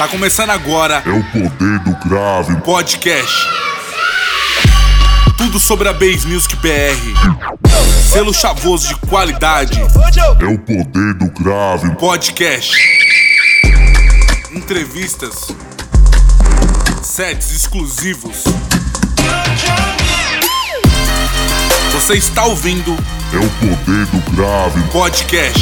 Tá 0.00 0.08
começando 0.08 0.48
agora 0.48 1.02
É 1.04 1.10
o 1.10 1.22
poder 1.24 1.78
do 1.80 2.08
grave. 2.08 2.56
podcast. 2.62 3.34
Tudo 5.36 5.60
sobre 5.60 5.90
a 5.90 5.92
Bass 5.92 6.24
Music 6.24 6.56
BR. 6.56 7.68
Selo 8.10 8.32
chavoso 8.32 8.88
de 8.88 8.94
qualidade. 9.08 9.78
É 9.78 10.46
o 10.46 10.58
poder 10.58 11.12
do 11.14 11.30
grave. 11.42 11.90
Podcast. 11.96 12.74
Entrevistas. 14.52 15.48
Sets 17.02 17.50
exclusivos. 17.52 18.44
Você 21.92 22.14
está 22.14 22.44
ouvindo 22.46 22.96
É 23.34 23.36
o 23.36 23.50
poder 23.50 24.06
do 24.06 24.30
grave. 24.34 24.80
podcast. 24.92 25.60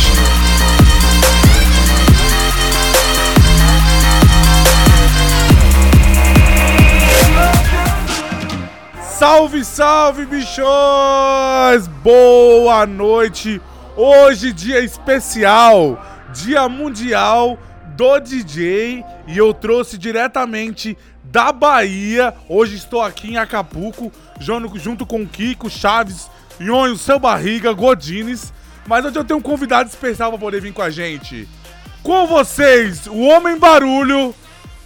Salve, 9.19 9.65
salve, 9.65 10.27
bichões! 10.27 11.89
Boa 12.05 12.87
noite! 12.87 13.61
Hoje, 13.97 14.53
dia 14.53 14.79
especial, 14.79 16.01
dia 16.33 16.69
mundial 16.69 17.59
do 17.97 18.21
DJ, 18.21 19.05
e 19.27 19.37
eu 19.37 19.53
trouxe 19.53 19.99
diretamente 19.99 20.97
da 21.25 21.51
Bahia. 21.51 22.33
Hoje 22.49 22.77
estou 22.77 23.03
aqui 23.03 23.33
em 23.33 23.37
Acapulco, 23.37 24.13
junto, 24.39 24.79
junto 24.79 25.05
com 25.05 25.27
Kiko, 25.27 25.69
Chaves, 25.69 26.31
Nhonho, 26.61 26.97
Seu 26.97 27.19
Barriga, 27.19 27.73
Godines. 27.73 28.53
Mas 28.87 29.05
hoje 29.05 29.19
eu 29.19 29.25
tenho 29.25 29.41
um 29.41 29.43
convidado 29.43 29.89
especial 29.89 30.31
para 30.31 30.39
poder 30.39 30.61
vir 30.61 30.73
com 30.73 30.83
a 30.83 30.91
gente. 30.91 31.49
Com 32.05 32.25
vocês, 32.29 33.09
o 33.09 33.19
Homem 33.23 33.59
Barulho, 33.59 34.33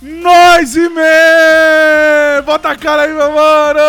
nós 0.03 0.75
e 0.75 0.89
me! 0.89 2.43
Bota 2.45 2.71
a 2.71 2.77
cara 2.77 3.03
aí, 3.03 3.13
meu 3.13 3.31
mano! 3.31 3.81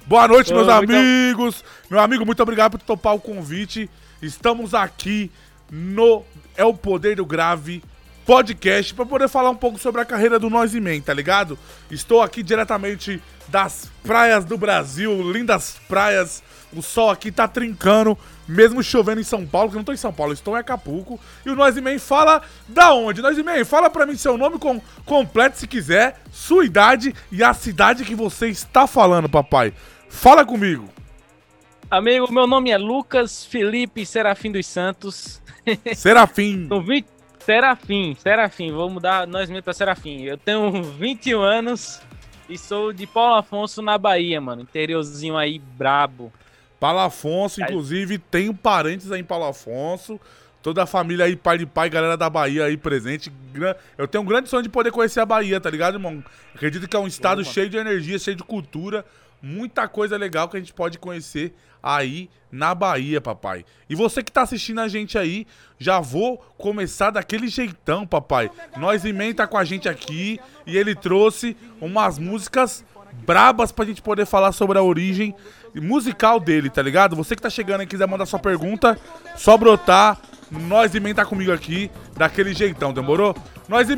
Boa 0.06 0.28
noite, 0.28 0.54
meus 0.54 0.68
amigos! 0.68 1.64
Meu 1.90 2.02
amigo, 2.02 2.26
muito 2.26 2.44
obrigado 2.44 2.72
por 2.72 2.82
topar 2.82 3.16
o 3.16 3.22
convite. 3.22 3.90
Estamos 4.22 4.74
aqui 4.74 5.32
no 5.72 6.26
É 6.58 6.66
o 6.66 6.74
Poder 6.74 7.16
do 7.16 7.26
Grave 7.26 7.82
podcast 8.28 8.94
para 8.94 9.06
poder 9.06 9.30
falar 9.30 9.50
um 9.50 9.56
pouco 9.56 9.80
sobre 9.80 10.02
a 10.02 10.06
carreira 10.06 10.38
do 10.38 10.50
Nós 10.50 10.76
e 10.76 10.82
Man, 10.82 11.00
tá 11.00 11.14
ligado? 11.14 11.58
Estou 11.90 12.22
aqui 12.22 12.44
diretamente 12.44 13.24
das 13.48 13.90
praias 14.04 14.44
do 14.44 14.58
Brasil, 14.58 15.32
lindas 15.32 15.78
praias. 15.88 16.44
O 16.76 16.82
sol 16.82 17.10
aqui 17.10 17.32
tá 17.32 17.48
trincando, 17.48 18.18
mesmo 18.46 18.84
chovendo 18.84 19.22
em 19.22 19.24
São 19.24 19.46
Paulo, 19.46 19.70
que 19.70 19.78
eu 19.78 19.80
não 19.80 19.86
tô 19.86 19.94
em 19.94 19.98
São 19.98 20.12
Paulo, 20.12 20.34
estou 20.34 20.58
em 20.58 20.60
Acapulco. 20.60 21.18
E 21.46 21.50
o 21.50 21.56
Nós 21.56 21.78
e 21.78 21.82
Man 21.82 21.98
fala 22.00 22.42
da 22.68 22.94
onde? 22.94 23.22
Nós 23.22 23.38
e 23.38 23.44
Man, 23.44 23.64
fala 23.64 23.90
pra 23.90 24.06
mim 24.06 24.18
seu 24.18 24.38
nome 24.38 24.60
com, 24.60 24.82
completo 25.06 25.58
se 25.58 25.66
quiser, 25.66 26.20
sua 26.30 26.66
idade 26.66 27.16
e 27.32 27.42
a 27.42 27.54
cidade 27.54 28.04
que 28.04 28.14
você 28.14 28.50
está 28.50 28.86
falando, 28.86 29.30
papai. 29.30 29.74
Fala 30.10 30.46
comigo. 30.46 30.90
Amigo, 31.90 32.30
meu 32.30 32.46
nome 32.46 32.72
é 32.72 32.78
Lucas 32.78 33.46
Felipe 33.46 34.06
Serafim 34.06 34.52
dos 34.52 34.66
Santos. 34.66 35.42
Serafim. 35.96 36.68
Tô 36.68 36.82
20... 36.82 37.17
Serafim, 37.48 38.14
Serafim, 38.20 38.74
vou 38.74 38.90
mudar 38.90 39.26
nós 39.26 39.50
mesmo 39.50 39.64
pra 39.64 39.72
Serafim. 39.72 40.24
Eu 40.24 40.38
tenho 40.38 40.84
21 41.00 41.42
anos 41.42 42.02
e 42.50 42.58
sou 42.58 42.92
de 42.92 43.08
Paulo 43.08 43.36
Afonso, 43.36 43.82
na 43.82 43.98
Bahia, 43.98 44.42
mano. 44.42 44.64
Interiorzinho 44.64 45.38
aí, 45.38 45.58
brabo. 45.58 46.30
Paulo 46.78 47.00
Afonso, 47.00 47.62
inclusive, 47.62 48.18
tenho 48.18 48.54
parentes 48.54 49.14
aí 49.14 49.22
em 49.22 49.24
Paulo 49.24 49.46
Afonso. 49.46 50.20
Toda 50.62 50.84
a 50.84 50.86
família 50.86 51.24
aí, 51.24 51.38
pai 51.38 51.60
de 51.60 51.66
pai, 51.66 51.90
galera 51.90 52.18
da 52.18 52.30
Bahia 52.30 52.66
aí 52.66 52.76
presente. 52.76 53.32
Eu 53.98 54.10
tenho 54.10 54.26
um 54.26 54.28
grande 54.28 54.50
sonho 54.50 54.64
de 54.64 54.68
poder 54.68 54.92
conhecer 54.92 55.22
a 55.22 55.26
Bahia, 55.26 55.62
tá 55.62 55.70
ligado, 55.70 55.94
irmão? 55.94 56.22
Acredito 56.54 56.86
que 56.86 56.98
é 56.98 57.00
um 57.00 57.08
estado 57.08 57.38
mano. 57.38 57.50
cheio 57.50 57.70
de 57.70 57.78
energia, 57.78 58.20
cheio 58.20 58.36
de 58.36 58.44
cultura. 58.44 59.06
Muita 59.42 59.88
coisa 59.88 60.18
legal 60.18 60.50
que 60.50 60.58
a 60.58 60.60
gente 60.60 60.74
pode 60.74 60.98
conhecer 60.98 61.54
aí 61.82 62.30
na 62.52 62.74
Bahia, 62.74 63.22
papai. 63.22 63.66
E 63.90 63.96
você 63.96 64.24
que 64.24 64.32
tá 64.32 64.42
assistindo 64.42 64.82
a 64.82 64.88
gente 64.88 65.18
aí, 65.18 65.46
já 65.78 66.00
vou 66.00 66.38
começar 66.58 67.12
daquele 67.12 67.48
jeitão, 67.48 68.06
papai. 68.06 68.50
Nós 68.78 69.06
e 69.06 69.14
Man 69.14 69.34
tá 69.34 69.46
com 69.46 69.58
a 69.58 69.64
gente 69.64 69.88
aqui 69.88 70.40
e 70.66 70.78
ele 70.78 70.96
trouxe 70.96 71.56
umas 71.80 72.18
músicas 72.18 72.84
brabas 73.26 73.72
pra 73.72 73.86
gente 73.86 74.02
poder 74.02 74.26
falar 74.26 74.52
sobre 74.52 74.78
a 74.78 74.84
origem 74.84 75.36
musical 75.76 76.40
dele, 76.40 76.70
tá 76.70 76.82
ligado? 76.82 77.16
Você 77.16 77.36
que 77.36 77.42
tá 77.42 77.50
chegando 77.50 77.84
e 77.84 77.88
quiser 77.88 78.08
mandar 78.08 78.26
sua 78.26 78.40
pergunta, 78.40 79.00
só 79.36 79.58
brotar. 79.58 80.20
Nós 80.50 80.96
e 80.96 81.14
tá 81.14 81.26
comigo 81.26 81.52
aqui, 81.52 81.92
daquele 82.16 82.54
jeitão, 82.54 82.94
demorou? 82.94 83.36
Nós 83.68 83.90
e. 83.90 83.98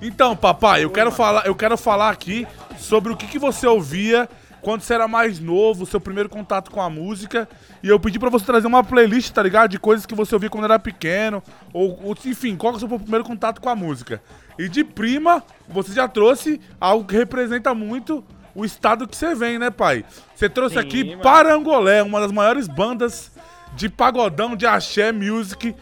Então, 0.00 0.36
papai, 0.36 0.84
eu 0.84 0.90
quero 0.90 1.10
falar, 1.10 1.44
eu 1.44 1.54
quero 1.56 1.76
falar 1.76 2.10
aqui 2.10 2.46
sobre 2.78 3.12
o 3.12 3.16
que, 3.16 3.26
que 3.26 3.38
você 3.38 3.66
ouvia 3.66 4.28
quando 4.62 4.80
você 4.80 4.94
era 4.94 5.08
mais 5.08 5.40
novo, 5.40 5.84
seu 5.84 6.00
primeiro 6.00 6.28
contato 6.28 6.70
com 6.70 6.80
a 6.80 6.88
música. 6.88 7.48
E 7.82 7.88
eu 7.88 7.98
pedi 7.98 8.18
pra 8.18 8.30
você 8.30 8.46
trazer 8.46 8.68
uma 8.68 8.84
playlist, 8.84 9.32
tá 9.32 9.42
ligado? 9.42 9.70
De 9.70 9.78
coisas 9.78 10.06
que 10.06 10.14
você 10.14 10.34
ouvia 10.34 10.48
quando 10.48 10.64
era 10.64 10.78
pequeno. 10.78 11.42
Ou, 11.72 11.98
ou, 12.02 12.16
enfim, 12.24 12.56
qual 12.56 12.72
que 12.72 12.76
é 12.76 12.86
o 12.86 12.88
seu 12.88 12.98
primeiro 12.98 13.24
contato 13.24 13.60
com 13.60 13.68
a 13.68 13.74
música. 13.74 14.22
E 14.56 14.68
de 14.68 14.84
prima, 14.84 15.42
você 15.68 15.92
já 15.92 16.06
trouxe 16.06 16.60
algo 16.80 17.04
que 17.04 17.16
representa 17.16 17.74
muito 17.74 18.24
o 18.54 18.64
estado 18.64 19.08
que 19.08 19.16
você 19.16 19.34
vem, 19.34 19.58
né, 19.58 19.68
pai? 19.70 20.04
Você 20.34 20.48
trouxe 20.48 20.74
Sim, 20.74 20.80
aqui 20.80 21.04
mano. 21.04 21.22
Parangolé, 21.22 22.02
uma 22.02 22.20
das 22.20 22.30
maiores 22.30 22.68
bandas 22.68 23.32
de 23.74 23.88
pagodão, 23.88 24.54
de 24.54 24.64
axé 24.64 25.10
music. 25.10 25.74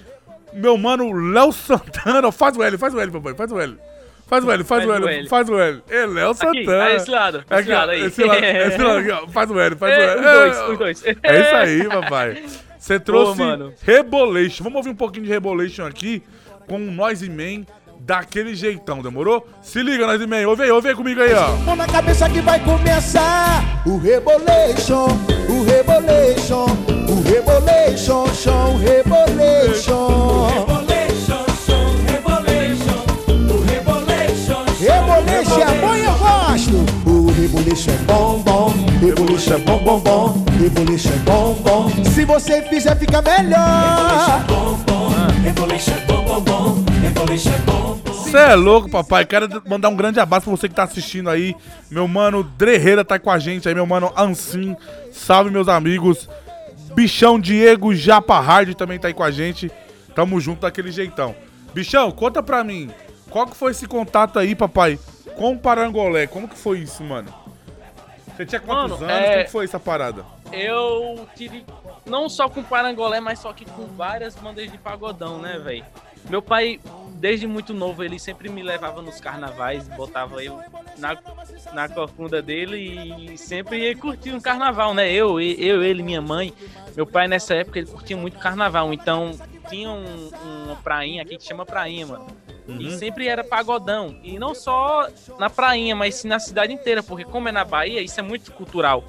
Meu 0.55 0.79
mano 0.79 1.13
Léo 1.13 1.53
Santana. 1.53 2.33
Faz 2.33 2.57
o 2.57 2.63
L, 2.63 2.79
faz 2.79 2.95
o 2.95 3.01
L, 3.01 3.13
papai, 3.13 3.35
faz 3.35 3.53
o 3.53 3.61
L. 3.61 3.79
Faz 4.31 4.45
o 4.45 4.51
L, 4.53 4.63
faz, 4.65 4.85
o 4.85 4.89
Faz 4.89 5.01
o 5.03 5.09
L, 5.09 5.17
L. 5.19 5.29
faz 5.29 5.49
o 5.49 5.59
L. 5.59 5.83
É 5.91 6.07
Léo 6.07 6.31
Aqui, 6.31 6.39
Santana. 6.39 6.85
a 6.85 6.95
esse 6.95 7.11
lado, 7.11 7.39
esse 7.39 7.53
Aqui, 7.55 7.71
lado 7.73 7.91
aí. 7.91 8.05
Esse 8.05 8.23
lado, 8.25 8.45
esse 8.45 8.79
lado 8.79 8.99
aqui, 9.01 9.11
ó. 9.11 9.27
Faz 9.27 9.51
o 9.51 9.59
L, 9.61 9.77
faz 9.77 9.93
o 9.93 10.01
É, 10.01 10.05
L. 10.05 10.17
os 10.21 10.23
dois, 10.23 10.69
os 10.71 10.79
dois. 10.79 11.05
É 11.25 11.41
isso 11.41 11.55
aí, 11.57 11.89
papai. 11.89 12.43
Você 12.79 13.01
trouxe 13.01 13.41
mano. 13.41 13.73
Rebolation. 13.83 14.63
Vamos 14.63 14.77
ouvir 14.79 14.91
um 14.91 14.95
pouquinho 14.95 15.25
de 15.27 15.31
Rebolation 15.33 15.85
aqui 15.85 16.23
com 16.69 16.77
o 16.77 16.79
Noise 16.93 17.29
Man 17.29 17.65
daquele 17.99 18.55
jeitão, 18.55 19.03
demorou? 19.03 19.47
Se 19.61 19.83
liga, 19.83 20.07
Noise 20.07 20.27
Man. 20.29 20.47
Ouve 20.47 20.63
aí, 20.63 20.71
ouve 20.71 20.89
aí 20.91 20.95
comigo 20.95 21.21
aí, 21.21 21.35
ó. 21.35 21.49
Mão 21.67 21.75
na 21.75 21.87
cabeça 21.89 22.31
que 22.31 22.41
vai 22.41 22.61
começar 22.61 23.83
o 23.85 23.99
Rebolation, 23.99 25.07
o 25.49 25.65
Rebolation, 25.65 26.67
o 27.09 27.21
Rebolation, 27.29 28.27
chão, 28.33 28.77
Rebolation. 28.79 30.47
Rebolation 30.47 30.80
Rebolation 37.81 37.93
é 37.93 38.05
bom, 38.05 38.39
bom. 38.41 38.75
Rebolation 39.01 39.55
é 39.55 39.59
bom, 39.59 39.79
bom, 39.79 40.01
bom. 40.01 40.45
Rebolation 40.61 41.13
é 41.13 41.17
bom, 41.19 41.55
bom. 41.55 42.05
Se 42.05 42.27
você 42.27 42.61
fizer, 42.63 42.95
fica 42.97 43.23
melhor. 43.23 44.45
Você 48.07 48.37
é 48.37 48.55
louco, 48.55 48.91
papai. 48.91 49.25
Quero 49.25 49.49
mandar 49.67 49.89
um 49.89 49.97
grande 49.97 50.21
abraço 50.21 50.45
pra 50.45 50.57
você 50.57 50.69
que 50.69 50.75
tá 50.75 50.83
assistindo 50.83 51.31
aí. 51.31 51.57
Meu 51.91 52.07
mano 52.07 52.43
Dreheira 52.43 53.03
tá 53.03 53.19
com 53.19 53.31
a 53.31 53.39
gente 53.39 53.67
aí, 53.67 53.75
meu 53.75 53.87
mano 53.87 54.13
Ansim. 54.15 54.77
Salve, 55.11 55.51
meus 55.51 55.69
amigos. 55.69 56.29
Bichão 56.95 57.41
Diego 57.41 57.95
Japa 57.95 58.41
Hard 58.41 58.75
também 58.75 58.99
tá 58.99 59.09
aí 59.09 59.15
com 59.15 59.23
a 59.23 59.31
gente. 59.31 59.73
Tamo 60.15 60.39
junto 60.39 60.61
daquele 60.61 60.93
jeitão. 60.93 61.35
Bichão, 61.73 62.11
conta 62.11 62.43
pra 62.43 62.63
mim. 62.63 62.91
Qual 63.31 63.47
que 63.47 63.57
foi 63.57 63.71
esse 63.71 63.87
contato 63.87 64.39
aí, 64.39 64.55
papai, 64.55 64.99
com 65.37 65.53
o 65.53 65.59
Parangolé? 65.59 66.27
Como 66.27 66.47
que 66.47 66.59
foi 66.59 66.81
isso, 66.81 67.03
mano? 67.03 67.40
Você 68.41 68.47
tinha 68.47 68.61
quantos 68.61 68.99
Mano, 68.99 69.13
anos? 69.13 69.29
é- 69.29 69.33
Como 69.33 69.45
que 69.45 69.51
foi 69.53 69.65
essa 69.67 69.79
parada? 69.79 70.25
Eu 70.51 71.29
tive 71.37 71.63
não 72.07 72.27
só 72.27 72.49
com 72.49 72.63
Parangolé, 72.63 73.21
mas 73.21 73.39
só 73.39 73.53
que 73.53 73.67
com 73.67 73.85
várias 73.85 74.35
bandas 74.35 74.71
de 74.73 74.79
pagodão, 74.79 75.39
né, 75.39 75.59
velho? 75.59 75.85
Meu 76.27 76.41
pai, 76.41 76.81
desde 77.17 77.47
muito 77.47 77.75
novo, 77.75 78.03
ele 78.03 78.19
sempre 78.19 78.49
me 78.49 78.63
levava 78.63 79.03
nos 79.03 79.21
carnavais, 79.21 79.87
botava 79.89 80.43
eu 80.43 80.59
na, 80.97 81.19
na 81.75 81.87
corcunda 81.91 82.41
dele 82.41 82.79
e 83.33 83.37
sempre 83.37 83.87
ia 83.87 83.95
curtir 83.95 84.33
um 84.33 84.41
carnaval, 84.41 84.95
né? 84.95 85.13
Eu, 85.13 85.39
eu, 85.39 85.83
ele, 85.83 86.03
minha 86.03 86.23
mãe. 86.23 86.55
Meu 86.97 87.07
pai, 87.07 87.29
nessa 87.29 87.53
época, 87.55 87.79
ele 87.79 87.89
curtia 87.89 88.17
muito 88.17 88.39
carnaval, 88.39 88.91
então 88.95 89.33
tinha 89.71 89.91
um, 89.91 90.31
uma 90.67 90.77
prainha 90.77 91.23
aqui 91.23 91.39
que 91.39 91.45
chama 91.45 91.65
Prainha, 91.65 92.07
mano. 92.07 92.27
E 92.69 92.91
sempre 92.93 93.27
era 93.27 93.43
pagodão. 93.43 94.17
E 94.23 94.39
não 94.39 94.55
só 94.55 95.09
na 95.39 95.49
prainha, 95.51 95.97
mas 95.97 96.17
sim 96.17 96.29
na 96.29 96.39
cidade 96.39 96.73
inteira, 96.73 97.03
porque 97.03 97.25
como 97.25 97.49
é 97.49 97.53
na 97.53 97.65
Bahia, 97.65 98.01
isso 98.03 98.21
é 98.21 98.23
muito 98.23 98.53
cultural. 98.53 99.03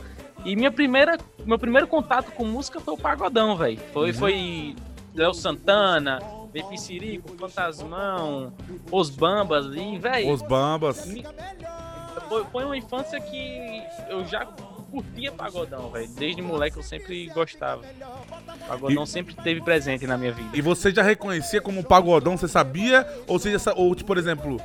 E 0.43 0.55
minha 0.55 0.71
primeira, 0.71 1.17
meu 1.45 1.59
primeiro 1.59 1.87
contato 1.87 2.31
com 2.31 2.43
música 2.45 2.79
foi 2.79 2.93
o 2.93 2.97
pagodão, 2.97 3.55
velho. 3.55 3.79
Foi, 3.93 4.11
foi 4.13 4.75
Léo 5.13 5.33
Santana, 5.33 6.19
Bepi 6.51 6.77
Sirico, 6.79 7.37
Fantasmão, 7.37 8.51
Os 8.91 9.09
Bambas 9.09 9.67
velho. 9.67 10.31
Os 10.31 10.41
Bambas. 10.41 11.05
Me- 11.05 11.23
Foi, 12.27 12.43
foi 12.45 12.63
uma 12.65 12.77
infância 12.77 13.19
que 13.21 13.83
eu 14.09 14.25
já 14.25 14.45
curtia 14.91 15.31
pagodão, 15.31 15.89
velho. 15.89 16.09
Desde 16.09 16.41
moleque 16.41 16.77
eu 16.77 16.83
sempre 16.83 17.27
gostava. 17.27 17.81
Pagodão 18.67 19.05
sempre 19.05 19.33
teve 19.33 19.61
presente 19.61 20.05
na 20.05 20.17
minha 20.17 20.33
vida. 20.33 20.49
E 20.53 20.61
você 20.61 20.91
já 20.91 21.01
reconhecia 21.01 21.61
como 21.61 21.83
pagodão, 21.83 22.37
você 22.37 22.47
sabia? 22.47 23.07
Ou 23.25 23.39
seja, 23.39 23.57
ou 23.75 23.95
tipo, 23.95 24.07
por 24.07 24.17
exemplo, 24.17 24.59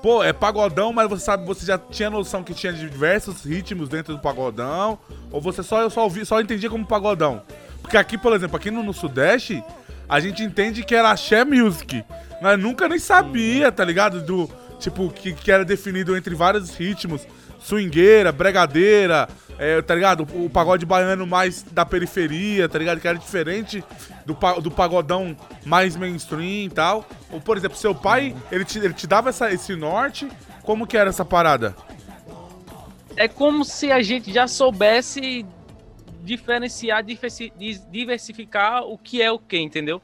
pô, 0.00 0.22
é 0.22 0.32
pagodão, 0.32 0.92
mas 0.92 1.08
você 1.08 1.24
sabe, 1.24 1.44
você 1.44 1.66
já 1.66 1.76
tinha 1.76 2.08
noção 2.08 2.44
que 2.44 2.54
tinha 2.54 2.72
diversos 2.72 3.44
ritmos 3.44 3.88
dentro 3.88 4.14
do 4.14 4.20
pagodão? 4.20 4.98
Ou 5.30 5.40
você 5.40 5.62
só 5.62 5.82
eu 5.82 5.90
só 5.90 6.04
ouvi, 6.04 6.24
só 6.24 6.40
entendia 6.40 6.70
como 6.70 6.86
pagodão? 6.86 7.42
Porque 7.82 7.96
aqui, 7.96 8.16
por 8.16 8.32
exemplo, 8.32 8.56
aqui 8.56 8.70
no, 8.70 8.82
no 8.82 8.94
Sudeste, 8.94 9.62
a 10.08 10.20
gente 10.20 10.42
entende 10.42 10.84
que 10.84 10.94
era 10.94 11.10
axé 11.10 11.44
music. 11.44 12.04
Mas 12.40 12.58
nunca 12.58 12.88
nem 12.88 12.98
sabia, 12.98 13.72
tá 13.72 13.84
ligado? 13.84 14.20
Do 14.20 14.48
tipo 14.78 15.10
que, 15.10 15.32
que 15.32 15.50
era 15.50 15.64
definido 15.64 16.16
entre 16.16 16.34
vários 16.34 16.74
ritmos, 16.74 17.26
swingueira, 17.60 18.32
bregadeira, 18.32 19.28
é, 19.62 19.80
tá 19.80 19.94
ligado? 19.94 20.26
O, 20.34 20.46
o 20.46 20.50
pagode 20.50 20.84
baiano 20.84 21.24
mais 21.24 21.62
da 21.62 21.86
periferia, 21.86 22.68
tá 22.68 22.80
ligado? 22.80 23.00
Que 23.00 23.06
era 23.06 23.16
diferente 23.16 23.84
do, 24.26 24.36
do 24.60 24.70
pagodão 24.72 25.36
mais 25.64 25.94
mainstream 25.94 26.64
e 26.64 26.68
tal. 26.68 27.08
Ou, 27.30 27.40
por 27.40 27.56
exemplo, 27.56 27.78
seu 27.78 27.94
pai, 27.94 28.34
ele 28.50 28.64
te, 28.64 28.80
ele 28.80 28.92
te 28.92 29.06
dava 29.06 29.28
essa, 29.28 29.52
esse 29.52 29.76
norte, 29.76 30.28
como 30.64 30.84
que 30.84 30.96
era 30.96 31.10
essa 31.10 31.24
parada? 31.24 31.76
É 33.16 33.28
como 33.28 33.64
se 33.64 33.92
a 33.92 34.02
gente 34.02 34.32
já 34.32 34.48
soubesse 34.48 35.46
diferenciar, 36.24 37.04
diversificar 37.88 38.82
o 38.82 38.98
que 38.98 39.22
é 39.22 39.30
o 39.30 39.38
que, 39.38 39.58
entendeu? 39.58 40.02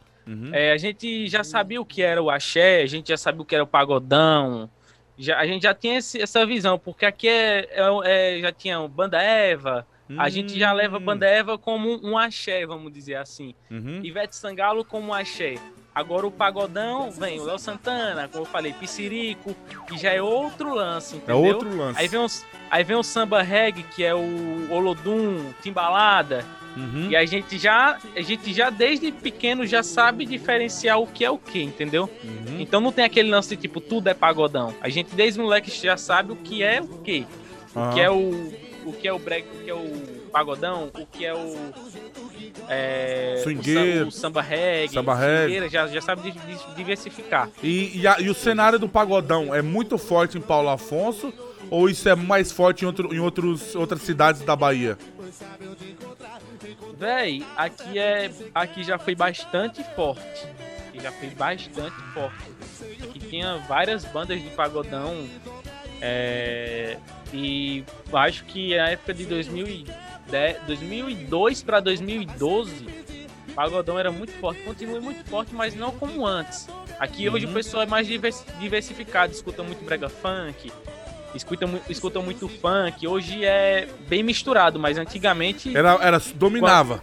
É, 0.53 0.73
a 0.73 0.77
gente 0.77 1.27
já 1.27 1.43
sabia 1.43 1.81
o 1.81 1.87
que 1.87 2.03
era 2.03 2.23
o 2.23 2.29
axé, 2.31 2.83
a 2.83 2.87
gente 2.87 3.09
já 3.09 3.17
sabia 3.17 3.41
o 3.41 3.45
que 3.47 3.55
era 3.55 3.65
o 3.65 3.67
pagodão, 3.67 4.69
já, 5.19 5.39
a 5.39 5.47
gente 5.47 5.63
já 5.65 5.75
tinha 5.75 5.99
esse- 5.99 6.21
essa 6.23 6.47
visão, 6.47 6.79
porque 6.79 7.05
aqui 7.05 7.29
é, 7.29 7.69
é- 7.73 8.37
é- 8.37 8.41
já 8.41 8.53
tinha 8.53 8.81
o 8.81 8.89
Banda 8.89 9.21
Eva, 9.23 9.87
a 10.17 10.29
gente 10.31 10.59
já 10.59 10.73
leva 10.73 10.97
Hum. 10.97 11.01
Banda 11.05 11.27
Eva 11.27 11.59
como 11.59 11.91
um, 12.03 12.13
um 12.13 12.19
axé, 12.19 12.65
vamos 12.65 12.91
dizer 12.93 13.17
assim. 13.17 13.55
Uhum. 13.71 14.01
Ivete 14.03 14.35
Sangalo 14.37 14.83
como 14.85 15.13
axé. 15.13 15.57
Agora 15.95 16.27
o 16.27 16.31
pagodão 16.31 17.11
vem 17.11 17.41
o 17.41 17.45
Léo 17.45 17.59
Santana, 17.59 18.29
como 18.29 18.45
eu 18.45 18.49
falei, 18.49 18.73
Piscirico, 18.73 19.55
que 19.89 19.99
já 19.99 20.13
é 20.13 20.23
outro 20.23 20.73
lance, 20.75 21.15
É 21.15 21.19
entendeu? 21.19 21.43
outro 21.43 21.77
lance. 21.77 21.99
Aí 22.01 22.07
vem, 22.07 22.21
os, 22.21 22.47
aí 22.71 22.85
vem 22.85 22.97
o 22.97 23.03
samba 23.03 23.43
reggae, 23.43 23.83
que 23.83 24.05
é 24.05 24.15
o 24.15 24.69
Olodum, 24.71 25.53
Timbalada. 25.61 26.45
Uhum. 26.79 27.11
E 27.11 27.17
a 27.17 27.25
gente 27.27 27.59
já, 27.59 27.99
a 28.15 28.21
gente 28.21 28.53
já 28.53 28.71
desde 28.71 29.11
pequeno 29.11 29.67
já 29.67 29.83
sabe 29.83 30.25
diferenciar 30.25 30.99
o 31.01 31.07
que 31.07 31.25
é 31.25 31.31
o 31.31 31.37
que, 31.39 31.61
entendeu? 31.63 32.09
Uhum. 32.23 32.61
Então 32.61 32.81
não 32.81 32.93
tem 32.93 33.05
aquele 33.05 33.29
lance 33.31 33.57
de 33.57 33.63
tipo 33.63 33.81
tudo 33.81 34.09
é 34.09 34.15
pagodão. 34.15 34.73
A 34.81 34.89
gente 34.89 35.15
desde 35.15 35.41
moleque 35.41 35.71
já 35.71 35.97
sabe 35.97 36.33
o 36.33 36.37
que 36.37 36.63
é 36.63 36.81
o 36.81 36.99
que. 36.99 37.27
O 37.75 37.79
Aham. 37.81 37.93
que 37.95 38.01
é 38.01 38.11
o 38.11 38.53
o 38.87 38.93
que 38.93 39.07
é 39.09 39.13
o 39.13 39.19
break, 39.19 39.47
o 39.49 39.65
que 39.65 39.71
é 39.71 39.75
o 39.75 39.91
pagodão, 40.33 40.91
o 40.99 41.05
que 41.07 41.27
é 41.27 41.35
o 41.35 41.57
é, 42.69 43.43
o, 44.05 44.07
o 44.09 44.11
samba 44.11 44.41
reggae, 44.41 44.95
samba 44.95 45.15
reggae. 45.15 45.69
já 45.69 45.87
já 45.89 46.01
sabe 46.01 46.23
di- 46.31 46.39
di- 46.39 46.75
diversificar. 46.77 47.51
E, 47.63 47.99
e, 48.01 48.07
a- 48.07 48.17
e 48.21 48.29
o 48.31 48.35
cenário 48.35 48.79
do 48.79 48.89
pagodão 48.89 49.55
é 49.55 49.61
muito 49.63 49.99
forte 49.99 50.39
em 50.39 50.41
Paulo 50.41 50.69
Afonso? 50.69 51.33
Ou 51.71 51.91
isso 51.91 52.09
é 52.09 52.15
mais 52.15 52.51
forte 52.51 52.83
em, 52.85 52.87
outro, 52.87 53.15
em 53.15 53.19
outros, 53.19 53.75
outras 53.75 54.01
cidades 54.01 54.41
da 54.41 54.57
Bahia? 54.57 54.97
Véi, 56.97 57.45
aqui 57.57 57.99
é. 57.99 58.31
Aqui 58.55 58.83
já 58.83 58.99
foi 58.99 59.15
bastante 59.15 59.83
forte. 59.95 60.47
Aqui 60.89 61.01
já 61.01 61.13
foi 61.13 61.29
bastante 61.31 61.97
forte. 62.15 62.51
Aqui 63.03 63.19
tinha 63.21 63.57
várias 63.69 64.05
bandas 64.05 64.43
de 64.43 64.49
pagodão. 64.51 65.27
é, 66.01 66.97
e 67.33 67.85
acho 68.13 68.45
que 68.45 68.77
na 68.77 68.91
época 68.91 69.13
de 69.15 69.27
2010, 69.27 70.63
2002 70.67 71.63
para 71.63 71.81
2012, 71.81 72.87
pagodão 73.55 73.99
era 73.99 74.11
muito 74.11 74.33
forte. 74.35 74.63
Continua 74.63 75.01
muito 75.01 75.25
forte, 75.29 75.55
mas 75.55 75.75
não 75.75 75.91
como 75.93 76.27
antes. 76.27 76.69
Aqui 76.99 77.29
hoje 77.29 77.47
o 77.47 77.53
pessoal 77.53 77.83
é 77.83 77.87
mais 77.87 78.07
divers- 78.07 78.45
diversificado, 78.59 79.33
escuta 79.33 79.63
muito 79.63 79.85
brega 79.85 80.09
funk. 80.09 80.73
Escuta, 81.39 81.67
mu- 81.67 81.81
escuta 81.89 82.21
muito 82.21 82.49
funk, 82.49 83.07
hoje 83.07 83.45
é 83.45 83.89
bem 84.09 84.23
misturado, 84.23 84.79
mas 84.79 84.99
antigamente 84.99 85.75
Era, 85.77 85.97
era, 86.01 86.21
dominava. 86.35 87.01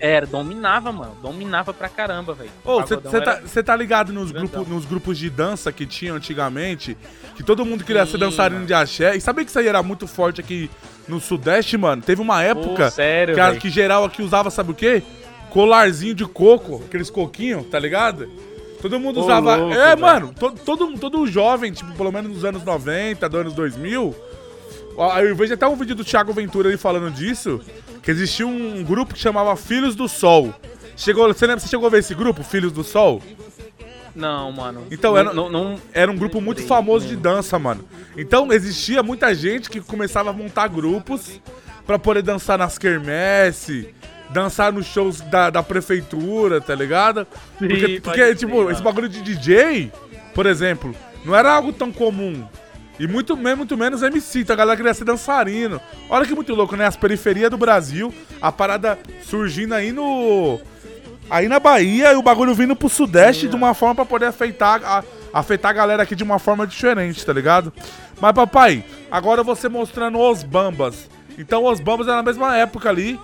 era, 0.00 0.26
dominava, 0.26 0.90
mano. 0.90 1.14
Dominava 1.22 1.72
pra 1.74 1.88
caramba, 1.88 2.32
velho. 2.32 2.50
Ô, 2.64 2.80
você 2.80 3.20
tá, 3.20 3.42
cê 3.46 3.62
tá 3.62 3.76
ligado 3.76 4.12
nos, 4.12 4.32
grupo, 4.32 4.64
nos 4.64 4.86
grupos 4.86 5.18
de 5.18 5.28
dança 5.28 5.70
que 5.70 5.84
tinham 5.84 6.16
antigamente? 6.16 6.96
Que 7.36 7.42
todo 7.42 7.64
mundo 7.66 7.84
queria 7.84 8.04
ser 8.06 8.12
Sim, 8.12 8.18
dançarino 8.18 8.56
mano. 8.60 8.66
de 8.66 8.72
axé. 8.74 9.14
E 9.14 9.20
sabia 9.20 9.44
que 9.44 9.50
isso 9.50 9.58
aí 9.58 9.68
era 9.68 9.82
muito 9.82 10.06
forte 10.06 10.40
aqui 10.40 10.70
no 11.06 11.20
Sudeste, 11.20 11.76
mano? 11.76 12.00
Teve 12.02 12.22
uma 12.22 12.36
Pô, 12.36 12.40
época 12.40 12.90
sério, 12.90 13.34
que, 13.34 13.40
a- 13.40 13.56
que 13.56 13.68
geral 13.70 14.04
aqui 14.04 14.22
usava, 14.22 14.50
sabe 14.50 14.70
o 14.70 14.74
quê? 14.74 15.02
Colarzinho 15.50 16.14
de 16.14 16.24
coco, 16.24 16.82
aqueles 16.86 17.10
coquinhos, 17.10 17.66
tá 17.66 17.78
ligado? 17.78 18.26
Todo 18.80 18.98
mundo 18.98 19.20
Ô, 19.20 19.24
usava. 19.24 19.56
louco, 19.56 19.74
é, 19.74 19.88
velho. 19.88 20.00
mano, 20.00 20.34
todo, 20.38 20.58
todo, 20.60 20.98
todo 20.98 21.26
jovem, 21.26 21.72
tipo, 21.72 21.92
pelo 21.92 22.10
menos 22.10 22.30
nos 22.32 22.44
anos 22.44 22.64
90, 22.64 23.28
dos 23.28 23.40
anos 23.40 23.52
2000. 23.54 24.14
ó, 24.96 25.18
Eu 25.20 25.36
vejo 25.36 25.52
até 25.54 25.66
um 25.66 25.76
vídeo 25.76 25.94
do 25.94 26.04
Thiago 26.04 26.32
Ventura 26.32 26.68
ali 26.68 26.78
falando 26.78 27.10
disso. 27.10 27.60
Que 28.02 28.10
existia 28.10 28.46
um 28.46 28.82
grupo 28.82 29.12
que 29.14 29.20
chamava 29.20 29.54
Filhos 29.56 29.94
do 29.94 30.08
Sol. 30.08 30.54
Chegou, 30.96 31.26
você 31.28 31.46
lembra, 31.46 31.60
você 31.60 31.68
chegou 31.68 31.86
a 31.86 31.90
ver 31.90 31.98
esse 31.98 32.14
grupo, 32.14 32.42
Filhos 32.42 32.72
do 32.72 32.82
Sol? 32.82 33.20
Não, 34.14 34.50
mano. 34.50 34.86
Então, 34.90 35.12
não, 35.12 35.18
era- 35.18 35.32
não, 35.32 35.48
não- 35.50 35.78
Era 35.92 36.10
um 36.10 36.16
grupo 36.16 36.40
muito 36.40 36.62
famoso 36.62 37.06
de 37.06 37.14
dança, 37.16 37.58
mano. 37.58 37.84
Então 38.16 38.50
existia 38.52 39.02
muita 39.02 39.34
gente 39.34 39.70
que 39.70 39.80
começava 39.80 40.30
a 40.30 40.32
montar 40.32 40.66
grupos 40.68 41.40
pra 41.86 41.98
poder 41.98 42.22
dançar 42.22 42.58
nas 42.58 42.76
quermesse, 42.76 43.94
dançar 44.32 44.72
nos 44.72 44.86
shows 44.86 45.20
da, 45.20 45.50
da 45.50 45.62
prefeitura, 45.62 46.60
tá 46.60 46.74
ligado? 46.74 47.26
Porque, 47.58 47.74
Sim, 47.74 48.00
porque, 48.00 48.20
pode 48.22 48.38
tipo, 48.38 48.70
esse 48.70 48.82
bagulho 48.82 49.08
de 49.08 49.22
DJ, 49.22 49.92
por 50.34 50.46
exemplo, 50.46 50.94
não 51.24 51.34
era 51.34 51.52
algo 51.52 51.72
tão 51.72 51.92
comum. 51.92 52.46
E 52.98 53.06
muito, 53.06 53.34
muito 53.34 53.78
menos 53.78 54.02
MC, 54.02 54.40
então 54.40 54.52
a 54.52 54.56
galera 54.56 54.76
queria 54.76 54.92
ser 54.92 55.04
dançarino. 55.04 55.80
Olha 56.08 56.26
que 56.26 56.34
muito 56.34 56.54
louco, 56.54 56.76
né? 56.76 56.86
As 56.86 56.96
periferias 56.96 57.50
do 57.50 57.56
Brasil, 57.56 58.12
a 58.42 58.52
parada 58.52 58.98
surgindo 59.22 59.74
aí 59.74 59.90
no. 59.90 60.60
Aí 61.30 61.48
na 61.48 61.58
Bahia 61.58 62.12
e 62.12 62.16
o 62.16 62.22
bagulho 62.22 62.54
vindo 62.54 62.76
pro 62.76 62.88
Sudeste 62.88 63.48
de 63.48 63.56
uma 63.56 63.72
forma 63.72 63.94
pra 63.94 64.04
poder 64.04 64.26
afetar 64.26 64.82
a, 64.84 65.04
afetar 65.32 65.70
a 65.70 65.74
galera 65.74 66.02
aqui 66.02 66.14
de 66.14 66.24
uma 66.24 66.38
forma 66.38 66.66
diferente, 66.66 67.24
tá 67.24 67.32
ligado? 67.32 67.72
Mas, 68.20 68.32
papai, 68.32 68.84
agora 69.10 69.42
você 69.42 69.68
mostrando 69.68 70.18
os 70.18 70.42
Bambas. 70.42 71.08
Então, 71.38 71.64
os 71.64 71.80
Bambas 71.80 72.06
é 72.06 72.10
na 72.10 72.22
mesma 72.22 72.54
época 72.54 72.90
ali 72.90 73.18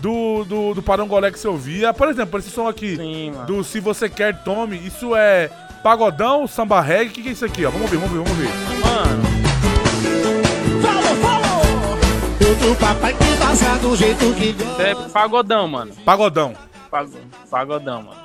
do, 0.00 0.44
do, 0.44 0.74
do 0.74 0.82
Parangolé 0.82 1.30
que 1.30 1.38
você 1.38 1.48
ouvia. 1.48 1.92
Por 1.92 2.08
exemplo, 2.08 2.38
esse 2.38 2.50
som 2.50 2.66
aqui 2.68 2.96
Sim, 2.96 3.30
mano. 3.32 3.46
do 3.46 3.64
Se 3.64 3.80
Você 3.80 4.08
Quer 4.08 4.42
Tome, 4.42 4.76
isso 4.78 5.14
é 5.14 5.48
pagodão, 5.82 6.46
samba 6.46 6.80
reggae? 6.80 7.08
O 7.08 7.12
que, 7.12 7.22
que 7.22 7.28
é 7.28 7.32
isso 7.32 7.44
aqui, 7.44 7.64
ó? 7.64 7.70
Vamos 7.70 7.90
ver, 7.90 7.96
vamos 7.98 8.12
ver, 8.12 8.22
vamos 8.24 8.38
ver. 8.38 8.48
Mano, 8.80 9.22
Falou, 10.82 11.16
falou! 11.16 11.60
Outro 12.50 12.74
papai 12.76 13.12
que 13.14 13.36
passa 13.38 13.78
do 13.78 13.94
jeito 13.96 14.34
que 14.34 14.54
é 14.82 14.94
pagodão, 15.10 15.68
mano. 15.68 15.92
Pagodão. 16.04 16.54
Pago- 16.90 17.10
Pagodão, 17.50 18.02
mano. 18.02 18.20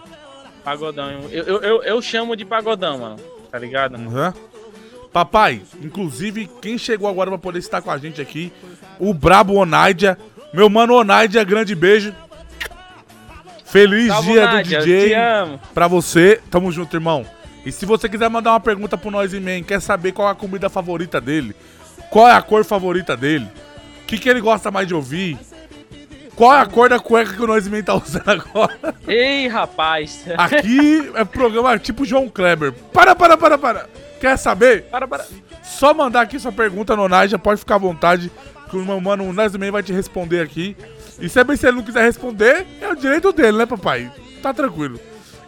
Pagodão. 0.63 1.10
Eu, 1.32 1.44
eu, 1.44 1.62
eu, 1.62 1.84
eu 1.84 2.01
chamo 2.01 2.36
de 2.36 2.44
pagodão, 2.46 2.98
mano. 3.00 3.17
Tá 3.51 3.60
ligado? 3.60 3.96
Uhum. 3.98 4.34
Papai, 5.13 5.62
inclusive, 5.82 6.50
quem 6.62 6.77
chegou 6.77 7.08
agora 7.08 7.29
pra 7.29 7.38
poder 7.38 7.60
estar 7.60 7.82
com 7.82 7.89
a 7.91 7.98
gente 7.98 8.20
aqui, 8.22 8.51
o 9.00 9.13
Brabo 9.13 9.53
Onaidia. 9.53 10.17
Meu 10.55 10.69
mano 10.69 10.93
Onaidia, 10.93 11.43
grande 11.43 11.75
beijo. 11.75 12.15
Feliz 13.65 14.07
Salve, 14.07 14.31
dia 14.31 14.45
Nádia, 14.45 14.79
do 14.79 14.85
DJ 14.85 15.07
te 15.09 15.13
amo. 15.13 15.59
pra 15.74 15.85
você. 15.85 16.41
Tamo 16.50 16.71
junto, 16.71 16.95
irmão. 16.95 17.25
E 17.65 17.74
se 17.74 17.85
você 17.85 18.07
quiser 18.07 18.29
mandar 18.29 18.51
uma 18.51 18.59
pergunta 18.62 18.97
pro 18.97 19.12
Nós 19.12 19.33
Man, 19.33 19.63
quer 19.63 19.81
saber 19.81 20.13
qual 20.13 20.29
é 20.29 20.31
a 20.31 20.35
comida 20.35 20.69
favorita 20.69 21.19
dele, 21.19 21.53
qual 22.09 22.25
é 22.29 22.31
a 22.31 22.41
cor 22.41 22.63
favorita 22.63 23.17
dele, 23.17 23.50
o 24.03 24.05
que, 24.05 24.17
que 24.17 24.29
ele 24.29 24.39
gosta 24.39 24.71
mais 24.71 24.88
de 24.88 24.95
ouvir, 24.95 25.38
qual 26.38 26.53
é 26.55 26.62
a 26.62 26.65
cor 26.65 26.88
da 26.88 27.00
cueca 27.00 27.33
que 27.33 27.41
o 27.41 27.47
Nós 27.47 27.67
Man 27.67 27.83
tá 27.83 27.93
usando 27.95 28.29
agora. 28.29 28.95
Ei, 29.05 29.50
rapaz. 29.50 30.24
Aqui 30.38 31.12
é 31.15 31.25
programa 31.25 31.77
tipo 31.77 32.05
João 32.05 32.29
Kleber. 32.29 32.71
Para, 32.93 33.13
para, 33.13 33.35
para, 33.35 33.57
para. 33.57 33.89
Quer 34.21 34.38
saber? 34.38 34.83
Para, 34.83 35.05
para. 35.05 35.25
Só 35.63 35.93
mandar 35.93 36.21
aqui 36.21 36.39
sua 36.39 36.53
pergunta 36.53 36.95
no 36.95 37.09
Naja, 37.09 37.38
pode 37.38 37.59
ficar 37.59 37.75
à 37.75 37.79
vontade, 37.79 38.31
que 38.69 38.77
o 38.77 38.86
meu 38.86 39.00
mano 39.00 39.31
Nasman 39.31 39.72
vai 39.72 39.84
te 39.84 39.93
responder 39.93 40.41
aqui. 40.41 40.75
E 41.19 41.29
se 41.29 41.39
ele 41.39 41.72
não 41.72 41.84
quiser 41.84 42.03
responder, 42.03 42.65
é 42.81 42.88
o 42.89 42.95
direito 42.95 43.31
dele, 43.31 43.57
né, 43.57 43.65
papai? 43.65 44.12
Tá 44.41 44.53
tranquilo. 44.53 45.00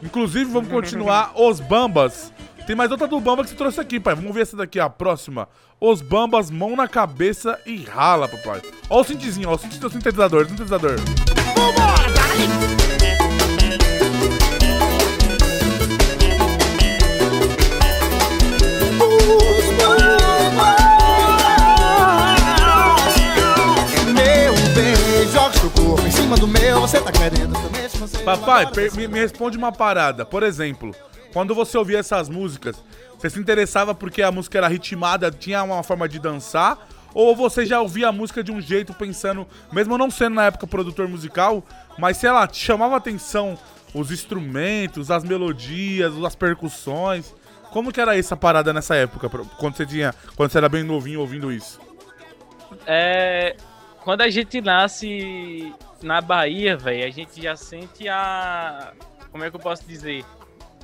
Inclusive, 0.02 0.46
vamos 0.46 0.70
continuar 0.70 1.32
os 1.36 1.60
Bambas. 1.60 2.32
Tem 2.66 2.76
mais 2.76 2.92
outra 2.92 3.08
do 3.08 3.20
Bamba 3.20 3.44
que 3.44 3.50
você 3.50 3.56
trouxe 3.56 3.80
aqui, 3.80 4.00
pai. 4.00 4.14
Vamos 4.16 4.34
ver 4.34 4.42
essa 4.42 4.56
daqui, 4.58 4.80
a 4.80 4.90
próxima. 4.90 5.48
Os 5.80 6.02
Bambas, 6.02 6.50
mão 6.52 6.76
na 6.76 6.88
cabeça 6.88 7.60
e 7.66 7.84
rala, 7.84 8.28
papai. 8.28 8.62
Ó 8.90 9.02
o 9.02 9.04
cintizinho, 9.04 9.50
ó 9.50 9.56
o 9.56 9.58
cinti- 9.58 9.86
o 9.86 9.90
sintetizador, 9.90 10.46
o 10.46 10.50
sintetizador. 10.50 10.96
Meu 19.78 20.87
cima 26.28 26.36
do 26.36 26.48
meu, 26.48 26.82
você 26.82 27.00
tá 27.00 27.10
querendo 27.10 27.54
você. 27.54 28.18
Papai, 28.18 28.70
per- 28.70 28.94
me, 28.94 29.08
me 29.08 29.18
responde 29.18 29.58
uma 29.58 29.72
parada. 29.72 30.26
Por 30.26 30.44
exemplo, 30.44 30.94
quando 31.32 31.56
você 31.56 31.78
ouvia 31.78 32.00
essas 32.00 32.28
músicas, 32.28 32.84
você 33.18 33.30
se 33.30 33.40
interessava 33.40 33.96
porque 33.96 34.22
a 34.22 34.30
música 34.30 34.58
era 34.58 34.68
ritmada, 34.68 35.32
tinha 35.32 35.64
uma 35.64 35.82
forma 35.84 36.06
de 36.08 36.20
dançar? 36.20 36.86
Ou 37.14 37.34
você 37.34 37.66
já 37.66 37.80
ouvia 37.80 38.10
a 38.10 38.12
música 38.12 38.44
de 38.44 38.52
um 38.52 38.60
jeito 38.60 38.94
pensando, 38.94 39.48
mesmo 39.72 39.98
não 39.98 40.12
sendo 40.12 40.36
na 40.36 40.48
época 40.48 40.68
produtor 40.68 41.08
musical, 41.08 41.64
mas 41.98 42.18
sei 42.18 42.30
lá, 42.30 42.46
te 42.46 42.58
chamava 42.58 42.98
atenção 42.98 43.58
os 43.94 44.12
instrumentos, 44.12 45.10
as 45.10 45.24
melodias, 45.24 46.14
as 46.22 46.36
percussões? 46.36 47.34
Como 47.72 47.90
que 47.90 48.02
era 48.02 48.18
essa 48.18 48.36
parada 48.36 48.74
nessa 48.74 48.98
época, 48.98 49.30
quando 49.30 49.78
você 49.78 49.86
tinha, 49.86 50.14
quando 50.36 50.52
você 50.52 50.58
era 50.58 50.68
bem 50.68 50.84
novinho 50.84 51.22
ouvindo 51.22 51.54
isso? 51.54 51.80
É, 52.86 53.56
quando 54.04 54.22
a 54.22 54.30
gente 54.30 54.60
nasce 54.60 55.74
na 56.02 56.22
Bahia, 56.22 56.78
velho, 56.78 57.06
a 57.06 57.10
gente 57.10 57.42
já 57.42 57.56
sente 57.56 58.08
a. 58.08 58.94
Como 59.32 59.44
é 59.44 59.50
que 59.50 59.56
eu 59.56 59.60
posso 59.60 59.86
dizer? 59.86 60.24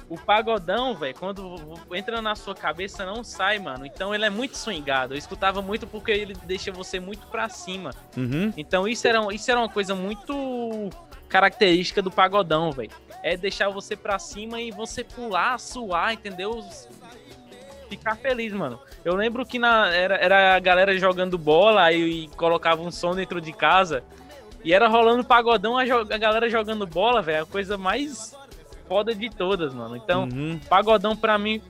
O 0.10 0.18
pagodão, 0.18 0.94
velho, 0.96 1.16
quando 1.18 1.80
entra 1.94 2.22
na 2.22 2.36
sua 2.36 2.54
cabeça, 2.54 3.06
não 3.06 3.24
sai, 3.24 3.58
mano. 3.58 3.86
Então 3.86 4.14
ele 4.14 4.26
é 4.26 4.30
muito 4.30 4.58
swingado. 4.58 5.14
Eu 5.14 5.18
escutava 5.18 5.62
muito 5.62 5.88
porque 5.88 6.12
ele 6.12 6.36
deixa 6.44 6.72
você 6.72 7.00
muito 7.00 7.26
pra 7.28 7.50
cima. 7.50 7.92
Uhum. 8.16 8.54
Então 8.58 8.88
isso 8.88 9.08
era, 9.08 9.20
isso 9.34 9.50
era 9.50 9.60
uma 9.60 9.70
coisa 9.70 9.96
muito 9.96 10.90
característica 11.30 12.00
do 12.00 12.12
pagodão, 12.12 12.72
velho. 12.72 12.92
É 13.24 13.36
deixar 13.36 13.70
você 13.70 13.96
pra 13.96 14.20
cima 14.20 14.62
e 14.62 14.70
você 14.70 15.04
pular, 15.04 15.58
suar, 15.58 16.14
entendeu? 16.14 16.64
Ficar 17.90 18.16
feliz, 18.18 18.54
mano. 18.54 18.80
Eu 19.04 19.16
lembro 19.16 19.46
que 19.46 19.58
na, 19.58 19.88
era, 19.88 20.16
era 20.16 20.56
a 20.56 20.60
galera 20.60 20.96
jogando 20.98 21.38
bola 21.38 21.84
aí 21.84 22.26
e 22.26 22.28
colocava 22.36 22.84
um 22.84 22.92
som 22.92 23.16
dentro 23.16 23.42
de 23.42 23.52
casa. 23.52 24.04
E 24.64 24.74
era 24.74 24.88
rolando 24.88 25.24
pagodão, 25.24 25.78
a, 25.78 25.84
a 25.84 26.18
galera 26.18 26.50
jogando 26.50 26.86
bola, 26.88 27.22
velho. 27.22 27.44
A 27.44 27.46
coisa 27.46 27.78
mais 27.78 28.36
foda 28.88 29.14
de 29.14 29.30
todas, 29.30 29.74
mano. 29.74 29.96
Então, 29.98 30.24
Uhum. 30.24 30.60
Pagodão 30.70 31.16
pra 31.16 31.38
mim, 31.38 31.62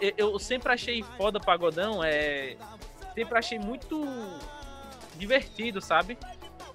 eu, 0.00 0.12
eu 0.16 0.38
sempre 0.38 0.72
achei 0.72 1.02
foda 1.16 1.40
pagodão, 1.40 2.02
é 2.04 2.56
sempre 3.14 3.38
achei 3.38 3.58
muito 3.58 4.06
divertido, 5.18 5.80
sabe? 5.80 6.16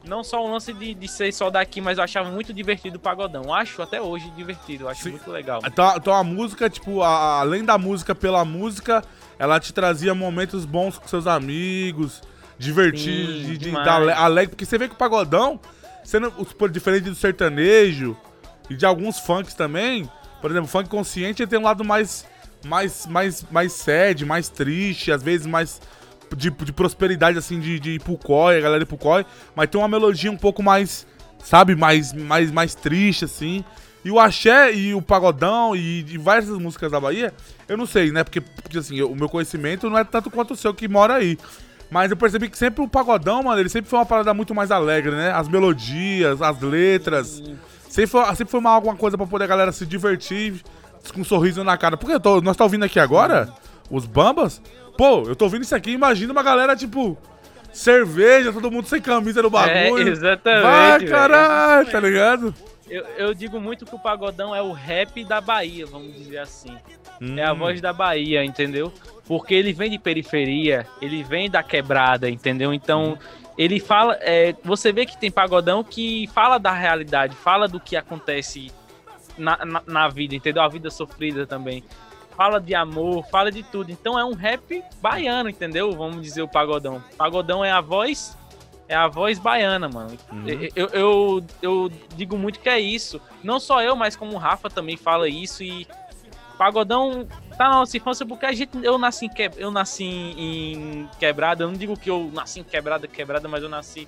Não 0.04 0.24
só 0.24 0.44
o 0.46 0.50
lance 0.50 0.72
de, 0.72 0.94
de 0.94 1.08
ser 1.08 1.34
só 1.34 1.50
daqui, 1.50 1.82
mas 1.82 1.98
eu 1.98 2.04
achava 2.04 2.30
muito 2.30 2.54
divertido 2.54 2.98
o 2.98 3.00
pagodão. 3.00 3.54
Acho 3.54 3.82
até 3.82 4.02
hoje 4.02 4.30
divertido, 4.32 4.88
acho 4.88 5.04
Sim. 5.04 5.12
muito 5.12 5.30
legal. 5.30 5.60
Então, 5.66 5.94
então 5.98 6.14
a 6.14 6.24
música, 6.24 6.70
tipo, 6.70 7.02
a- 7.02 7.40
além 7.40 7.64
da 7.66 7.78
música 7.78 8.14
pela 8.16 8.46
música, 8.46 9.04
ela 9.40 9.60
te 9.60 9.74
trazia 9.74 10.14
momentos 10.16 10.66
bons 10.66 10.98
com 10.98 11.08
seus 11.08 11.28
amigos, 11.28 12.22
divertidos, 12.58 13.36
Sim, 13.36 13.46
de, 13.54 13.58
de 13.58 13.72
dar 13.72 14.02
ale- 14.02 14.12
alegre. 14.12 14.50
Porque 14.50 14.66
você 14.66 14.78
vê 14.78 14.88
que 14.88 14.94
o 14.96 14.98
pagodão, 14.98 15.60
sendo 16.04 16.32
diferente 16.72 17.04
do 17.10 17.16
sertanejo 17.16 18.16
e 18.70 18.76
de 18.76 18.86
alguns 18.86 19.20
funks 19.20 19.54
também, 19.54 20.10
por 20.42 20.52
exemplo, 20.52 20.68
o 20.68 20.72
funk 20.72 20.90
consciente 20.90 21.42
ele 21.42 21.50
tem 21.50 21.60
um 21.60 21.64
lado 21.64 21.84
mais, 21.84 22.26
mais, 22.66 23.06
mais, 23.08 23.46
mais 23.52 23.72
sad, 23.74 24.26
mais 24.26 24.50
triste, 24.50 25.12
às 25.12 25.22
vezes 25.24 25.46
mais 25.48 25.82
de, 26.36 26.50
de 26.52 26.74
prosperidade, 26.74 27.38
assim, 27.38 27.60
de, 27.60 27.80
de 27.80 28.00
Pucói, 28.00 28.58
a 28.58 28.62
galera 28.62 28.80
de 28.80 28.86
Pucói, 28.86 29.26
mas 29.56 29.70
tem 29.70 29.80
uma 29.80 29.88
melodia 29.88 30.30
um 30.32 30.36
pouco 30.38 30.62
mais, 30.62 31.08
sabe, 31.44 31.76
mais, 31.76 32.12
mais, 32.14 32.52
mais 32.52 32.76
triste, 32.76 33.24
assim. 33.26 33.64
E 34.04 34.12
o 34.12 34.20
axé 34.20 34.74
e 34.74 34.94
o 34.94 35.02
pagodão 35.02 35.76
e, 35.76 36.00
e 36.08 36.18
várias 36.18 36.48
músicas 36.50 36.92
da 36.92 37.00
Bahia, 37.00 37.34
eu 37.68 37.76
não 37.78 37.86
sei, 37.86 38.12
né? 38.12 38.24
Porque, 38.24 38.40
porque, 38.42 38.78
assim, 38.78 38.98
eu- 38.98 39.12
o 39.12 39.16
meu 39.16 39.28
conhecimento 39.30 39.90
não 39.90 39.98
é 39.98 40.04
tanto 40.04 40.30
quanto 40.30 40.52
o 40.54 40.56
seu 40.56 40.74
que 40.74 40.88
mora 40.88 41.16
aí. 41.16 41.38
Mas 41.90 42.12
eu 42.12 42.18
percebi 42.18 42.50
que 42.50 42.58
sempre 42.58 42.84
o 42.84 42.88
pagodão, 42.88 43.44
mano, 43.44 43.60
ele 43.60 43.70
sempre 43.70 43.90
foi 43.90 43.98
uma 44.00 44.06
parada 44.06 44.34
muito 44.34 44.54
mais 44.54 44.72
alegre, 44.72 45.12
né? 45.16 45.32
As 45.32 45.48
melodias, 45.48 46.42
as 46.42 46.60
letras. 46.62 47.42
Sempre 47.90 48.08
foi, 48.08 48.26
sempre 48.36 48.52
foi 48.52 48.60
uma, 48.60 48.72
alguma 48.72 48.96
coisa 48.96 49.18
pra 49.18 49.26
poder 49.26 49.46
a 49.46 49.48
galera 49.48 49.72
se 49.72 49.86
divertir 49.86 50.62
com 51.14 51.22
um 51.22 51.24
sorriso 51.24 51.64
na 51.64 51.78
cara. 51.78 51.96
Porque 51.96 52.14
eu 52.16 52.20
tô- 52.20 52.42
nós 52.42 52.58
tá 52.58 52.64
ouvindo 52.66 52.84
aqui 52.84 53.00
agora, 53.00 53.48
os 53.90 54.06
Bambas. 54.06 54.62
Pô, 54.98 55.24
eu 55.28 55.36
tô 55.36 55.46
ouvindo 55.46 55.64
isso 55.64 55.76
aqui, 55.76 55.92
imagina 55.92 56.34
uma 56.34 56.44
galera, 56.44 56.76
tipo, 56.76 57.18
cerveja, 57.72 58.52
todo 58.52 58.72
mundo 58.72 58.88
sem 58.88 59.02
camisa 59.02 59.42
no 59.42 59.50
bagulho. 59.50 60.08
É, 60.08 60.12
exatamente, 60.12 60.64
Vai, 60.64 61.06
caralho, 61.06 61.90
tá 61.92 62.00
ligado? 62.00 62.54
Eu, 62.90 63.04
eu 63.18 63.34
digo 63.34 63.60
muito 63.60 63.86
que 63.86 63.96
o 63.96 64.00
pagodão 64.00 64.56
é 64.56 64.62
o 64.62 64.72
rap 64.72 65.24
da 65.26 65.40
Bahia, 65.42 65.86
vamos 65.86 66.16
dizer 66.16 66.40
assim. 66.40 66.76
É 67.36 67.44
a 67.44 67.54
Hum. 67.54 67.58
voz 67.58 67.82
da 67.82 67.92
Bahia, 67.92 68.44
entendeu? 68.46 68.92
Porque 69.28 69.54
ele 69.54 69.74
vem 69.74 69.90
de 69.90 70.00
periferia, 70.00 70.88
ele 71.02 71.24
vem 71.24 71.50
da 71.50 71.62
quebrada, 71.62 72.30
entendeu? 72.30 72.74
Então, 72.74 73.18
ele 73.58 73.80
fala. 73.80 74.18
é, 74.22 74.56
você 74.64 74.94
vê 74.94 75.06
que 75.06 75.18
tem 75.18 75.30
pagodão 75.30 75.84
que 75.84 76.28
fala 76.28 76.58
da 76.58 76.72
realidade, 76.72 77.36
fala 77.36 77.68
do 77.68 77.80
que 77.80 77.96
acontece 77.96 78.72
na, 79.38 79.66
na, 79.66 79.84
na 79.86 80.08
vida, 80.08 80.36
entendeu? 80.36 80.64
A 80.64 80.68
vida 80.68 80.90
sofrida 80.90 81.46
também. 81.46 81.84
Fala 82.36 82.60
de 82.60 82.76
amor, 82.76 83.26
fala 83.26 83.52
de 83.52 83.64
tudo. 83.64 83.92
Então 83.92 84.18
é 84.18 84.24
um 84.24 84.34
rap 84.34 84.84
baiano, 85.02 85.50
entendeu? 85.50 85.92
Vamos 85.92 86.22
dizer 86.22 86.44
o 86.44 86.48
pagodão. 86.48 87.04
Pagodão 87.18 87.66
é 87.66 87.72
a 87.72 87.82
voz. 87.82 88.38
É 88.88 88.96
a 88.96 89.08
voz 89.08 89.38
baiana, 89.38 89.90
mano. 89.90 90.18
Eu, 90.74 90.88
eu, 90.94 91.46
eu 91.62 91.92
digo 92.16 92.38
muito 92.38 92.60
que 92.60 92.70
é 92.70 92.80
isso. 92.80 93.20
Não 93.44 93.60
só 93.60 93.82
eu, 93.82 93.96
mas 93.96 94.16
como 94.16 94.34
o 94.34 94.38
Rafa 94.38 94.70
também 94.70 94.96
fala 94.96 95.28
isso. 95.28 95.62
E 95.62 95.86
Pagodão 96.58 97.28
tá 97.58 97.70
na 97.70 97.76
nossa 97.76 97.96
infância 97.96 98.26
porque 98.26 98.46
a 98.46 98.52
gente, 98.52 98.78
eu 98.84 98.98
nasci 98.98 99.26
em, 99.26 99.30
que, 99.30 99.52
eu 99.58 99.72
nasci 99.72 100.04
em 100.04 101.10
quebrada. 101.20 101.64
Eu 101.64 101.68
não 101.68 101.78
digo 101.78 101.98
que 101.98 102.10
eu 102.10 102.32
nasci 102.34 102.62
em 102.62 102.64
quebrada, 102.64 103.08
quebrada, 103.08 103.48
mas 103.48 103.62
eu 103.62 103.70
nasci 103.70 104.08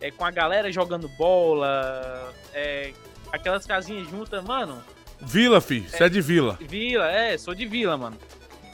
é, 0.00 0.10
com 0.10 0.24
a 0.24 0.30
galera 0.30 0.70
jogando 0.72 1.08
bola, 1.10 2.32
é, 2.52 2.92
aquelas 3.32 3.66
casinhas 3.66 4.08
juntas, 4.08 4.42
mano. 4.44 4.82
Vila, 5.20 5.60
fi, 5.60 5.80
você 5.80 6.04
é 6.04 6.08
de 6.08 6.20
vila, 6.20 6.56
Vila, 6.60 7.10
é, 7.10 7.36
sou 7.36 7.54
de 7.54 7.66
vila, 7.66 7.96
mano. 7.96 8.16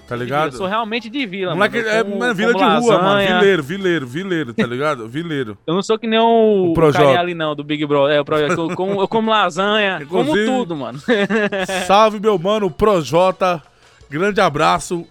Tá 0.07 0.15
ligado? 0.17 0.45
vila, 0.51 0.57
sou 0.59 0.67
realmente 0.67 1.09
de 1.09 1.27
vila, 1.27 1.55
Moleque, 1.55 1.77
mano. 1.79 1.89
é, 1.89 2.01
Eu 2.01 2.05
como- 2.05 2.19
mano, 2.19 2.35
vila 2.35 2.53
de 2.53 2.59
como 2.59 2.81
rua, 2.81 2.93
mano. 2.99 3.05
lasanha. 3.09 3.39
Vileiro, 3.39 3.63
vileiro, 3.63 4.07
vileiro, 4.07 4.55
tá 4.55 4.67
ligado? 4.67 5.07
Vileiro. 5.09 5.59
Eu 5.67 5.75
não 5.75 5.83
sou 5.83 5.99
que 5.99 6.07
nem 6.07 6.19
o, 6.19 6.73
O 6.73 6.73
o 6.73 7.19
ali, 7.19 7.35
não, 7.35 7.55
do 7.55 7.65
Big 7.65 7.85
Brother. 7.87 8.17
É, 8.17 8.21
o 8.21 8.25
Projota. 8.25 8.53
Eu 8.61 8.77
como, 8.77 9.01
eu 9.01 9.09
como 9.09 9.31
lasanha, 9.31 10.05
como 10.09 10.23
Inclusive- 10.23 10.47
tudo, 10.47 10.77
mano. 10.77 11.01
Salve, 11.87 12.21
meu 12.21 12.39
mano, 12.39 12.71
Projota. 12.71 13.63
Grande 14.11 14.41
abraço. 14.41 15.07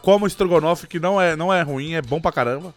Como 0.00 0.26
estrogonofe, 0.26 0.86
que 0.86 0.98
não 0.98 1.20
é, 1.20 1.36
não 1.36 1.52
é 1.52 1.60
ruim, 1.62 1.94
é 1.94 2.00
bom 2.02 2.20
pra 2.20 2.32
caramba. 2.32 2.74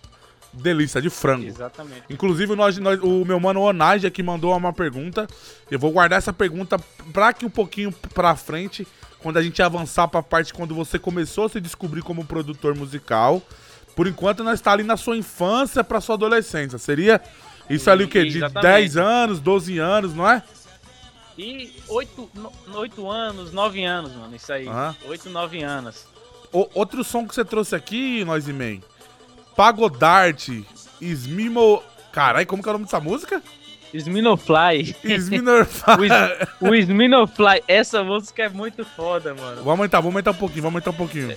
Delícia, 0.52 1.02
de 1.02 1.10
frango. 1.10 1.46
Exatamente. 1.48 2.04
Inclusive, 2.10 2.56
nós, 2.56 2.78
nós- 2.78 3.00
o 3.02 3.26
meu 3.26 3.40
mano 3.40 3.62
Onaja 3.62 4.12
que 4.12 4.22
mandou 4.22 4.56
uma 4.56 4.72
pergunta. 4.74 5.26
Eu 5.72 5.80
vou 5.80 5.92
guardar 5.92 6.20
essa 6.20 6.32
pergunta 6.34 6.78
pra 7.12 7.34
que 7.34 7.46
um 7.46 7.50
pouquinho 7.50 7.92
pra 8.14 8.36
frente, 8.36 8.86
quando 9.24 9.38
a 9.38 9.42
gente 9.42 9.62
avançar 9.64 10.08
pra 10.08 10.22
parte 10.22 10.54
quando 10.54 10.76
você 10.76 11.00
começou 11.00 11.46
a 11.46 11.50
se 11.50 11.60
descobrir 11.62 12.02
como 12.04 12.24
produtor 12.26 12.76
musical. 12.76 13.42
Por 13.96 14.06
enquanto, 14.08 14.44
nós 14.44 14.56
está 14.60 14.72
ali 14.74 14.84
na 14.84 14.98
sua 14.98 15.16
infância 15.18 15.84
pra 15.84 16.02
sua 16.02 16.16
adolescência. 16.16 16.78
Seria 16.78 17.22
isso 17.70 17.90
ali 17.90 18.04
o 18.04 18.08
quê? 18.08 18.24
De 18.26 18.38
Exatamente. 18.38 18.62
10 18.62 18.98
anos, 18.98 19.40
12 19.40 19.78
anos, 19.80 20.14
não 20.14 20.30
é? 20.30 20.44
E 21.38 21.74
oito, 21.88 22.30
no- 22.36 22.52
oito 22.80 23.10
anos, 23.10 23.52
nove 23.52 23.84
anos, 23.84 24.12
mano, 24.16 24.36
isso 24.36 24.52
aí. 24.54 24.68
Aham. 24.68 24.96
Oito, 25.08 25.30
nove 25.32 25.64
anos. 25.64 26.06
O- 26.52 26.70
outro 26.76 27.04
som 27.04 27.28
que 27.28 27.34
você 27.34 27.44
trouxe 27.44 27.76
aqui, 27.76 28.24
nós 28.26 28.48
e 28.48 28.54
man. 28.54 28.80
Pagodarte, 29.56 30.66
Smimo. 31.02 31.82
Caralho, 32.12 32.46
como 32.46 32.62
que 32.62 32.70
é 32.70 32.72
o 32.72 32.74
nome 32.74 32.86
dessa 32.86 33.00
música? 33.00 33.42
Sminofly. 33.94 34.96
Sminofly. 35.04 36.10
o, 36.60 36.70
o 36.70 36.76
Sminofly, 36.76 37.64
essa 37.68 38.04
música 38.04 38.44
é 38.44 38.50
muito 38.50 38.84
foda, 38.84 39.34
mano. 39.36 39.58
Vamos 39.58 39.68
aumentar, 39.68 40.00
vamos 40.00 40.14
aumentar 40.14 40.32
um 40.32 40.36
pouquinho, 40.36 40.64
vamos 40.64 40.76
aumentar 40.76 40.90
um 40.92 40.94
pouquinho. 40.94 41.36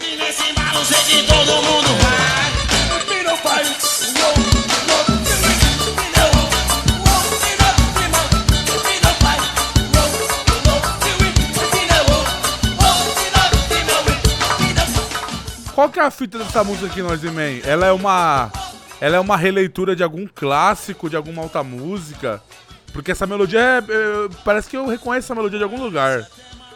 Qual 15.74 15.90
que 15.90 16.00
é 16.00 16.04
a 16.04 16.10
fita 16.10 16.38
dessa 16.38 16.64
música 16.64 16.86
aqui, 16.86 17.02
nós 17.02 17.22
e 17.22 17.26
man? 17.26 17.60
Ela 17.62 17.88
é 17.88 17.92
uma. 17.92 18.50
Ela 19.00 19.16
é 19.16 19.20
uma 19.20 19.36
releitura 19.36 19.94
de 19.94 20.02
algum 20.02 20.26
clássico, 20.26 21.10
de 21.10 21.16
alguma 21.16 21.42
outra 21.42 21.62
música. 21.62 22.42
Porque 22.92 23.12
essa 23.12 23.26
melodia 23.26 23.60
é. 23.60 23.78
é, 23.78 23.82
parece 24.44 24.70
que 24.70 24.76
eu 24.76 24.86
reconheço 24.86 25.26
essa 25.26 25.34
melodia 25.34 25.58
de 25.58 25.64
algum 25.64 25.82
lugar. 25.82 26.26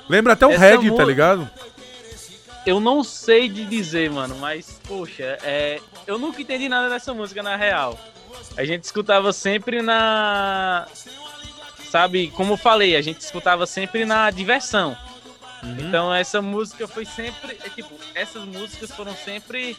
Lembra 0.09 0.35
até 0.35 0.47
o 0.47 0.51
Essa 0.51 0.61
reggae, 0.61 0.91
mu- 0.91 0.97
tá 0.97 1.05
ligado? 1.05 1.49
Eu 2.67 2.79
não 2.79 3.03
sei 3.03 3.49
de 3.49 3.65
dizer, 3.65 4.11
mano, 4.11 4.37
mas, 4.37 4.79
poxa, 4.87 5.39
é, 5.43 5.81
eu 6.07 6.19
nunca 6.19 6.43
entendi 6.43 6.69
nada 6.69 6.91
dessa 6.91 7.15
música 7.15 7.43
na 7.43 7.57
real. 7.57 7.99
A 8.57 8.65
gente 8.65 8.85
escutava 8.85 9.33
sempre 9.33 9.81
na. 9.81 10.87
Sabe, 11.91 12.29
como 12.37 12.53
eu 12.53 12.57
falei, 12.57 12.97
a 12.97 13.03
gente 13.03 13.21
escutava 13.21 13.67
sempre 13.67 14.05
na 14.05 14.31
diversão. 14.31 14.97
Então 15.79 16.13
essa 16.15 16.41
música 16.43 16.87
foi 16.87 17.05
sempre. 17.05 17.59
É, 17.65 17.69
tipo, 17.71 17.95
essas 18.15 18.45
músicas 18.45 18.91
foram 18.91 19.15
sempre 19.15 19.77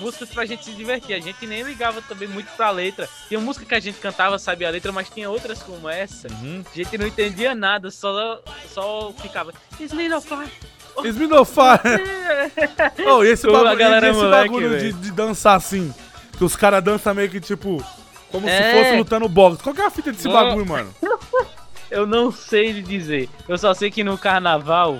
músicas 0.00 0.28
pra 0.28 0.44
gente 0.46 0.64
se 0.64 0.72
divertir. 0.72 1.14
A 1.14 1.20
gente 1.20 1.46
nem 1.46 1.62
ligava 1.62 2.00
também 2.02 2.28
muito 2.28 2.48
pra 2.56 2.70
letra. 2.70 3.08
Tinha 3.28 3.40
música 3.40 3.64
que 3.66 3.74
a 3.74 3.80
gente 3.80 3.98
cantava, 3.98 4.38
sabia 4.38 4.68
a 4.68 4.70
letra, 4.70 4.92
mas 4.92 5.08
tinha 5.08 5.28
outras 5.30 5.62
como 5.62 5.88
essa. 5.88 6.28
Uhum. 6.28 6.64
A 6.70 6.76
gente 6.76 6.96
não 6.98 7.06
entendia 7.06 7.54
nada, 7.54 7.90
só, 7.90 8.40
só 8.72 9.12
ficava. 9.20 9.52
Little. 9.78 10.22
Esminofar. 11.04 11.80
oh, 13.06 13.24
e 13.24 13.28
esse 13.28 13.46
Pô, 13.46 13.52
bagulho, 13.52 13.76
galera 13.76 14.08
esse 14.10 14.18
moleque, 14.18 14.48
bagulho 14.48 14.78
de, 14.78 14.92
de 14.92 15.10
dançar 15.12 15.56
assim. 15.56 15.94
Que 16.36 16.44
os 16.44 16.56
caras 16.56 16.82
dançam 16.82 17.14
meio 17.14 17.30
que 17.30 17.40
tipo. 17.40 17.82
Como 18.30 18.46
se 18.46 18.52
É. 18.52 18.72
fosse 18.84 18.96
lutando 18.96 19.28
boxe. 19.28 19.62
Qual 19.62 19.74
que 19.74 19.80
é 19.80 19.86
a 19.86 19.90
fita 19.90 20.12
desse 20.12 20.28
bagulho, 20.28 20.66
mano? 20.66 20.94
Eu 21.90 22.06
não 22.06 22.30
sei 22.30 22.72
lhe 22.72 22.82
dizer. 22.82 23.28
Eu 23.48 23.56
só 23.56 23.72
sei 23.72 23.90
que 23.90 24.04
no 24.04 24.18
carnaval, 24.18 24.98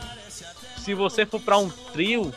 se 0.79 0.95
você 0.95 1.27
for 1.27 1.39
pra 1.39 1.59
um 1.59 1.69
trio, 1.69 2.33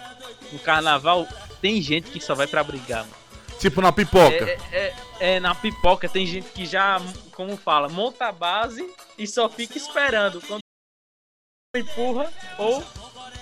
no 0.51 0.59
carnaval, 0.59 1.25
tem 1.61 1.81
gente 1.81 2.09
que 2.11 2.19
só 2.19 2.33
vai 2.35 2.47
pra 2.47 2.63
brigar, 2.63 3.01
mano. 3.01 3.21
Tipo 3.59 3.81
na 3.81 3.91
pipoca. 3.91 4.33
É, 4.33 4.57
é- 4.71 4.93
é, 5.19 5.39
na 5.39 5.53
pipoca 5.53 6.09
tem 6.09 6.25
gente 6.25 6.47
que 6.49 6.65
já, 6.65 6.99
como 7.33 7.55
fala, 7.55 7.87
monta 7.87 8.25
a 8.25 8.31
base 8.31 8.83
e 9.17 9.27
só 9.27 9.47
fica 9.47 9.77
esperando. 9.77 10.41
Quando 10.41 10.61
empurra 11.75 12.27
ou. 12.57 12.83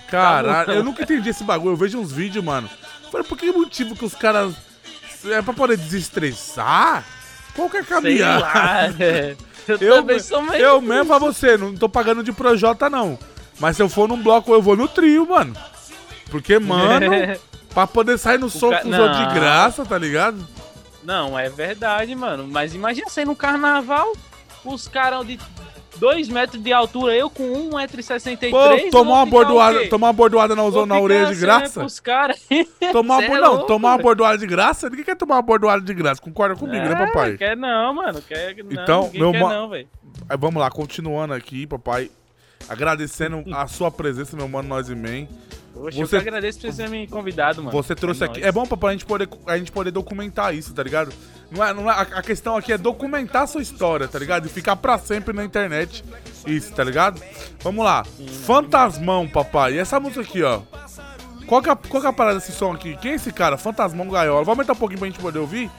Caralho, 0.08 0.66
Tá 0.66 0.74
eu 0.74 0.84
nunca 0.84 1.02
entendi 1.04 1.30
esse 1.30 1.42
bagulho. 1.44 1.72
Eu 1.72 1.76
vejo 1.76 1.98
uns 1.98 2.12
vídeos, 2.12 2.44
mano. 2.44 2.68
Falei, 3.10 3.26
por 3.26 3.38
que 3.38 3.50
motivo 3.50 3.96
que 3.96 4.04
os 4.04 4.14
caras. 4.14 4.54
É 5.24 5.40
pra 5.42 5.52
poder 5.52 5.76
desestressar? 5.76 7.04
Qual 7.54 7.68
que 7.68 7.76
é 7.78 7.80
a 7.80 7.84
Sei 7.84 7.94
caminhada? 7.94 8.40
lá. 8.40 8.86
é. 9.00 9.36
Eu, 9.68 9.76
Eu, 9.78 9.94
também 9.96 10.18
sou 10.20 10.42
meio. 10.42 10.62
eu 10.62 10.80
mesmo 10.80 11.06
pra 11.06 11.18
você, 11.18 11.56
não 11.56 11.74
tô 11.76 11.88
pagando 11.88 12.22
de 12.22 12.32
Projota, 12.32 12.88
não. 12.90 13.18
Mas 13.58 13.76
se 13.76 13.82
eu 13.82 13.88
for 13.88 14.08
num 14.08 14.20
bloco, 14.22 14.52
eu 14.52 14.60
vou 14.62 14.74
no 14.76 14.88
trio, 14.88 15.26
mano. 15.28 15.54
Porque, 16.30 16.58
mano, 16.58 17.06
pra 17.74 17.86
poder 17.86 18.18
sair 18.18 18.38
no 18.38 18.50
som 18.50 18.70
ca- 18.70 18.82
de 18.82 19.34
graça, 19.34 19.84
tá 19.84 19.96
ligado? 19.98 20.46
Não, 21.02 21.38
é 21.38 21.48
verdade, 21.48 22.14
mano. 22.14 22.46
Mas 22.48 22.74
imagina 22.74 23.08
você 23.08 23.24
no 23.24 23.34
carnaval, 23.34 24.12
os 24.64 24.86
caras 24.86 25.26
de 25.26 25.38
2 25.96 26.28
metros 26.28 26.62
de 26.62 26.72
altura, 26.72 27.14
eu 27.14 27.28
com 27.30 27.70
1,63m. 27.70 28.50
Pô, 28.50 28.90
tomar 28.90 29.14
uma 29.16 29.26
bordoada, 29.26 29.86
tomar 29.88 30.06
uma 30.08 30.12
bordoada 30.12 30.54
na, 30.56 30.62
na 30.86 31.00
orelha 31.00 31.26
de 31.26 31.40
graça. 31.40 31.84
Os 31.84 32.00
caras. 32.00 32.40
Tomar 32.92 33.16
uma, 33.18 33.24
é 33.24 33.28
não, 33.40 33.50
louco, 33.52 33.66
tomar 33.66 33.88
uma 33.92 33.98
bordoada 33.98 34.38
de 34.38 34.46
graça? 34.46 34.88
Ninguém 34.88 35.04
quer 35.04 35.16
tomar 35.16 35.36
uma 35.36 35.42
bordoada 35.42 35.82
de 35.82 35.92
graça. 35.94 36.20
Concorda 36.20 36.56
comigo, 36.56 36.84
né, 36.84 36.94
papai? 37.06 37.36
Quer 37.36 37.56
não, 37.56 37.94
mano. 37.94 38.20
Quer, 38.22 38.56
não, 38.64 38.72
Então, 38.82 39.10
meu 39.12 39.32
quer 39.32 39.40
ma- 39.42 39.48
não, 39.54 39.68
velho. 39.68 39.88
Vamos 40.38 40.60
lá, 40.60 40.70
continuando 40.70 41.34
aqui, 41.34 41.66
papai. 41.66 42.10
Agradecendo 42.68 43.42
a 43.54 43.66
sua 43.66 43.90
presença, 43.90 44.36
meu 44.36 44.48
mano 44.48 44.68
Nós 44.68 44.88
e 44.88 44.94
Man. 44.94 45.26
Poxa, 45.72 45.96
Você- 45.98 46.16
eu 46.16 46.22
que 46.22 46.28
agradeço 46.28 46.60
por 46.60 46.72
você 46.72 46.82
ter 46.82 46.88
me 46.90 47.06
convidado, 47.06 47.62
mano. 47.62 47.70
Você 47.82 47.94
trouxe 47.94 48.22
É 48.22 48.26
aqui. 48.26 48.40
nóis. 48.40 48.48
É 48.48 48.52
bom 48.52 48.66
pra 48.66 48.92
gente 48.92 49.04
poder, 49.06 49.28
a 49.46 49.56
gente 49.56 49.70
poder 49.72 49.90
documentar 49.90 50.54
isso, 50.54 50.74
tá 50.74 50.82
ligado? 50.82 51.12
Não 51.50 51.64
é, 51.64 51.72
não 51.74 51.90
é, 51.90 51.94
a, 51.94 52.22
questão 52.22 52.56
aqui 52.56 52.72
é 52.72 52.78
documentar 52.78 53.42
a 53.42 53.46
sua 53.46 53.62
história, 53.62 54.06
tá 54.06 54.18
ligado? 54.18 54.46
E 54.46 54.48
ficar 54.48 54.76
pra 54.76 54.98
sempre 54.98 55.32
na 55.34 55.44
internet. 55.44 56.04
Isso, 56.46 56.72
tá 56.72 56.84
ligado? 56.84 57.20
Vamos 57.62 57.84
lá. 57.84 58.04
Fantasmão, 58.46 59.28
papai. 59.28 59.74
E 59.74 59.78
essa 59.78 59.98
música 60.00 60.20
aqui, 60.22 60.42
ó. 60.42 60.60
Qual 61.46 61.62
que, 61.62 61.68
é, 61.68 61.72
a- 61.72 61.76
qual 61.76 62.00
que 62.00 62.06
é 62.06 62.10
a 62.10 62.12
parada 62.12 62.38
desse 62.38 62.52
som 62.52 62.72
aqui? 62.72 62.96
Quem 62.98 63.12
é 63.12 63.14
esse 63.14 63.32
cara? 63.32 63.56
Fantasmão 63.56 64.08
Gaiola. 64.08 64.44
Vou 64.44 64.52
aumentar 64.52 64.72
um 64.72 64.76
pouquinho 64.76 64.98
pra 65.00 65.08
gente 65.08 65.18
poder 65.20 65.38
ouvir. 65.38 65.70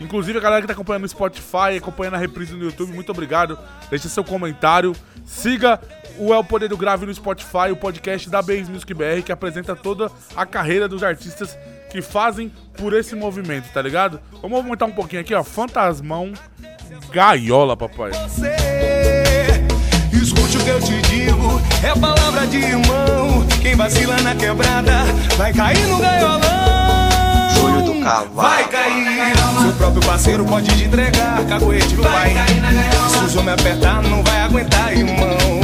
Inclusive, 0.00 0.38
a 0.38 0.40
galera 0.40 0.60
que 0.60 0.66
tá 0.68 0.72
acompanhando 0.74 1.02
no 1.02 1.08
Spotify, 1.08 1.76
acompanhando 1.76 2.14
a 2.14 2.18
reprise 2.18 2.52
no 2.54 2.62
YouTube, 2.64 2.92
muito 2.92 3.10
obrigado. 3.10 3.58
Deixe 3.90 4.08
seu 4.08 4.22
comentário. 4.22 4.94
Siga 5.24 5.80
o 6.18 6.34
El 6.34 6.44
Poder 6.44 6.68
do 6.68 6.76
Grave 6.76 7.06
no 7.06 7.14
Spotify, 7.14 7.70
o 7.72 7.76
podcast 7.76 8.28
da 8.28 8.42
Base 8.42 8.70
Music 8.70 8.92
BR, 8.92 9.22
que 9.24 9.32
apresenta 9.32 9.74
toda 9.76 10.10
a 10.36 10.44
carreira 10.44 10.88
dos 10.88 11.02
artistas 11.02 11.56
que 11.90 12.02
fazem 12.02 12.52
por 12.76 12.92
esse 12.92 13.14
movimento, 13.14 13.72
tá 13.72 13.80
ligado? 13.80 14.20
Vamos 14.42 14.58
aumentar 14.58 14.86
um 14.86 14.92
pouquinho 14.92 15.22
aqui, 15.22 15.34
ó. 15.34 15.42
Fantasmão 15.42 16.32
Gaiola, 17.10 17.76
papai. 17.76 18.10
você. 18.12 18.54
Escute 20.12 20.58
o 20.58 20.64
que 20.64 20.70
eu 20.70 20.80
te 20.80 21.00
digo, 21.02 21.60
é 21.82 21.98
palavra 21.98 22.46
de 22.46 22.58
irmão. 22.58 23.46
Quem 23.62 23.74
vacila 23.76 24.20
na 24.20 24.34
quebrada 24.34 25.04
vai 25.36 25.52
cair 25.52 25.86
no 25.86 25.98
gaiolão. 25.98 26.40
Júlio 27.54 27.82
do 27.82 28.04
Cavalo. 28.04 28.34
Vai 28.34 28.68
cair, 28.68 29.36
seu 29.62 29.72
próprio 29.72 30.02
parceiro 30.02 30.44
pode 30.44 30.76
te 30.76 30.84
entregar. 30.84 31.44
Cagoete 31.46 31.94
vai, 31.96 32.34
se 33.10 33.24
os 33.24 33.36
homens 33.36 33.60
apertar, 33.60 34.02
não 34.02 34.22
vai 34.22 34.42
aguentar, 34.42 34.92
irmão. 34.92 35.57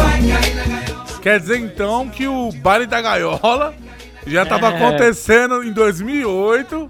Quer 1.23 1.41
dizer 1.41 1.59
então 1.59 2.09
que 2.09 2.27
o 2.27 2.53
baile 2.53 2.87
da 2.87 3.01
gaiola 3.01 3.75
já 4.27 4.45
tava 4.45 4.71
É. 4.71 4.77
acontecendo 4.77 5.63
em 5.65 5.73
2008, 5.73 6.89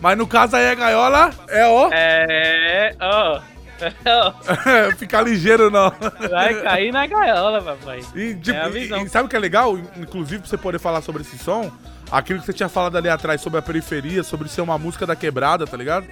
mas 0.00 0.18
no 0.18 0.26
caso 0.26 0.56
aí 0.56 0.68
a 0.68 0.74
gaiola 0.74 1.30
é 1.48 1.64
ó, 1.66 1.88
É, 1.92 2.94
ó. 3.00 3.40
ficar 4.98 5.22
ligeiro 5.22 5.70
não. 5.70 5.92
Vai 6.30 6.54
cair 6.62 6.90
na 6.92 7.06
gaiola, 7.06 7.60
papai. 7.62 8.00
E, 8.14 8.34
tipo, 8.34 8.56
É 8.58 8.70
e- 8.70 9.04
e 9.04 9.08
sabe 9.08 9.26
o 9.26 9.28
que 9.28 9.36
é 9.36 9.38
legal? 9.38 9.78
Inclusive 9.96 10.40
pra 10.40 10.48
você 10.48 10.56
poder 10.56 10.78
falar 10.80 11.02
sobre 11.02 11.22
esse 11.22 11.36
som, 11.38 11.70
aquilo 12.10 12.40
que 12.40 12.46
você 12.46 12.52
tinha 12.54 12.68
falado 12.68 12.96
ali 12.96 13.08
atrás 13.08 13.40
sobre 13.40 13.58
a 13.58 13.62
periferia, 13.62 14.22
sobre 14.22 14.48
ser 14.48 14.62
uma 14.62 14.78
música 14.78 15.06
da 15.06 15.14
quebrada, 15.14 15.66
tá 15.66 15.76
ligado? 15.76 16.06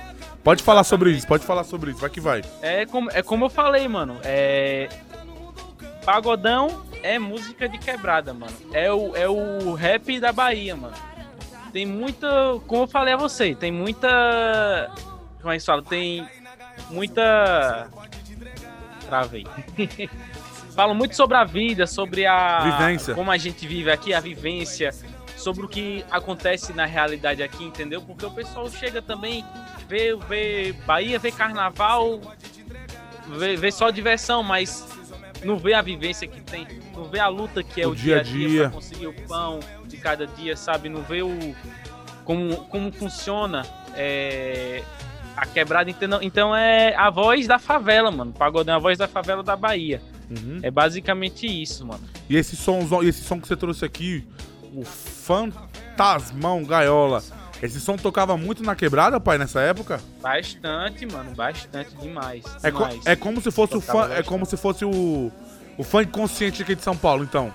Pode 0.45 0.63
falar 0.63 0.85
sobre 0.85 1.11
isso, 1.11 1.27
pode 1.27 1.45
falar 1.45 1.65
sobre 1.65 1.91
isso, 1.91 2.01
vai 2.01 2.11
que 2.11 2.21
vai. 2.21 2.43
É 2.61 2.85
como, 2.87 3.11
é 3.13 3.23
como 3.23 3.47
eu 3.47 3.51
falei, 3.51 3.89
mano. 3.89 4.19
É. 4.23 4.89
Pagodão 6.05 6.85
é 7.03 7.19
música 7.19 7.69
de 7.69 7.79
quebrada, 7.79 8.35
mano. 8.35 8.55
É 8.73 8.93
o, 8.93 9.17
é 9.17 9.29
o 9.29 9.75
rap 9.75 10.21
da 10.21 10.33
Bahia, 10.33 10.77
mano. 10.77 10.95
Tem 11.73 11.87
muita. 11.87 12.29
Como 12.67 12.83
eu 12.83 12.87
falei 12.87 13.15
a 13.15 13.17
você, 13.17 13.55
tem 13.55 13.73
muita. 13.73 14.91
Como 15.41 15.53
é 15.53 15.59
que 15.59 15.65
fala? 15.65 15.83
Tem 15.83 16.27
muita. 16.91 17.89
Travei. 19.07 19.47
Falam 20.75 20.95
muito 20.95 21.15
sobre 21.15 21.37
a 21.37 21.45
vida, 21.45 21.87
sobre 21.87 22.27
a. 22.27 22.61
Vivência. 22.61 23.15
Como 23.15 23.31
a 23.31 23.37
gente 23.37 23.67
vive 23.67 23.91
aqui, 23.91 24.13
a 24.15 24.21
vivência. 24.21 24.93
Sobre 25.37 25.65
o 25.65 25.69
que 25.69 26.05
acontece 26.11 26.73
na 26.73 26.85
realidade 26.85 27.43
aqui, 27.43 27.65
entendeu? 27.65 28.01
Porque 28.01 28.25
o 28.25 28.31
pessoal 28.31 28.71
chega 28.71 29.03
também, 29.03 29.45
vê, 29.89 30.17
vê 30.17 30.73
Bahia, 30.87 31.19
vê 31.19 31.31
carnaval, 31.31 32.21
vê, 33.27 33.57
vê 33.57 33.71
só 33.73 33.91
diversão, 33.91 34.43
mas 34.43 34.87
não 35.45 35.59
vê 35.59 35.75
a 35.75 35.83
vivência 35.83 36.27
que 36.27 36.41
tem, 36.41 36.67
não 36.95 37.05
vê 37.05 37.21
a 37.21 37.29
luta 37.29 37.63
que 37.63 37.81
é 37.81 37.87
O 37.87 37.91
o, 37.91 37.95
dia 37.95 38.21
a 38.21 38.23
dia 38.23 38.49
dia, 38.49 38.61
pra 38.63 38.71
conseguir 38.71 39.07
o 39.07 39.15
pão 39.27 39.61
de 39.87 39.97
cada 39.97 40.27
dia, 40.27 40.57
sabe? 40.57 40.89
Não 40.89 41.03
vê 41.03 41.23
o 41.23 41.55
como, 42.25 42.57
como 42.67 42.91
funciona 42.93 43.67
é, 43.95 44.83
a 45.37 45.47
quebrada, 45.47 45.91
entendeu? 45.91 46.21
Então 46.23 46.55
é 46.55 46.95
a 46.97 47.11
voz 47.11 47.47
da 47.47 47.59
favela, 47.59 48.11
mano. 48.11 48.33
Pagodão 48.33 48.75
é 48.75 48.77
a 48.77 48.81
voz 48.81 48.99
da 48.99 49.07
favela 49.07 49.43
da 49.43 49.57
Bahia. 49.57 50.01
Uhum. 50.31 50.61
É 50.63 50.71
basicamente 50.71 51.47
isso, 51.47 51.87
mano. 51.87 52.03
E 52.29 52.37
esse 52.37 52.57
som, 52.57 52.81
e 53.03 53.09
esse 53.09 53.23
som 53.23 53.41
que 53.41 53.47
você 53.47 53.57
trouxe 53.57 53.85
aqui, 53.85 54.27
o 54.75 54.85
Fantasmão 54.85 56.65
Gaiola, 56.65 57.23
esse 57.65 57.81
som 57.81 57.97
tocava 57.97 58.37
muito 58.37 58.63
na 58.63 58.75
quebrada, 58.75 59.19
pai, 59.21 59.39
nessa 59.39 59.61
época? 59.61 60.01
Bastante, 60.21 61.07
mano, 61.07 61.31
bastante 61.35 61.95
demais. 61.97 62.45
É, 62.63 62.71
co- 62.71 62.89
é 63.05 63.17
como 63.17 63.41
se 63.41 63.51
fosse 63.51 63.77
o 63.77 63.81
Tocava 63.81 63.99
fã, 64.01 64.05
é 64.05 64.09
bastante. 64.09 64.29
como 64.29 64.47
se 64.47 64.57
fosse 64.57 64.85
o 64.85 65.33
o 65.77 65.83
funk 65.83 66.07
consciente 66.13 66.63
aqui 66.63 66.75
de 66.77 66.83
São 66.83 66.97
Paulo, 66.97 67.25
então. 67.25 67.53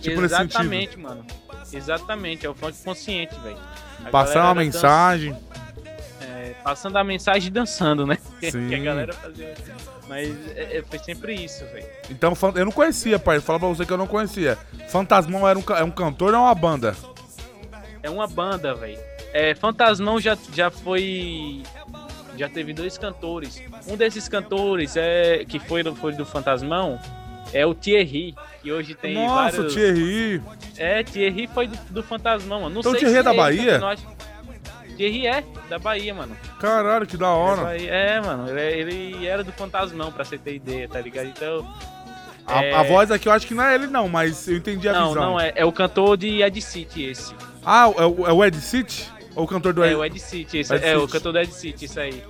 Tipo. 0.00 0.22
Exatamente, 0.22 0.98
mano. 0.98 1.24
Exatamente, 1.72 2.44
é 2.44 2.48
o 2.50 2.54
funk 2.54 2.76
consciente, 2.84 3.34
velho. 3.40 3.56
A 4.04 4.10
Passar 4.10 4.40
uma 4.44 4.54
dança- 4.54 4.60
mensagem. 4.64 5.36
é, 6.20 6.54
passando 6.62 6.98
a 6.98 7.04
mensagem 7.04 7.48
e 7.48 7.50
dançando, 7.50 8.06
né? 8.06 8.18
Sim. 8.50 8.68
que 8.68 8.74
a 8.74 8.78
galera 8.80 9.12
fazia. 9.14 9.54
Mas 10.06 10.28
é, 10.54 10.76
é, 10.78 10.82
foi 10.82 10.98
sempre 10.98 11.34
isso, 11.34 11.64
velho. 11.72 11.86
Então, 12.10 12.34
eu 12.54 12.64
não 12.66 12.72
conhecia, 12.72 13.18
pai. 13.18 13.40
Fala 13.40 13.58
pra 13.58 13.68
você 13.68 13.86
que 13.86 13.92
eu 13.92 13.96
não 13.96 14.06
conhecia. 14.06 14.58
Fantasmão 14.88 15.48
era 15.48 15.58
um, 15.58 15.62
é 15.78 15.82
um 15.84 15.90
cantor 15.90 16.34
ou 16.34 16.40
é 16.40 16.42
uma 16.42 16.54
banda? 16.54 16.94
É 18.02 18.10
uma 18.10 18.26
banda, 18.26 18.74
velho. 18.74 18.98
É, 19.34 19.54
Fantasmão 19.54 20.20
já, 20.20 20.38
já 20.54 20.70
foi. 20.70 21.60
Já 22.38 22.48
teve 22.48 22.72
dois 22.72 22.96
cantores. 22.96 23.60
Um 23.86 23.96
desses 23.96 24.28
cantores 24.28 24.96
é 24.96 25.44
que 25.46 25.58
foi 25.58 25.82
do, 25.82 25.94
foi 25.94 26.12
do 26.14 26.24
Fantasmão 26.24 26.98
é 27.52 27.64
o 27.64 27.72
Thierry, 27.74 28.34
que 28.62 28.72
hoje 28.72 28.94
tem 28.94 29.14
Nossa, 29.14 29.34
vários. 29.58 29.72
o 29.72 29.76
Thierry. 29.76 30.42
É, 30.76 31.02
Thierry 31.04 31.46
foi 31.52 31.68
do, 31.68 31.76
do 31.90 32.02
Fantasmão, 32.02 32.62
mano. 32.62 32.74
Não 32.74 32.80
Então 32.80 32.92
o 32.92 32.94
sei 32.98 33.00
Thierry 33.08 33.16
é 33.16 33.18
se 33.18 33.24
da 33.24 33.30
ele 33.30 33.38
Bahia? 33.38 33.98
Thierry 34.96 35.26
é, 35.26 35.44
da 35.68 35.78
Bahia, 35.78 36.14
mano. 36.14 36.36
Caralho, 36.60 37.06
que 37.06 37.16
da 37.16 37.26
É, 37.26 37.28
hora. 37.28 37.76
É, 37.82 38.20
mano. 38.20 38.48
Ele, 38.58 38.60
ele 39.14 39.26
era 39.26 39.44
do 39.44 39.52
Fantasmão, 39.52 40.10
pra 40.12 40.24
você 40.24 40.36
ter 40.38 40.54
ideia, 40.56 40.88
tá 40.88 41.00
ligado? 41.00 41.26
Então. 41.26 41.68
A, 42.46 42.64
é- 42.64 42.74
a 42.74 42.82
voz 42.82 43.10
aqui 43.10 43.28
eu 43.28 43.32
acho 43.32 43.46
que 43.46 43.54
não 43.54 43.64
é 43.64 43.74
ele, 43.74 43.86
não, 43.86 44.08
mas 44.08 44.46
eu 44.48 44.56
entendi 44.56 44.88
a 44.88 44.92
Não, 44.92 45.08
visão. 45.08 45.22
não, 45.24 45.40
é, 45.40 45.52
é 45.54 45.64
o 45.64 45.72
cantor 45.72 46.16
de 46.16 46.42
Ed 46.42 46.60
City, 46.60 47.04
esse. 47.04 47.34
Ah, 47.64 47.88
é 47.96 48.04
o, 48.04 48.26
é 48.26 48.32
o 48.32 48.44
Ed 48.44 48.56
City? 48.60 49.08
Ou 49.34 49.44
o 49.44 49.48
cantor 49.48 49.72
do 49.72 49.82
É, 49.84 49.94
o 49.96 50.04
Ed 50.04 50.18
City, 50.18 50.58
esse. 50.58 50.74
Ed 50.74 50.84
é, 50.84 50.96
o 50.96 51.00
City. 51.02 51.12
cantor 51.12 51.32
do 51.32 51.38
Ed 51.38 51.52
City, 51.52 51.84
isso 51.84 51.98
aí. 52.00 52.22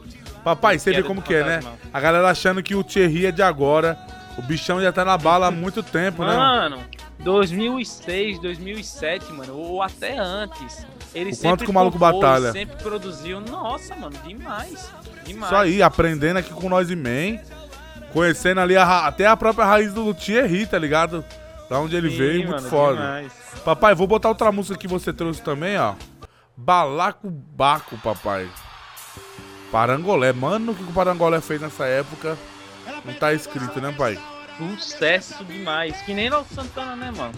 Papai, 0.43 0.79
você 0.79 0.93
vê 0.93 1.03
como 1.03 1.23
que 1.23 1.35
é, 1.35 1.43
né? 1.45 1.61
A 1.93 2.01
galera 2.01 2.29
achando 2.29 2.62
que 2.62 2.75
o 2.75 2.85
Thierry 2.85 3.27
é 3.27 3.33
de 3.33 3.43
agora. 3.43 3.99
O 4.37 4.43
bichão 4.43 4.81
já 4.81 4.93
tá 4.93 5.05
na 5.05 5.17
bala 5.17 5.47
há 5.47 5.51
muito 5.51 5.83
tempo, 5.83 6.25
né? 6.25 6.37
Mano, 6.37 6.81
2006, 7.21 8.40
2007, 8.40 9.33
mano, 9.33 9.55
ou 9.57 9.83
até 9.83 10.19
antes. 10.19 10.87
Ele 11.14 11.31
O 11.31 11.35
sempre 11.35 11.49
quanto 11.51 11.64
que 11.64 11.71
o 11.71 11.75
maluco 11.75 11.99
compôs, 11.99 12.21
batalha. 12.21 12.53
Sempre 12.53 12.77
produziu. 12.83 13.40
Nossa, 13.40 13.95
mano, 13.95 14.17
demais. 14.27 14.90
Demais. 15.25 15.53
Isso 15.53 15.55
aí, 15.55 15.83
aprendendo 15.83 16.38
aqui 16.38 16.53
com 16.53 16.69
nós 16.69 16.90
e 16.90 16.97
man. 16.97 17.38
Conhecendo 18.12 18.61
ali 18.61 18.77
a 18.77 19.07
até 19.07 19.27
a 19.27 19.37
própria 19.37 19.64
raiz 19.64 19.93
do 19.93 20.12
Thierry, 20.12 20.67
tá 20.67 20.79
ligado? 20.79 21.25
Da 21.71 21.79
onde 21.79 21.97
ele 21.97 22.11
Sim, 22.11 22.17
veio, 22.17 22.38
muito 22.40 22.51
mano, 22.51 22.69
foda. 22.69 22.97
demais. 22.97 23.33
Papai, 23.64 23.95
vou 23.95 24.07
botar 24.07 24.29
outra 24.29 24.53
música 24.53 24.77
que 24.79 24.87
você 24.87 25.12
trouxe 25.12 25.40
também, 25.40 25.79
ó. 25.79 25.95
Balacobaco, 26.57 27.99
papai. 27.99 28.49
Parangolé. 29.71 30.33
Mano, 30.33 30.73
o 30.73 30.75
que 30.75 30.83
o 30.83 30.93
Parangolé 30.93 31.40
fez 31.40 31.61
nessa 31.61 31.85
época 31.87 32.38
não 33.05 33.14
tá 33.14 33.33
escrito, 33.33 33.81
né, 33.81 33.93
pai? 33.97 34.19
Sucesso 34.79 35.45
demais. 35.45 36.01
Que 36.03 36.14
nem 36.14 36.31
Léo 36.31 36.47
Santana, 36.55 36.95
né, 36.95 37.11
mano? 37.11 37.35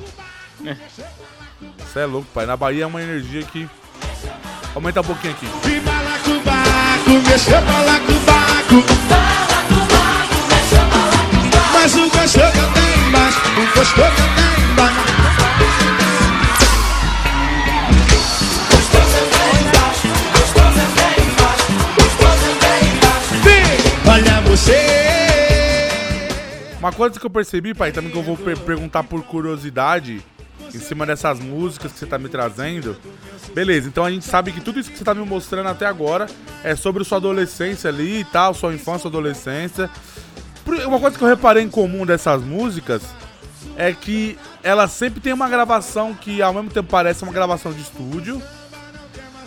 Você 1.78 2.00
é 2.00 2.06
louco, 2.06 2.28
pai. 2.34 2.44
Na 2.46 2.56
Bahia 2.56 2.84
é 2.84 2.86
uma 2.86 3.02
energia 3.02 3.42
que. 3.42 3.68
Aumenta 4.74 5.00
um 5.00 5.04
pouquinho 5.04 5.32
aqui. 5.32 5.46
De 5.46 5.80
balacobaco, 5.80 7.10
mexeu 7.26 7.60
balacobaco. 7.62 8.36
Mas 11.72 11.94
o 11.94 12.10
gostoso 12.10 12.72
tem 12.74 13.10
mais, 13.10 13.36
o 13.36 13.74
gostoso 13.74 14.16
tem 14.36 14.66
mais. 14.74 15.25
Você. 24.56 24.76
Uma 26.78 26.92
coisa 26.92 27.18
que 27.18 27.26
eu 27.26 27.30
percebi, 27.30 27.74
pai, 27.74 27.92
também 27.92 28.10
que 28.10 28.16
eu 28.18 28.22
vou 28.22 28.36
per- 28.36 28.58
perguntar 28.58 29.02
por 29.04 29.22
curiosidade, 29.22 30.22
em 30.74 30.78
cima 30.78 31.04
dessas 31.06 31.38
músicas 31.38 31.92
que 31.92 31.98
você 31.98 32.06
tá 32.06 32.18
me 32.18 32.28
trazendo. 32.28 32.96
Beleza, 33.54 33.88
então 33.88 34.04
a 34.04 34.10
gente 34.10 34.24
sabe 34.24 34.52
que 34.52 34.60
tudo 34.60 34.80
isso 34.80 34.90
que 34.90 34.98
você 34.98 35.04
tá 35.04 35.14
me 35.14 35.24
mostrando 35.24 35.68
até 35.68 35.86
agora 35.86 36.26
é 36.64 36.74
sobre 36.74 37.04
sua 37.04 37.18
adolescência 37.18 37.88
ali 37.88 38.20
e 38.20 38.24
tal, 38.24 38.54
sua 38.54 38.74
infância, 38.74 39.08
adolescência. 39.08 39.90
Uma 40.86 40.98
coisa 40.98 41.16
que 41.16 41.22
eu 41.22 41.28
reparei 41.28 41.62
em 41.62 41.70
comum 41.70 42.04
dessas 42.04 42.42
músicas 42.42 43.02
é 43.76 43.92
que 43.92 44.38
ela 44.62 44.88
sempre 44.88 45.20
tem 45.20 45.32
uma 45.32 45.48
gravação 45.48 46.14
que 46.14 46.42
ao 46.42 46.52
mesmo 46.52 46.70
tempo 46.70 46.88
parece 46.90 47.22
uma 47.22 47.32
gravação 47.32 47.72
de 47.72 47.80
estúdio, 47.80 48.42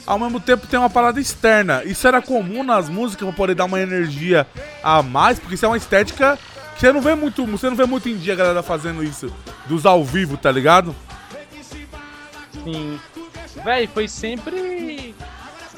ao 0.10 0.18
mesmo 0.20 0.40
tempo 0.40 0.66
tem 0.68 0.80
uma 0.80 0.90
parada 0.90 1.20
externa. 1.22 1.84
Isso 1.84 2.08
era 2.08 2.22
comum 2.22 2.64
nas 2.64 2.90
músicas 2.90 3.28
pra 3.28 3.36
poder 3.38 3.54
dar 3.56 3.66
uma 3.66 3.80
energia 3.80 4.46
a 4.84 5.04
mais, 5.04 5.38
porque 5.40 5.54
isso 5.56 5.66
é 5.66 5.68
uma 5.70 5.78
estética 5.78 6.38
que 6.74 6.80
você 6.82 6.92
não 6.92 7.02
vê 7.02 7.14
muito, 7.14 7.46
você 7.46 7.70
não 7.70 7.76
vê 7.76 7.86
muito 7.86 8.10
em 8.10 8.18
dia 8.18 8.34
a 8.34 8.36
galera 8.36 8.64
fazendo 8.64 9.04
isso 9.04 9.32
dos 9.68 9.86
ao 9.86 10.04
vivo, 10.04 10.36
tá 10.36 10.52
ligado? 10.52 10.96
Sim. 12.64 13.00
Véi, 13.64 13.88
foi 13.88 14.08
sempre. 14.08 15.14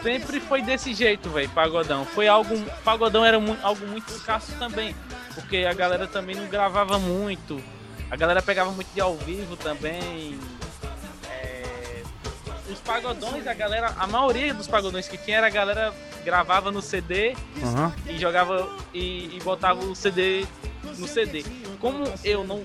Sempre 0.01 0.39
foi 0.39 0.61
desse 0.61 0.93
jeito, 0.93 1.29
véi, 1.29 1.47
pagodão. 1.47 2.05
Foi 2.05 2.27
algo. 2.27 2.57
Pagodão 2.83 3.23
era 3.23 3.39
mu- 3.39 3.57
algo 3.61 3.85
muito 3.85 4.11
escasso 4.13 4.51
também. 4.57 4.95
Porque 5.35 5.57
a 5.57 5.73
galera 5.73 6.07
também 6.07 6.35
não 6.35 6.47
gravava 6.47 6.97
muito. 6.97 7.61
A 8.09 8.15
galera 8.15 8.41
pegava 8.41 8.71
muito 8.71 8.87
de 8.93 9.01
ao 9.01 9.15
vivo 9.17 9.55
também. 9.55 10.39
É, 12.71 12.73
Os 12.73 12.79
pagodões, 12.79 13.45
a 13.47 13.53
galera. 13.53 13.93
A 13.97 14.07
maioria 14.07 14.53
dos 14.53 14.67
pagodões 14.67 15.07
que 15.07 15.17
tinha 15.17 15.37
era 15.37 15.47
a 15.47 15.49
galera 15.49 15.93
gravava 16.23 16.71
no 16.71 16.81
CD 16.81 17.35
Aham. 17.63 17.93
e 18.07 18.17
jogava 18.17 18.69
e, 18.93 19.35
e 19.35 19.39
botava 19.43 19.83
o 19.83 19.95
CD 19.95 20.45
no 20.97 21.07
CD. 21.07 21.43
Como 21.79 22.03
eu 22.23 22.43
não, 22.43 22.63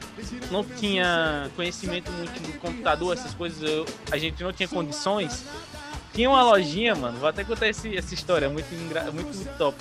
não 0.51 0.63
tinha 0.65 1.51
conhecimento 1.57 2.11
muito 2.13 2.39
do 2.41 2.59
computador, 2.59 3.15
essas 3.15 3.33
coisas, 3.35 3.63
eu- 3.63 3.87
a 4.11 4.19
gente 4.19 4.43
não 4.43 4.53
tinha 4.53 4.69
condições. 4.69 5.45
Tinha 6.13 6.29
uma 6.31 6.43
lojinha, 6.43 6.95
mano, 6.95 7.19
vou 7.19 7.29
até 7.29 7.45
contar 7.45 7.69
esse, 7.69 7.97
essa 7.97 8.15
história, 8.15 8.49
muito, 8.49 8.73
engra- 8.75 9.11
muito 9.13 9.45
top. 9.59 9.77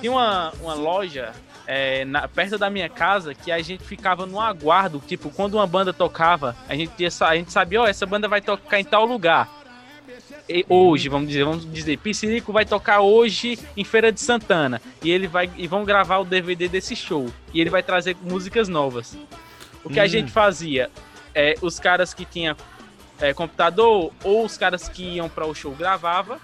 Tinha 0.00 0.12
uma, 0.12 0.52
uma 0.60 0.74
loja 0.74 1.32
é, 1.66 2.04
na- 2.04 2.28
perto 2.28 2.56
da 2.58 2.70
minha 2.70 2.88
casa 2.88 3.34
que 3.34 3.50
a 3.50 3.60
gente 3.60 3.82
ficava 3.84 4.24
no 4.26 4.40
aguardo, 4.40 5.02
tipo, 5.06 5.30
quando 5.30 5.54
uma 5.54 5.66
banda 5.66 5.92
tocava, 5.92 6.56
a 6.68 6.74
gente, 6.74 6.92
ia, 7.02 7.08
a 7.26 7.36
gente 7.36 7.52
sabia, 7.52 7.82
ó, 7.82 7.86
essa 7.86 8.06
banda 8.06 8.28
vai 8.28 8.40
tocar 8.40 8.78
em 8.80 8.84
tal 8.84 9.04
lugar 9.04 9.48
e- 10.48 10.64
hoje, 10.68 11.08
vamos 11.08 11.28
dizer, 11.28 11.44
vamos 11.44 11.70
dizer, 11.72 11.98
Piscinico 11.98 12.52
vai 12.52 12.64
tocar 12.64 13.00
hoje 13.00 13.58
em 13.76 13.82
Feira 13.84 14.12
de 14.12 14.20
Santana 14.20 14.80
e 15.02 15.10
ele 15.10 15.26
vai 15.26 15.50
e 15.56 15.66
vão 15.66 15.84
gravar 15.84 16.18
o 16.18 16.24
DVD 16.24 16.68
desse 16.68 16.94
show 16.94 17.28
e 17.52 17.60
ele 17.60 17.70
vai 17.70 17.82
trazer 17.82 18.16
músicas 18.22 18.68
novas. 18.68 19.16
O 19.84 19.90
que 19.90 19.98
a 20.00 20.04
Hum. 20.04 20.08
gente 20.08 20.30
fazia 20.30 20.90
é 21.34 21.54
os 21.60 21.78
caras 21.80 22.14
que 22.14 22.24
tinha 22.24 22.56
é, 23.20 23.32
computador 23.32 24.12
ou 24.22 24.44
os 24.44 24.56
caras 24.58 24.88
que 24.88 25.02
iam 25.16 25.28
para 25.28 25.46
o 25.46 25.54
show 25.54 25.72
gravava 25.72 26.38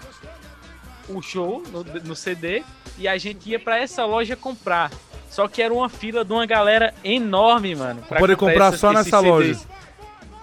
o 1.07 1.21
show 1.21 1.61
no, 1.71 1.83
no 1.83 2.15
CD 2.15 2.63
e 2.97 3.07
a 3.07 3.17
gente 3.17 3.49
ia 3.49 3.59
para 3.59 3.77
essa 3.77 4.05
loja 4.05 4.35
comprar. 4.35 4.89
Só 5.33 5.47
que 5.47 5.63
era 5.63 5.73
uma 5.73 5.89
fila 5.89 6.23
de 6.23 6.31
uma 6.31 6.45
galera 6.45 6.93
enorme, 7.03 7.73
mano. 7.73 8.03
Pra 8.07 8.19
poder 8.19 8.35
comprar 8.37 8.67
essas- 8.67 8.79
só 8.79 8.93
nessa 8.93 9.19
loja. 9.19 9.57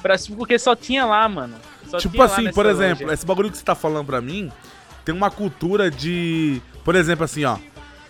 Pra, 0.02 0.16
porque 0.36 0.58
só 0.58 0.74
tinha 0.74 1.04
lá, 1.06 1.28
mano. 1.28 1.54
Só 1.88 1.98
Tipo 1.98 2.20
assim, 2.22 2.50
por 2.52 2.66
exemplo, 2.66 3.04
loja. 3.04 3.14
esse 3.14 3.24
bagulho 3.24 3.50
que 3.52 3.56
você 3.56 3.62
tá 3.64 3.76
falando 3.76 4.06
pra 4.06 4.20
mim, 4.20 4.50
tem 5.04 5.14
uma 5.14 5.30
cultura 5.30 5.88
de. 5.92 6.60
Por 6.84 6.96
exemplo, 6.96 7.24
assim, 7.24 7.44
ó. 7.44 7.56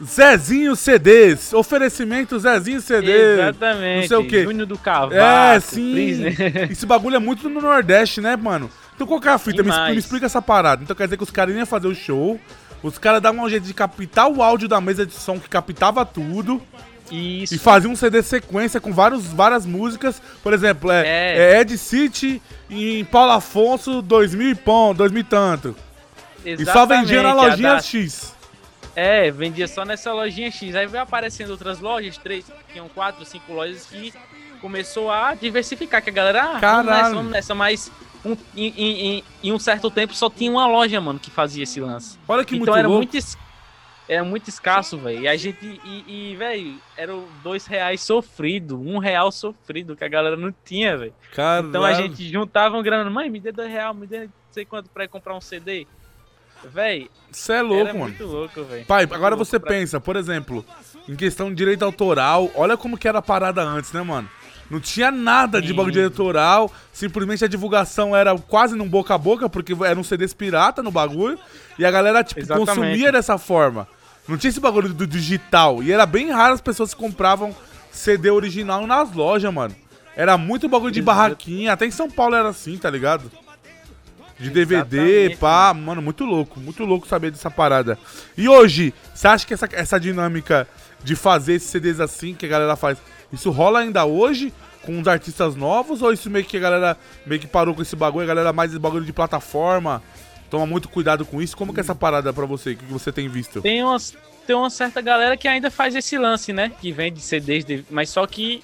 Zezinho 0.03 0.75
CDs, 0.75 1.53
oferecimento 1.53 2.39
Zezinho 2.39 2.81
CDs. 2.81 3.39
Exatamente. 3.41 4.01
não 4.01 4.09
sei 4.09 4.17
o 4.17 4.27
quê. 4.27 4.43
Júnior 4.45 4.67
do 4.67 4.79
Cavaco. 4.79 5.15
É, 5.15 5.61
sim. 5.61 6.23
Esse 6.71 6.87
bagulho 6.87 7.17
é 7.17 7.19
muito 7.19 7.47
no 7.51 7.61
Nordeste, 7.61 8.23
né, 8.23 8.37
mano? 8.37 8.71
Então 8.95 9.07
qual 9.07 9.21
que 9.21 9.29
é 9.29 9.33
a 9.33 9.39
fita? 9.39 9.63
Me, 9.63 9.71
me 9.93 9.99
explica 9.99 10.25
essa 10.25 10.41
parada. 10.41 10.83
Então 10.83 10.97
quer 10.97 11.05
dizer 11.05 11.19
que 11.19 11.23
os 11.23 11.31
caras 11.31 11.55
iam 11.55 11.67
fazer 11.67 11.89
o 11.89 11.95
show, 11.95 12.41
os 12.83 12.99
caras 12.99 13.21
davam 13.21 13.45
um 13.45 13.49
jeito 13.49 13.65
de 13.67 13.75
captar 13.75 14.29
o 14.31 14.43
áudio 14.43 14.69
da 14.69 14.81
mesa 14.81 15.05
de 15.07 15.13
som 15.15 15.39
que 15.39 15.49
captava 15.49 16.05
tudo 16.07 16.61
Isso. 17.11 17.55
e 17.55 17.59
faziam 17.59 17.93
um 17.93 17.97
CD 17.97 18.23
sequência 18.23 18.81
com 18.81 18.93
vários, 18.93 19.27
várias 19.27 19.67
músicas. 19.67 20.21
Por 20.43 20.53
exemplo, 20.53 20.91
é, 20.91 21.07
É. 21.07 21.53
é 21.57 21.61
Ed 21.61 21.77
City 21.77 22.41
em 22.71 23.05
Paulo 23.05 23.33
Afonso 23.33 24.01
2000 24.03 24.51
e 24.51 24.55
pão, 24.55 24.95
2000 24.95 25.21
e 25.21 25.25
tanto. 25.25 25.77
E 26.45 26.65
só 26.65 26.87
vendia 26.87 27.23
na 27.23 27.31
Exatamente, 27.31 27.51
lojinha 27.51 27.75
da- 27.75 27.83
X. 27.83 28.35
É, 28.97 29.31
vendia 29.31 29.69
só 29.69 29.85
nessa 29.85 30.13
lojinha 30.13 30.51
X. 30.51 30.75
Aí 30.75 30.87
veio 30.87 31.03
aparecendo 31.03 31.51
outras 31.51 31.79
lojas, 31.81 32.17
três, 32.19 32.45
tinham 32.73 32.89
quatro, 32.89 33.25
cinco 33.25 33.53
lojas 33.53 33.87
que 33.87 34.13
começou 34.61 35.11
a 35.11 35.35
diversificar, 35.35 36.03
que 36.03 36.11
a 36.11 36.13
galera, 36.13 36.41
ah, 36.43 36.47
vamos 36.47 36.61
Caralho. 36.61 36.91
nessa, 36.91 37.15
vamos 37.15 37.33
nessa, 37.33 37.55
mas 37.55 37.93
um- 38.25 38.37
em, 38.57 38.69
em- 38.77 39.25
em- 39.43 39.53
um 39.53 39.59
certo 39.59 39.91
tempo 39.91 40.15
só 40.15 40.29
tinha 40.31 40.51
uma 40.51 40.67
loja, 40.67 41.01
mano, 41.01 41.19
que 41.19 41.31
fazia 41.31 41.63
esse 41.65 41.81
lance. 41.81 42.19
Olha 42.29 42.45
que 42.45 42.55
então 42.57 42.67
muito 42.67 42.79
era 42.79 42.89
louco. 42.89 42.99
muito 43.03 43.17
es- 43.17 43.39
era 44.09 44.25
muito 44.25 44.49
escasso, 44.49 44.99
velho. 44.99 45.21
E 45.21 45.29
a 45.29 45.37
gente, 45.37 45.81
e, 45.85 46.33
e 46.33 46.37
velho, 46.37 46.75
era 46.97 47.15
o 47.15 47.29
dois 47.45 47.67
reais 47.67 48.01
sofrido, 48.01 48.81
um 48.81 48.99
real 48.99 49.31
sofrido, 49.31 49.95
que 49.95 50.03
a 50.05 50.09
galera 50.09 50.37
não 50.37 50.53
tinha, 50.65 50.97
velho. 50.99 51.15
Então 51.69 51.85
a 51.85 51.93
gente 51.95 52.29
juntava 52.29 52.77
um 52.77 52.83
grana, 52.83 53.09
mãe, 53.09 53.31
me 53.31 53.39
dê 53.41 53.53
dois 53.53 53.71
reais, 53.71 53.95
me 53.97 54.07
dê 54.07 54.21
não 54.25 54.33
sei 54.51 54.65
quanto 54.65 54.91
pra 54.91 55.05
ir 55.05 55.09
comprar 55.09 55.35
um 55.37 55.41
CD. 55.41 55.87
Véi, 56.63 57.09
Você 57.31 57.55
é 57.55 57.63
louco, 57.63 57.81
era 57.81 57.93
mano. 57.95 58.05
muito 58.05 58.25
louco, 58.27 58.63
velho. 58.65 58.85
Pai, 58.85 59.07
Muito 59.07 59.15
agora 59.15 59.35
você 59.35 59.59
pra- 59.59 59.69
pensa, 59.71 59.99
por 59.99 60.15
exemplo, 60.15 60.63
em 61.09 61.17
questão 61.17 61.49
de 61.49 61.55
direito 61.55 61.85
autoral, 61.87 62.51
olha 62.55 62.77
como 62.77 62.99
que 62.99 63.09
era 63.09 63.19
a 63.21 63.23
parada 63.23 63.63
antes, 63.63 63.93
né, 63.93 64.03
mano? 64.03 64.29
Não 64.71 64.79
tinha 64.79 65.11
nada 65.11 65.61
de 65.61 65.69
Sim. 65.69 65.85
de 65.85 65.91
direito 65.91 66.23
autoral, 66.23 66.73
simplesmente 66.93 67.45
a 67.45 67.49
divulgação 67.49 68.15
era 68.15 68.39
quase 68.39 68.77
num 68.77 68.89
boca 68.89 69.15
a 69.15 69.19
boca, 69.19 69.49
porque 69.49 69.75
eram 69.85 70.05
CDs 70.05 70.33
pirata 70.33 70.81
no 70.81 70.93
bagulho, 70.93 71.39
e 71.77 71.85
a 71.85 71.91
galera, 71.91 72.23
tipo, 72.23 72.41
Exatamente. 72.41 72.69
consumia 72.69 73.11
dessa 73.11 73.37
forma. 73.37 73.89
Não 74.29 74.39
tinha 74.39 74.49
esse 74.49 74.61
bagulho 74.61 74.91
do 74.91 75.07
digital, 75.07 75.83
e 75.83 75.91
era 75.91 76.07
bem 76.07 76.31
raro 76.31 76.55
as 76.55 76.61
pessoas 76.61 76.95
que 76.95 77.01
compravam 77.01 77.55
CD 77.91 78.31
original 78.31 78.87
nas 78.87 79.13
lojas, 79.13 79.53
mano. 79.53 79.75
Era 80.15 80.39
muito 80.39 80.69
bagulho 80.69 80.93
de 80.93 81.03
barraquinha, 81.03 81.73
até 81.73 81.87
em 81.87 81.91
São 81.91 82.09
Paulo 82.09 82.37
era 82.37 82.49
assim, 82.49 82.77
tá 82.77 82.89
ligado? 82.89 83.31
De 84.39 84.51
DVD, 84.51 84.99
Exatamente, 84.99 85.37
pá, 85.37 85.75
mano, 85.75 86.01
muito 86.01 86.25
louco, 86.25 86.61
muito 86.61 86.85
louco 86.85 87.07
saber 87.09 87.31
dessa 87.31 87.51
parada. 87.51 87.99
E 88.37 88.49
hoje, 88.49 88.95
você 89.15 89.27
acha 89.27 89.47
que 89.47 89.53
essa, 89.53 89.69
essa 89.73 89.99
dinâmica 89.99 90.67
de 91.03 91.17
fazer 91.17 91.55
esses 91.55 91.69
CDs 91.69 92.01
assim 92.01 92.35
que 92.35 92.47
a 92.47 92.49
galera 92.49 92.77
faz, 92.77 92.99
isso 93.33 93.51
rola 93.51 93.81
ainda 93.81 94.05
hoje 94.05 94.53
com 94.83 94.99
os 95.01 95.07
artistas 95.07 95.55
novos 95.57 96.01
ou 96.03 96.13
isso 96.13 96.31
meio 96.31 96.45
que 96.45 96.57
a 96.57 96.61
galera 96.61 96.97
meio 97.27 97.41
que 97.41 97.47
parou 97.47 97.75
com 97.75 97.83
esse 97.83 97.95
bagulho, 97.97 98.25
a 98.25 98.27
galera 98.27 98.53
mais 98.53 98.71
esse 98.71 98.79
bagulho 98.79 99.05
de 99.05 99.13
plataforma, 99.13 100.03
toma 100.49 100.67
muito 100.67 100.89
cuidado 100.89 101.25
com 101.25 101.41
isso? 101.43 101.57
Como 101.57 101.73
que 101.73 101.81
é 101.81 101.83
essa 101.83 101.95
parada 101.95 102.33
pra 102.33 102.47
você, 102.47 102.73
o 102.73 102.77
que 102.77 102.85
você 102.87 103.13
tem 103.13 103.29
visto? 103.29 103.61
Tem, 103.61 103.83
umas, 103.85 104.17
tem 104.47 104.57
uma 104.57 104.71
certa 104.71 105.01
galera 105.01 105.37
que 105.37 105.47
ainda 105.47 105.71
faz 105.71 105.95
esse 105.95 106.17
lance, 106.19 106.53
né? 106.53 106.73
Que 106.81 106.91
vende 106.93 107.21
CDs, 107.21 107.65
de- 107.65 107.85
mas 107.91 108.09
só 108.11 108.27
que, 108.27 108.63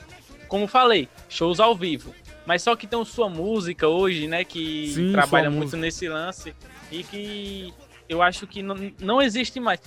como 0.48 0.66
falei, 0.66 1.08
shows 1.28 1.60
ao 1.60 1.76
vivo. 1.76 2.14
Mas 2.46 2.62
só 2.62 2.74
que 2.76 2.86
tem 2.86 3.04
sua 3.04 3.28
música 3.28 3.88
hoje, 3.88 4.26
né? 4.28 4.44
Que 4.44 4.92
Sim, 4.94 5.12
trabalha 5.12 5.50
muito 5.50 5.62
música. 5.62 5.76
nesse 5.78 6.08
lance. 6.08 6.54
E 6.92 7.02
que 7.02 7.74
eu 8.08 8.22
acho 8.22 8.46
que 8.46 8.62
não, 8.62 8.76
não 9.00 9.20
existe 9.20 9.58
mais. 9.58 9.80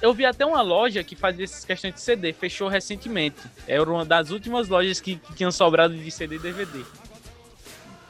Eu 0.00 0.12
vi 0.12 0.26
até 0.26 0.44
uma 0.44 0.60
loja 0.60 1.02
que 1.02 1.16
fazia 1.16 1.44
essas 1.44 1.64
questões 1.64 1.94
de 1.94 2.00
CD, 2.00 2.32
fechou 2.32 2.68
recentemente. 2.68 3.40
Era 3.66 3.82
uma 3.82 4.04
das 4.04 4.30
últimas 4.30 4.68
lojas 4.68 5.00
que, 5.00 5.16
que 5.16 5.34
tinham 5.34 5.50
sobrado 5.50 5.96
de 5.96 6.10
CD 6.10 6.36
e 6.36 6.38
DVD. 6.38 6.84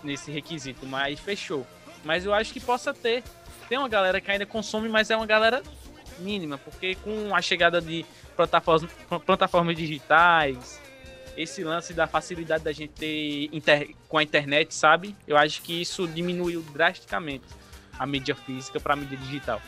nesse 0.02 0.30
requisito, 0.30 0.86
mas 0.86 1.18
fechou. 1.20 1.66
Mas 2.04 2.24
eu 2.24 2.32
acho 2.32 2.52
que 2.52 2.60
possa 2.60 2.92
ter. 2.92 3.22
Tem 3.68 3.78
uma 3.78 3.88
galera 3.88 4.20
que 4.20 4.30
ainda 4.30 4.46
consome, 4.46 4.88
mas 4.88 5.10
é 5.10 5.16
uma 5.16 5.26
galera 5.26 5.62
mínima, 6.18 6.58
porque 6.58 6.94
com 6.96 7.34
a 7.34 7.42
chegada 7.42 7.80
de 7.80 8.04
plataformas, 8.36 8.90
plataformas 9.24 9.76
digitais, 9.76 10.80
esse 11.36 11.62
lance 11.62 11.92
da 11.92 12.06
facilidade 12.06 12.64
da 12.64 12.72
gente 12.72 12.92
ter 12.92 13.48
inter, 13.52 13.90
com 14.08 14.18
a 14.18 14.22
internet, 14.22 14.74
sabe? 14.74 15.14
Eu 15.26 15.36
acho 15.36 15.62
que 15.62 15.80
isso 15.82 16.06
diminuiu 16.06 16.62
drasticamente 16.72 17.44
a 17.98 18.06
mídia 18.06 18.34
física 18.34 18.78
para 18.80 18.94
a 18.94 18.96
mídia 18.96 19.16
digital. 19.18 19.60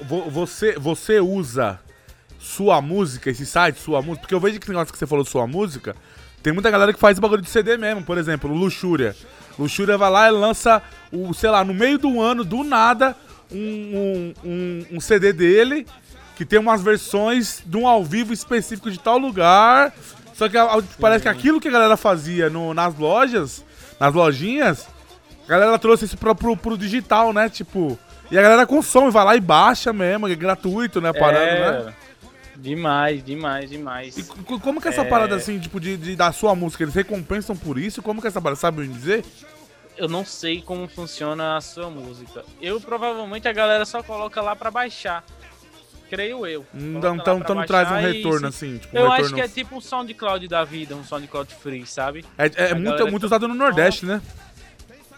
Vo- 0.00 0.28
Você, 0.30 0.78
você 0.78 1.20
usa 1.20 1.78
sua 2.38 2.80
música, 2.80 3.30
esse 3.30 3.46
site, 3.46 3.78
sua 3.78 4.00
música? 4.02 4.20
Porque 4.22 4.34
eu 4.34 4.40
vejo 4.40 4.58
que 4.60 4.68
negócio 4.68 4.92
que 4.92 4.98
você 4.98 5.06
falou 5.06 5.24
sua 5.24 5.46
música, 5.46 5.94
tem 6.42 6.52
muita 6.52 6.70
galera 6.70 6.92
que 6.92 6.98
faz 6.98 7.18
bagulho 7.18 7.42
de 7.42 7.48
CD 7.50 7.76
mesmo. 7.76 8.02
Por 8.02 8.18
exemplo, 8.18 8.50
o 8.50 8.54
Luxúria. 8.56 9.14
Luxúria 9.58 9.96
vai 9.98 10.10
lá 10.10 10.28
e 10.28 10.30
lança, 10.32 10.82
o, 11.12 11.32
sei 11.34 11.50
lá, 11.50 11.64
no 11.64 11.72
meio 11.74 11.98
do 11.98 12.20
ano, 12.20 12.42
do 12.44 12.64
nada, 12.64 13.14
um, 13.50 13.58
um, 13.58 14.34
um, 14.44 14.86
um 14.96 15.00
CD 15.00 15.32
dele 15.32 15.86
que 16.36 16.44
tem 16.44 16.58
umas 16.58 16.82
versões 16.82 17.62
de 17.64 17.76
um 17.76 17.86
ao 17.86 18.02
vivo 18.04 18.32
específico 18.32 18.90
de 18.90 18.98
tal 18.98 19.18
lugar. 19.18 19.92
Só 20.34 20.48
que 20.48 20.56
a- 20.56 20.64
a- 20.64 20.82
parece 20.98 21.22
que 21.22 21.28
aquilo 21.28 21.60
que 21.60 21.68
a 21.68 21.70
galera 21.70 21.96
fazia 21.96 22.48
no- 22.50 22.72
nas 22.74 22.96
lojas, 22.96 23.62
nas 24.00 24.12
lojinhas, 24.14 24.86
a 25.46 25.48
galera 25.48 25.78
trouxe 25.78 26.04
isso 26.04 26.16
pro, 26.16 26.34
pro, 26.34 26.56
pro 26.56 26.78
digital, 26.78 27.32
né? 27.32 27.48
Tipo. 27.48 27.98
E 28.30 28.38
a 28.38 28.42
galera 28.42 28.66
consome, 28.66 29.10
vai 29.10 29.24
lá 29.24 29.36
e 29.36 29.40
baixa 29.40 29.92
mesmo, 29.92 30.26
é 30.26 30.34
gratuito, 30.34 31.00
né? 31.00 31.12
Parando, 31.12 31.86
né? 31.86 31.94
Demais, 32.56 33.22
demais, 33.24 33.68
demais. 33.68 34.16
E 34.16 34.22
co- 34.24 34.58
como 34.60 34.80
que 34.80 34.88
é 34.88 34.90
essa 34.90 35.04
parada 35.04 35.34
assim, 35.34 35.58
tipo, 35.58 35.80
de, 35.80 35.96
de- 35.96 36.16
da 36.16 36.30
sua 36.32 36.54
música? 36.54 36.84
Eles 36.84 36.94
recompensam 36.94 37.56
por 37.56 37.76
isso? 37.78 38.00
Como 38.02 38.20
que 38.20 38.26
é 38.26 38.30
essa 38.30 38.40
parada? 38.40 38.58
Sabe 38.60 38.82
me 38.82 38.88
dizer? 38.88 39.24
Eu 39.98 40.08
não 40.08 40.24
sei 40.24 40.62
como 40.62 40.86
funciona 40.88 41.56
a 41.56 41.60
sua 41.60 41.90
música. 41.90 42.44
Eu 42.60 42.80
provavelmente 42.80 43.46
a 43.48 43.52
galera 43.52 43.84
só 43.84 44.02
coloca 44.02 44.40
lá 44.40 44.54
pra 44.56 44.70
baixar. 44.70 45.24
Creio 46.08 46.46
eu. 46.46 46.64
Então, 46.74 47.14
lá 47.16 47.22
então, 47.22 47.34
pra 47.36 47.44
então 47.44 47.54
não 47.56 47.66
traz 47.66 47.90
um 47.90 47.98
e 47.98 48.12
retorno 48.12 48.46
assim, 48.48 48.78
tipo, 48.78 48.94
um 48.96 49.00
Eu 49.00 49.04
retorno. 49.10 49.24
acho 49.26 49.34
que 49.34 49.40
é 49.40 49.48
tipo 49.48 49.76
um 49.76 49.80
SoundCloud 49.80 50.46
da 50.46 50.62
vida, 50.62 50.94
um 50.94 51.02
SoundCloud 51.04 51.54
free, 51.54 51.86
sabe? 51.86 52.24
É, 52.36 52.70
é 52.70 52.74
muito, 52.74 53.06
muito 53.10 53.24
usado 53.24 53.48
no 53.48 53.54
Nordeste, 53.54 54.04
né? 54.06 54.20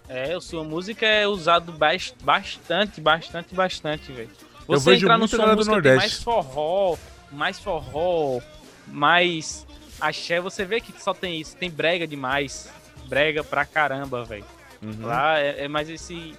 É, 0.08 0.38
sua 0.40 0.62
música 0.64 1.06
é 1.06 1.26
usado 1.26 1.72
bas- 1.72 2.14
bastante, 2.22 3.00
bastante, 3.00 3.54
bastante, 3.54 4.12
velho. 4.12 4.30
Eu 4.68 4.78
Você 4.78 4.90
vejo 4.90 5.06
entrar 5.06 5.18
no 5.18 5.26
sua 5.28 5.38
galera 5.38 5.56
do 5.56 5.58
música 5.58 5.82
tem 5.82 5.96
mais 5.96 6.02
Nordeste. 6.02 6.24
forró, 6.24 6.96
mais 7.32 7.58
forró, 7.58 8.40
mais 8.86 9.66
axé, 10.00 10.40
você 10.40 10.64
vê 10.64 10.80
que 10.80 10.92
só 11.02 11.14
tem 11.14 11.40
isso, 11.40 11.56
tem 11.56 11.70
brega 11.70 12.06
demais. 12.06 12.70
Brega 13.06 13.42
pra 13.44 13.64
caramba, 13.64 14.24
velho. 14.24 14.44
Uhum. 14.82 15.06
Lá 15.06 15.38
é, 15.38 15.64
é 15.64 15.68
mais 15.68 15.88
esse 15.88 16.34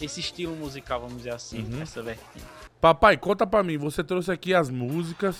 esse 0.00 0.20
estilo 0.20 0.54
musical, 0.54 1.00
vamos 1.00 1.16
dizer 1.18 1.34
assim, 1.34 1.60
Uhum. 1.72 1.82
essa 1.82 2.00
vertente. 2.00 2.44
Papai, 2.80 3.16
conta 3.16 3.44
pra 3.44 3.64
mim, 3.64 3.76
você 3.76 4.04
trouxe 4.04 4.30
aqui 4.30 4.54
as 4.54 4.70
músicas, 4.70 5.36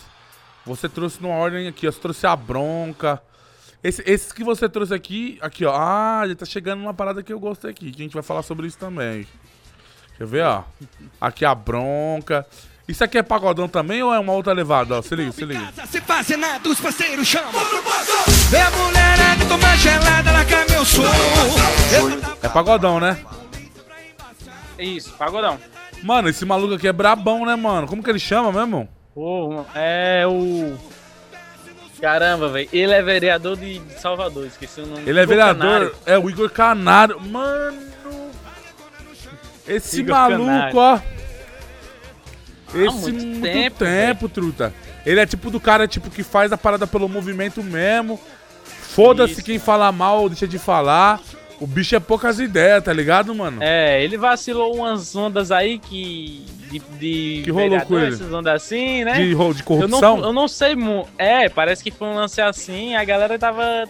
você 0.66 0.88
trouxe 0.88 1.22
numa 1.22 1.36
ordem 1.36 1.68
aqui, 1.68 1.86
você 1.86 2.00
trouxe 2.00 2.26
a 2.26 2.34
bronca. 2.34 3.22
Esse- 3.82 4.02
esses 4.06 4.32
que 4.32 4.42
você 4.42 4.68
trouxe 4.68 4.92
aqui, 4.92 5.38
aqui 5.40 5.64
ó, 5.64 5.72
ah, 5.74 6.24
já 6.26 6.34
tá 6.34 6.44
chegando 6.44 6.80
uma 6.80 6.92
parada 6.94 7.22
que 7.22 7.32
eu 7.32 7.38
gostei 7.38 7.70
aqui, 7.70 7.90
que 7.92 8.02
a 8.02 8.04
gente 8.04 8.14
vai 8.14 8.22
falar 8.22 8.42
sobre 8.42 8.66
isso 8.66 8.78
também. 8.78 9.26
Eu 10.18 10.26
ver, 10.26 10.44
ó. 10.44 10.64
Aqui 11.20 11.44
a 11.44 11.54
bronca. 11.54 12.44
Isso 12.88 13.04
aqui 13.04 13.18
é 13.18 13.22
pagodão 13.22 13.68
também 13.68 14.02
ou 14.02 14.12
é 14.12 14.18
uma 14.18 14.32
outra 14.32 14.52
levada? 14.52 14.96
Ó, 14.98 15.02
se 15.02 15.14
liga, 15.14 15.30
se 15.30 15.44
liga. 15.44 15.72
Se 15.86 16.00
fazer 16.00 16.36
nada, 16.38 16.68
os 16.68 16.80
parceiros 16.80 17.26
chamam. 17.28 17.52
Vem 18.50 18.62
a 18.62 18.70
mulherada 18.70 19.44
tomar 19.46 19.76
gelada, 19.76 20.32
larga 20.32 20.64
meu 20.70 20.84
som. 20.84 21.02
É 22.42 22.48
pagodão, 22.48 22.98
né? 22.98 23.16
É 24.76 24.84
isso, 24.84 25.12
pagodão. 25.12 25.58
Mano, 26.02 26.28
esse 26.28 26.44
maluco 26.44 26.74
aqui 26.74 26.88
é 26.88 26.92
brabão, 26.92 27.44
né, 27.44 27.54
mano? 27.56 27.86
Como 27.86 28.02
que 28.02 28.10
ele 28.10 28.18
chama 28.18 28.50
mesmo? 28.52 28.88
Pô, 29.14 29.64
é 29.74 30.24
o. 30.26 30.76
Caramba, 32.00 32.48
velho. 32.48 32.68
Ele 32.72 32.92
é 32.92 33.02
vereador 33.02 33.56
de 33.56 33.80
Salvador, 33.98 34.46
esqueci 34.46 34.80
o 34.80 34.86
nome. 34.86 35.02
Ele 35.02 35.18
é 35.18 35.22
Igor 35.22 35.26
vereador, 35.26 35.62
Canário. 35.62 35.94
é 36.06 36.18
o 36.18 36.30
Igor 36.30 36.50
Canário. 36.50 37.20
Mano, 37.20 37.78
esse 39.66 40.00
Igor 40.00 40.14
maluco, 40.14 40.44
Canário. 40.46 40.76
ó. 40.78 41.00
Esse 42.74 42.98
muito 42.98 43.24
muito, 43.26 43.42
tempo, 43.42 43.78
tempo, 43.78 44.28
truta. 44.28 44.74
Ele 45.04 45.20
é 45.20 45.26
tipo 45.26 45.50
do 45.50 45.58
cara 45.58 45.88
tipo 45.88 46.10
que 46.10 46.22
faz 46.22 46.52
a 46.52 46.58
parada 46.58 46.86
pelo 46.86 47.08
movimento 47.08 47.62
mesmo. 47.62 48.20
Foda-se 48.64 49.42
quem 49.42 49.54
mano. 49.56 49.64
fala 49.64 49.90
mal, 49.92 50.28
deixa 50.28 50.46
de 50.46 50.58
falar. 50.58 51.20
O 51.60 51.66
bicho 51.66 51.96
é 51.96 52.00
poucas 52.00 52.38
ideias, 52.38 52.84
tá 52.84 52.92
ligado, 52.92 53.34
mano? 53.34 53.58
É, 53.62 54.02
ele 54.02 54.16
vacilou 54.16 54.76
umas 54.76 55.14
ondas 55.16 55.50
aí 55.50 55.78
que. 55.78 56.44
De, 56.70 56.78
de 56.78 57.40
Que 57.44 57.50
rolou 57.50 57.80
com 57.80 57.98
ele? 57.98 58.14
Essas 58.14 58.32
ondas 58.32 58.54
assim, 58.62 59.02
né? 59.04 59.14
De, 59.14 59.26
de 59.26 59.32
eu, 59.32 59.54
corrupção. 59.64 60.16
não, 60.18 60.26
eu 60.26 60.32
não 60.32 60.46
sei. 60.46 60.76
É, 61.16 61.48
parece 61.48 61.82
que 61.82 61.90
foi 61.90 62.06
um 62.08 62.14
lance 62.14 62.40
assim. 62.40 62.94
A 62.94 63.04
galera 63.04 63.38
tava. 63.38 63.86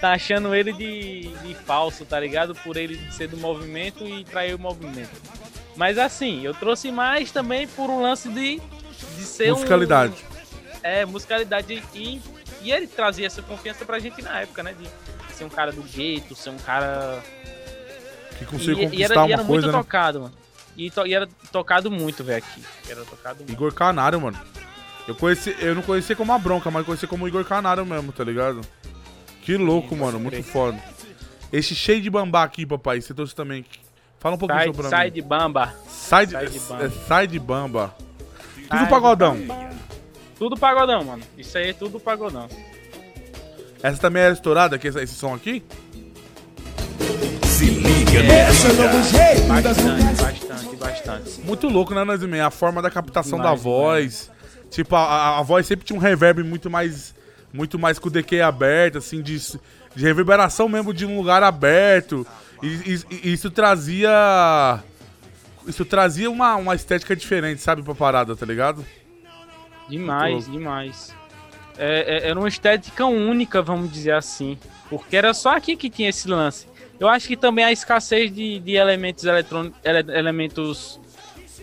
Tá 0.00 0.12
achando 0.12 0.54
ele 0.54 0.72
de, 0.72 1.28
de 1.44 1.54
falso, 1.66 2.06
tá 2.06 2.18
ligado? 2.18 2.54
Por 2.54 2.78
ele 2.78 2.98
ser 3.12 3.28
do 3.28 3.36
movimento 3.36 4.02
e 4.06 4.24
trair 4.24 4.54
o 4.54 4.58
movimento. 4.58 5.10
Mas 5.76 5.98
assim, 5.98 6.42
eu 6.42 6.54
trouxe 6.54 6.90
mais 6.90 7.30
também 7.30 7.66
por 7.68 7.90
um 7.90 8.00
lance 8.00 8.28
de, 8.30 8.58
de 9.18 9.22
ser 9.24 9.52
um- 9.52 9.56
Musicalidade. 9.56 10.14
é, 10.82 11.04
musicalidade 11.04 11.82
e, 11.94 12.18
e 12.62 12.72
ele 12.72 12.86
trazia 12.86 13.26
essa 13.26 13.42
confiança 13.42 13.84
pra 13.84 13.98
gente 13.98 14.22
na 14.22 14.40
época, 14.40 14.62
né? 14.62 14.72
De 14.72 14.88
ser 15.40 15.44
um 15.44 15.48
cara 15.48 15.72
do 15.72 15.82
gueto, 15.82 16.34
ser 16.34 16.50
um 16.50 16.58
cara. 16.58 17.22
Que 18.38 18.44
conseguiu 18.44 18.78
E, 18.78 18.82
e 18.82 18.84
conquistar 18.84 19.04
era, 19.04 19.14
e 19.14 19.18
uma 19.18 19.32
era 19.32 19.44
coisa, 19.44 19.66
muito 19.66 19.66
né? 19.66 19.72
tocado, 19.72 20.20
mano. 20.20 20.34
E, 20.76 20.90
to- 20.90 21.06
e 21.06 21.14
era 21.14 21.28
tocado 21.50 21.90
muito, 21.90 22.22
velho, 22.22 22.38
aqui. 22.38 22.62
Era 22.88 23.04
tocado 23.04 23.38
muito. 23.38 23.52
Igor 23.52 23.72
Canário, 23.72 24.20
mano. 24.20 24.38
Eu, 25.08 25.14
conheci, 25.14 25.56
eu 25.60 25.74
não 25.74 25.82
conhecia 25.82 26.14
como 26.14 26.32
a 26.32 26.38
bronca, 26.38 26.70
mas 26.70 26.84
conheci 26.86 27.06
como 27.06 27.26
Igor 27.26 27.44
Canário 27.44 27.84
mesmo, 27.84 28.12
tá 28.12 28.22
ligado? 28.22 28.60
Que 29.42 29.56
louco, 29.56 29.96
mano. 29.96 30.12
pode 30.20 30.22
Muito 30.36 30.42
foda. 30.44 30.78
Esse 31.52 31.74
cheio 31.74 32.00
de 32.00 32.08
bambá 32.10 32.44
aqui, 32.44 32.64
papai, 32.64 33.00
você 33.00 33.12
trouxe 33.12 33.34
também. 33.34 33.64
Fala 34.20 34.34
um 34.36 34.38
pouquinho 34.38 34.60
Sai, 34.60 34.66
sobre 34.68 34.88
sai 34.88 35.06
mim. 35.06 35.12
de 35.12 35.22
bamba. 35.22 35.74
Sai 35.88 36.26
de, 36.26 36.32
sai 36.32 36.46
de 36.46 36.58
bamba. 36.60 36.84
é, 36.84 36.90
sai 37.08 37.26
de 37.26 37.38
bamba. 37.38 37.94
Sai 38.54 38.64
Tudo 38.68 38.84
de 38.84 38.90
pagodão. 38.90 39.36
Tudo 40.38 40.56
pagodão, 40.56 41.04
mano. 41.04 41.22
Isso 41.36 41.56
aí 41.58 41.70
é 41.70 41.72
tudo 41.72 41.98
pagodão. 41.98 42.48
Essa 43.82 43.98
também 44.00 44.22
era 44.22 44.32
estourada, 44.32 44.76
aqui, 44.76 44.88
esse, 44.88 44.98
esse 45.00 45.14
som 45.14 45.34
aqui? 45.34 45.62
Esse 47.50 48.66
é 48.66 48.70
o 48.70 48.74
novo 48.74 49.02
jeito. 49.04 49.46
Bastante, 49.48 50.22
bastante, 50.22 50.76
bastante. 50.76 51.40
Muito 51.42 51.68
louco, 51.68 51.94
né, 51.94 52.04
Nazimé? 52.04 52.40
A 52.40 52.50
forma 52.50 52.82
da 52.82 52.90
captação 52.90 53.38
Demais, 53.38 53.58
da 53.58 53.62
voz. 53.62 54.30
Tipo, 54.70 54.96
a, 54.96 55.00
a- 55.02 55.38
a 55.38 55.42
voz 55.42 55.66
sempre 55.66 55.84
tinha 55.84 55.98
um 55.98 56.00
reverb 56.02 56.42
muito 56.42 56.68
mais. 56.70 57.14
Muito 57.52 57.78
mais 57.78 57.98
com 57.98 58.06
o 58.08 58.10
DQ 58.10 58.40
aberto, 58.42 58.98
assim, 58.98 59.20
de, 59.20 59.36
de 59.38 60.04
reverberação 60.04 60.68
mesmo 60.68 60.94
de 60.94 61.04
um 61.04 61.16
lugar 61.16 61.42
aberto. 61.42 62.24
E, 62.62 62.66
e- 62.66 63.28
e 63.28 63.32
isso 63.32 63.50
trazia. 63.50 64.78
Isso 65.66 65.84
trazia 65.84 66.30
uma, 66.30 66.56
uma 66.56 66.74
estética 66.74 67.14
diferente, 67.16 67.60
sabe, 67.60 67.82
pra 67.82 67.94
parada, 67.94 68.34
tá 68.36 68.46
ligado? 68.46 68.84
Demais, 69.88 70.46
demais. 70.50 71.12
É, 71.78 72.24
é- 72.24 72.28
era 72.28 72.38
uma 72.38 72.48
estética 72.48 73.06
única, 73.06 73.62
vamos 73.62 73.90
dizer 73.92 74.12
assim. 74.12 74.58
Porque 74.88 75.16
era 75.16 75.32
só 75.32 75.56
aqui 75.56 75.76
que 75.76 75.88
tinha 75.88 76.08
esse 76.08 76.28
lance. 76.28 76.66
Eu 76.98 77.08
acho 77.08 77.26
que 77.28 77.36
também 77.36 77.64
a 77.64 77.72
escassez 77.72 78.32
de, 78.34 78.58
de 78.58 78.72
elementos 78.74 79.24
eletrônicos, 79.24 79.78
elementos 80.14 81.00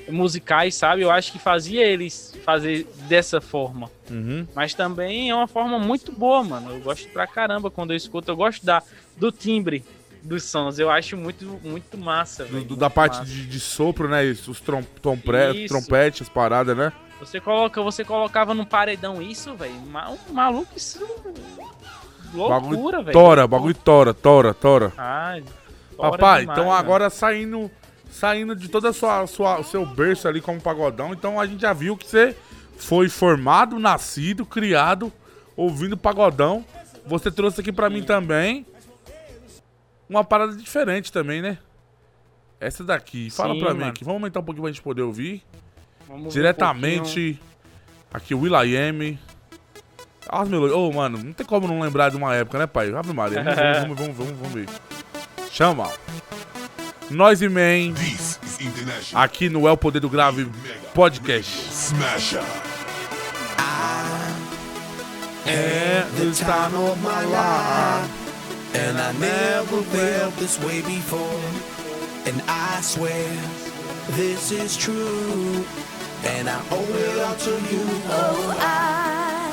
musicais, 0.10 0.74
sabe? 0.76 1.02
Eu 1.02 1.12
acho 1.12 1.32
que 1.32 1.40
fazia 1.40 1.86
eles 1.86 2.34
fazer 2.44 2.88
dessa 3.08 3.42
forma. 3.42 3.92
Uhum. 4.10 4.48
Mas 4.56 4.74
também 4.74 5.30
é 5.30 5.36
uma 5.36 5.48
forma 5.48 5.78
muito 5.78 6.12
boa, 6.12 6.44
mano. 6.44 6.72
Eu 6.72 6.80
gosto 6.80 7.08
pra 7.10 7.28
caramba 7.28 7.70
quando 7.70 7.92
eu 7.92 7.98
escuto. 7.98 8.32
Eu 8.32 8.36
gosto 8.38 8.66
da, 8.66 8.82
do 9.18 9.32
timbre 9.32 9.84
dos 10.24 10.44
sons. 10.44 10.80
Eu 10.80 10.90
acho 10.90 11.16
muito, 11.18 11.46
muito 11.64 11.98
massa, 11.98 12.44
Do- 12.46 12.50
velho. 12.52 12.64
do- 12.64 12.68
muito 12.70 12.80
da 12.80 12.90
parte 12.90 13.20
massa. 13.20 13.30
de, 13.32 13.46
de 13.46 13.60
sopro, 13.60 14.08
né? 14.10 14.24
Os 14.48 14.60
trom, 14.62 14.82
trompre, 15.02 15.68
trompetes, 15.68 16.22
as 16.24 16.30
paradas, 16.30 16.76
né? 16.76 16.92
Você, 17.20 17.40
coloca, 17.40 17.82
você 17.82 18.04
colocava 18.04 18.54
num 18.54 18.66
paredão 18.66 19.22
isso, 19.22 19.56
velho. 19.56 19.74
Um 19.74 20.34
maluco, 20.34 20.68
isso. 20.76 21.00
Loucura, 22.34 23.02
velho. 23.02 23.14
tora, 23.14 23.48
bagulho 23.48 23.74
tora, 23.74 24.14
tora, 24.14 24.54
tora. 24.54 24.94
Ai, 24.98 25.44
tora 25.96 26.12
Papai, 26.12 26.42
demais, 26.42 26.60
então 26.60 26.72
agora 26.72 27.10
saindo 27.10 27.72
saindo 28.10 28.56
de 28.56 28.68
toda 28.68 28.90
a 28.90 28.94
sua, 28.94 29.28
sua 29.28 29.60
o 29.60 29.64
seu 29.64 29.86
berço 29.86 30.28
ali 30.28 30.42
como 30.42 30.60
pagodão, 30.60 31.14
então 31.14 31.40
a 31.40 31.46
gente 31.46 31.62
já 31.62 31.74
viu 31.74 31.96
que 31.96 32.08
você 32.08 32.36
foi 32.78 33.10
formado, 33.10 33.80
nascido, 33.80 34.46
criado 34.46 35.12
ouvindo 35.56 35.98
pagodão. 35.98 36.64
Você 37.06 37.32
trouxe 37.32 37.62
aqui 37.62 37.72
pra 37.72 37.90
mim 37.90 38.04
também 38.04 38.66
uma 40.10 40.24
parada 40.24 40.56
diferente 40.56 41.12
também, 41.12 41.42
né? 41.42 41.58
Essa 42.60 42.84
daqui, 42.84 43.30
fala 43.30 43.54
Sim, 43.54 43.60
pra 43.60 43.74
mim 43.74 43.80
mano. 43.82 43.92
aqui. 43.92 44.04
Vamos 44.04 44.22
aumentar 44.22 44.40
um 44.40 44.44
pouquinho 44.44 44.64
pra 44.64 44.72
gente 44.72 44.82
poder 44.82 45.02
ouvir. 45.04 45.44
Vamos 46.08 46.24
ver 46.24 46.28
um. 46.28 46.32
Diretamente 46.32 47.40
aqui 48.14 48.34
o 48.34 48.40
Will.i.am. 48.40 49.20
As 50.30 50.48
melodias. 50.50 50.78
Ô, 50.78 50.92
mano, 50.92 51.18
não 51.24 51.34
tem 51.34 51.46
como 51.46 51.68
não 51.68 51.80
lembrar 51.80 52.10
de 52.10 52.18
uma 52.18 52.34
época, 52.36 52.60
né, 52.60 52.68
pai? 52.68 52.94
Ave 52.94 53.14
Maria. 53.14 53.44
Vamos, 53.44 53.98
vamos, 53.98 54.18
vamos, 54.18 54.38
vamos, 54.38 54.54
ver. 54.54 54.68
Chama. 55.52 55.90
Nós 57.10 57.42
e 57.42 57.48
Man, 57.48 57.94
This 57.94 58.40
is 58.44 58.60
international. 58.60 59.24
aqui 59.24 59.48
no 59.48 59.66
É 59.68 59.72
o 59.72 59.78
Poder 59.78 60.02
do 60.02 60.10
Grave 60.10 60.46
Podcast. 60.94 61.70
Smasher. 61.72 62.44
É, 65.46 66.06
the 66.18 66.32
time 66.34 66.76
of 66.76 67.00
my 67.02 67.24
life. 67.24 68.10
And 68.76 69.00
I 69.00 69.14
never 69.14 69.82
felt 69.84 70.36
this 70.36 70.60
way 70.60 70.82
before. 70.82 71.40
And 72.26 72.42
I 72.50 72.82
swear 72.82 73.26
this 74.18 74.52
is 74.52 74.76
true. 74.76 75.64
And 76.30 76.50
I 76.50 76.60
owe 76.72 76.96
it 77.04 77.20
all 77.24 77.36
to 77.36 77.52
you. 77.72 77.84
Oh, 78.10 78.56
I 78.60 79.52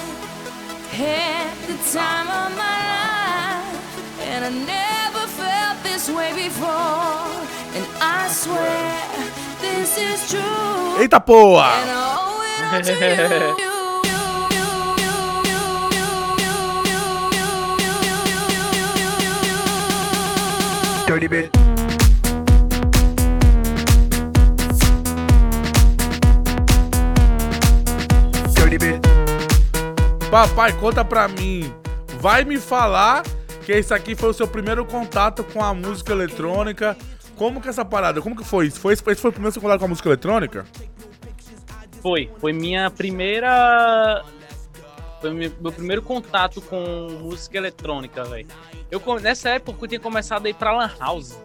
had 0.91 1.55
the 1.69 1.77
time 1.97 2.29
of 2.29 2.51
my 2.59 2.79
life, 2.95 4.21
and 4.21 4.45
I 4.45 4.51
never 4.51 5.27
felt 5.39 5.77
this 5.83 6.11
way 6.11 6.33
before. 6.35 7.31
And 7.77 7.87
I 8.01 8.29
swear 8.29 9.03
this 9.61 9.97
is 9.99 10.29
true. 10.31 10.99
Eita 10.99 11.21
porra! 11.25 11.69
And 11.79 11.91
I 11.91 11.93
owe 12.19 12.43
it 12.51 12.63
all 12.67 12.83
to 12.83 12.95
you. 13.63 13.75
Dirty 21.07 21.29
bit. 21.29 21.74
Papai, 30.35 30.73
conta 30.73 31.05
pra 31.05 31.29
mim. 31.29 31.73
Vai 32.19 32.45
me 32.45 32.59
falar 32.59 33.23
que 33.65 33.71
esse 33.71 33.95
aqui 33.95 34.17
foi 34.17 34.31
o 34.31 34.33
seu 34.33 34.49
primeiro 34.49 34.85
contato 34.85 35.45
com 35.45 35.63
a 35.63 35.73
música 35.73 36.11
eletrônica. 36.11 36.97
Como 37.37 37.61
que 37.61 37.69
é 37.69 37.71
essa 37.71 37.85
parada? 37.85 38.21
Como 38.21 38.35
que 38.35 38.43
foi 38.43 38.67
isso? 38.67 38.81
Foi, 38.81 38.95
esse 38.95 39.03
foi 39.05 39.31
o 39.31 39.33
primeiro 39.33 39.53
seu 39.53 39.63
contato 39.63 39.79
com 39.79 39.85
a 39.85 39.89
música 39.89 40.09
eletrônica? 40.09 40.67
Foi, 42.03 42.33
foi 42.41 42.53
minha 42.53 42.91
primeira. 42.91 44.25
Foi 45.21 45.33
meu, 45.33 45.71
primeiro 45.71 46.03
contato 46.03 46.61
com 46.63 46.83
música 47.21 47.57
eletrônica, 47.57 48.25
velho. 48.25 48.49
Eu 48.91 49.01
nessa 49.21 49.51
época 49.51 49.85
eu 49.85 49.89
tinha 49.89 50.01
começado 50.01 50.47
a 50.47 50.51
ir 50.51 50.55
pra 50.55 50.77
Lan 50.77 50.91
House. 50.99 51.39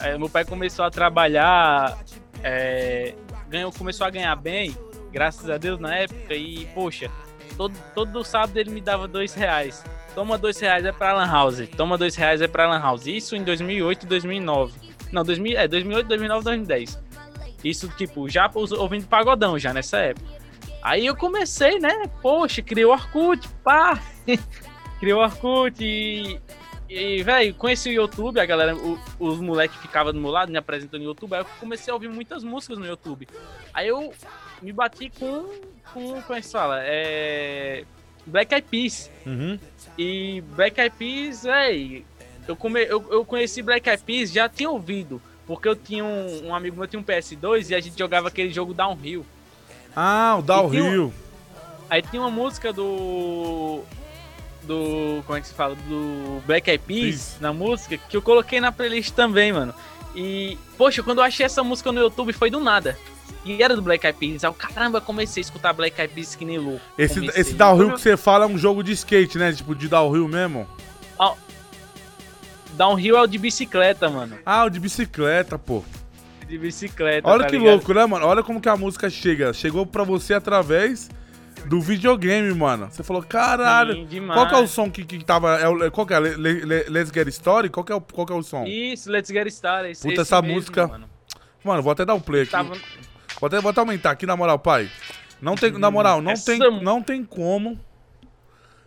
Aí 0.00 0.18
meu 0.18 0.28
pai 0.28 0.44
começou 0.44 0.84
a 0.84 0.90
trabalhar, 0.90 1.96
é, 2.42 3.14
ganhou, 3.48 3.70
começou 3.70 4.04
a 4.04 4.10
ganhar 4.10 4.34
bem, 4.34 4.76
graças 5.12 5.48
a 5.48 5.56
Deus 5.56 5.78
na 5.78 5.94
época, 5.94 6.34
e 6.34 6.66
poxa, 6.74 7.08
todo, 7.56 7.74
todo 7.94 8.24
sábado 8.24 8.56
ele 8.58 8.70
me 8.70 8.80
dava 8.80 9.06
dois 9.08 9.34
reais. 9.34 9.84
Toma 10.14 10.38
dois 10.38 10.58
reais 10.60 10.84
é 10.84 10.92
pra 10.92 11.12
Lan 11.12 11.26
House, 11.26 11.68
toma 11.76 11.98
dois 11.98 12.14
reais 12.14 12.40
é 12.40 12.46
pra 12.46 12.68
Lan 12.68 12.80
House. 12.80 13.06
Isso 13.06 13.34
em 13.34 13.42
2008 13.42 14.04
e 14.04 14.06
2009. 14.06 14.72
Não, 15.12 15.22
2000, 15.24 15.58
é 15.58 15.66
2008, 15.68 16.06
2009, 16.06 16.44
2010. 16.44 17.02
Isso, 17.64 17.88
tipo, 17.96 18.28
já 18.28 18.50
ouvindo 18.54 19.06
pagodão 19.06 19.58
já 19.58 19.72
nessa 19.72 19.98
época. 19.98 20.26
Aí 20.82 21.06
eu 21.06 21.16
comecei, 21.16 21.78
né? 21.78 22.06
Poxa, 22.20 22.60
criei 22.62 22.84
o 22.84 22.90
Orkut, 22.90 23.48
pá! 23.64 23.98
criei 25.00 25.14
o 25.14 25.18
Orkut 25.18 25.82
e. 25.82 26.38
E, 26.86 27.22
velho, 27.22 27.54
conheci 27.54 27.88
o 27.88 27.92
YouTube, 27.92 28.38
a 28.38 28.44
galera, 28.44 28.76
o- 28.76 28.98
os 29.18 29.40
moleques 29.40 29.76
ficavam 29.78 30.12
do 30.12 30.20
meu 30.20 30.30
lado, 30.30 30.52
me 30.52 30.58
apresentando 30.58 31.00
no 31.00 31.06
YouTube, 31.08 31.32
aí 31.34 31.40
eu 31.40 31.46
comecei 31.58 31.90
a 31.90 31.94
ouvir 31.94 32.08
muitas 32.08 32.44
músicas 32.44 32.76
no 32.78 32.86
YouTube. 32.86 33.26
Aí 33.72 33.88
eu 33.88 34.12
me 34.62 34.72
bati 34.72 35.10
com. 35.10 35.44
com 35.92 36.22
como 36.22 36.34
é 36.34 36.40
que 36.40 36.46
se 36.46 36.52
fala? 36.52 36.80
É. 36.82 37.84
Black 38.26 38.54
Eyed 38.54 38.66
Peas. 38.70 39.10
Uhum. 39.26 39.58
E 39.98 40.42
Black 40.54 40.80
Eyed 40.80 40.94
Peas, 40.96 41.42
véi, 41.42 42.04
eu, 42.46 42.56
come, 42.56 42.82
eu, 42.84 43.04
eu 43.10 43.24
conheci 43.24 43.62
Black 43.62 43.88
Eyed 43.88 44.02
Peas, 44.02 44.32
já 44.32 44.48
tinha 44.48 44.70
ouvido, 44.70 45.20
porque 45.46 45.68
eu 45.68 45.76
tinha 45.76 46.04
um, 46.04 46.48
um 46.48 46.54
amigo 46.54 46.76
meu 46.76 46.86
tinha 46.86 47.00
um 47.00 47.04
PS2 47.04 47.70
e 47.70 47.74
a 47.74 47.80
gente 47.80 47.98
jogava 47.98 48.28
aquele 48.28 48.52
jogo 48.52 48.74
Downhill. 48.74 49.24
Ah, 49.94 50.36
o 50.38 50.42
Downhill. 50.42 51.12
Aí 51.88 52.02
tinha 52.02 52.20
uma 52.20 52.30
música 52.30 52.72
do 52.72 53.82
do 54.62 55.22
como 55.26 55.36
é 55.36 55.42
que 55.42 55.46
se 55.46 55.52
fala 55.54 55.74
do 55.74 56.42
Black 56.46 56.70
Eyed 56.70 56.82
Peas 56.86 57.00
Peas. 57.00 57.36
na 57.40 57.52
música 57.52 57.98
que 57.98 58.16
eu 58.16 58.22
coloquei 58.22 58.60
na 58.60 58.72
playlist 58.72 59.12
também, 59.12 59.52
mano. 59.52 59.74
E 60.14 60.56
poxa, 60.78 61.02
quando 61.02 61.18
eu 61.18 61.24
achei 61.24 61.44
essa 61.44 61.62
música 61.62 61.90
no 61.90 62.00
YouTube 62.00 62.32
foi 62.32 62.50
do 62.50 62.60
nada. 62.60 62.96
E 63.44 63.62
era 63.62 63.76
do 63.76 63.82
Black 63.82 64.06
Eyed 64.06 64.18
Peas. 64.18 64.44
Aí 64.44 64.48
eu, 64.48 64.54
caramba, 64.54 65.00
comecei 65.00 65.40
a 65.40 65.44
escutar 65.44 65.72
Black 65.72 66.00
Eyed 66.00 66.14
Peas 66.14 66.34
que 66.34 66.44
nem 66.44 66.58
louco. 66.58 66.80
Esse, 66.96 67.20
Comecei. 67.20 67.40
esse 67.40 67.54
Downhill 67.54 67.92
que 67.92 68.00
você 68.00 68.16
fala 68.16 68.44
é 68.44 68.48
um 68.48 68.56
jogo 68.56 68.82
de 68.82 68.92
skate, 68.92 69.36
né? 69.36 69.52
Tipo, 69.52 69.74
de 69.74 69.88
Downhill 69.88 70.28
mesmo. 70.28 70.66
Downhill 72.74 73.16
é 73.16 73.22
o 73.22 73.26
de 73.26 73.38
bicicleta, 73.38 74.10
mano. 74.10 74.36
Ah, 74.44 74.64
o 74.64 74.70
de 74.70 74.80
bicicleta, 74.80 75.58
pô. 75.58 75.82
De 76.48 76.58
bicicleta. 76.58 77.28
Olha 77.28 77.44
tá 77.44 77.50
que 77.50 77.56
ligado? 77.56 77.74
louco, 77.74 77.94
né, 77.94 78.04
mano? 78.04 78.26
Olha 78.26 78.42
como 78.42 78.60
que 78.60 78.68
a 78.68 78.76
música 78.76 79.08
chega. 79.08 79.52
Chegou 79.52 79.86
pra 79.86 80.02
você 80.02 80.34
através 80.34 81.08
do 81.66 81.80
videogame, 81.80 82.52
mano. 82.54 82.88
Você 82.90 83.02
falou, 83.02 83.22
caralho. 83.22 83.94
Sim, 83.94 84.06
demais. 84.06 84.38
qual 84.38 84.48
que 84.48 84.54
é 84.54 84.58
o 84.58 84.66
som 84.68 84.90
que, 84.90 85.04
que 85.04 85.24
tava. 85.24 85.58
É 85.58 85.68
o, 85.68 85.90
qual 85.90 86.06
que 86.06 86.14
é? 86.14 86.20
Le- 86.20 86.36
Le- 86.36 86.64
Le- 86.64 86.84
Let's 86.88 87.10
Get 87.12 87.28
Story? 87.28 87.68
Qual 87.70 87.82
que 87.84 87.92
é 87.92 87.94
o, 87.94 88.00
qual 88.00 88.26
que 88.26 88.32
é 88.32 88.36
o 88.36 88.42
som? 88.42 88.64
Isso, 88.66 89.10
Let's 89.10 89.30
Get 89.30 89.46
Started. 89.48 89.92
esse- 89.92 90.02
Puta, 90.02 90.12
esse 90.14 90.20
essa 90.22 90.42
mesmo, 90.42 90.56
música- 90.56 90.86
Mano. 90.86 91.08
Mano, 91.64 91.82
vou 91.82 91.92
até 91.92 92.04
dar 92.04 92.14
um 92.14 92.20
play 92.20 92.42
aqui. 92.42 92.50
Tava... 92.52 92.74
Vou, 93.40 93.46
até, 93.46 93.60
vou 93.60 93.70
até 93.70 93.80
aumentar 93.80 94.10
aqui, 94.10 94.26
na 94.26 94.36
moral, 94.36 94.58
pai. 94.58 94.90
Não 95.40 95.54
tem, 95.54 95.72
na 95.72 95.90
moral, 95.90 96.20
não 96.22 96.32
Essa 96.32 96.52
tem, 96.52 96.58
não 96.82 97.02
tem 97.02 97.24
como. 97.24 97.78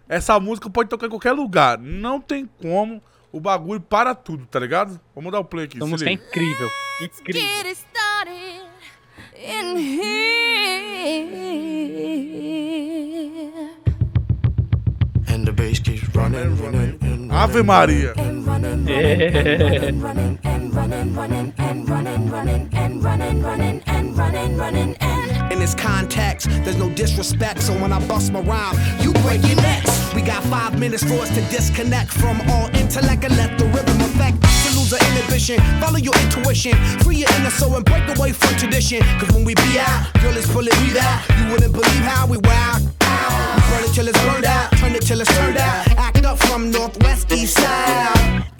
Essa 0.07 0.39
música 0.39 0.69
pode 0.69 0.89
tocar 0.89 1.07
em 1.07 1.09
qualquer 1.09 1.31
lugar. 1.33 1.77
Não 1.77 2.21
tem 2.21 2.47
como. 2.61 3.01
O 3.31 3.39
bagulho 3.41 3.81
para 3.81 4.15
tudo, 4.15 4.45
tá 4.45 4.57
ligado? 4.59 4.99
Vamos 5.13 5.31
dar 5.31 5.39
o 5.39 5.45
play 5.45 5.65
aqui. 5.65 5.77
Essa 5.77 5.85
música 5.85 6.09
é 6.09 6.13
incrível. 6.13 6.69
Incrível. 7.01 7.41
Get 7.41 7.65
it 7.65 7.79
started 7.91 8.61
in 9.35 9.77
here. 9.99 11.46
And 15.27 15.45
the 15.45 15.53
bass 15.53 15.79
keeps 15.79 16.07
running, 16.15 16.57
running, 16.57 16.97
and 17.01 17.31
Ave 17.31 17.61
Maria. 17.61 18.13
And 18.17 18.45
running, 18.45 18.89
and 18.89 20.01
running, 20.01 20.39
and 20.43 20.73
running, 20.73 21.13
running, 21.15 21.53
and 21.57 21.89
running, 21.89 22.29
running, 22.31 22.69
and 22.73 23.03
running, 23.03 23.43
running, 23.43 23.83
and 23.85 24.17
running, 24.17 24.57
running, 24.57 24.95
and 24.99 25.26
In 25.51 25.59
this 25.59 25.73
context, 25.73 26.49
there's 26.63 26.77
no 26.77 26.89
disrespect, 26.89 27.61
so 27.61 27.73
when 27.81 27.93
I 27.93 28.05
bust 28.05 28.33
my 28.33 28.41
rhyme, 28.41 28.75
you 28.99 29.13
break 29.23 29.41
your 29.47 29.55
necks. 29.55 30.13
We 30.13 30.21
got 30.21 30.43
five 30.43 30.77
minutes 30.77 31.03
for 31.03 31.13
us 31.15 31.29
to 31.29 31.41
disconnect 31.49 32.11
from 32.11 32.41
all 32.49 32.67
intellect 32.75 33.23
and 33.23 33.35
let 33.37 33.57
the 33.57 33.65
rhythm 33.65 33.99
affect. 34.01 34.41
To 34.41 34.77
lose 34.77 34.91
our 34.91 34.99
inhibition, 34.99 35.59
follow 35.79 35.99
your 35.99 36.15
intuition, 36.19 36.73
free 36.99 37.17
your 37.17 37.29
inner 37.39 37.49
soul 37.49 37.75
and 37.75 37.85
break 37.85 38.03
away 38.17 38.33
from 38.33 38.57
tradition. 38.57 39.01
Cause 39.19 39.31
when 39.31 39.45
we 39.45 39.55
be 39.55 39.79
out, 39.79 40.11
girl, 40.21 40.35
it's 40.35 40.51
pulling 40.51 40.77
me 40.83 40.99
out. 40.99 41.23
You 41.39 41.51
wouldn't 41.51 41.71
believe 41.71 42.03
how 42.03 42.27
we 42.27 42.37
wow. 42.39 42.79
Burn 43.69 43.83
it 43.83 43.93
till 43.93 44.07
it's 44.07 44.19
burned 44.25 44.45
out, 44.45 44.71
turn 44.77 44.95
it 44.95 45.01
till 45.01 45.21
it's 45.21 45.33
turned 45.37 45.57
out. 45.57 45.87
Act 45.97 46.25
up 46.25 46.37
from 46.39 46.71
northwest 46.71 47.31
east 47.31 47.55
side. 47.55 48.16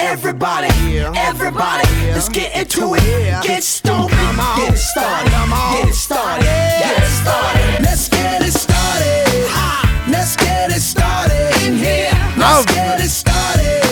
Everybody, 0.10 1.00
everybody, 1.18 1.86
let's 2.14 2.30
get 2.30 2.56
into 2.56 2.96
it. 2.96 3.44
Get 3.44 3.62
stoked, 3.62 4.12
get 4.12 4.74
it 4.74 4.78
started, 4.78 5.32
get 5.74 5.90
it 5.90 5.94
started, 5.94 6.46
get 6.46 7.04
it 7.04 7.10
started. 7.10 7.84
Let's 7.84 8.08
get 8.08 8.42
it 8.42 8.54
started. 8.54 10.08
Let's 10.10 10.38
get 10.38 10.72
it 10.72 10.80
started 10.80 11.52
in 11.62 11.76
here. 11.76 12.10
Let's 12.38 12.66
get 12.66 13.02
it 13.02 13.10
started. 13.10 13.84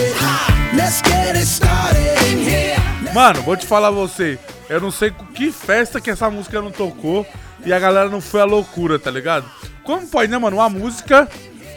Let's 0.73 1.01
get 1.01 1.35
it 1.35 1.45
started 1.45 2.17
in 2.31 2.37
here. 2.37 3.13
Mano, 3.13 3.41
vou 3.41 3.57
te 3.57 3.67
falar 3.67 3.91
você. 3.91 4.39
Eu 4.69 4.79
não 4.79 4.91
sei 4.91 5.11
com 5.11 5.25
que 5.25 5.51
festa 5.51 5.99
que 5.99 6.09
essa 6.09 6.29
música 6.29 6.61
não 6.61 6.71
tocou 6.71 7.27
e 7.65 7.73
a 7.73 7.77
galera 7.77 8.07
não 8.07 8.21
foi 8.21 8.39
a 8.39 8.45
loucura, 8.45 8.97
tá 8.97 9.11
ligado? 9.11 9.45
Como 9.83 10.07
pode, 10.07 10.31
né, 10.31 10.37
mano? 10.37 10.55
Uma 10.55 10.69
música 10.69 11.27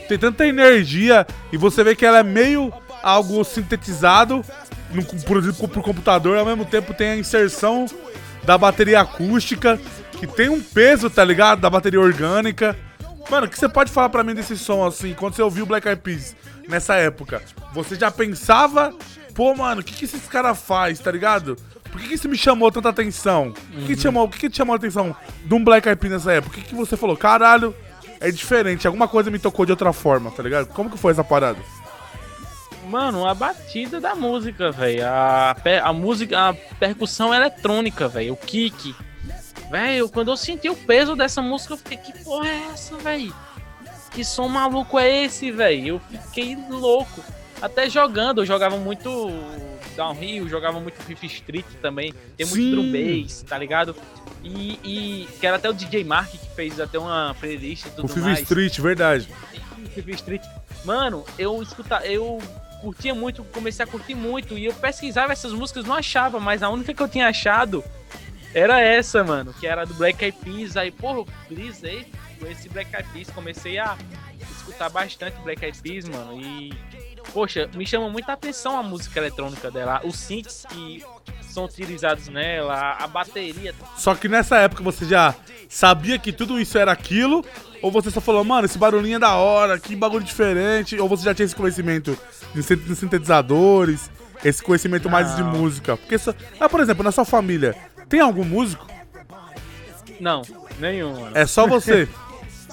tem 0.08 0.16
tanta 0.16 0.46
energia 0.46 1.26
e 1.52 1.56
você 1.56 1.82
vê 1.82 1.96
que 1.96 2.06
ela 2.06 2.20
é 2.20 2.22
meio 2.22 2.72
algo 3.08 3.42
sintetizado, 3.44 4.44
no, 4.90 5.04
produzido 5.22 5.68
por 5.68 5.82
computador, 5.82 6.36
ao 6.36 6.46
mesmo 6.46 6.64
tempo 6.64 6.94
tem 6.94 7.10
a 7.10 7.16
inserção 7.16 7.86
da 8.44 8.56
bateria 8.56 9.00
acústica, 9.00 9.78
que 10.12 10.26
tem 10.26 10.48
um 10.48 10.60
peso, 10.60 11.10
tá 11.10 11.24
ligado? 11.24 11.60
Da 11.60 11.70
bateria 11.70 12.00
orgânica. 12.00 12.76
Mano, 13.30 13.46
o 13.46 13.48
que 13.48 13.58
você 13.58 13.68
pode 13.68 13.90
falar 13.90 14.08
pra 14.08 14.24
mim 14.24 14.34
desse 14.34 14.56
som, 14.56 14.86
assim, 14.86 15.14
quando 15.14 15.34
você 15.34 15.42
ouviu 15.42 15.66
Black 15.66 15.86
Eyed 15.86 16.00
Peas 16.00 16.34
nessa 16.66 16.94
época? 16.94 17.42
Você 17.74 17.94
já 17.94 18.10
pensava, 18.10 18.94
pô, 19.34 19.54
mano, 19.54 19.82
o 19.82 19.84
que, 19.84 19.92
que 19.92 20.06
esses 20.06 20.26
caras 20.26 20.58
faz, 20.58 20.98
tá 20.98 21.12
ligado? 21.12 21.56
Por 21.90 22.00
que, 22.00 22.08
que 22.08 22.14
isso 22.14 22.28
me 22.28 22.36
chamou 22.36 22.70
tanta 22.72 22.88
atenção? 22.88 23.48
O 23.48 23.52
que, 23.52 23.86
que, 23.86 23.96
te 23.96 24.02
chamou, 24.02 24.24
o 24.24 24.28
que, 24.28 24.38
que 24.38 24.50
te 24.50 24.56
chamou 24.56 24.72
a 24.72 24.76
atenção 24.76 25.14
de 25.44 25.54
um 25.54 25.62
Black 25.62 25.86
Eyed 25.86 26.00
Peas 26.00 26.12
nessa 26.12 26.32
época? 26.32 26.58
O 26.58 26.60
que, 26.62 26.68
que 26.68 26.74
você 26.74 26.96
falou? 26.96 27.16
Caralho, 27.16 27.74
é 28.20 28.30
diferente, 28.30 28.86
alguma 28.86 29.06
coisa 29.06 29.30
me 29.30 29.38
tocou 29.38 29.64
de 29.64 29.72
outra 29.72 29.92
forma, 29.92 30.30
tá 30.30 30.42
ligado? 30.42 30.66
Como 30.68 30.90
que 30.90 30.98
foi 30.98 31.12
essa 31.12 31.24
parada? 31.24 31.58
Mano, 32.88 33.26
a 33.26 33.34
batida 33.34 34.00
da 34.00 34.14
música, 34.14 34.72
velho. 34.72 35.06
A, 35.06 35.54
a 35.82 35.92
música, 35.92 36.48
a 36.48 36.54
percussão 36.54 37.34
eletrônica, 37.34 38.08
velho. 38.08 38.32
O 38.32 38.36
kick. 38.36 38.94
Velho, 39.70 40.08
quando 40.08 40.30
eu 40.30 40.36
senti 40.36 40.68
o 40.70 40.76
peso 40.76 41.14
dessa 41.14 41.42
música, 41.42 41.74
eu 41.74 41.78
fiquei, 41.78 41.98
que 41.98 42.24
porra 42.24 42.48
é 42.48 42.68
essa, 42.72 42.96
velho? 42.96 43.34
Que 44.10 44.24
som 44.24 44.48
maluco 44.48 44.98
é 44.98 45.24
esse, 45.24 45.50
velho? 45.50 46.00
Eu 46.12 46.20
fiquei 46.22 46.56
louco. 46.70 47.22
Até 47.60 47.90
jogando, 47.90 48.40
eu 48.40 48.46
jogava 48.46 48.76
muito 48.76 49.10
Downhill, 49.96 50.48
jogava 50.48 50.80
muito 50.80 51.02
Fifth 51.02 51.24
Street 51.24 51.66
também. 51.82 52.14
Tem 52.36 52.46
muito 52.46 52.70
drum 52.70 52.90
bass, 52.92 53.42
tá 53.42 53.58
ligado? 53.58 53.94
E, 54.42 54.78
e 54.84 55.28
que 55.38 55.46
era 55.46 55.56
até 55.56 55.68
o 55.68 55.72
DJ 55.72 56.04
Mark 56.04 56.30
que 56.30 56.38
fez 56.54 56.78
até 56.78 56.98
uma 56.98 57.34
playlist 57.38 57.86
e 57.86 57.90
tudo 57.90 58.12
O 58.12 58.20
mais. 58.20 58.40
Street, 58.40 58.78
verdade. 58.78 59.28
Fifth 59.94 60.08
Street. 60.14 60.42
Mano, 60.84 61.24
eu 61.36 61.60
escuta, 61.60 61.96
eu 62.06 62.38
curtia 62.80 63.14
muito, 63.14 63.44
comecei 63.44 63.84
a 63.84 63.88
curtir 63.88 64.14
muito 64.14 64.56
e 64.56 64.64
eu 64.64 64.74
pesquisava 64.74 65.32
essas 65.32 65.52
músicas, 65.52 65.84
não 65.84 65.94
achava, 65.94 66.40
mas 66.40 66.62
a 66.62 66.68
única 66.68 66.94
que 66.94 67.02
eu 67.02 67.08
tinha 67.08 67.28
achado 67.28 67.84
era 68.54 68.80
essa, 68.80 69.22
mano, 69.22 69.52
que 69.52 69.66
era 69.66 69.84
do 69.84 69.94
Black 69.94 70.24
Eyed 70.24 70.38
Peas. 70.38 70.76
Aí, 70.76 70.90
porra, 70.90 71.24
brisei 71.48 72.06
com 72.40 72.46
esse 72.46 72.68
Black 72.68 72.94
Eyed 72.94 73.08
Peas, 73.12 73.30
comecei 73.30 73.78
a 73.78 73.96
escutar 74.56 74.88
bastante 74.88 75.36
Black 75.42 75.64
Eyed 75.64 75.80
Peas, 75.82 76.08
mano, 76.08 76.40
e 76.40 76.72
poxa, 77.32 77.68
me 77.74 77.86
chama 77.86 78.08
muita 78.08 78.32
atenção 78.32 78.78
a 78.78 78.82
música 78.82 79.18
eletrônica 79.20 79.70
dela, 79.70 80.00
os 80.04 80.16
synths 80.16 80.64
que 80.68 81.04
são 81.42 81.64
utilizados 81.64 82.28
nela, 82.28 82.96
a 82.98 83.06
bateria. 83.06 83.74
Só 83.96 84.14
que 84.14 84.28
nessa 84.28 84.58
época 84.58 84.82
você 84.82 85.04
já 85.04 85.34
sabia 85.68 86.18
que 86.18 86.32
tudo 86.32 86.60
isso 86.60 86.78
era 86.78 86.92
aquilo? 86.92 87.44
Ou 87.80 87.90
você 87.90 88.10
só 88.10 88.20
falou, 88.20 88.42
mano, 88.44 88.66
esse 88.66 88.78
barulhinho 88.78 89.16
é 89.16 89.18
da 89.20 89.34
hora, 89.34 89.78
que 89.78 89.94
bagulho 89.94 90.24
diferente? 90.24 90.98
Ou 90.98 91.08
você 91.08 91.24
já 91.24 91.34
tinha 91.34 91.46
esse 91.46 91.54
conhecimento 91.54 92.18
de 92.54 92.62
sin- 92.62 92.76
de 92.76 92.94
sintetizadores, 92.96 94.10
esse 94.44 94.62
conhecimento 94.62 95.08
mais 95.10 95.34
de 95.36 95.42
Não. 95.42 95.50
música? 95.52 95.96
Porque, 95.96 96.18
só... 96.18 96.32
ah, 96.60 96.68
por 96.68 96.80
exemplo, 96.80 97.02
na 97.04 97.12
sua 97.12 97.24
família, 97.24 97.74
tem 98.08 98.20
algum 98.20 98.44
músico? 98.44 98.86
Não, 100.20 100.42
nenhum, 100.78 101.20
mano. 101.20 101.36
É 101.36 101.46
só 101.46 101.66
você. 101.66 102.08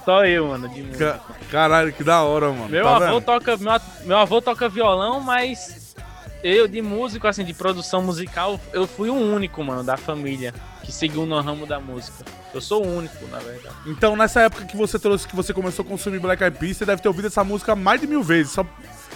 Só 0.06 0.24
eu, 0.24 0.50
mano, 0.50 0.70
de 0.70 0.84
música. 0.84 1.14
Ca- 1.14 1.36
Caralho, 1.50 1.92
que 1.92 2.04
da 2.04 2.22
hora, 2.22 2.52
mano. 2.52 2.70
Meu 2.70 2.84
tá 2.84 2.96
avô 2.98 3.06
vendo? 3.16 3.22
toca, 3.26 3.58
meu, 3.58 3.74
meu 4.06 4.18
avô 4.18 4.40
toca 4.40 4.70
violão, 4.70 5.20
mas 5.20 5.96
eu 6.44 6.68
de 6.68 6.80
músico, 6.80 7.28
assim, 7.28 7.44
de 7.44 7.56
produção 7.56 8.04
musical, 8.04 8.60
eu 8.72 8.86
fui 8.86 9.10
o 9.10 9.16
único, 9.16 9.64
mano, 9.64 9.84
da 9.84 9.98
família 9.98 10.54
que 10.84 10.92
seguiu 10.92 11.26
no 11.26 11.42
ramo 11.42 11.66
da 11.66 11.80
música. 11.80 12.24
Eu 12.54 12.62
sou 12.62 12.86
o 12.86 12.98
único, 12.98 13.26
na 13.32 13.40
verdade. 13.40 13.74
Então, 13.88 14.16
nessa 14.16 14.42
época 14.42 14.66
que 14.66 14.78
você 14.78 15.00
trouxe, 15.00 15.28
que 15.28 15.36
você 15.36 15.52
começou 15.56 15.84
a 15.84 15.88
consumir 15.88 16.20
Black 16.20 16.44
Eyed 16.44 16.56
Peas, 16.60 16.78
você 16.78 16.86
deve 16.86 17.02
ter 17.02 17.08
ouvido 17.08 17.26
essa 17.26 17.44
música 17.44 17.76
mais 17.76 18.00
de 18.00 18.06
mil 18.06 18.22
vezes, 18.22 18.52
só 18.52 18.64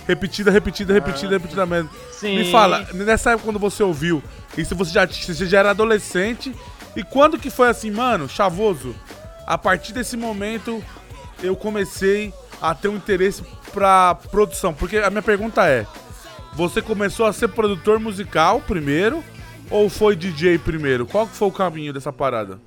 repetida, 0.10 0.50
repetida, 0.50 0.92
repetida, 0.92 1.38
repetida 1.38 1.66
mesmo. 1.68 1.90
Sim. 2.12 2.38
Me 2.38 2.52
fala, 2.52 2.88
nessa 2.94 3.32
época 3.32 3.46
quando 3.46 3.60
você 3.60 3.84
ouviu, 3.84 4.24
isso 4.58 4.76
você 4.76 4.92
já, 4.92 5.06
você 5.06 5.46
já 5.46 5.60
era 5.60 5.70
adolescente, 5.70 6.52
e 6.96 7.04
quando 7.04 7.38
que 7.38 7.52
foi 7.52 7.70
assim, 7.70 7.92
mano, 7.92 8.28
chavoso, 8.28 8.96
a 9.46 9.56
partir 9.56 9.94
desse 9.94 10.18
momento 10.18 10.84
eu 11.44 11.56
comecei 11.56 12.34
a 12.60 12.74
ter 12.74 12.88
um 12.88 12.96
interesse 12.96 13.44
pra 13.72 14.16
produção? 14.16 14.74
Porque 14.74 14.98
a 14.98 15.12
minha 15.12 15.22
pergunta 15.22 15.68
é, 15.68 15.86
você 16.54 16.82
começou 16.82 17.28
a 17.28 17.34
ser 17.34 17.50
produtor 17.50 18.00
musical 18.00 18.62
primeiro, 18.62 19.24
ou 19.70 19.90
foi 19.90 20.16
DJ 20.16 20.58
primeiro? 20.58 21.06
Qual 21.06 21.28
que 21.28 21.36
foi 21.36 21.48
o 21.48 21.52
caminho 21.52 21.94
dessa 21.94 22.12
parada? 22.12 22.60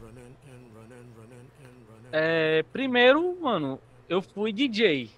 É, 2.13 2.65
primeiro, 2.73 3.37
mano, 3.43 3.81
eu 4.09 4.23
fui 4.23 4.53
DJ. 4.53 5.11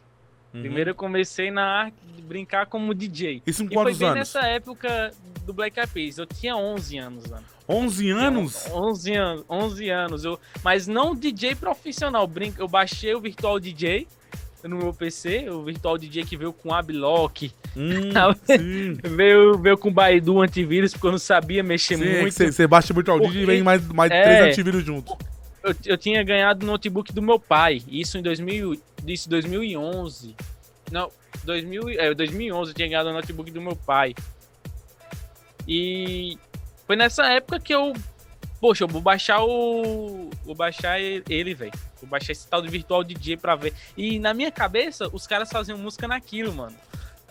Primeiro 0.60 0.90
eu 0.90 0.94
comecei 0.94 1.50
na 1.50 1.64
arte 1.64 1.96
de 2.16 2.22
brincar 2.22 2.66
como 2.66 2.94
DJ. 2.94 3.42
Isso 3.46 3.64
com 3.64 3.70
E 3.70 3.74
foi 3.74 3.84
quantos 3.84 3.98
bem 3.98 4.08
anos? 4.08 4.18
nessa 4.20 4.46
época 4.46 5.10
do 5.44 5.52
Black 5.52 5.78
Eyed 5.78 5.92
Peas. 5.92 6.18
Eu 6.18 6.26
tinha 6.26 6.56
11 6.56 6.96
anos, 6.98 7.26
mano. 7.26 7.44
11 7.68 8.10
anos? 8.10 8.66
11 8.70 9.12
anos, 9.14 9.44
11 9.48 9.90
anos. 9.90 10.24
Eu, 10.24 10.38
mas 10.62 10.86
não 10.86 11.14
DJ 11.14 11.54
profissional. 11.54 12.30
Eu 12.58 12.68
baixei 12.68 13.14
o 13.14 13.20
Virtual 13.20 13.58
DJ 13.58 14.06
no 14.62 14.76
meu 14.78 14.94
PC, 14.94 15.50
o 15.50 15.62
Virtual 15.62 15.98
DJ 15.98 16.24
que 16.24 16.36
veio 16.38 16.50
com 16.52 16.72
Ablock, 16.72 17.52
Hum, 17.76 18.12
sim. 18.46 18.94
veio, 19.14 19.58
veio 19.58 19.76
com 19.76 19.92
Baidu 19.92 20.40
antivírus, 20.40 20.92
porque 20.92 21.06
eu 21.06 21.10
não 21.10 21.18
sabia 21.18 21.62
mexer 21.62 21.98
Sim, 21.98 22.04
é 22.04 22.20
muito. 22.22 22.32
você 22.32 22.50
você 22.50 22.66
baixa 22.66 22.94
audio 23.10 23.26
e 23.26 23.32
Porque- 23.32 23.44
vem 23.44 23.62
mais, 23.62 23.86
mais 23.88 24.10
É. 24.10 24.22
três 24.22 24.52
antivírus 24.52 24.82
junto. 24.82 25.14
Eu, 25.64 25.74
eu 25.86 25.96
tinha 25.96 26.22
ganhado 26.22 26.62
o 26.62 26.68
notebook 26.68 27.10
do 27.10 27.22
meu 27.22 27.40
pai, 27.40 27.82
isso 27.88 28.18
em 28.18 28.22
2000, 28.22 28.78
isso 29.06 29.30
2011. 29.30 30.36
Não, 30.92 31.10
2000, 31.42 31.88
é, 31.88 32.12
2011 32.14 32.70
eu 32.70 32.74
tinha 32.74 32.88
ganhado 32.88 33.08
o 33.08 33.12
notebook 33.14 33.50
do 33.50 33.62
meu 33.62 33.74
pai. 33.74 34.14
E 35.66 36.38
foi 36.86 36.96
nessa 36.96 37.24
época 37.32 37.58
que 37.58 37.74
eu, 37.74 37.94
poxa, 38.60 38.84
eu 38.84 38.88
vou 38.88 39.00
baixar 39.00 39.42
o, 39.42 40.28
vou 40.44 40.54
baixar 40.54 41.00
ele, 41.00 41.54
velho. 41.54 41.72
Vou 41.98 42.10
baixar 42.10 42.32
esse 42.32 42.46
tal 42.46 42.60
de 42.60 42.68
Virtual 42.68 43.02
DJ 43.02 43.38
pra 43.38 43.56
ver. 43.56 43.72
E 43.96 44.18
na 44.18 44.34
minha 44.34 44.52
cabeça, 44.52 45.08
os 45.14 45.26
caras 45.26 45.50
faziam 45.50 45.78
música 45.78 46.06
naquilo, 46.06 46.52
mano. 46.52 46.76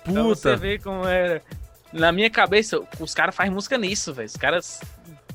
Pra 0.03 0.23
você 0.23 0.49
Puta. 0.49 0.57
ver 0.57 0.81
como 0.81 1.05
era. 1.05 1.39
Na 1.91 2.11
minha 2.11 2.31
cabeça, 2.31 2.81
os 2.99 3.13
caras 3.13 3.35
fazem 3.35 3.53
música 3.53 3.77
nisso, 3.77 4.11
velho. 4.11 4.25
Os 4.25 4.35
caras 4.35 4.81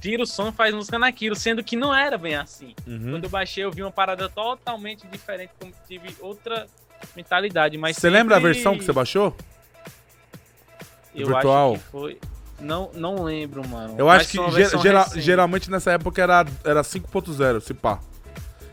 tiram 0.00 0.24
o 0.24 0.26
som 0.26 0.48
e 0.48 0.52
fazem 0.52 0.74
música 0.76 0.98
naquilo, 0.98 1.34
sendo 1.36 1.62
que 1.62 1.76
não 1.76 1.94
era 1.94 2.16
bem 2.18 2.34
assim. 2.36 2.74
Uhum. 2.86 3.12
Quando 3.12 3.24
eu 3.24 3.30
baixei, 3.30 3.64
eu 3.64 3.70
vi 3.70 3.82
uma 3.82 3.90
parada 3.90 4.28
totalmente 4.28 5.06
diferente, 5.06 5.50
como 5.58 5.72
tive 5.86 6.14
outra 6.20 6.66
mentalidade. 7.16 7.76
Mas 7.78 7.96
Você 7.96 8.08
lembra 8.10 8.36
a 8.36 8.38
sempre- 8.38 8.52
versão 8.54 8.78
que 8.78 8.84
você 8.84 8.92
baixou? 8.92 9.36
Eu 11.14 11.26
virtual? 11.26 11.74
acho 11.74 11.82
que 11.84 11.90
foi. 11.90 12.18
Não, 12.60 12.90
não 12.94 13.22
lembro, 13.22 13.66
mano. 13.66 13.94
Eu 13.96 14.06
Mas 14.06 14.22
acho 14.22 14.30
que 14.30 14.36
foi 14.36 14.44
uma 14.46 14.50
ge- 14.52 14.56
versão 14.58 14.82
gera- 14.82 15.02
recente. 15.04 15.20
geralmente 15.20 15.70
nessa 15.70 15.92
época 15.92 16.20
era, 16.22 16.44
era 16.64 16.82
5.0, 16.82 17.60
se 17.60 17.72
pá. 17.72 18.00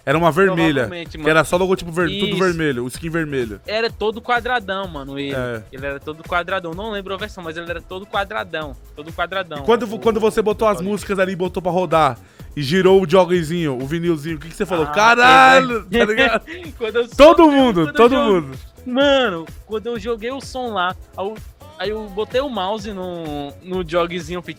Era 0.06 0.18
uma 0.18 0.32
vermelha. 0.32 0.88
Que 1.10 1.28
era 1.30 1.43
só 1.43 1.58
logotipo 1.58 1.91
ver, 1.91 2.10
tudo 2.20 2.38
vermelho, 2.38 2.84
o 2.84 2.88
skin 2.88 3.10
vermelho. 3.10 3.60
Era 3.66 3.89
todo 3.89 4.22
quadradão, 4.22 4.88
mano. 4.88 5.18
Ele. 5.18 5.34
É. 5.36 5.64
ele 5.72 5.86
era 5.86 5.99
todo 5.99 6.22
quadradão. 6.24 6.74
Não 6.76 6.91
lembro 6.91 7.14
a 7.14 7.18
versão, 7.18 7.43
mas 7.43 7.58
ele 7.58 7.70
era 7.70 7.82
todo 7.82 8.06
quadradão. 8.06 8.76
Todo 8.95 9.12
quadradão. 9.12 9.64
Quando, 9.64 9.84
O- 9.91 9.99
quando 9.99 10.20
você 10.20 10.41
botou 10.41 10.68
as 10.68 10.80
músicas 10.80 11.18
ali 11.18 11.32
e 11.34 11.36
botou 11.36 11.62
pra 11.62 11.72
rodar 11.72 12.20
e 12.56 12.62
girou 12.62 13.01
o 13.03 13.10
jogozinho, 13.10 13.82
o 13.82 13.86
vinilzinho, 13.88 14.38
o 14.38 14.39
que, 14.39 14.49
que 14.49 14.56
você 14.56 14.66
falou? 14.66 14.86
Ah, 14.86 14.91
Caralho! 14.91 15.88
é, 15.91 16.06
Tá 16.39 16.41
eu 16.99 17.08
Todo 17.10 17.49
mundo, 17.51 17.91
todo 17.91 18.14
joguei- 18.16 18.41
mundo. 18.41 18.58
Mano, 18.86 19.45
quando 19.66 19.88
eu 19.88 19.99
joguei 19.99 20.32
o 20.32 20.39
som 20.39 20.72
lá, 20.72 20.95
aí 21.18 21.26
eu, 21.26 21.38
aí 21.80 21.89
eu 21.89 22.08
botei 22.10 22.39
o 22.41 22.47
mouse 22.47 22.93
no, 22.93 23.51
no 23.64 23.84
jogzinho, 23.89 24.38
eu 24.38 24.43
fiz. 24.43 24.56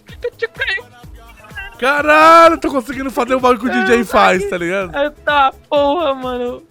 Caralho, 1.78 2.58
tô 2.58 2.70
conseguindo 2.70 3.10
fazer 3.10 3.34
o 3.34 3.40
bagulho 3.40 3.60
que 3.60 3.66
o 3.66 3.84
DJ 3.84 4.04
faz, 4.04 4.48
tá 4.48 4.56
ligado? 4.56 4.92
Tá, 5.24 5.52
porra, 5.68 6.14
mano. 6.14 6.62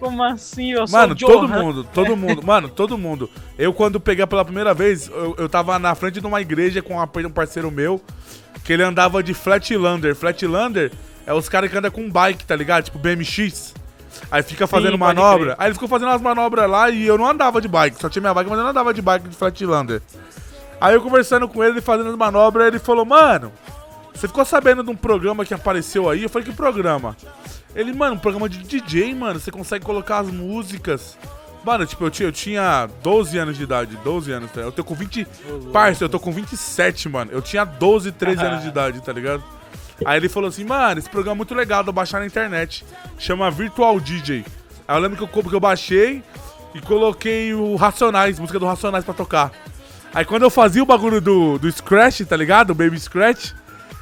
Como 0.00 0.22
assim? 0.22 0.72
Eu 0.72 0.86
sou 0.86 0.98
Mano, 0.98 1.12
o 1.14 1.16
todo 1.16 1.46
Johan. 1.46 1.62
mundo, 1.62 1.84
todo 1.94 2.16
mundo, 2.16 2.42
mano, 2.44 2.68
todo 2.68 2.98
mundo. 2.98 3.30
Eu, 3.58 3.72
quando 3.72 4.00
peguei 4.00 4.26
pela 4.26 4.44
primeira 4.44 4.74
vez, 4.74 5.08
eu, 5.08 5.34
eu 5.38 5.48
tava 5.48 5.78
na 5.78 5.94
frente 5.94 6.20
de 6.20 6.26
uma 6.26 6.40
igreja 6.40 6.82
com 6.82 7.00
um 7.00 7.30
parceiro 7.30 7.70
meu, 7.70 8.00
que 8.64 8.72
ele 8.72 8.82
andava 8.82 9.22
de 9.22 9.32
Flatlander. 9.32 10.14
Flatlander 10.14 10.92
é 11.26 11.32
os 11.32 11.48
caras 11.48 11.70
que 11.70 11.78
andam 11.78 11.90
com 11.90 12.10
bike, 12.10 12.44
tá 12.44 12.56
ligado? 12.56 12.84
Tipo 12.84 12.98
BMX. 12.98 13.72
Aí 14.30 14.42
fica 14.42 14.66
fazendo 14.66 14.92
Sim, 14.92 14.98
manobra. 14.98 15.54
Aí 15.58 15.68
ele 15.68 15.74
ficou 15.74 15.88
fazendo 15.88 16.08
umas 16.08 16.20
manobras 16.20 16.68
lá 16.68 16.90
e 16.90 17.06
eu 17.06 17.16
não 17.16 17.26
andava 17.26 17.60
de 17.60 17.68
bike. 17.68 17.96
Só 18.00 18.08
tinha 18.08 18.20
minha 18.20 18.34
bike, 18.34 18.50
mas 18.50 18.58
eu 18.58 18.64
não 18.64 18.70
andava 18.70 18.92
de 18.92 19.00
bike 19.00 19.28
de 19.28 19.36
Flatlander. 19.36 20.02
Aí 20.80 20.94
eu 20.94 21.00
conversando 21.00 21.48
com 21.48 21.62
ele, 21.62 21.80
fazendo 21.80 22.10
as 22.10 22.16
manobras, 22.16 22.66
ele 22.66 22.78
falou, 22.78 23.04
mano, 23.04 23.52
você 24.14 24.28
ficou 24.28 24.44
sabendo 24.44 24.82
de 24.82 24.90
um 24.90 24.96
programa 24.96 25.44
que 25.44 25.52
apareceu 25.52 26.08
aí? 26.08 26.22
Eu 26.22 26.30
falei, 26.30 26.46
que 26.48 26.54
programa? 26.54 27.16
Ele, 27.74 27.92
mano, 27.92 28.14
um 28.14 28.18
programa 28.18 28.48
de 28.48 28.58
DJ, 28.58 29.14
mano. 29.14 29.40
Você 29.40 29.50
consegue 29.50 29.84
colocar 29.84 30.18
as 30.18 30.30
músicas. 30.30 31.18
Mano, 31.64 31.84
tipo, 31.84 32.04
eu 32.04 32.10
tinha, 32.10 32.28
eu 32.28 32.32
tinha 32.32 32.88
12 33.02 33.38
anos 33.38 33.56
de 33.56 33.64
idade. 33.64 33.96
12 34.04 34.30
anos, 34.30 34.50
tá? 34.52 34.60
Eu 34.60 34.70
tô 34.70 34.84
com 34.84 34.94
20. 34.94 35.26
Parça, 35.72 36.04
eu 36.04 36.08
tô 36.08 36.20
com 36.20 36.30
27, 36.30 37.08
mano. 37.08 37.32
Eu 37.32 37.42
tinha 37.42 37.64
12, 37.64 38.12
13 38.12 38.42
anos 38.44 38.62
de 38.62 38.68
idade, 38.70 39.00
tá 39.02 39.12
ligado? 39.12 39.42
Aí 40.04 40.18
ele 40.18 40.28
falou 40.28 40.48
assim, 40.48 40.64
mano, 40.64 40.98
esse 40.98 41.08
programa 41.08 41.36
é 41.36 41.38
muito 41.38 41.54
legal, 41.54 41.82
dá 41.82 41.90
baixar 41.90 42.20
na 42.20 42.26
internet. 42.26 42.84
Chama 43.18 43.50
Virtual 43.50 43.98
DJ. 43.98 44.44
Aí 44.86 44.96
eu 44.96 45.00
lembro 45.00 45.16
que 45.16 45.38
eu, 45.38 45.42
que 45.42 45.54
eu 45.54 45.60
baixei 45.60 46.22
e 46.74 46.80
coloquei 46.80 47.54
o 47.54 47.76
Racionais, 47.76 48.38
música 48.38 48.58
do 48.58 48.66
Racionais 48.66 49.04
pra 49.04 49.14
tocar. 49.14 49.52
Aí 50.12 50.24
quando 50.24 50.42
eu 50.42 50.50
fazia 50.50 50.82
o 50.82 50.86
bagulho 50.86 51.20
do, 51.20 51.58
do 51.58 51.70
Scratch, 51.70 52.20
tá 52.22 52.36
ligado? 52.36 52.70
O 52.70 52.74
Baby 52.74 52.98
Scratch. 52.98 53.52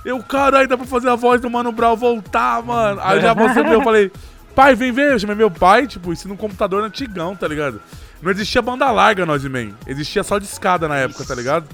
Eu, 0.04 0.22
caralho, 0.22 0.68
dá 0.68 0.76
pra 0.76 0.86
fazer 0.86 1.08
a 1.08 1.14
voz 1.14 1.40
do 1.40 1.48
Mano 1.48 1.70
Brown 1.72 1.96
voltar, 1.96 2.62
mano. 2.62 3.00
Aí 3.02 3.16
eu 3.18 3.22
já 3.22 3.34
pro 3.34 3.64
meu, 3.70 3.82
falei, 3.82 4.10
pai, 4.54 4.74
vem 4.74 4.90
ver. 4.92 5.12
Eu 5.12 5.18
chamei 5.18 5.36
meu 5.36 5.50
pai, 5.50 5.86
tipo, 5.86 6.12
isso 6.12 6.26
num 6.28 6.36
computador 6.36 6.82
antigão, 6.82 7.36
tá 7.36 7.46
ligado? 7.46 7.80
Não 8.20 8.30
existia 8.30 8.60
banda 8.62 8.90
larga, 8.90 9.24
nós 9.24 9.44
man. 9.44 9.70
Existia 9.86 10.22
só 10.24 10.38
de 10.38 10.44
escada 10.44 10.88
na 10.88 10.96
época, 10.96 11.24
tá 11.24 11.34
ligado? 11.34 11.66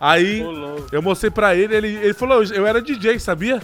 Aí 0.00 0.42
eu 0.92 1.02
mostrei 1.02 1.30
pra 1.30 1.54
ele, 1.54 1.74
ele, 1.74 1.88
ele 1.88 2.14
falou, 2.14 2.42
eu 2.44 2.66
era 2.66 2.80
DJ, 2.80 3.18
sabia? 3.18 3.60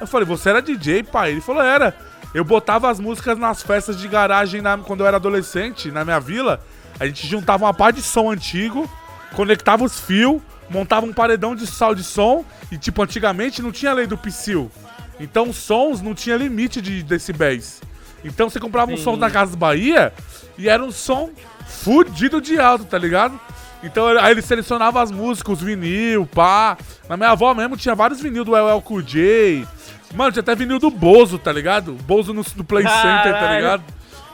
Eu 0.00 0.06
falei, 0.06 0.26
você 0.26 0.48
era 0.50 0.62
DJ, 0.62 1.02
pai? 1.04 1.32
Ele 1.32 1.40
falou, 1.40 1.62
era. 1.62 1.94
Eu 2.34 2.44
botava 2.44 2.90
as 2.90 2.98
músicas 2.98 3.38
nas 3.38 3.62
festas 3.62 3.96
de 3.96 4.08
garagem 4.08 4.60
na- 4.60 4.76
quando 4.78 5.00
eu 5.00 5.06
era 5.06 5.16
adolescente, 5.16 5.90
na 5.90 6.04
minha 6.04 6.18
vila. 6.20 6.60
A 6.98 7.06
gente 7.06 7.26
juntava 7.26 7.64
uma 7.64 7.74
pá 7.74 7.90
de 7.90 8.02
som 8.02 8.30
antigo, 8.30 8.90
conectava 9.34 9.84
os 9.84 10.00
fios, 10.00 10.40
montava 10.70 11.06
um 11.06 11.12
paredão 11.12 11.54
de 11.54 11.66
sal 11.66 11.94
de 11.94 12.02
som. 12.04 12.44
E, 12.70 12.78
tipo, 12.78 13.02
antigamente 13.02 13.62
não 13.62 13.72
tinha 13.72 13.92
lei 13.92 14.06
do 14.06 14.16
Psyll. 14.18 14.70
Então, 15.18 15.48
os 15.48 15.56
sons 15.56 16.02
não 16.02 16.14
tinha 16.14 16.36
limite 16.36 16.80
de 16.80 17.02
decibéis. 17.02 17.80
Então, 18.24 18.50
você 18.50 18.58
comprava 18.60 18.92
um 18.92 18.96
Sim. 18.96 19.04
som 19.04 19.16
na 19.16 19.30
Casa 19.30 19.56
Bahia 19.56 20.12
e 20.58 20.68
era 20.68 20.82
um 20.82 20.90
som 20.90 21.30
fudido 21.66 22.40
de 22.40 22.58
alto, 22.58 22.84
tá 22.84 22.98
ligado? 22.98 23.38
Então 23.82 24.08
aí 24.08 24.32
ele 24.32 24.42
selecionava 24.42 25.02
as 25.02 25.10
músicas, 25.10 25.58
os 25.58 25.62
vinil, 25.62 26.26
pá. 26.26 26.76
Na 27.08 27.16
minha 27.16 27.30
avó 27.30 27.54
mesmo 27.54 27.76
tinha 27.76 27.94
vários 27.94 28.20
vinil 28.20 28.44
do 28.44 28.56
LL 28.56 28.80
Cool 28.82 29.02
J. 29.02 29.66
Mano, 30.14 30.32
tinha 30.32 30.40
até 30.40 30.54
vinil 30.54 30.78
do 30.78 30.90
Bozo, 30.90 31.38
tá 31.38 31.52
ligado? 31.52 31.92
Bozo 31.92 32.32
no, 32.32 32.44
no 32.56 32.64
Play 32.64 32.84
Center, 32.84 33.32
tá 33.32 33.32
Caralho. 33.32 33.56
ligado? 33.56 33.84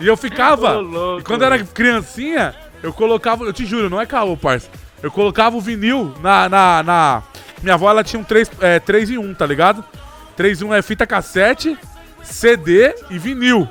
E 0.01 0.07
eu 0.07 0.17
ficava. 0.17 0.79
Ô, 0.79 0.81
louco, 0.81 1.21
e 1.21 1.25
quando 1.25 1.43
eu 1.43 1.47
era 1.47 1.65
criancinha, 1.65 2.55
eu 2.83 2.93
colocava. 2.93 3.45
Eu 3.45 3.53
te 3.53 3.67
juro, 3.67 3.91
não 3.91 4.01
é 4.01 4.07
caô, 4.07 4.37
parça. 4.37 4.71
Eu 5.03 5.11
colocava 5.11 5.57
o 5.57 5.61
vinil 5.61 6.15
na. 6.23 6.49
na, 6.49 6.83
na- 6.83 7.23
minha 7.63 7.75
avó 7.75 7.89
ela 7.91 8.03
tinha 8.03 8.19
um 8.21 8.25
3, 8.25 8.51
é, 8.61 8.81
3 8.81 9.11
em 9.11 9.19
1, 9.19 9.35
tá 9.35 9.47
ligado? 9.47 9.85
3 10.37 10.63
em 10.63 10.65
1 10.65 10.75
é 10.75 10.83
fita 10.83 11.07
cassete, 11.07 11.79
CD 12.23 12.95
e 13.11 13.19
vinil. 13.19 13.69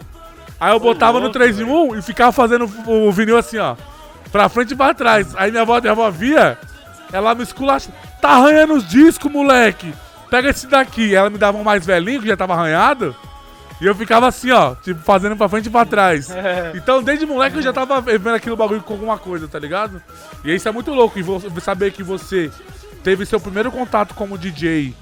Aí 0.59 0.71
eu 0.71 0.79
botava 0.79 1.13
no 1.19 1.25
louco, 1.25 1.33
3 1.33 1.59
em 1.59 1.63
1 1.63 1.95
e 1.97 2.01
ficava 2.01 2.31
fazendo 2.31 2.71
o, 2.87 3.07
o 3.07 3.11
vinil 3.11 3.37
assim, 3.37 3.57
ó. 3.57 3.75
Pra 4.31 4.47
frente 4.47 4.71
e 4.71 4.75
pra 4.77 4.93
trás. 4.93 5.35
Aí 5.35 5.51
minha 5.51 5.63
avó, 5.63 5.79
minha 5.81 5.91
avó 5.91 6.09
via, 6.09 6.57
ela 7.11 7.35
me 7.35 7.43
esculacha. 7.43 7.89
Tá 8.21 8.29
arranhando 8.29 8.75
os 8.75 8.87
discos, 8.87 9.29
moleque. 9.31 9.93
Pega 10.29 10.49
esse 10.49 10.67
daqui. 10.67 11.13
Ela 11.13 11.29
me 11.29 11.37
dava 11.37 11.57
um 11.57 11.63
mais 11.63 11.85
velhinho, 11.85 12.21
que 12.21 12.27
já 12.27 12.37
tava 12.37 12.53
arranhado. 12.53 13.13
E 13.81 13.85
eu 13.87 13.95
ficava 13.95 14.27
assim, 14.27 14.51
ó, 14.51 14.75
tipo, 14.75 15.01
fazendo 15.01 15.35
pra 15.35 15.49
frente 15.49 15.65
e 15.65 15.69
pra 15.71 15.83
trás. 15.83 16.29
Então, 16.75 17.01
desde 17.01 17.25
moleque, 17.25 17.55
eu 17.55 17.63
já 17.63 17.73
tava 17.73 17.99
vendo 17.99 18.35
aquilo 18.35 18.55
bagulho 18.55 18.83
com 18.83 18.93
alguma 18.93 19.17
coisa, 19.17 19.47
tá 19.47 19.57
ligado? 19.57 19.99
E 20.45 20.53
isso 20.53 20.69
é 20.69 20.71
muito 20.71 20.93
louco. 20.93 21.17
E 21.19 21.61
saber 21.61 21.91
que 21.91 22.03
você 22.03 22.51
teve 23.03 23.25
seu 23.25 23.39
primeiro 23.39 23.71
contato 23.71 24.13
como 24.13 24.37
DJ 24.37 24.93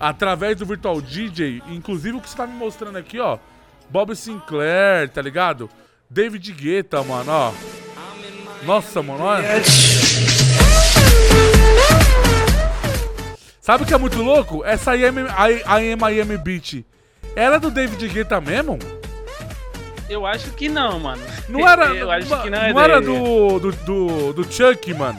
através 0.00 0.56
do 0.56 0.64
Virtual 0.64 1.00
DJ, 1.00 1.62
inclusive 1.68 2.16
o 2.16 2.20
que 2.20 2.28
você 2.28 2.36
tá 2.36 2.46
me 2.46 2.54
mostrando 2.54 2.96
aqui, 2.96 3.20
ó. 3.20 3.38
Bob 3.90 4.16
Sinclair, 4.16 5.10
tá 5.10 5.20
ligado? 5.20 5.68
David 6.08 6.52
Guetta, 6.52 7.02
mano, 7.02 7.30
ó. 7.30 7.52
Nossa, 8.64 9.02
mano, 9.02 9.24
olha. 9.24 9.62
Sabe 13.60 13.84
o 13.84 13.86
que 13.86 13.92
é 13.92 13.98
muito 13.98 14.22
louco? 14.22 14.64
Essa 14.64 14.96
I 14.96 15.04
Am, 15.04 15.18
I, 15.18 15.62
I 15.66 15.92
Am, 15.92 16.10
I 16.10 16.20
Am 16.20 16.38
Beat 16.38 16.84
era 17.36 17.58
do 17.58 17.70
David 17.70 18.08
Guetta 18.08 18.40
mesmo? 18.40 18.78
Eu 20.08 20.26
acho 20.26 20.50
que 20.50 20.68
não, 20.68 20.98
mano. 21.00 21.22
Não 21.48 21.66
era, 21.66 21.86
Eu 21.96 22.10
acho 22.10 22.42
que 22.42 22.50
não 22.50 22.58
é 22.58 22.70
era 22.70 23.00
dele. 23.00 23.18
do, 23.18 23.58
do, 23.60 23.72
do, 23.72 24.32
do 24.34 24.52
Chuck, 24.52 24.92
mano. 24.94 25.18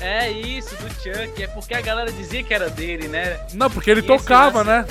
É 0.00 0.28
isso, 0.30 0.74
do 0.76 0.88
Chuck. 0.94 1.40
É 1.42 1.46
porque 1.46 1.74
a 1.74 1.80
galera 1.80 2.10
dizia 2.10 2.42
que 2.42 2.52
era 2.52 2.68
dele, 2.68 3.06
né? 3.06 3.38
Não, 3.54 3.70
porque 3.70 3.90
ele 3.90 4.00
E 4.00 4.02
tocava, 4.02 4.64
né? 4.64 4.84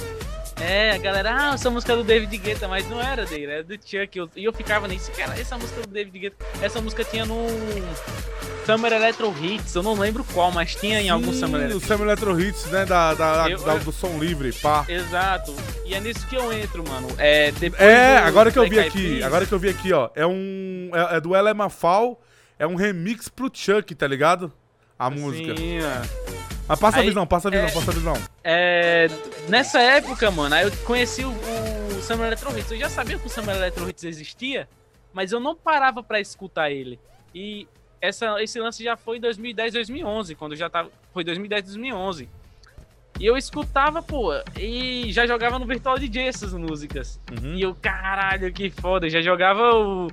É, 0.62 0.91
a 0.91 0.97
galera, 0.97 1.36
ah, 1.36 1.53
essa 1.55 1.70
música 1.70 1.93
é 1.93 1.95
do 1.95 2.03
David 2.03 2.38
Guetta, 2.38 2.68
mas 2.68 2.88
não 2.88 3.01
era 3.01 3.26
dele, 3.26 3.51
era 3.51 3.64
do 3.64 3.74
Chuck. 3.74 4.09
Eu- 4.18 4.30
E 4.36 4.43
eu, 4.45 4.53
ficava 4.53 4.88
nisso, 4.88 5.12
cara, 5.12 5.38
essa 5.39 5.57
música 5.57 5.80
é 5.82 5.84
do 5.84 5.89
David 5.91 6.20
Guetta. 6.20 6.45
Essa 6.62 6.80
música 6.82 7.03
tinha 7.03 7.26
no 7.26 7.47
Summer 8.66 8.93
Electro 8.93 9.34
Hits, 9.41 9.74
eu 9.74 9.82
não 9.82 9.95
lembro 9.95 10.24
qual, 10.34 10.51
mas 10.51 10.76
tinha 10.76 11.01
em 11.01 11.09
algum 11.09 11.34
Sim, 11.34 11.39
Summer 11.39 11.62
Electro 11.62 11.80
Summer 11.88 12.07
Electro 12.07 12.39
Hits, 12.39 12.66
né? 12.68 12.86
Da, 12.86 13.14
da, 13.14 13.49
Eu- 13.49 13.59
da- 13.59 13.76
do 13.78 13.91
som 13.91 14.18
livre, 14.20 14.53
pá. 14.53 14.86
Exato. 14.88 15.53
E 15.86 15.95
é 15.95 15.99
nisso 15.99 16.28
que 16.28 16.36
eu 16.36 16.53
entro, 16.53 16.84
mano. 16.88 17.07
É, 17.18 17.51
depois 17.51 17.82
É, 17.82 18.22
do 18.22 18.28
agora 18.28 18.51
que 18.51 18.59
eu 18.59 18.70
vi 18.70 18.80
aqui, 18.80 19.24
agora 19.24 19.45
que 19.45 19.51
eu 19.51 19.59
vi 19.59 19.70
aqui, 19.70 19.91
ó. 19.91 20.09
É 20.16 20.26
um. 20.28 20.89
É, 20.93 21.18
é 21.18 21.20
do 21.22 21.36
Ela 21.36 21.53
Mafal, 21.53 22.22
é 22.59 22.68
um 22.68 22.76
remix 22.76 23.28
pro 23.28 23.49
Chuck, 23.51 23.93
tá 23.95 24.07
ligado? 24.07 24.51
A 24.97 25.09
música. 25.09 25.55
Sim, 25.57 25.80
mano. 25.82 26.05
Mas 26.72 26.80
passa 26.80 26.97
a 26.99 27.01
Aí, 27.01 27.07
visão, 27.07 27.28
passa 27.28 27.49
a 27.49 27.51
visão, 27.51 27.67
é- 27.67 27.72
passa 27.72 27.91
a 27.91 27.93
visão. 27.93 28.13
É, 28.45 29.07
nessa 29.49 29.82
época, 29.82 30.32
mano, 30.32 30.55
aí 30.55 30.63
eu 30.63 30.72
conheci 30.86 31.22
o, 31.26 31.30
o 31.30 32.01
Summer 32.01 32.28
Electro 32.28 32.57
Hits. 32.57 32.72
Eu 32.72 32.78
já 32.78 32.88
sabia 32.88 33.19
que 33.19 33.28
o 33.28 33.30
Summer 33.30 33.57
Electro 33.57 33.89
Hits 33.89 34.05
existia, 34.05 34.69
mas 35.11 35.34
eu 35.34 35.39
não 35.41 35.53
parava 35.53 36.01
pra 36.01 36.22
escutar 36.22 36.72
ele. 36.72 36.97
E 37.36 37.67
essa, 37.99 38.41
esse 38.41 38.57
lance 38.57 38.82
já 38.82 38.95
foi 38.95 39.17
em 39.17 39.19
2010, 39.19 39.74
2011, 39.74 40.34
quando 40.36 40.55
já 40.55 40.69
tava. 40.69 40.89
Foi 41.13 41.26
2010, 41.26 41.65
2011. 41.65 42.30
E 43.19 43.26
eu 43.26 43.36
escutava, 43.36 44.01
pô, 44.01 44.32
e 44.57 45.11
já 45.11 45.28
jogava 45.28 45.59
no 45.59 45.65
Virtual 45.65 45.99
DJ 45.99 46.30
essas 46.30 46.53
músicas. 46.53 47.19
Uhum. 47.30 47.53
E 47.55 47.61
eu, 47.63 47.76
caralho, 47.82 48.49
que 48.53 48.69
foda. 48.69 49.09
Já 49.09 49.22
jogava 49.22 49.76
o. 49.76 50.07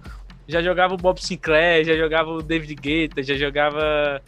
Já 0.49 0.61
jogava 0.61 0.95
o 0.95 0.97
Bob 0.97 1.25
Sinclair, 1.25 1.85
já 1.85 1.95
jogava 1.95 2.31
o 2.31 2.43
David 2.43 2.75
Guetta, 2.75 3.23
já 3.23 3.35
jogava 3.37 4.21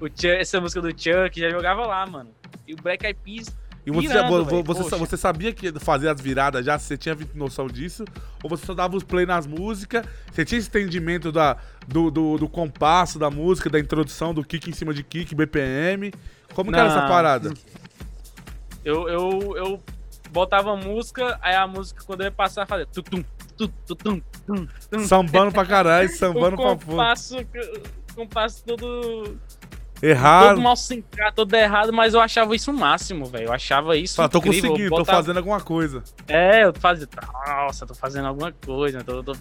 o 0.00 0.06
Chuck, 0.08 0.26
essa 0.28 0.60
música 0.60 0.80
do 0.80 0.90
Chuck, 0.90 1.38
já 1.40 1.50
jogava 1.50 1.86
lá, 1.86 2.06
mano. 2.06 2.30
E 2.66 2.74
o 2.74 2.76
Black 2.76 3.04
Eyed 3.06 3.18
Peas 3.22 3.56
E 3.86 3.90
você, 3.90 4.08
Pirando, 4.08 4.44
você, 4.64 4.82
poxa. 4.82 4.96
você 4.96 5.16
sabia 5.16 5.52
que 5.52 5.66
ia 5.66 5.80
fazer 5.80 6.08
as 6.08 6.20
viradas 6.20 6.64
já? 6.66 6.78
Você 6.78 6.96
tinha 6.96 7.16
noção 7.34 7.66
disso? 7.68 8.04
Ou 8.42 8.50
você 8.50 8.66
só 8.66 8.74
dava 8.74 8.96
os 8.96 9.04
play 9.04 9.24
nas 9.24 9.46
músicas? 9.46 10.04
Você 10.32 10.44
tinha 10.44 10.58
esse 10.58 10.68
entendimento 10.68 11.30
da, 11.30 11.56
do, 11.86 12.10
do, 12.10 12.36
do 12.38 12.48
compasso 12.48 13.18
da 13.18 13.30
música, 13.30 13.70
da 13.70 13.78
introdução, 13.78 14.34
do 14.34 14.44
kick 14.44 14.68
em 14.68 14.72
cima 14.72 14.92
de 14.92 15.02
kick, 15.04 15.34
BPM? 15.34 16.12
Como 16.54 16.72
que 16.72 16.78
era 16.78 16.88
essa 16.88 17.02
Não. 17.02 17.08
parada? 17.08 17.52
Eu, 18.84 19.08
eu, 19.08 19.56
eu 19.56 19.82
botava 20.30 20.72
a 20.72 20.76
música, 20.76 21.38
aí 21.42 21.54
a 21.54 21.66
música, 21.66 22.02
quando 22.04 22.20
eu 22.20 22.26
ia 22.26 22.32
passar, 22.32 22.66
fazia 22.66 22.86
tutum, 22.86 23.24
tutum, 23.56 23.72
tutum, 23.86 24.20
tum, 24.46 24.66
tum. 24.90 24.98
Sambando 25.06 25.52
pra 25.52 25.64
caralho, 25.64 26.08
sambando 26.16 26.56
pra 26.56 26.70
fundo. 26.76 26.86
compasso, 26.86 27.36
o 27.38 28.14
compasso 28.14 28.64
todo, 28.64 29.38
Errado. 30.02 30.50
todo 30.50 30.62
mal 30.62 30.76
sincado, 30.76 31.34
todo 31.34 31.54
errado, 31.54 31.92
mas 31.92 32.14
eu 32.14 32.20
achava 32.20 32.54
isso 32.54 32.70
o 32.70 32.74
máximo, 32.74 33.26
velho. 33.26 33.46
Eu 33.46 33.52
achava 33.52 33.96
isso 33.96 34.16
Fala, 34.16 34.28
tô 34.28 34.38
incrível. 34.38 34.70
conseguindo, 34.70 34.96
tô 34.96 35.04
fazendo 35.04 35.36
alguma 35.38 35.60
coisa. 35.60 36.02
É, 36.28 36.64
eu 36.64 36.74
fazia, 36.74 37.08
nossa, 37.46 37.86
tô 37.86 37.94
fazendo 37.94 38.26
alguma 38.26 38.52
coisa, 38.52 39.02
tô, 39.02 39.22
tô, 39.22 39.34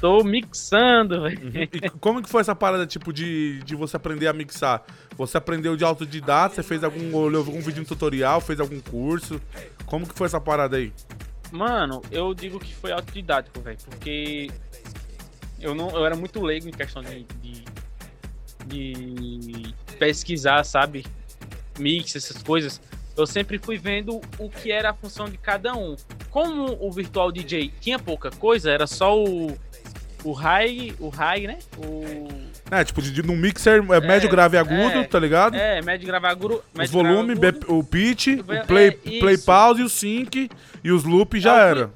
tô 0.00 0.24
mixando, 0.24 1.22
velho. 1.22 1.52
E 1.72 1.90
como 2.00 2.22
que 2.22 2.28
foi 2.28 2.42
essa 2.42 2.54
parada, 2.54 2.86
tipo, 2.86 3.12
de, 3.12 3.60
de 3.64 3.74
você 3.74 3.96
aprender 3.96 4.28
a 4.28 4.32
mixar? 4.32 4.84
Você 5.16 5.36
aprendeu 5.38 5.76
de 5.76 5.84
autodidata? 5.84 6.56
Você 6.56 6.62
fez 6.62 6.84
algum, 6.84 7.14
olhou 7.16 7.44
algum 7.44 7.60
vídeo 7.60 7.84
tutorial? 7.84 8.40
Fez 8.40 8.60
algum 8.60 8.80
curso? 8.80 9.40
Como 9.86 10.06
que 10.06 10.14
foi 10.14 10.26
essa 10.26 10.40
parada 10.40 10.76
aí? 10.76 10.92
Mano, 11.50 12.02
eu 12.10 12.34
digo 12.34 12.60
que 12.60 12.74
foi 12.74 12.92
autodidático, 12.92 13.60
velho, 13.60 13.78
porque 13.86 14.50
eu 15.60 15.74
não, 15.74 15.90
eu 15.90 16.04
era 16.04 16.14
muito 16.14 16.42
leigo 16.42 16.68
em 16.68 16.72
questão 16.72 17.02
de, 17.02 17.24
de, 17.40 17.64
de 18.68 19.74
pesquisar, 19.98 20.62
sabe? 20.64 21.04
Mix, 21.78 22.14
essas 22.16 22.42
coisas. 22.42 22.80
Eu 23.16 23.26
sempre 23.26 23.58
fui 23.58 23.76
vendo 23.76 24.20
o 24.38 24.48
que 24.48 24.70
era 24.70 24.90
a 24.90 24.94
função 24.94 25.28
de 25.28 25.36
cada 25.38 25.74
um. 25.74 25.96
Como 26.30 26.76
o 26.80 26.92
virtual 26.92 27.32
DJ 27.32 27.72
tinha 27.80 27.98
pouca 27.98 28.30
coisa, 28.30 28.70
era 28.70 28.86
só 28.86 29.18
o 29.18 29.56
o 30.24 30.32
high, 30.32 30.94
o 30.98 31.08
high, 31.10 31.46
né? 31.46 31.58
O 31.78 32.26
É, 32.72 32.82
tipo, 32.84 33.00
de, 33.00 33.22
num 33.22 33.36
mixer 33.36 33.80
é, 33.92 34.00
médio, 34.00 34.28
grave 34.28 34.56
e 34.56 34.58
agudo, 34.58 34.98
é, 34.98 35.04
tá 35.04 35.18
ligado? 35.18 35.54
é, 35.56 35.80
médio 35.80 36.06
gravar 36.08 36.34
guru, 36.34 36.56
Os 36.56 36.62
médio 36.78 36.92
volume, 36.92 37.34
grave 37.36 37.46
agudo. 37.58 37.66
bep- 37.66 37.70
o 37.72 37.84
pitch, 37.84 38.26
É, 38.26 38.32
o 38.62 38.66
play, 38.66 38.98
isso. 39.04 39.20
play 39.20 39.38
pause 39.38 39.80
e 39.80 39.84
o 39.84 39.88
sync 39.88 40.50
e 40.82 40.90
os 40.90 41.04
loop 41.04 41.38
já 41.38 41.50
eu 41.50 41.54
fui- 41.74 41.82
era. 41.82 41.90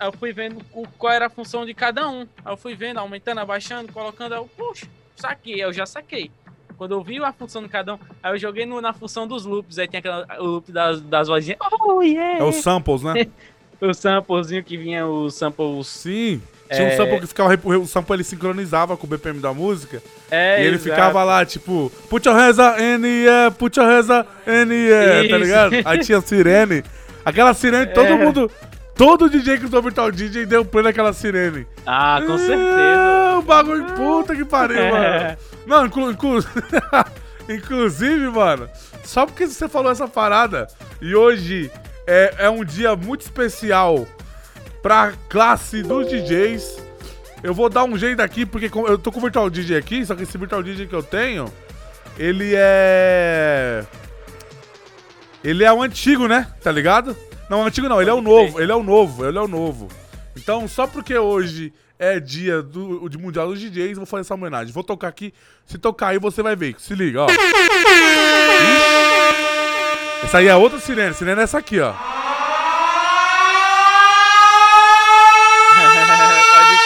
Aí 0.00 0.08
eu 0.08 0.12
fui 0.12 0.32
vendo 0.32 0.60
o, 0.72 0.86
qual 0.98 1.12
era 1.12 1.26
a 1.26 1.30
função 1.30 1.64
de 1.64 1.72
cada 1.72 2.08
um. 2.08 2.22
Aí 2.44 2.52
eu 2.52 2.56
fui 2.56 2.74
vendo, 2.74 2.98
aumentando, 2.98 3.38
abaixando, 3.38 3.92
colocando. 3.92 4.34
Eu, 4.34 4.46
puxa, 4.56 4.86
saquei. 5.20 5.62
Eu 5.62 5.72
já 5.72 5.86
saquei. 5.86 6.30
Quando 6.76 6.92
eu 6.92 7.02
vi 7.02 7.22
a 7.22 7.32
função 7.32 7.62
de 7.62 7.68
cada 7.68 7.94
um, 7.94 7.98
aí 8.22 8.32
eu 8.32 8.38
joguei 8.38 8.64
no- 8.64 8.80
na 8.80 8.92
função 8.94 9.26
dos 9.26 9.44
loops. 9.44 9.78
Aí 9.78 9.86
tem 9.86 9.98
aquela, 9.98 10.26
o 10.40 10.44
loop 10.46 10.72
das, 10.72 11.00
das 11.02 11.28
vozinhas. 11.28 11.58
Oh, 11.82 12.00
yeah! 12.02 12.38
É 12.38 12.42
os 12.44 12.56
samples, 12.56 13.02
né? 13.02 13.26
O 13.82 13.94
samplezinho 13.94 14.62
que 14.62 14.76
vinha, 14.76 15.06
os 15.06 15.32
samples. 15.34 15.86
Sim. 15.86 16.42
Tinha 16.70 16.86
um 16.86 16.90
É. 16.90 16.96
sample 16.98 17.20
que 17.20 17.26
ficava. 17.26 17.54
O 17.78 17.86
sample 17.86 18.14
ele 18.16 18.24
sincronizava 18.24 18.94
com 18.94 19.06
o 19.06 19.08
BPM 19.08 19.40
da 19.40 19.54
música. 19.54 20.02
É, 20.30 20.62
e 20.62 20.66
ele 20.66 20.76
exato. 20.76 20.90
ficava 20.90 21.24
lá, 21.24 21.46
tipo, 21.46 21.90
put 22.10 22.28
your 22.28 22.36
hands 22.36 22.58
up, 22.58 22.78
NE, 22.78 23.24
put 23.58 23.78
your 23.80 23.88
hands 23.88 24.10
up, 24.10 24.28
NE, 24.46 24.90
tá 24.90 25.22
Isso. 25.24 25.36
ligado? 25.38 25.72
Aí 25.86 25.98
tinha 26.00 26.20
sirene. 26.20 26.84
Aquela 27.24 27.54
sirene, 27.54 27.86
todo 27.86 28.04
É. 28.08 28.14
mundo. 28.22 28.50
Todo 29.00 29.30
DJ 29.30 29.56
que 29.56 29.64
usou 29.64 29.80
Virtual 29.80 30.12
DJ 30.12 30.44
deu 30.44 30.62
play 30.62 30.84
naquela 30.84 31.14
sirene. 31.14 31.66
Ah, 31.86 32.20
com 32.26 32.34
É, 32.34 32.38
certeza. 32.38 33.38
O 33.38 33.42
bagulho, 33.42 33.86
puta 33.94 34.36
que 34.36 34.44
pariu, 34.44 34.76
É. 34.76 34.90
mano. 34.90 35.36
Não, 35.66 35.86
inclu, 35.86 36.10
inclu- 36.10 36.44
inclusive, 37.48 38.28
mano, 38.28 38.68
só 39.02 39.24
porque 39.24 39.46
você 39.46 39.70
falou 39.70 39.90
essa 39.90 40.06
parada 40.06 40.66
e 41.00 41.14
hoje 41.14 41.70
é, 42.06 42.34
é 42.40 42.50
um 42.50 42.62
dia 42.62 42.94
muito 42.94 43.22
especial 43.22 44.06
pra 44.82 45.14
classe 45.30 45.82
dos 45.82 46.06
DJs. 46.06 46.84
Eu 47.42 47.54
vou 47.54 47.70
dar 47.70 47.84
um 47.84 47.96
jeito 47.96 48.20
aqui, 48.20 48.44
porque 48.44 48.70
eu 48.86 48.98
tô 48.98 49.10
com 49.10 49.18
o 49.18 49.22
Virtual 49.22 49.48
DJ 49.48 49.78
aqui, 49.78 50.04
só 50.04 50.14
que 50.14 50.24
esse 50.24 50.36
Virtual 50.36 50.62
DJ 50.62 50.86
que 50.86 50.94
eu 50.94 51.02
tenho, 51.02 51.50
ele 52.18 52.52
é. 52.54 53.82
Ele 55.42 55.64
é 55.64 55.72
o 55.72 55.80
antigo, 55.82 56.28
né? 56.28 56.48
Tá 56.62 56.70
ligado? 56.70 57.16
Não, 57.50 57.62
o 57.62 57.64
antigo 57.64 57.88
não, 57.88 58.00
ele 58.00 58.08
é 58.08 58.14
o 58.14 58.20
novo, 58.20 58.60
ele 58.60 58.70
é 58.70 58.74
o 58.76 58.82
novo, 58.84 59.26
ele 59.26 59.36
é 59.36 59.40
o 59.40 59.48
novo. 59.48 59.88
Então, 60.36 60.68
só 60.68 60.86
porque 60.86 61.18
hoje 61.18 61.72
é 61.98 62.20
dia 62.20 62.62
do, 62.62 63.08
de 63.08 63.18
Mundial 63.18 63.48
dos 63.48 63.58
DJs, 63.58 63.96
vou 63.96 64.06
fazer 64.06 64.20
essa 64.20 64.34
homenagem. 64.34 64.72
Vou 64.72 64.84
tocar 64.84 65.08
aqui, 65.08 65.34
se 65.66 65.76
tocar 65.76 66.10
aí 66.10 66.18
você 66.20 66.44
vai 66.44 66.54
ver. 66.54 66.76
Se 66.78 66.94
liga, 66.94 67.22
ó. 67.22 67.26
Ixi. 67.26 67.40
Essa 70.22 70.38
aí 70.38 70.46
é 70.46 70.54
outra 70.54 70.78
sirene, 70.78 71.12
sirene 71.12 71.40
é 71.40 71.42
essa 71.42 71.58
aqui, 71.58 71.80
ó. 71.80 71.92
Pode 76.52 76.78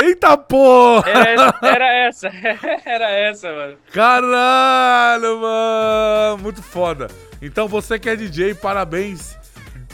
crer, 0.00 0.08
Eita 0.08 0.26
Eita 0.26 0.36
porra! 0.36 1.08
Era 1.08 1.54
era 1.62 1.97
essa, 2.08 2.28
era 2.84 3.10
essa, 3.10 3.52
mano. 3.52 3.76
Caralho, 3.92 5.40
mano! 5.40 6.38
Muito 6.42 6.62
foda. 6.62 7.08
Então 7.40 7.68
você 7.68 7.98
que 7.98 8.08
é 8.08 8.16
DJ, 8.16 8.54
parabéns. 8.54 9.36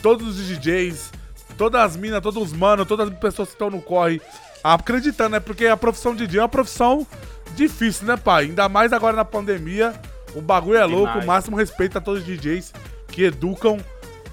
Todos 0.03 0.39
os 0.39 0.47
DJs, 0.47 1.13
todas 1.57 1.81
as 1.81 1.97
minas, 1.97 2.21
todos 2.21 2.43
os 2.43 2.53
manos, 2.53 2.87
todas 2.87 3.09
as 3.09 3.19
pessoas 3.19 3.49
que 3.49 3.55
estão 3.55 3.71
no 3.71 3.81
corre, 3.81 4.21
acreditando, 4.63 5.31
né? 5.31 5.41
Porque 5.41 5.67
a 5.67 5.77
profissão 5.77 6.15
de 6.15 6.27
DJ 6.27 6.41
é 6.41 6.43
uma 6.43 6.49
profissão 6.49 7.07
difícil, 7.55 8.07
né, 8.07 8.17
pai? 8.17 8.45
Ainda 8.45 8.69
mais 8.69 8.93
agora 8.93 9.17
na 9.17 9.25
pandemia. 9.25 9.95
O 10.35 10.43
bagulho 10.43 10.79
é 10.79 10.85
louco, 10.85 11.19
o 11.21 11.27
máximo 11.27 11.57
respeito 11.57 11.97
a 11.97 12.01
todos 12.01 12.21
os 12.21 12.27
DJs 12.27 12.73
que 13.07 13.23
educam 13.23 13.79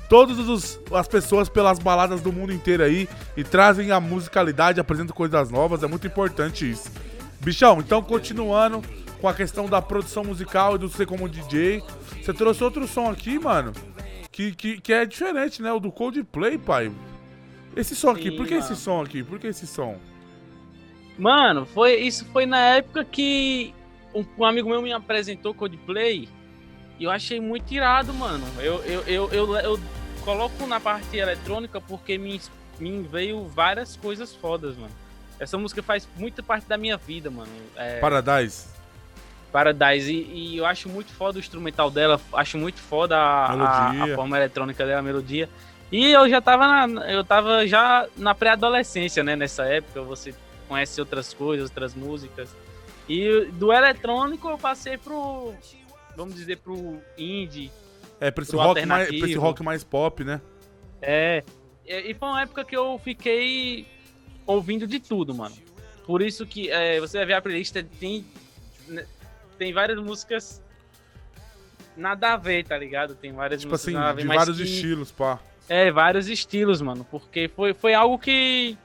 todas 0.10 0.78
as 0.94 1.08
pessoas 1.08 1.48
pelas 1.48 1.80
baladas 1.80 2.20
do 2.20 2.34
mundo 2.34 2.52
inteiro 2.52 2.84
aí 2.84 3.08
e 3.38 3.46
trazem 3.46 3.92
a 3.92 4.00
musicalidade, 4.00 4.78
apresentam 4.78 5.16
coisas 5.16 5.50
novas, 5.50 5.84
é 5.84 5.88
muito 5.88 6.06
importante 6.06 6.70
isso. 6.70 6.92
Bichão, 7.42 7.80
então 7.80 8.02
continuando 8.04 8.82
com 9.20 9.28
a 9.28 9.34
questão 9.34 9.68
da 9.68 9.82
produção 9.82 10.24
musical 10.24 10.76
e 10.76 10.78
do 10.78 10.88
você 10.88 11.06
como 11.06 11.28
DJ, 11.28 11.84
você 12.22 12.34
trouxe 12.34 12.64
outro 12.64 12.88
som 12.88 13.10
aqui, 13.10 13.40
mano, 13.40 13.74
que, 14.32 14.52
que, 14.54 14.80
que 14.80 14.94
é 14.94 15.06
diferente, 15.06 15.62
né? 15.62 15.72
O 15.72 15.80
do 15.80 15.92
Coldplay, 15.92 16.58
pai. 16.58 16.92
Esse 17.76 17.96
som 17.96 18.12
aqui, 18.12 18.30
Sim, 18.30 18.38
por 18.38 18.46
que 18.46 18.56
mano. 18.56 18.66
esse 18.66 18.76
som 18.76 19.02
aqui? 19.02 19.24
Por 19.24 19.40
que 19.40 19.48
esse 19.48 19.66
som? 19.66 19.98
Mano, 21.18 21.66
foi, 21.66 21.96
isso 21.96 22.26
foi 22.26 22.46
na 22.46 22.60
época 22.60 23.04
que 23.04 23.74
um, 24.14 24.26
um 24.38 24.46
amigo 24.46 24.70
meu 24.70 24.82
me 24.82 24.92
apresentou 24.92 25.54
Coldplay 25.54 26.28
e 27.00 27.04
eu 27.04 27.12
achei 27.12 27.40
muito 27.40 27.72
irado, 27.74 28.14
mano. 28.14 28.46
Eu, 28.60 28.84
eu, 28.84 29.02
eu, 29.08 29.30
eu, 29.32 29.56
eu 29.58 29.80
coloco 30.24 30.68
na 30.68 30.80
parte 30.80 31.18
eletrônica 31.18 31.82
porque 31.82 32.18
me, 32.18 32.40
me 32.80 33.02
veio 33.02 33.48
várias 33.48 33.96
coisas 33.96 34.36
fodas, 34.36 34.76
mano. 34.78 35.01
Essa 35.42 35.58
música 35.58 35.82
faz 35.82 36.08
muita 36.16 36.44
parte 36.44 36.68
da 36.68 36.78
minha 36.78 36.96
vida, 36.98 37.32
mano. 37.32 37.50
É, 37.76 38.00
Paradise. 38.00 38.68
Paradise. 39.52 40.12
E, 40.14 40.54
e 40.54 40.58
eu 40.58 40.66
acho 40.66 40.88
muito 40.88 41.12
foda 41.12 41.38
o 41.38 41.40
instrumental 41.40 41.90
dela, 41.90 42.22
acho 42.34 42.58
muito 42.58 42.80
foda 42.80 43.18
a, 43.18 43.52
a- 43.54 44.04
a 44.04 44.16
forma 44.16 44.38
eletrônica 44.38 44.86
dela, 44.86 45.00
a 45.00 45.04
melodia. 45.04 45.50
E 45.92 46.12
eu 46.12 46.30
já 46.30 46.40
tava 46.40 46.86
na, 46.88 47.12
eu 47.12 47.24
tava 47.24 47.68
já 47.68 48.08
na 48.16 48.34
pré-adolescência, 48.36 49.24
né? 49.24 49.36
Nessa 49.36 49.66
época, 49.66 50.02
você 50.04 50.34
conhece 50.70 51.02
outras 51.02 51.34
coisas, 51.34 51.70
outras 51.70 51.94
músicas. 51.96 52.56
E 53.10 53.46
do 53.54 53.74
eletrônico 53.74 54.48
eu 54.48 54.58
passei 54.58 54.98
pro, 54.98 55.54
vamos 56.16 56.36
dizer, 56.36 56.58
pro 56.60 57.02
indie. 57.18 57.72
É, 58.22 58.30
pra 58.32 58.44
esse, 58.44 58.52
Pro 58.52 58.60
rock 58.62 58.86
mais, 58.86 59.08
pra 59.08 59.18
esse 59.18 59.36
rock 59.38 59.64
mais 59.64 59.84
pop, 59.84 60.24
né? 60.24 60.40
É. 61.02 61.44
E 61.84 62.14
foi 62.14 62.30
uma 62.30 62.44
época 62.44 62.64
que 62.64 62.78
eu 62.78 63.02
fiquei 63.04 63.86
ouvindo 64.52 64.86
de 64.88 65.00
tudo, 65.00 65.34
mano. 65.34 65.56
Por 66.06 66.22
isso 66.22 66.46
que 66.46 66.70
é, 66.70 67.00
você 67.00 67.18
vai 67.20 67.28
ver 67.28 67.34
a 67.34 67.42
playlist, 67.42 67.76
tem, 68.00 68.26
né, 68.88 69.06
tem 69.58 69.72
várias 69.74 70.00
músicas 70.00 70.62
nada 71.96 72.34
a 72.34 72.38
ver, 72.38 72.66
tá 72.66 72.78
ligado? 72.78 73.16
Tem 73.16 73.32
várias 73.32 73.62
Tipo 73.62 73.72
músicas 73.72 73.88
assim, 73.94 73.98
nada 73.98 74.10
a 74.10 74.14
ver, 74.14 74.22
de 74.24 74.28
vários 74.28 74.58
que- 74.58 74.64
estilos, 74.64 75.12
pá. 75.12 75.40
É, 75.70 75.92
vários 75.92 76.28
estilos, 76.28 76.82
mano. 76.82 77.06
Porque 77.10 77.48
foi, 77.56 77.74
foi 77.74 77.94
algo 77.94 78.18
que. 78.20 78.78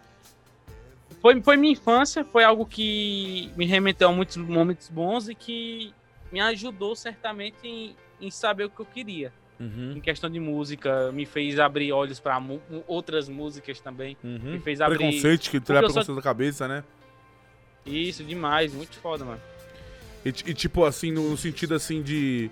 Foi, 1.20 1.40
foi 1.42 1.56
minha 1.56 1.72
infância, 1.72 2.24
foi 2.24 2.44
algo 2.44 2.64
que 2.66 3.50
me 3.56 3.64
remeteu 3.66 4.08
a 4.08 4.12
muitos 4.12 4.36
momentos 4.36 4.88
bons 4.88 5.28
e 5.28 5.34
que 5.34 5.92
me 6.30 6.38
ajudou 6.40 6.94
certamente 6.94 7.56
em, 7.64 7.96
em 8.20 8.30
saber 8.30 8.64
o 8.64 8.70
que 8.70 8.80
eu 8.80 8.86
queria. 8.86 9.32
Uhum, 9.59 9.94
Em 9.96 10.00
questão 10.00 10.28
de 10.28 10.38
música, 10.38 11.11
me 11.12 11.24
fez 11.24 11.59
abrir 11.59 11.90
olhos 11.92 12.20
pra 12.20 12.38
mu- 12.38 12.61
outras 12.86 13.28
músicas 13.28 13.80
também. 13.80 14.16
uhum. 14.22 14.52
Me 14.52 14.61
fez 14.61 14.80
abrir. 14.80 14.98
Preconceito, 14.98 15.50
que 15.50 15.61
Porque 15.61 15.72
leva 15.72 15.86
eu 15.86 15.90
sou- 15.90 15.94
preconceito 16.02 16.16
da 16.16 16.22
cabeça, 16.22 16.68
né? 16.68 16.84
Isso, 17.84 18.24
demais, 18.24 18.74
muito 18.74 18.96
foda, 18.98 19.24
mano. 19.24 19.40
E, 20.24 20.28
e, 20.28 20.54
tipo, 20.54 20.84
assim, 20.84 21.12
no, 21.12 21.30
no 21.30 21.36
sentido 21.36 21.74
assim 21.74 22.02
de, 22.02 22.50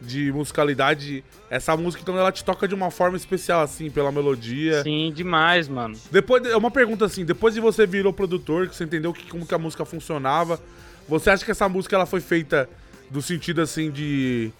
de 0.00 0.30
musicalidade, 0.30 1.24
essa 1.50 1.76
música 1.76 2.02
então 2.02 2.16
ela 2.16 2.30
te 2.30 2.44
toca 2.44 2.68
de 2.68 2.74
uma 2.74 2.90
forma 2.90 3.16
especial, 3.16 3.62
assim, 3.62 3.90
pela 3.90 4.12
melodia. 4.12 4.82
Sim, 4.82 5.12
demais, 5.14 5.68
mano. 5.68 5.98
Depois, 6.10 6.42
de- 6.42 6.50
é 6.50 6.56
uma 6.56 6.70
pergunta 6.70 7.04
assim, 7.04 7.24
depois 7.24 7.52
de 7.54 7.60
você 7.60 7.84
virou 7.86 8.12
produtor, 8.12 8.68
que 8.68 8.76
você 8.76 8.84
entendeu 8.84 9.12
que, 9.12 9.28
como 9.28 9.44
que 9.46 9.54
a 9.54 9.58
música 9.58 9.84
funcionava, 9.84 10.60
você 11.08 11.30
acha 11.30 11.44
que 11.44 11.50
essa 11.50 11.68
música 11.68 11.96
ela 11.96 12.06
foi 12.06 12.20
feita 12.20 12.68
do 13.10 13.20
sentido 13.20 13.60
assim 13.60 13.90
de 13.90 14.52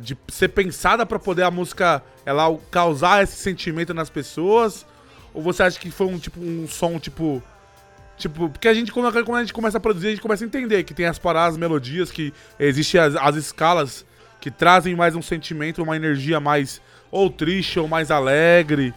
de 0.00 0.16
ser 0.28 0.48
pensada 0.48 1.04
pra 1.04 1.18
poder 1.18 1.42
a 1.42 1.50
música 1.50 2.02
ela 2.24 2.56
causar 2.70 3.22
esse 3.22 3.36
sentimento 3.36 3.94
nas 3.94 4.10
pessoas? 4.10 4.86
Ou 5.32 5.42
você 5.42 5.62
acha 5.62 5.78
que 5.78 5.90
foi 5.90 6.06
um 6.06 6.18
tipo 6.18 6.40
um 6.40 6.66
som 6.66 6.98
tipo 6.98 7.42
Tipo, 8.20 8.50
porque 8.50 8.68
a 8.68 8.74
gente, 8.74 8.92
quando 8.92 9.06
a 9.34 9.40
gente 9.40 9.52
começa 9.54 9.78
a 9.78 9.80
produzir, 9.80 10.08
a 10.08 10.10
gente 10.10 10.20
começa 10.20 10.44
a 10.44 10.46
entender 10.46 10.84
que 10.84 10.92
tem 10.92 11.06
as 11.06 11.18
paradas, 11.18 11.54
as 11.54 11.56
melodias, 11.56 12.10
que 12.10 12.34
existem 12.58 13.00
as, 13.00 13.16
as 13.16 13.34
escalas 13.34 14.04
que 14.38 14.50
trazem 14.50 14.94
mais 14.94 15.16
um 15.16 15.22
sentimento, 15.22 15.82
uma 15.82 15.96
energia 15.96 16.38
mais 16.38 16.82
ou 17.10 17.30
triste 17.30 17.80
ou 17.80 17.88
mais 17.88 18.10
alegre. 18.10 18.92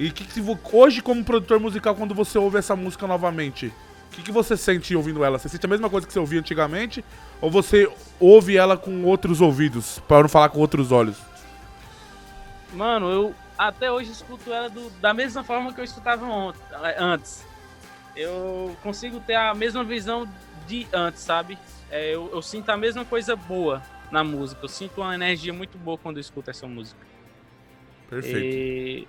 E 0.00 0.10
que, 0.10 0.24
que 0.24 0.42
hoje, 0.72 1.00
como 1.00 1.24
produtor 1.24 1.60
musical, 1.60 1.94
quando 1.94 2.12
você 2.12 2.38
ouve 2.38 2.58
essa 2.58 2.74
música 2.74 3.06
novamente, 3.06 3.72
que, 4.16 4.22
que 4.22 4.32
você 4.32 4.56
sente 4.56 4.94
ouvindo 4.96 5.22
ela? 5.24 5.38
Você 5.38 5.48
sente 5.48 5.64
a 5.64 5.68
mesma 5.68 5.88
coisa 5.90 6.06
que 6.06 6.12
você 6.12 6.18
ouvia 6.18 6.40
antigamente? 6.40 7.04
Ou 7.40 7.50
você 7.50 7.90
ouve 8.18 8.56
ela 8.56 8.76
com 8.76 9.04
outros 9.04 9.40
ouvidos, 9.40 9.98
para 10.08 10.22
não 10.22 10.28
falar 10.28 10.48
com 10.48 10.58
outros 10.58 10.90
olhos? 10.90 11.16
Mano, 12.72 13.10
eu 13.10 13.34
até 13.56 13.90
hoje 13.90 14.10
escuto 14.10 14.52
ela 14.52 14.68
do- 14.68 14.90
da 15.00 15.14
mesma 15.14 15.42
forma 15.44 15.72
que 15.72 15.80
eu 15.80 15.84
escutava 15.84 16.24
ont- 16.26 16.56
eh, 16.84 16.96
antes. 16.98 17.44
Eu 18.14 18.76
consigo 18.82 19.20
ter 19.20 19.34
a 19.34 19.54
mesma 19.54 19.84
visão 19.84 20.26
de 20.66 20.86
antes, 20.92 21.22
sabe? 21.22 21.58
É, 21.90 22.14
eu, 22.14 22.30
eu 22.32 22.42
sinto 22.42 22.70
a 22.70 22.76
mesma 22.76 23.04
coisa 23.04 23.36
boa 23.36 23.82
na 24.10 24.24
música. 24.24 24.60
Eu 24.64 24.68
sinto 24.68 25.00
uma 25.00 25.14
energia 25.14 25.52
muito 25.52 25.78
boa 25.78 25.96
quando 25.98 26.16
eu 26.16 26.20
escuto 26.20 26.50
essa 26.50 26.66
música. 26.66 27.00
Perfeito. 28.08 28.56
E 28.56 29.08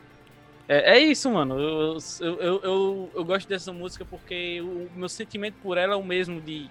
é, 0.67 0.97
é 0.97 0.99
isso, 0.99 1.31
mano. 1.31 1.59
Eu, 1.59 1.97
eu, 2.19 2.61
eu, 2.61 3.11
eu, 3.15 3.25
gosto 3.25 3.47
dessa 3.47 3.71
música 3.71 4.03
porque 4.03 4.61
o 4.61 4.89
meu 4.95 5.07
sentimento 5.07 5.55
por 5.61 5.77
ela 5.77 5.93
é 5.93 5.97
o 5.97 6.03
mesmo 6.03 6.41
de. 6.41 6.69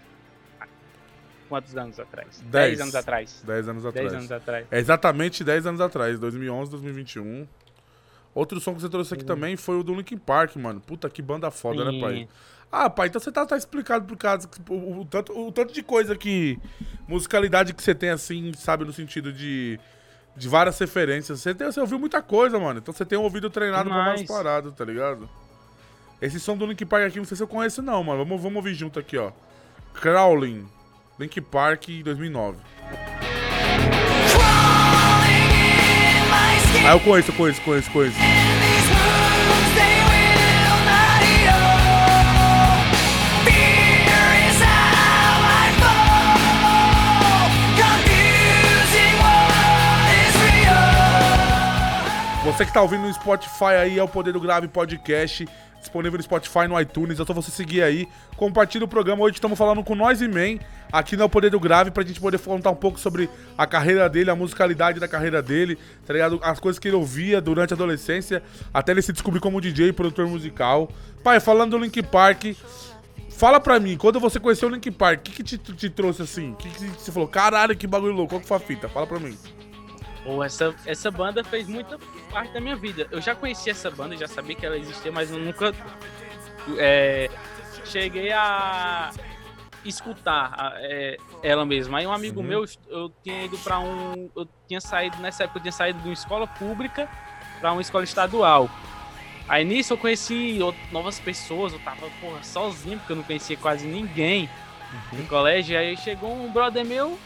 Quantos 1.49 1.77
anos 1.77 1.99
atrás? 1.99 2.41
Dez. 2.41 2.51
Dez 2.51 2.81
anos 2.81 2.95
atrás. 2.95 3.43
10 3.47 3.69
anos 3.69 3.87
atrás. 3.87 4.11
Dez 4.11 4.19
anos 4.19 4.33
atrás. 4.33 4.67
É 4.71 4.79
exatamente 4.79 5.45
10 5.45 5.67
anos 5.67 5.81
atrás, 5.81 6.19
2011, 6.19 6.71
2021. 6.73 7.47
Outro 8.35 8.61
som 8.61 8.75
que 8.75 8.83
você 8.83 8.89
trouxe 8.89 9.15
aqui 9.15 9.25
também 9.25 9.57
foi 9.57 9.79
o 9.79 9.83
do 9.83 9.95
Linkin 9.95 10.19
Park, 10.19 10.57
mano. 10.57 10.81
Puta, 10.81 11.09
que 11.09 11.23
banda 11.23 11.51
foda, 11.51 11.85
né, 11.85 11.93
Sim. 11.93 12.01
pai? 12.01 12.29
Ah, 12.71 12.91
pai, 12.91 13.09
então 13.09 13.21
você 13.21 13.31
tá, 13.33 13.47
tá 13.47 13.57
explicado 13.57 14.05
por 14.05 14.17
causa 14.17 14.47
que 14.47 14.61
o, 14.69 15.01
o 15.01 15.05
tanto, 15.07 15.33
o 15.33 15.51
tanto 15.53 15.73
de 15.73 15.83
coisa 15.83 16.15
que. 16.17 16.59
musicalidade 17.09 17.73
que 17.73 17.83
você 17.83 17.95
tem, 17.95 18.11
assim, 18.11 18.53
sabe, 18.55 18.85
no 18.85 18.93
sentido 18.93 19.33
de. 19.33 19.81
De 20.37 20.49
várias 20.49 20.79
referências. 20.79 21.41
Você, 21.41 21.55
tem, 21.55 21.67
você 21.67 21.81
ouviu 21.81 21.99
muita 21.99 22.21
coisa, 22.21 22.59
mano. 22.59 22.79
Então 22.79 22.93
você 22.93 23.05
tem 23.05 23.19
um 23.19 23.23
ouvido 23.23 23.49
treinado 23.49 23.89
pra 23.89 23.99
várias 23.99 24.23
Demais. 24.23 24.43
paradas, 24.45 24.75
tá 24.75 24.85
ligado? 24.85 25.29
Esse 26.21 26.39
som 26.39 26.57
do 26.57 26.67
Linkin 26.67 26.87
Park 26.87 27.05
aqui, 27.07 27.19
não 27.19 27.25
sei 27.25 27.37
se 27.37 27.43
eu 27.43 27.49
conheço, 27.49 27.83
não, 27.83 28.03
mano. 28.03 28.25
Vamos, 28.25 28.43
vamos 28.43 28.57
ouvir 28.57 28.75
junto 28.75 28.99
aqui, 28.99 29.17
ó. 29.19 29.33
Crawling, 29.95 30.67
Linkin 31.19 31.43
Park 31.43 31.89
2009. 32.05 32.59
Ah, 36.89 36.93
eu 36.93 37.01
conheço, 37.01 37.31
eu 37.31 37.35
conheço, 37.35 37.61
conheço, 37.63 37.91
conheço. 37.91 38.17
Você 52.47 52.65
que 52.65 52.73
tá 52.73 52.81
ouvindo 52.81 53.03
no 53.03 53.13
Spotify 53.13 53.75
aí, 53.83 53.99
é 53.99 54.03
o 54.03 54.07
Poder 54.07 54.33
do 54.33 54.39
Grave 54.39 54.69
Podcast, 54.69 55.49
disponível 55.81 56.17
no 56.17 56.23
Spotify, 56.23 56.69
no 56.69 56.81
iTunes, 56.81 57.19
é 57.19 57.25
só 57.25 57.35
você 57.35 57.51
seguir 57.51 57.83
aí. 57.83 58.07
Compartilha 58.37 58.85
o 58.85 58.89
programa, 58.89 59.25
hoje 59.25 59.35
estamos 59.35 59.59
falando 59.59 59.83
com 59.83 59.97
nós 59.97 60.23
e 60.23 60.29
Man, 60.29 60.61
aqui 60.93 61.17
no 61.17 61.25
É 61.25 61.27
o 61.27 61.29
Poder 61.29 61.51
do 61.51 61.59
Grave, 61.59 61.91
pra 61.91 62.05
gente 62.05 62.21
poder 62.21 62.39
contar 62.39 62.71
um 62.71 62.77
pouco 62.77 63.01
sobre 63.01 63.29
a 63.59 63.67
carreira 63.67 64.09
dele, 64.09 64.31
a 64.31 64.37
musicalidade 64.37 65.01
da 65.01 65.09
carreira 65.09 65.43
dele, 65.43 65.77
tá 66.07 66.13
ligado? 66.13 66.39
As 66.41 66.61
coisas 66.61 66.79
que 66.79 66.87
ele 66.87 66.95
ouvia 66.97 67.41
durante 67.41 67.75
a 67.75 67.77
adolescência, 67.77 68.41
até 68.73 68.93
ele 68.93 69.03
se 69.03 69.13
descobrir 69.13 69.41
como 69.41 69.61
DJ 69.61 69.89
e 69.89 69.93
produtor 69.93 70.29
musical. 70.29 70.89
Pai, 71.25 71.41
falando 71.41 71.73
do 71.73 71.79
Link 71.79 72.01
Park, 72.05 72.55
fala 73.29 73.59
pra 73.59 73.81
mim, 73.81 73.97
quando 73.97 74.21
você 74.21 74.39
conheceu 74.39 74.69
o 74.69 74.73
Link 74.73 74.89
Park, 74.93 75.19
o 75.19 75.23
que, 75.25 75.33
que 75.33 75.43
te, 75.43 75.59
te 75.59 75.91
trouxe 75.91 76.23
assim? 76.23 76.53
O 76.53 76.55
que, 76.55 76.69
que 76.69 76.87
você 76.91 77.11
falou? 77.11 77.27
Caralho, 77.27 77.77
que 77.77 77.89
bagulho 77.89 78.13
louco, 78.13 78.35
qual 78.35 78.41
que 78.41 78.47
foi 78.47 78.57
a 78.57 78.61
fita? 78.61 78.89
Fala 78.89 79.05
pra 79.05 79.19
mim. 79.19 79.37
Pô, 80.27 80.43
essa, 80.43 80.75
essa 80.85 81.09
banda 81.09 81.45
fez 81.45 81.69
muita 81.69 82.01
parte 82.33 82.53
da 82.53 82.61
minha 82.61 82.75
vida. 82.75 83.07
Eu 83.13 83.21
já 83.21 83.33
conhecia 83.33 83.71
essa 83.71 83.89
banda, 83.93 84.17
já 84.17 84.27
sabia 84.27 84.57
que 84.57 84.67
ela 84.67 84.77
existia, 84.77 85.13
mas 85.13 85.31
eu 85.31 85.39
nunca 85.39 85.73
é, 86.79 87.31
cheguei 87.85 88.33
a 88.33 89.13
escutar 89.85 90.75
é, 90.79 91.17
ela 91.45 91.65
mesma. 91.65 91.99
Aí 91.99 92.07
um 92.09 92.13
amigo 92.13 92.43
meu, 92.43 92.65
eu 92.89 93.09
tinha 93.23 93.45
ido 93.45 93.57
pra 93.59 93.79
um. 93.79 94.29
Eu 94.35 94.49
tinha 94.67 94.81
saído, 94.81 95.17
nessa 95.19 95.45
época 95.45 95.61
eu 95.61 95.63
tinha 95.63 95.73
saído 95.73 96.01
de 96.01 96.09
uma 96.09 96.15
escola 96.15 96.49
pública 96.49 97.09
pra 97.61 97.71
uma 97.71 97.81
escola 97.81 98.03
estadual. 98.03 98.69
Aí 99.49 99.65
nisso 99.65 99.93
eu 99.93 99.99
conheci 99.99 100.59
novas 100.91 101.21
pessoas, 101.21 101.73
eu 101.73 101.79
tava, 101.79 102.11
porra, 102.21 102.43
sozinho, 102.43 102.99
porque 102.99 103.13
eu 103.13 103.17
não 103.17 103.23
conhecia 103.23 103.57
quase 103.57 103.87
ninguém 103.87 104.51
no 105.13 105.25
colégio. 105.27 105.79
Aí 105.79 105.97
chegou 105.97 106.35
um 106.35 106.51
brother 106.51 106.85
meu, 106.85 107.17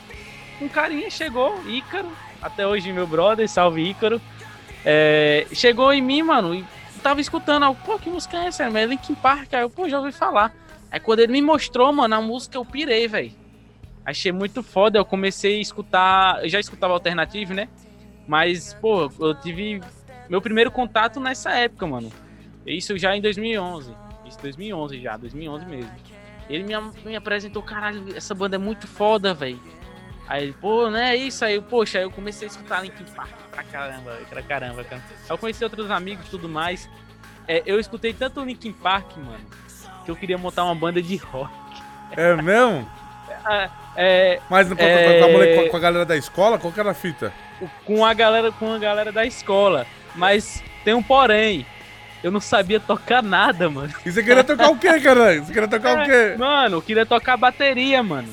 um 0.61 0.69
carinha 0.69 1.09
chegou, 1.09 1.67
Ícaro, 1.67 2.13
até 2.41 2.67
hoje 2.67 2.93
meu 2.93 3.07
brother, 3.07 3.49
salve 3.49 3.83
Ícaro. 3.83 4.21
É, 4.85 5.47
chegou 5.53 5.93
em 5.93 6.01
mim, 6.01 6.23
mano, 6.23 6.55
e 6.55 6.65
tava 7.03 7.21
escutando, 7.21 7.65
eu, 7.65 7.75
pô, 7.75 7.99
que 7.99 8.09
música 8.09 8.37
é 8.39 8.47
essa? 8.47 8.65
É 8.65 8.87
Linkin 8.87 9.15
Park, 9.15 9.53
aí 9.53 9.63
eu, 9.63 9.71
pô, 9.71 9.89
já 9.89 9.99
ouvi 9.99 10.13
falar. 10.13 10.55
Aí 10.91 10.99
quando 10.99 11.21
ele 11.21 11.33
me 11.33 11.43
mostrou, 11.43 11.93
mano, 11.93 12.15
a 12.15 12.21
música 12.21 12.57
eu 12.57 12.65
pirei, 12.65 13.07
velho. 13.07 13.33
Achei 14.05 14.33
muito 14.33 14.63
foda, 14.63 14.99
eu 14.99 15.05
comecei 15.05 15.59
a 15.59 15.61
escutar, 15.61 16.43
eu 16.43 16.49
já 16.49 16.59
escutava 16.59 16.93
alternativo, 16.93 17.55
né? 17.55 17.69
Mas, 18.27 18.75
pô, 18.75 19.11
eu 19.21 19.35
tive 19.35 19.81
meu 20.29 20.41
primeiro 20.41 20.71
contato 20.71 21.21
nessa 21.21 21.51
época, 21.51 21.87
mano. 21.87 22.11
Isso 22.67 22.97
já 22.97 23.17
em 23.17 23.21
2011. 23.21 23.95
Isso 24.27 24.39
2011 24.41 25.01
já, 25.01 25.17
2011 25.17 25.67
mesmo. 25.67 25.91
Ele 26.49 26.65
me, 26.65 26.75
me 27.05 27.17
apresentou, 27.17 27.63
caralho, 27.63 28.05
essa 28.17 28.35
banda 28.35 28.57
é 28.57 28.59
muito 28.59 28.87
foda, 28.87 29.35
velho. 29.35 29.61
Aí 30.31 30.45
ele, 30.45 30.53
pô, 30.61 30.89
não 30.89 30.97
é 30.99 31.17
isso 31.17 31.45
aí, 31.45 31.61
poxa, 31.61 31.99
aí 31.99 32.05
eu 32.05 32.11
comecei 32.11 32.47
a 32.47 32.51
escutar 32.51 32.81
Linkin 32.83 33.05
Park 33.17 33.31
pra 33.51 33.65
caramba, 33.65 34.17
pra 34.31 34.41
caramba, 34.43 34.85
cara. 34.85 35.03
Aí 35.25 35.31
eu 35.31 35.37
conheci 35.37 35.65
outros 35.65 35.91
amigos 35.91 36.25
e 36.27 36.31
tudo 36.31 36.49
mais. 36.49 36.89
É, 37.49 37.63
eu 37.67 37.81
escutei 37.81 38.13
tanto 38.15 38.45
Linkin 38.45 38.73
Park, 38.73 39.17
mano, 39.17 39.45
que 40.05 40.11
eu 40.11 40.15
queria 40.15 40.39
montar 40.39 40.63
uma 40.65 40.75
banda 40.75 41.03
de 41.03 41.17
rock. 41.17 41.53
É 42.17 42.35
mesmo? 42.37 42.89
É, 43.97 44.39
Mas 44.49 44.69
com, 44.69 44.75
É. 44.79 45.19
com 45.19 45.25
a 45.25 45.29
mole- 45.29 45.69
com 45.69 45.77
a 45.77 45.81
galera 45.81 46.05
da 46.07 46.17
escola, 46.17 46.59
qual 46.59 46.73
que 46.73 46.79
era 46.79 46.91
a 46.93 46.95
fita? 46.95 47.33
com 47.85 48.05
a 48.07 48.15
galera, 48.15 48.53
com 48.53 48.73
a 48.73 48.79
galera 48.79 49.11
da 49.11 49.27
escola. 49.27 49.85
Mas 50.15 50.63
tem 50.85 50.95
um 50.95 51.03
porém. 51.03 51.67
Eu 52.23 52.31
não 52.31 52.41
sabia 52.41 52.79
tocar 52.79 53.23
nada, 53.23 53.69
mano. 53.69 53.93
E 54.07 54.13
você 54.13 54.23
queria 54.23 54.45
tocar 54.45 54.71
o 54.71 54.79
quê, 54.79 55.01
caralho? 55.01 55.45
Você 55.45 55.53
queria 55.53 55.69
tocar 55.69 56.03
o 56.03 56.05
quê? 56.05 56.35
Mano, 56.39 56.77
eu 56.77 56.83
queria 56.83 57.05
tocar 57.05 57.37
bateria, 57.37 58.03
mano. 58.03 58.29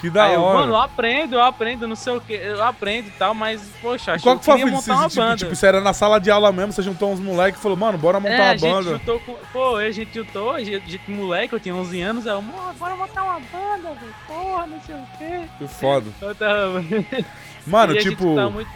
Que 0.00 0.08
da 0.08 0.24
Aí 0.26 0.34
eu, 0.34 0.40
hora. 0.42 0.58
mano, 0.60 0.72
eu 0.74 0.76
aprendo, 0.80 1.34
eu 1.34 1.42
aprendo, 1.42 1.88
não 1.88 1.96
sei 1.96 2.12
o 2.12 2.20
que, 2.20 2.32
eu 2.32 2.62
aprendo 2.62 3.08
e 3.08 3.10
tal, 3.12 3.34
mas, 3.34 3.60
poxa, 3.82 4.12
acho 4.12 4.22
Qual 4.22 4.38
que 4.38 4.48
eu 4.48 4.54
queria 4.54 4.70
montar 4.70 4.94
uma 4.94 5.08
Tipo, 5.08 5.20
banda. 5.20 5.36
tipo, 5.36 5.56
você 5.56 5.66
era 5.66 5.80
na 5.80 5.92
sala 5.92 6.20
de 6.20 6.30
aula 6.30 6.52
mesmo, 6.52 6.72
você 6.72 6.82
juntou 6.82 7.12
uns 7.12 7.18
moleques 7.18 7.58
e 7.58 7.62
falou, 7.62 7.76
mano, 7.76 7.98
bora 7.98 8.20
montar 8.20 8.32
é, 8.34 8.38
uma 8.42 8.50
a 8.52 8.56
gente 8.56 8.70
banda. 8.70 8.90
juntou 8.90 9.18
com. 9.20 9.34
Pô, 9.52 9.74
a 9.76 9.90
gente 9.90 10.14
juntou, 10.14 10.52
a 10.52 10.60
gente, 10.62 10.76
a 10.76 10.88
gente 10.88 11.10
moleque, 11.10 11.52
eu 11.52 11.58
tinha 11.58 11.74
11 11.74 12.00
anos, 12.00 12.26
aí 12.28 12.32
eu, 12.32 12.40
mano, 12.42 12.72
bora 12.78 12.94
montar 12.94 13.24
uma 13.24 13.40
banda, 13.40 13.88
velho, 13.94 14.14
porra, 14.26 14.66
não 14.68 14.80
sei 14.82 14.94
o 14.94 15.06
quê. 15.18 15.40
Que 15.58 15.66
foda. 15.66 16.06
Eu 16.22 16.34
tava. 16.34 16.84
Mano, 17.66 17.94
tipo, 17.98 18.34
tá 18.36 18.48
muito- 18.48 18.70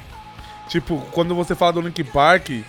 tipo, 0.68 0.98
quando 1.12 1.34
você 1.34 1.54
fala 1.54 1.72
do 1.74 1.80
Linkin 1.80 2.04
Park, 2.04 2.50
eu 2.50 2.64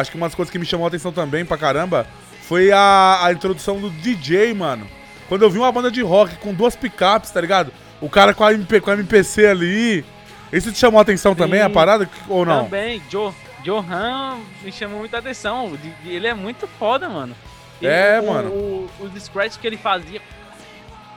acho 0.00 0.10
que 0.10 0.16
uma 0.16 0.26
das 0.26 0.34
coisas 0.34 0.50
que 0.50 0.58
me 0.58 0.66
chamou 0.66 0.84
a 0.84 0.88
atenção 0.88 1.12
também 1.12 1.44
pra 1.44 1.56
caramba 1.56 2.06
foi 2.42 2.70
a, 2.72 3.20
a 3.24 3.32
introdução 3.32 3.80
do 3.80 3.88
DJ, 3.88 4.52
mano. 4.54 4.86
Quando 5.28 5.42
eu 5.42 5.50
vi 5.50 5.58
uma 5.58 5.72
banda 5.72 5.90
de 5.90 6.02
rock 6.02 6.36
com 6.36 6.52
duas 6.52 6.76
picapes, 6.76 7.30
tá 7.30 7.40
ligado? 7.40 7.72
O 8.02 8.10
cara 8.10 8.34
com 8.34 8.44
a, 8.44 8.52
MP, 8.52 8.80
com 8.80 8.90
a 8.90 8.94
MPC 8.94 9.46
ali. 9.46 10.04
Isso 10.52 10.70
te 10.70 10.78
chamou 10.78 10.98
a 10.98 11.02
atenção 11.02 11.34
também, 11.34 11.62
a 11.62 11.68
Sim. 11.68 11.72
parada? 11.72 12.10
Ou 12.28 12.44
não? 12.44 12.64
Também, 12.64 13.00
Joe, 13.08 13.32
Johan 13.64 14.38
me 14.62 14.70
chamou 14.70 14.98
muita 14.98 15.18
atenção. 15.18 15.78
Ele 16.04 16.26
é 16.26 16.34
muito 16.34 16.66
foda, 16.66 17.08
mano. 17.08 17.34
É, 17.80 18.20
o, 18.20 18.26
mano. 18.26 18.50
O, 18.50 18.90
os 19.00 19.22
scratch 19.22 19.56
que 19.58 19.66
ele 19.66 19.76
fazia 19.78 20.20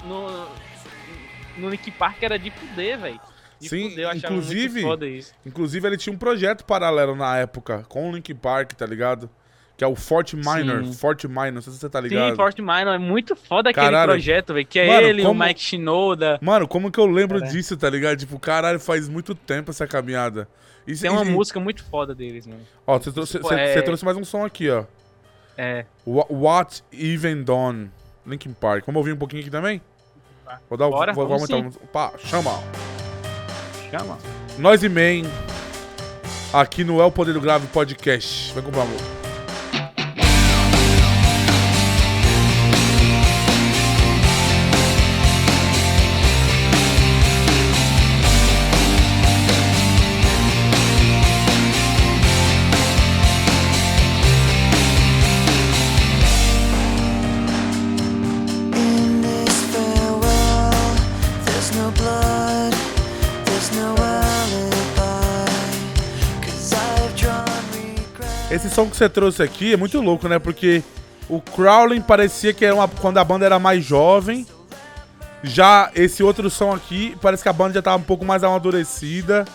no, 0.05 0.47
no 1.57 1.69
Link 1.69 1.91
Park 1.91 2.21
era 2.23 2.39
de 2.39 2.51
fuder, 2.51 2.99
velho. 2.99 3.19
Sim, 3.59 3.89
fuder, 3.89 4.15
inclusive- 4.15 4.69
muito 4.73 4.87
foda 4.87 5.07
isso. 5.07 5.33
Inclusive, 5.45 5.87
ele 5.87 5.97
tinha 5.97 6.13
um 6.13 6.17
projeto 6.17 6.63
paralelo 6.63 7.15
na 7.15 7.37
época 7.37 7.83
com 7.89 8.09
o 8.09 8.15
Linkin 8.15 8.35
Park, 8.35 8.73
tá 8.73 8.85
ligado? 8.85 9.29
Que 9.77 9.83
é 9.83 9.87
o 9.87 9.95
Fort 9.95 10.33
Minor. 10.33 10.85
Sim. 10.85 10.93
Fort 10.93 11.23
Minor, 11.25 11.51
não 11.53 11.61
sei 11.61 11.73
se 11.73 11.79
você 11.79 11.89
tá 11.89 11.99
ligado. 11.99 12.29
Sim, 12.29 12.35
Fort 12.37 12.57
Minor 12.59 12.95
é 12.95 12.97
muito 12.97 13.35
foda 13.35 13.71
aquele 13.71 13.85
Caralho. 13.87 14.11
projeto, 14.11 14.53
velho. 14.53 14.65
Que 14.65 14.79
é 14.79 14.87
Mano, 14.87 15.07
ele, 15.07 15.23
como- 15.23 15.43
o 15.43 15.47
Mike 15.47 15.59
Shinoda. 15.61 16.39
Mano, 16.41 16.65
como 16.67 16.89
que 16.89 16.97
eu 16.99 17.05
lembro 17.05 17.39
Cara. 17.39 17.51
disso, 17.51 17.75
tá 17.75 17.89
ligado? 17.89 18.17
Tipo, 18.17 18.39
caralho, 18.39 18.79
faz 18.79 19.09
muito 19.09 19.35
tempo 19.35 19.71
essa 19.71 19.85
caminhada. 19.85 20.47
E, 20.87 20.95
Tem 20.95 21.09
uma 21.09 21.23
e- 21.25 21.29
música 21.29 21.59
muito 21.59 21.83
foda 21.83 22.15
deles, 22.15 22.47
mano. 22.47 22.61
Ó, 22.87 22.97
você 22.97 23.11
trouxe, 23.11 23.33
Tipo, 23.33 23.51
é- 23.53 23.81
trouxe 23.81 24.05
mais 24.05 24.15
um 24.15 24.23
som 24.23 24.45
aqui, 24.45 24.69
ó. 24.69 24.85
É. 25.57 25.85
Wha- 26.07 26.27
What 26.29 26.83
Even 26.93 27.43
Done, 27.43 27.91
Linkin 28.25 28.53
Park. 28.53 28.85
Vamos 28.85 28.99
ouvir 28.99 29.11
um 29.13 29.17
pouquinho 29.17 29.41
aqui 29.41 29.49
também? 29.51 29.81
Vou 30.69 30.77
dar 30.77 30.87
o. 30.87 30.91
Bora, 30.91 31.11
vou, 31.11 31.27
vamos 31.27 31.49
vamos 31.49 31.75
então. 31.75 31.87
Pá, 31.91 32.13
chama. 32.19 32.51
Chama. 33.91 34.17
Nós 34.59 34.83
e 34.83 34.89
Man. 34.89 35.27
Aqui 36.53 36.83
no 36.85 37.01
É 37.01 37.03
o 37.03 37.11
Poder 37.11 37.33
do 37.33 37.41
Grave 37.41 37.67
Podcast. 37.67 38.53
Vem 38.53 38.63
comprar 38.63 38.83
amor. 38.83 39.24
Som 68.75 68.89
que 68.89 68.97
você 68.97 69.07
trouxe 69.07 69.41
aqui 69.41 69.73
é 69.73 69.77
muito 69.77 69.99
louco, 70.01 70.27
né? 70.27 70.37
Porque 70.37 70.83
o 71.29 71.39
Crawling 71.41 72.01
parecia 72.01 72.53
que 72.53 72.65
era 72.65 72.75
uma, 72.75 72.87
quando 72.87 73.17
a 73.17 73.23
banda 73.23 73.45
era 73.45 73.57
mais 73.57 73.83
jovem. 73.85 74.45
Já 75.43 75.89
esse 75.95 76.21
outro 76.21 76.49
som 76.49 76.73
aqui, 76.73 77.15
parece 77.21 77.41
que 77.43 77.49
a 77.49 77.53
banda 77.53 77.75
já 77.75 77.81
tava 77.81 77.97
um 77.97 78.01
pouco 78.01 78.25
mais 78.25 78.43
amadurecida. 78.43 79.45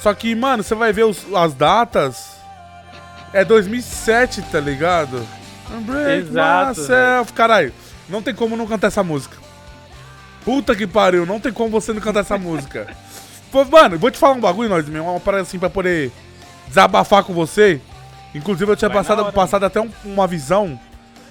Só 0.00 0.12
que, 0.14 0.34
mano, 0.34 0.62
você 0.62 0.74
vai 0.74 0.92
ver 0.92 1.04
os- 1.04 1.24
as 1.34 1.54
datas. 1.54 2.36
É 3.32 3.44
2007, 3.44 4.42
tá 4.42 4.60
ligado? 4.60 5.26
Break 5.80 6.28
Exato, 6.28 6.80
myself. 6.80 7.32
Caralho, 7.32 7.72
não 8.08 8.22
tem 8.22 8.34
como 8.34 8.56
não 8.56 8.66
cantar 8.66 8.86
essa 8.86 9.02
música. 9.02 9.36
Puta 10.44 10.76
que 10.76 10.86
pariu, 10.86 11.26
não 11.26 11.40
tem 11.40 11.52
como 11.52 11.70
você 11.70 11.92
não 11.92 12.00
cantar 12.00 12.20
essa 12.20 12.38
música. 12.38 12.86
Pô, 13.50 13.64
mano, 13.64 13.98
vou 13.98 14.10
te 14.10 14.18
falar 14.18 14.34
um 14.34 14.40
bagulho, 14.40 14.68
nós, 14.68 14.88
mesmo, 14.88 15.10
uma 15.10 15.18
parada 15.18 15.42
assim 15.42 15.58
pra 15.58 15.68
poder 15.68 16.12
desabafar 16.68 17.24
com 17.24 17.32
você. 17.34 17.80
Inclusive, 18.36 18.70
eu 18.70 18.76
tinha 18.76 18.88
Vai 18.88 18.98
passado, 18.98 19.22
hora. 19.22 19.32
passado 19.32 19.64
até 19.64 19.80
um- 19.80 19.90
uma 20.04 20.26
visão. 20.26 20.78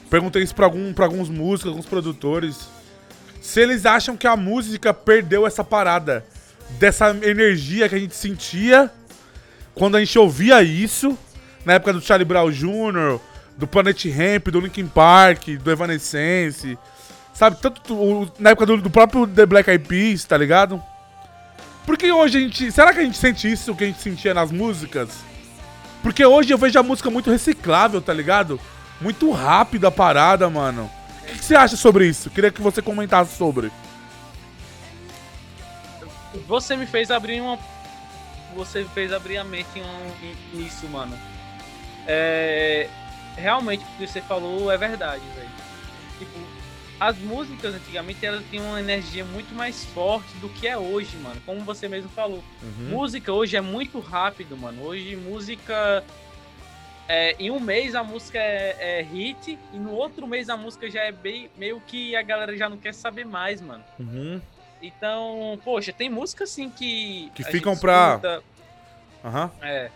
Perguntei 0.10 0.44
isso 0.44 0.56
pra, 0.56 0.66
algum, 0.66 0.94
pra 0.94 1.06
alguns 1.06 1.30
músicos, 1.30 1.70
alguns 1.72 1.86
produtores. 1.86 2.68
Se 3.42 3.60
eles 3.62 3.86
acham 3.86 4.16
que 4.18 4.28
a 4.28 4.36
música 4.36 4.94
perdeu 4.94 5.46
essa 5.46 5.64
parada. 5.64 6.26
Dessa 6.80 7.10
energia 7.22 7.88
que 7.88 7.94
a 7.96 8.00
gente 8.00 8.16
sentia 8.16 8.90
quando 9.76 9.96
a 9.98 10.00
gente 10.00 10.18
ouvia 10.18 10.64
isso. 10.64 11.18
Na 11.64 11.74
época 11.74 11.94
do 11.94 12.02
Charlie 12.02 12.26
Brown 12.26 12.50
Jr., 12.52 13.20
do 13.58 13.66
Planet 13.68 14.06
Ramp, 14.06 14.48
do 14.50 14.60
Linkin 14.60 14.88
Park, 14.88 15.48
do 15.64 15.72
Evanescence. 15.72 16.78
Sabe, 17.34 17.58
tanto 17.62 17.94
o- 17.94 18.32
na 18.40 18.52
época 18.52 18.66
do, 18.66 18.78
do 18.78 18.90
próprio 18.90 19.28
The 19.28 19.46
Black 19.46 19.70
Eyed 19.70 19.86
Peas, 19.88 20.24
tá 20.26 20.38
ligado? 20.38 20.82
Porque 21.86 22.12
hoje 22.12 22.38
a 22.38 22.42
gente. 22.42 22.72
Será 22.72 22.94
que 22.94 23.00
a 23.00 23.04
gente 23.04 23.18
sente 23.18 23.52
isso 23.52 23.76
que 23.76 23.84
a 23.84 23.88
gente 23.88 24.02
sentia 24.02 24.34
nas 24.34 24.52
músicas? 24.52 25.10
Porque 26.06 26.24
hoje 26.24 26.54
eu 26.54 26.58
vejo 26.60 26.78
a 26.78 26.84
música 26.84 27.10
muito 27.10 27.32
reciclável, 27.32 28.00
tá 28.00 28.14
ligado? 28.14 28.62
Muito 29.02 29.32
rápida 29.32 29.88
a 29.88 29.92
parada, 29.92 30.48
mano. 30.48 30.88
O 31.24 31.26
que, 31.26 31.44
você 31.44 31.56
acha 31.56 31.76
sobre 31.76 32.06
isso? 32.08 32.30
Queria 32.30 32.52
que 32.52 32.62
você 32.62 32.80
comentasse 32.80 33.36
sobre. 33.36 33.72
Você 36.48 36.76
me 36.76 36.86
fez 36.86 37.10
abrir 37.10 37.42
uma. 37.42 37.58
Você 38.56 38.84
me 38.84 38.90
fez 38.90 39.12
abrir 39.12 39.38
a 39.40 39.44
mente 39.44 39.82
um- 39.82 40.56
nisso, 40.56 40.88
mano. 40.90 41.18
É. 42.06 42.88
Realmente, 43.36 43.84
o 43.84 43.98
que 43.98 44.06
você 44.08 44.22
falou 44.22 44.72
é 44.72 44.78
verdade, 44.78 45.24
velho. 45.36 45.50
Tipo, 46.20 46.40
as 47.00 47.18
músicas 47.18 47.76
antigamente 47.76 48.26
elas 48.26 48.44
tinham 48.50 48.66
uma 48.66 48.80
energia 48.80 49.26
muito 49.26 49.54
mais 49.54 49.84
forte 49.86 50.34
do 50.38 50.48
que 50.50 50.68
é 50.68 50.78
hoje, 50.78 51.16
mano. 51.18 51.42
Como 51.46 51.62
você 51.62 51.88
mesmo 51.88 52.10
falou. 52.10 52.44
Música 52.90 53.32
hoje 53.34 53.58
é 53.58 53.62
muito 53.62 54.00
rápido, 54.00 54.56
mano. 54.58 54.84
Hoje 54.84 55.16
música. 55.16 56.04
É, 57.08 57.36
em 57.38 57.52
um 57.52 57.60
mês 57.60 57.94
a 57.94 58.04
música 58.04 58.40
é, 58.40 59.00
é 59.00 59.02
hit 59.04 59.60
e 59.72 59.78
no 59.78 59.92
outro 59.92 60.26
mês 60.26 60.50
a 60.50 60.58
música 60.58 60.90
já 60.90 61.02
é 61.04 61.12
bem, 61.12 61.52
meio 61.56 61.80
que 61.80 62.16
a 62.16 62.24
galera 62.24 62.58
já 62.58 62.68
não 62.68 62.78
quer 62.78 62.96
saber 62.96 63.26
mais, 63.26 63.62
mano. 63.62 63.84
Uhum. 64.00 64.42
Então, 64.82 65.60
poxa, 65.64 65.94
tem 65.94 66.10
música 66.10 66.44
assim 66.46 66.70
que. 66.70 67.32
Que 67.36 67.44
ficam 67.44 67.78
pra- 67.78 68.42
Aham. 69.24 69.52
É. 69.62 69.92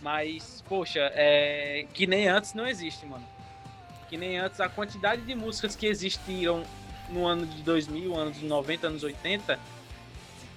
Mas, 0.00 0.62
poxa, 0.68 1.00
é. 1.14 1.86
Que 1.94 2.06
nem 2.06 2.28
antes 2.28 2.54
não 2.54 2.66
existe, 2.66 3.06
mano. 3.06 3.24
Que 4.12 4.18
nem 4.18 4.36
antes 4.36 4.60
a 4.60 4.68
quantidade 4.68 5.22
de 5.22 5.34
músicas 5.34 5.74
que 5.74 5.86
existiram 5.86 6.64
no 7.08 7.26
ano 7.26 7.46
de 7.46 7.62
2000, 7.62 8.14
anos 8.14 8.42
90, 8.42 8.86
anos 8.86 9.02
80, 9.02 9.58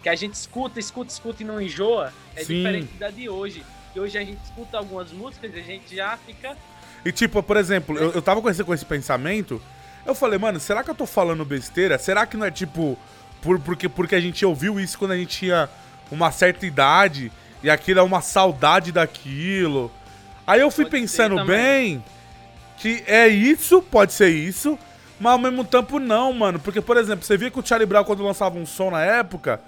que 0.04 0.10
a 0.10 0.16
gente 0.16 0.34
escuta, 0.34 0.78
escuta, 0.78 1.10
escuta 1.10 1.42
e 1.42 1.46
não 1.46 1.62
enjoa, 1.62 2.12
é 2.36 2.44
Sim. 2.44 2.58
diferente 2.58 2.94
da 2.96 3.10
de 3.10 3.30
hoje. 3.30 3.64
E 3.96 4.00
hoje 4.02 4.18
a 4.18 4.26
gente 4.26 4.44
escuta 4.44 4.78
algumas 4.78 5.10
músicas 5.14 5.56
e 5.56 5.60
a 5.62 5.64
gente 5.64 5.96
já 5.96 6.18
fica. 6.18 6.58
E 7.06 7.14
tipo, 7.14 7.42
por 7.42 7.56
exemplo, 7.56 7.98
eu, 7.98 8.12
eu 8.12 8.22
tava 8.22 8.42
com 8.42 8.50
esse, 8.50 8.62
com 8.62 8.74
esse 8.74 8.84
pensamento, 8.84 9.62
eu 10.06 10.14
falei, 10.14 10.38
mano, 10.38 10.60
será 10.60 10.84
que 10.84 10.90
eu 10.90 10.96
tô 10.96 11.06
falando 11.06 11.46
besteira? 11.46 11.98
Será 11.98 12.26
que 12.26 12.36
não 12.36 12.46
é 12.46 12.52
tipo, 12.52 13.00
por, 13.42 13.58
porque, 13.62 13.88
porque 13.88 14.16
a 14.16 14.20
gente 14.20 14.46
ouviu 14.46 14.82
isso 14.82 15.00
quando 15.00 15.12
a 15.12 15.18
gente 15.18 15.38
tinha 15.38 15.70
uma 16.12 16.30
certa 16.30 16.66
idade 16.66 17.32
e 17.64 17.70
aquilo 17.70 18.02
é 18.02 18.04
uma 18.04 18.20
saudade 18.20 18.92
daquilo? 18.92 19.90
Aí 20.46 20.60
eu 20.60 20.70
fui 20.70 20.84
Pode 20.84 21.00
pensando 21.00 21.46
bem 21.46 22.04
que 22.86 23.04
é 23.08 23.28
isso, 23.28 23.82
pode 23.82 24.14
ser 24.14 24.30
isso, 24.30 24.78
mas 25.20 25.32
ao 25.34 25.40
mesmo 25.40 25.66
tempo 25.66 25.98
não, 25.98 26.32
mano. 26.32 26.60
Porque, 26.60 26.80
por 26.80 26.98
exemplo, 26.98 27.26
você 27.26 27.36
via 27.36 27.50
que 27.50 27.60
o 27.60 27.66
Charlie 27.66 27.88
Brown 27.88 28.04
quando 28.04 28.24
lançava 28.24 28.60
um 28.60 28.66
som 28.66 28.92
na 28.92 29.04
época, 29.04 29.60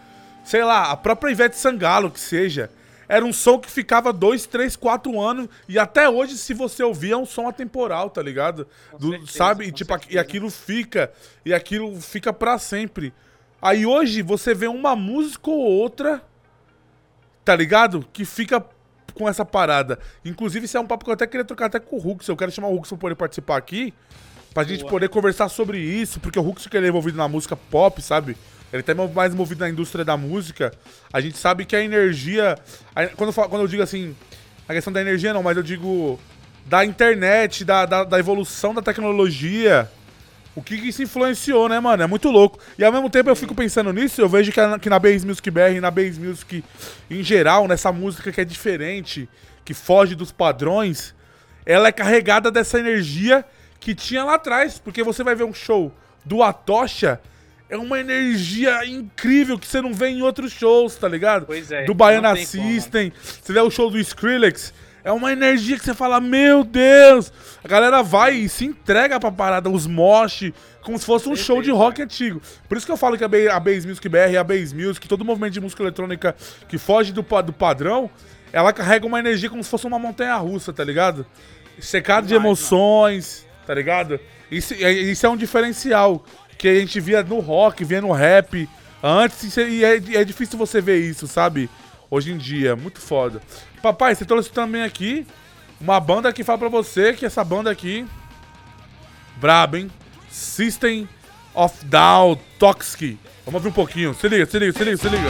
sei 0.43 0.63
lá, 0.63 0.91
a 0.91 0.95
própria 0.95 1.31
Ivete 1.31 1.57
Sangalo, 1.57 2.11
que 2.11 2.19
seja, 2.19 2.69
era 3.09 3.25
um 3.25 3.33
som 3.33 3.57
que 3.57 3.71
ficava 3.71 4.13
dois, 4.13 4.45
três, 4.45 4.75
quatro 4.75 5.19
anos 5.19 5.49
e 5.67 5.79
até 5.79 6.07
hoje, 6.07 6.37
se 6.37 6.53
você 6.53 6.83
ouvir, 6.83 7.13
é 7.13 7.17
um 7.17 7.25
som 7.25 7.47
atemporal, 7.47 8.11
tá 8.11 8.21
ligado? 8.21 8.67
Do- 8.99 9.09
certeza, 9.09 9.31
sabe? 9.31 9.63
E, 9.65 9.71
com 9.71 9.77
tipo, 9.77 9.93
certeza. 9.93 10.13
e 10.13 10.19
aquilo 10.19 10.51
fica, 10.51 11.11
e 11.43 11.53
aquilo 11.55 11.99
fica 11.99 12.31
pra 12.31 12.59
sempre. 12.59 13.11
Aí 13.59 13.83
hoje 13.83 14.21
você 14.21 14.53
vê 14.53 14.67
uma 14.67 14.95
música 14.95 15.49
ou 15.49 15.57
outra, 15.57 16.21
tá 17.43 17.55
ligado? 17.55 18.07
Que 18.13 18.23
fica 18.25 18.63
com 19.13 19.27
essa 19.27 19.45
parada. 19.45 19.97
Inclusive, 20.23 20.65
isso 20.65 20.77
é 20.77 20.79
um 20.79 20.85
papo 20.87 21.03
que 21.05 21.09
eu 21.09 21.13
até 21.13 21.25
queria 21.27 21.45
trocar 21.45 21.65
até 21.67 21.79
com 21.79 21.97
o 21.97 22.11
Hux. 22.11 22.27
Eu 22.27 22.35
quero 22.37 22.51
chamar 22.51 22.67
o 22.67 22.75
Hux 22.75 22.89
pra 22.89 22.97
poder 22.97 23.15
participar 23.15 23.57
aqui. 23.57 23.93
Pra 24.53 24.63
gente 24.63 24.79
Boa. 24.81 24.89
poder 24.91 25.09
conversar 25.09 25.49
sobre 25.49 25.77
isso, 25.79 26.19
porque 26.19 26.39
o 26.39 26.47
Hux 26.47 26.65
que 26.67 26.75
ele 26.75 26.87
é 26.87 26.89
envolvido 26.89 27.17
na 27.17 27.27
música 27.27 27.55
pop, 27.55 28.01
sabe? 28.01 28.35
Ele 28.73 28.81
tá 28.83 28.93
mais 28.95 29.33
envolvido 29.33 29.61
na 29.61 29.69
indústria 29.69 30.03
da 30.03 30.17
música. 30.17 30.73
A 31.13 31.21
gente 31.21 31.37
sabe 31.37 31.63
que 31.65 31.75
a 31.75 31.81
energia. 31.83 32.57
a- 32.95 33.07
quando, 33.07 33.29
eu 33.29 33.33
falo- 33.33 33.49
quando 33.49 33.61
eu 33.61 33.67
digo 33.67 33.83
assim, 33.83 34.15
a 34.67 34.73
questão 34.73 34.91
da 34.91 34.99
energia 34.99 35.33
não, 35.33 35.43
mas 35.43 35.55
eu 35.57 35.63
digo 35.63 36.19
da 36.65 36.83
internet, 36.83 37.63
da, 37.63 37.85
da, 37.85 38.03
da 38.03 38.19
evolução 38.19 38.73
da 38.73 38.81
tecnologia. 38.81 39.89
O 40.57 40.61
que, 40.63 40.75
que 40.81 40.87
isso 40.89 41.03
influenciou, 41.03 41.69
né, 41.69 41.79
mano? 41.79 42.01
É 42.01 42.07
muito 42.07 42.29
louco. 42.31 42.57
E 42.79 42.83
ao 42.83 42.91
mesmo 42.91 43.09
tempo 43.09 43.29
eu 43.29 43.35
fico 43.35 43.53
pensando 43.53 43.93
nisso, 43.93 44.19
eu 44.19 44.27
vejo 44.27 44.51
que, 44.51 44.59
na- 44.59 44.79
que 44.79 44.89
na 44.89 44.97
Base 44.97 45.25
Music 45.25 45.51
BR 45.51 45.75
e 45.75 45.79
na 45.79 45.91
Base 45.91 46.19
Music 46.19 46.63
em 47.11 47.21
geral, 47.23 47.67
nessa 47.67 47.91
música 47.91 48.31
que 48.31 48.41
é 48.41 48.45
diferente, 48.45 49.29
que 49.63 49.73
foge 49.73 50.15
dos 50.15 50.31
padrões, 50.31 51.13
ela 51.65 51.89
é 51.89 51.91
carregada 51.91 52.49
dessa 52.49 52.79
energia 52.79 53.45
que 53.79 53.93
tinha 53.93 54.23
lá 54.23 54.33
atrás. 54.33 54.79
Porque 54.79 55.03
você 55.03 55.23
vai 55.23 55.35
ver 55.35 55.43
um 55.43 55.53
show 55.53 55.93
do 56.25 56.41
Atocha, 56.41 57.21
é 57.69 57.77
uma 57.77 57.99
energia 57.99 58.83
incrível 58.85 59.59
que 59.59 59.67
você 59.67 59.79
não 59.81 59.93
vê 59.93 60.07
em 60.07 60.21
outros 60.23 60.51
shows, 60.53 60.95
tá 60.95 61.07
ligado? 61.07 61.45
Pois 61.45 61.71
é, 61.71 61.83
Do 61.83 61.93
Baiana 61.93 62.29
não 62.29 62.35
tem 62.35 62.45
como. 62.47 62.63
System, 62.67 63.13
você 63.41 63.53
vê 63.53 63.59
o 63.59 63.69
show 63.69 63.91
do 63.91 63.99
Skrillex, 63.99 64.73
é 65.07 65.11
uma 65.11 65.31
energia 65.31 65.77
que 65.77 65.85
você 65.85 65.93
fala, 65.93 66.19
meu 66.19 66.63
Deus! 66.63 67.31
A 67.63 67.67
galera 67.67 68.03
vai 68.03 68.35
e 68.35 68.49
se 68.49 68.65
entrega 68.65 69.19
pra 69.19 69.31
parada, 69.31 69.69
os 69.69 69.87
mosh, 69.87 70.51
como 70.81 70.99
se 70.99 71.05
fosse 71.05 71.29
um 71.29 71.35
show 71.35 71.61
de 71.61 71.71
rock 71.71 72.01
antigo. 72.01 72.41
Por 72.67 72.77
isso 72.77 72.85
que 72.85 72.91
eu 72.91 72.97
falo 72.97 73.17
que 73.17 73.23
a, 73.23 73.27
Ba- 73.27 73.53
a 73.53 73.59
Base 73.59 73.87
Music 73.87 74.07
BR, 74.09 74.37
a 74.39 74.43
Base 74.43 74.75
Music, 74.75 75.07
todo 75.07 75.23
movimento 75.23 75.53
de 75.53 75.61
música 75.61 75.81
eletrônica 75.81 76.35
que 76.67 76.77
foge 76.77 77.13
do, 77.13 77.21
do 77.43 77.53
padrão, 77.53 78.09
ela 78.51 78.73
carrega 78.73 79.05
uma 79.05 79.19
energia 79.19 79.49
como 79.49 79.63
se 79.63 79.69
fosse 79.69 79.87
uma 79.87 79.97
montanha 79.99 80.35
russa, 80.35 80.73
tá 80.73 80.83
ligado? 80.83 81.25
Secado 81.79 82.25
de 82.27 82.33
emoções, 82.35 83.45
tá 83.65 83.73
ligado? 83.73 84.19
Isso, 84.51 84.73
é- 84.73 84.91
isso 84.91 85.25
é 85.25 85.29
um 85.29 85.37
diferencial 85.37 86.25
que 86.57 86.67
a 86.67 86.75
gente 86.75 86.99
via 86.99 87.23
no 87.23 87.39
rock, 87.39 87.83
via 87.85 88.01
no 88.01 88.11
rap 88.11 88.67
antes, 89.01 89.55
e 89.57 89.61
e 89.61 89.85
é, 89.85 89.95
é 90.15 90.23
difícil 90.23 90.57
você 90.57 90.81
ver 90.81 90.97
isso, 90.97 91.27
sabe? 91.27 91.69
Hoje 92.09 92.31
em 92.31 92.37
dia, 92.37 92.75
muito 92.75 92.99
foda. 93.01 93.41
Papai, 93.87 94.13
você 94.13 94.25
trouxe 94.25 94.51
também 94.51 94.83
aqui 94.83 95.25
uma 95.79 95.97
banda 95.97 96.33
que 96.33 96.43
fala 96.43 96.57
pra 96.57 96.67
você 96.67 97.13
que 97.13 97.25
essa 97.25 97.41
banda 97.41 97.71
aqui, 97.71 98.05
braba, 99.37 99.79
hein? 99.79 99.89
System 100.29 101.07
of 101.53 101.85
Down 101.85 102.37
Toxic. 102.59 103.17
Vamos 103.45 103.59
ouvir 103.59 103.69
um 103.69 103.71
pouquinho. 103.71 104.13
Se 104.13 104.27
liga, 104.27 104.45
se 104.45 104.59
liga, 104.59 104.77
se 104.77 104.83
liga, 104.83 104.97
se 104.97 105.07
liga. 105.07 105.29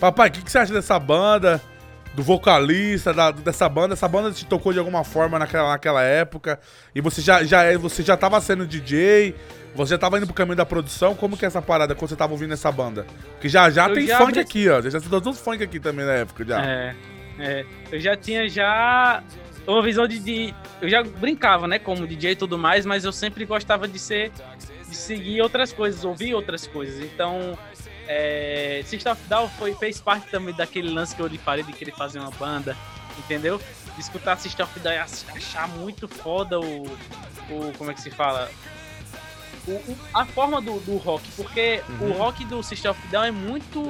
Papai, 0.00 0.30
o 0.30 0.32
que, 0.32 0.42
que 0.42 0.50
você 0.50 0.58
acha 0.58 0.72
dessa 0.72 0.98
banda? 0.98 1.62
Do 2.14 2.22
vocalista, 2.22 3.12
da- 3.12 3.32
dessa 3.32 3.68
banda? 3.68 3.94
Essa 3.94 4.06
banda 4.06 4.30
te 4.30 4.46
tocou 4.46 4.72
de 4.72 4.78
alguma 4.78 5.02
forma 5.02 5.38
naquela, 5.38 5.70
naquela 5.70 6.02
época? 6.02 6.60
E 6.94 7.00
você 7.00 7.20
já, 7.20 7.42
já, 7.42 7.64
é- 7.64 7.76
você 7.76 8.02
já 8.02 8.16
tava 8.16 8.40
sendo 8.40 8.66
DJ? 8.66 9.34
Você 9.74 9.90
já 9.94 9.98
tava 9.98 10.16
indo 10.18 10.26
pro 10.26 10.34
caminho 10.34 10.54
da 10.56 10.64
produção? 10.64 11.16
Como 11.16 11.36
que 11.36 11.44
é 11.44 11.48
essa 11.48 11.60
parada 11.60 11.92
quando 11.94 12.08
você 12.10 12.14
tava 12.16 12.32
ouvindo 12.32 12.54
essa 12.54 12.70
banda? 12.70 13.04
Porque 13.32 13.48
já 13.48 13.68
já 13.68 13.88
Eu 13.88 13.94
tem 13.94 14.06
já 14.06 14.18
funk 14.18 14.28
abri- 14.30 14.40
aqui, 14.40 14.68
ó. 14.68 14.80
Já 14.80 15.00
citou 15.00 15.20
todos 15.20 15.40
funk 15.40 15.60
aqui 15.64 15.80
também 15.80 16.06
na 16.06 16.12
época, 16.12 16.44
já. 16.44 16.64
É, 16.64 16.94
é. 17.40 17.64
Eu 17.90 17.98
já 17.98 18.16
tinha 18.16 18.48
já 18.48 19.20
uma 19.66 19.82
visão 19.82 20.06
de, 20.06 20.20
de- 20.20 20.54
Eu 20.80 20.88
já 20.88 21.02
brincava, 21.02 21.66
né, 21.66 21.80
como 21.80 22.06
DJ 22.06 22.30
e 22.32 22.36
tudo 22.36 22.56
mais, 22.56 22.86
mas 22.86 23.04
eu 23.04 23.10
sempre 23.12 23.44
gostava 23.44 23.88
de 23.88 23.98
ser. 23.98 24.30
de 24.88 24.94
seguir 24.94 25.40
outras 25.42 25.72
coisas, 25.72 26.04
ouvir 26.04 26.32
outras 26.36 26.68
coisas. 26.68 27.00
Então. 27.04 27.58
É, 28.08 28.82
System 28.86 29.12
of 29.12 29.22
Down 29.28 29.48
foi, 29.58 29.74
fez 29.74 30.00
parte 30.00 30.28
também 30.30 30.54
daquele 30.54 30.90
lance 30.90 31.14
que 31.14 31.22
eu 31.22 31.26
lhe 31.26 31.38
falei 31.38 31.64
de 31.64 31.72
querer 31.72 31.92
fazer 31.92 32.18
uma 32.18 32.30
banda, 32.32 32.76
entendeu? 33.18 33.60
De 33.94 34.00
escutar 34.00 34.36
System 34.38 34.64
of 34.66 34.80
Down 34.80 34.92
e 34.94 34.98
ach- 34.98 35.24
achar 35.36 35.68
muito 35.68 36.06
foda 36.08 36.60
o. 36.60 36.82
o 37.50 37.72
como 37.78 37.90
é 37.90 37.94
que 37.94 38.00
se 38.02 38.10
fala? 38.10 38.50
O- 39.66 39.70
o- 39.72 39.98
a 40.12 40.26
forma 40.26 40.60
do, 40.60 40.78
do 40.80 40.96
rock, 40.98 41.26
porque 41.36 41.82
o 42.00 42.12
rock 42.12 42.44
do 42.44 42.62
System 42.62 42.90
of 42.90 43.00
Down 43.08 43.24
é 43.24 43.30
muito 43.30 43.82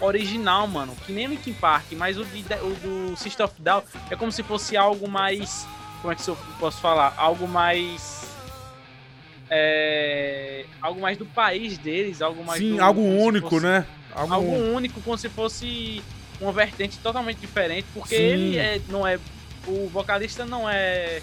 original, 0.00 0.66
mano. 0.66 0.94
Que 1.06 1.12
nem 1.12 1.26
Linkin 1.26 1.54
Park, 1.54 1.92
mas 1.92 2.18
o, 2.18 2.24
de- 2.24 2.42
o 2.60 2.74
do 3.10 3.16
System 3.16 3.46
of 3.46 3.54
Down 3.58 3.82
é 4.10 4.16
como 4.16 4.30
se 4.30 4.42
fosse 4.42 4.76
algo 4.76 5.08
mais. 5.08 5.66
Como 6.02 6.12
é 6.12 6.16
que 6.16 6.28
eu 6.28 6.36
posso 6.60 6.78
falar? 6.80 7.14
Algo 7.16 7.48
mais. 7.48 8.15
É, 9.50 10.64
algo 10.82 11.00
mais 11.00 11.16
do 11.16 11.24
país 11.26 11.78
deles, 11.78 12.20
algo 12.20 12.44
mais. 12.44 12.60
Sim, 12.60 12.76
do- 12.76 12.82
algo 12.82 13.00
único, 13.02 13.48
fosse- 13.50 13.64
né? 13.64 13.86
Algo, 14.14 14.34
Algo 14.34 14.50
único, 14.74 15.00
como 15.02 15.16
se 15.18 15.28
fosse 15.28 16.02
uma 16.40 16.50
vertente 16.52 16.98
totalmente 16.98 17.38
diferente, 17.38 17.86
porque 17.94 18.16
Sim. 18.16 18.22
ele 18.22 18.56
é, 18.58 18.80
não 18.88 19.06
é. 19.06 19.18
O 19.66 19.88
vocalista 19.92 20.44
não 20.46 20.68
é 20.70 21.20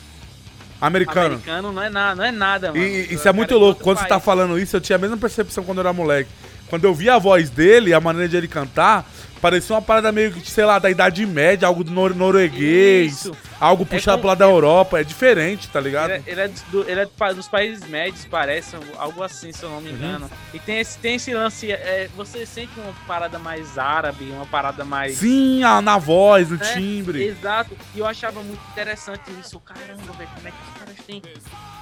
americano. 0.81 1.27
americano, 1.35 1.71
não 1.71 1.81
é 1.81 1.89
nada, 1.89 2.15
não 2.15 2.23
é 2.25 2.31
nada, 2.31 2.67
mano. 2.71 2.83
E, 2.83 3.13
isso 3.13 3.27
é 3.27 3.31
muito 3.33 3.53
de 3.53 3.59
louco. 3.59 3.81
Quando 3.83 3.97
você 3.97 4.03
tá 4.03 4.09
país. 4.15 4.23
falando 4.25 4.59
isso, 4.59 4.75
eu 4.75 4.81
tinha 4.81 4.95
a 4.97 4.99
mesma 4.99 5.17
percepção 5.17 5.63
quando 5.63 5.77
eu 5.77 5.81
era 5.83 5.93
moleque. 5.93 6.29
Quando 6.69 6.83
eu 6.85 6.93
vi 6.93 7.09
a 7.09 7.17
voz 7.17 7.49
dele, 7.49 7.93
a 7.93 7.99
maneira 8.01 8.27
de 8.27 8.35
ele 8.37 8.47
cantar, 8.47 9.09
parecia 9.43 9.75
uma 9.75 9.81
parada 9.81 10.09
meio 10.09 10.31
que, 10.31 10.49
sei 10.49 10.63
lá, 10.63 10.79
da 10.79 10.89
Idade 10.89 11.25
Média, 11.25 11.67
algo 11.67 11.83
do 11.83 11.91
nor 11.91 12.15
norueguês, 12.15 13.11
Isso. 13.25 13.35
algo 13.59 13.85
puxado 13.85 14.17
com- 14.17 14.21
pro 14.21 14.27
lado 14.29 14.37
da 14.39 14.45
Europa. 14.45 15.01
É 15.01 15.03
diferente, 15.03 15.67
tá 15.67 15.81
ligado? 15.81 16.11
Ele, 16.11 16.23
é- 16.25 16.31
ele 16.31 16.41
é 16.41 16.47
do- 16.47 16.89
ele 16.89 17.01
é 17.01 17.33
dos 17.33 17.47
países 17.49 17.85
médios, 17.85 18.23
parece, 18.23 18.77
algo 18.97 19.21
assim, 19.21 19.51
se 19.51 19.61
eu 19.61 19.69
não 19.69 19.81
me 19.81 19.89
Uhum. 19.89 19.95
engano. 19.97 20.31
E 20.53 20.59
tem 20.59 20.79
esse, 20.79 20.97
tem 20.97 21.15
esse 21.15 21.33
lance, 21.33 21.69
é, 21.69 22.09
você 22.15 22.45
sente 22.45 22.71
uma 22.79 22.93
parada 23.05 23.37
mais 23.37 23.77
árabe, 23.77 24.23
uma 24.31 24.45
parada 24.45 24.85
mais. 24.85 25.17
Sim, 25.17 25.61
a- 25.63 25.81
na 25.81 25.97
voz, 25.97 26.49
no 26.49 26.55
né? 26.57 26.73
timbre. 26.73 27.21
Exato. 27.21 27.75
E 27.93 27.99
eu 27.99 28.07
achava 28.07 28.41
muito 28.41 28.61
interessante 28.71 29.23
isso. 29.41 29.59
Caramba, 29.59 30.13
velho, 30.13 30.29
como 30.35 30.47
é 30.47 30.51
que 30.51 30.57
os 30.71 30.79
caras 30.79 30.95
têm 31.05 31.21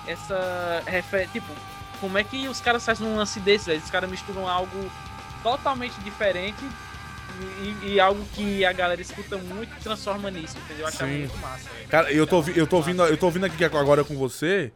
essa. 0.08 0.82
Tipo, 1.32 1.48
como 2.00 2.18
é 2.18 2.24
que 2.24 2.48
os 2.48 2.60
caras 2.60 2.84
fazem 2.84 3.06
um 3.06 3.16
lance 3.16 3.40
desse, 3.40 3.68
velho? 3.68 3.80
Os 3.84 3.92
caras 3.92 4.10
misturam 4.10 4.48
algo 4.48 4.92
totalmente 5.44 5.94
diferente 6.02 6.58
e, 7.84 7.94
e 7.94 8.00
algo 8.00 8.24
que 8.34 8.64
a 8.66 8.72
galera 8.74 9.02
escuta 9.02 9.38
muito 9.38 9.72
transforma 9.84 10.30
nisso, 10.32 10.58
entendeu? 10.66 10.84
Eu 10.84 10.88
achava 10.88 11.12
Sim. 11.12 11.20
muito 11.20 11.38
massa, 11.38 11.70
velho. 11.76 11.88
Cara, 11.90 12.12
eu 12.12 12.28
tô, 12.28 12.44
eu 12.56 12.68
tô 12.68 12.78
ouvindo, 12.78 13.04
eu 13.04 13.18
tô 13.18 13.26
ouvindo 13.28 13.46
aqui 13.46 13.64
agora 13.64 14.04
com 14.04 14.16
você. 14.18 14.72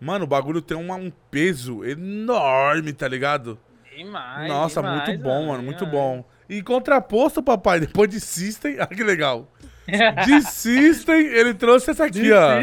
Mano, 0.00 0.24
o 0.24 0.28
bagulho 0.28 0.60
tem 0.60 0.76
uma- 0.76 0.96
um 0.96 1.10
peso 1.30 1.84
enorme, 1.84 2.92
tá 2.92 3.08
ligado? 3.08 3.58
Demais, 3.96 4.48
Nossa, 4.48 4.82
demais, 4.82 5.08
muito 5.08 5.22
bom, 5.22 5.46
mano, 5.46 5.62
muito 5.62 5.86
bom. 5.86 6.22
E 6.48 6.62
contraposto, 6.62 7.42
papai, 7.42 7.80
depois 7.80 8.10
de 8.10 8.20
System, 8.20 8.76
ah, 8.80 8.86
que 8.86 9.02
legal. 9.02 9.50
De 10.26 10.42
System, 10.42 11.26
ele 11.26 11.54
trouxe 11.54 11.90
essa 11.92 12.04
aqui, 12.04 12.30
ó. 12.32 12.58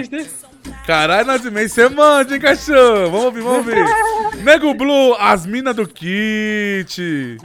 Caralho, 0.86 1.26
Nazimei, 1.26 1.68
você 1.68 1.90
manda, 1.90 2.36
hein, 2.36 2.40
cachorro? 2.40 3.10
Vamos 3.10 3.26
ouvir, 3.26 3.42
vamos 3.42 3.58
ouvir. 3.68 3.84
Nego 4.44 4.74
Blue, 4.74 5.16
as 5.20 5.46
minas 5.46 5.76
do 5.76 5.88
kit. 5.88 7.38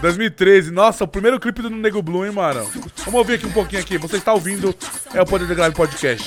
2013. 0.00 0.70
Nossa, 0.70 1.04
o 1.04 1.08
primeiro 1.08 1.38
clipe 1.38 1.62
do 1.62 1.70
Nego 1.70 2.02
Blue, 2.02 2.24
hein, 2.24 2.32
mano? 2.32 2.68
Vamos 3.04 3.14
ouvir 3.14 3.34
aqui 3.34 3.46
um 3.46 3.52
pouquinho 3.52 3.82
aqui. 3.82 3.98
Você 3.98 4.16
está 4.16 4.32
ouvindo 4.32 4.74
é 5.14 5.20
o 5.20 5.26
Poder 5.26 5.46
da 5.46 5.54
Grave 5.54 5.74
Podcast. 5.74 6.24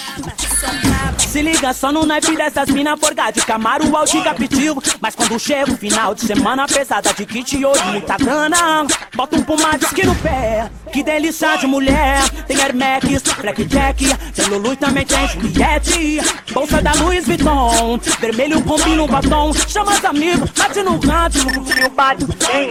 Se 1.17 1.41
liga 1.41 1.73
só 1.73 1.91
no 1.91 2.05
naipe 2.05 2.35
dessas 2.35 2.69
mina 2.69 2.95
forgada 2.95 3.31
de 3.31 3.45
Camaro 3.45 3.95
ao 3.95 4.05
capitivo 4.23 4.81
Mas 5.01 5.15
quando 5.15 5.39
chega 5.39 5.71
o 5.71 5.77
final 5.77 6.13
de 6.13 6.21
semana 6.21 6.67
pesada 6.67 7.13
de 7.13 7.25
kit 7.25 7.63
ouro, 7.65 7.83
muita 7.85 8.17
grana. 8.17 8.85
Bota 9.15 9.37
um 9.37 9.43
pomade 9.43 9.85
no 10.05 10.15
pé, 10.15 10.69
que 10.91 11.01
delícia 11.03 11.55
de 11.57 11.65
mulher. 11.65 12.29
Tem 12.47 12.59
Hermes, 12.59 13.23
Blackjack, 13.41 14.15
tem 14.33 14.45
Lulu 14.45 14.73
e 14.73 14.75
também 14.75 15.05
tem 15.05 15.27
Juliette. 15.27 16.19
Bolsa 16.51 16.81
da 16.81 16.93
Louis 16.93 17.25
Vuitton, 17.25 17.99
vermelho 18.19 18.61
combina 18.63 19.03
o 19.03 19.07
batom. 19.07 19.53
Chama 19.53 19.93
os 19.93 20.05
amigos, 20.05 20.49
bate 20.51 20.83
no 20.83 20.99
canto 20.99 21.37
e 21.39 21.85
o 21.85 21.89
bate 21.89 22.25
tem 22.25 22.69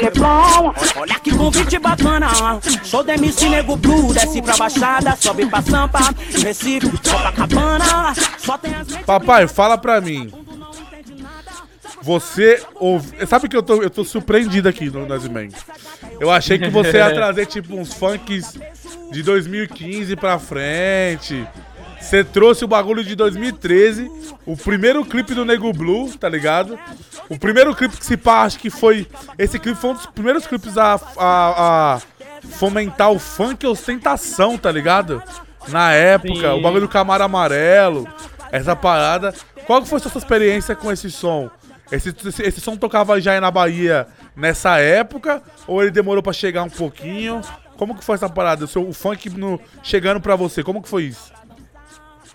Olha 0.97 1.19
que 1.21 1.35
convite 1.37 1.79
bacana, 1.79 2.29
show 2.85 3.03
da 3.03 3.15
MC 3.15 3.49
Nego 3.49 3.77
Blue 3.77 4.13
Desce 4.13 4.43
pra 4.43 4.57
Baixada, 4.57 5.17
sobe 5.17 5.47
pra 5.47 5.63
Sampa, 5.63 6.01
Recife, 6.43 6.91
Copacabana 6.99 8.15
Só 8.39 8.59
tem 8.59 8.75
as 8.75 8.89
Papai, 9.05 9.49
fala 9.49 9.79
pra 9.79 10.01
mim. 10.01 10.33
Você 12.03 12.61
ouve. 12.75 13.27
Sabe 13.27 13.49
que 13.49 13.57
eu 13.57 13.63
tô, 13.63 13.81
eu 13.81 13.89
tô 13.89 14.05
surpreendido 14.05 14.69
aqui 14.69 14.91
no 14.91 15.07
Naziman. 15.07 15.49
Eu 16.19 16.31
achei 16.31 16.59
que 16.59 16.69
você 16.69 16.97
ia 16.97 17.11
trazer, 17.15 17.47
tipo, 17.47 17.77
uns 17.77 17.95
funks 17.95 18.59
de 19.13 19.23
2015 19.23 20.17
pra 20.17 20.39
frente. 20.39 21.47
Você 22.03 22.25
trouxe 22.25 22.65
o 22.65 22.69
bagulho 22.69 23.05
de 23.05 23.15
2013, 23.15 24.11
o 24.45 24.57
primeiro 24.57 25.05
clipe 25.05 25.35
do 25.35 25.45
Nego 25.45 25.73
Blue, 25.73 26.13
tá 26.19 26.29
ligado? 26.29 26.79
O 27.29 27.39
primeiro 27.39 27.75
clipe 27.75 27.97
que 27.97 28.05
se 28.05 28.17
pá, 28.17 28.43
acho 28.43 28.59
que 28.59 28.69
foi. 28.69 29.07
Esse 29.39 29.59
clipe 29.59 29.81
foi 29.81 29.91
um 29.91 29.95
dos 29.95 30.07
primeiros 30.07 30.47
clipes 30.47 30.77
a, 30.77 30.95
a, 31.17 31.95
a 31.95 32.01
fomentar 32.51 33.11
o 33.11 33.19
funk 33.19 33.67
ostentação, 33.67 34.59
tá 34.59 34.71
ligado? 34.71 35.23
Na 35.69 35.93
época, 35.93 36.35
Sim. 36.41 36.59
o 36.59 36.61
bagulho 36.61 36.83
do 36.83 36.89
Camaro 36.89 37.23
Amarelo, 37.23 38.07
essa 38.51 38.75
parada. 38.75 39.33
Qual 39.65 39.81
que 39.81 39.89
foi 39.89 39.99
a 39.99 40.03
sua 40.03 40.19
experiência 40.19 40.75
com 40.75 40.91
esse 40.91 41.11
som? 41.11 41.49
Esse, 41.91 42.15
esse, 42.27 42.43
esse 42.43 42.61
som 42.61 42.77
tocava 42.77 43.21
já 43.21 43.33
aí 43.33 43.41
na 43.41 43.51
Bahia 43.51 44.09
nessa 44.35 44.79
época? 44.79 45.41
Ou 45.67 45.81
ele 45.81 45.91
demorou 45.91 46.23
pra 46.23 46.33
chegar 46.33 46.65
um 46.65 46.71
pouquinho? 46.71 47.41
Como 47.77 47.95
que 47.95 48.05
foi 48.05 48.17
essa 48.17 48.29
parada? 48.29 48.65
O, 48.65 48.69
seu, 48.69 48.87
o 48.87 48.93
funk 48.93 49.31
no, 49.31 49.61
chegando 49.83 50.21
pra 50.21 50.35
você, 50.37 50.63
como 50.63 50.83
que 50.83 50.89
foi 50.89 51.05
isso? 51.05 51.33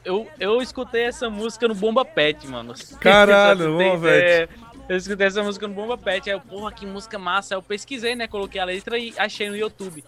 Eu, 0.07 0.25
eu 0.39 0.61
escutei 0.61 1.03
essa 1.03 1.29
música 1.29 1.67
no 1.67 1.75
Bomba 1.75 2.05
Pet, 2.05 2.47
mano. 2.47 2.73
Caralho, 3.01 3.77
Bomba 3.77 4.07
Pet. 4.07 4.49
Eu 4.87 4.95
escutei 4.95 5.27
essa 5.27 5.43
música 5.43 5.67
no 5.67 5.73
Bomba 5.73 5.97
Pet. 5.97 6.29
Aí 6.29 6.35
eu, 6.37 6.39
porra, 6.39 6.71
que 6.71 6.85
música 6.85 7.19
massa. 7.19 7.53
Aí 7.53 7.57
eu 7.57 7.61
pesquisei, 7.61 8.15
né? 8.15 8.25
Coloquei 8.25 8.61
a 8.61 8.63
letra 8.63 8.97
e 8.97 9.13
achei 9.17 9.49
no 9.49 9.57
YouTube. 9.57 10.01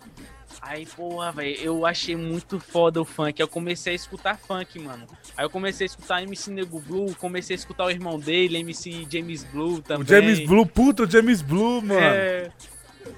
Aí, 0.62 0.86
porra, 0.86 1.34
velho, 1.34 1.58
eu 1.62 1.86
achei 1.86 2.16
muito 2.16 2.62
foda 2.62 3.02
o 3.02 3.06
funk. 3.06 3.42
Aí 3.42 3.44
eu 3.44 3.48
comecei 3.50 3.92
a 3.92 3.96
escutar 3.96 4.38
funk, 4.38 4.80
mano. 4.80 5.06
Aí 5.36 5.44
eu 5.44 5.50
comecei 5.50 5.84
a 5.84 5.90
escutar 5.90 6.24
MC 6.24 6.50
Nego 6.50 6.80
Blue, 6.80 7.14
comecei 7.16 7.54
a 7.54 7.60
escutar 7.60 7.86
o 7.86 7.92
irmão 7.92 8.18
dele, 8.18 8.58
MC 8.60 9.06
James 9.12 9.44
Blue 9.44 9.82
também. 9.82 10.04
O 10.04 10.08
James 10.08 10.48
Blue, 10.48 10.66
puta, 10.66 11.04
o 11.04 11.12
James 11.12 11.42
Blue, 11.42 11.82
mano. 11.82 12.00
É, 12.00 12.50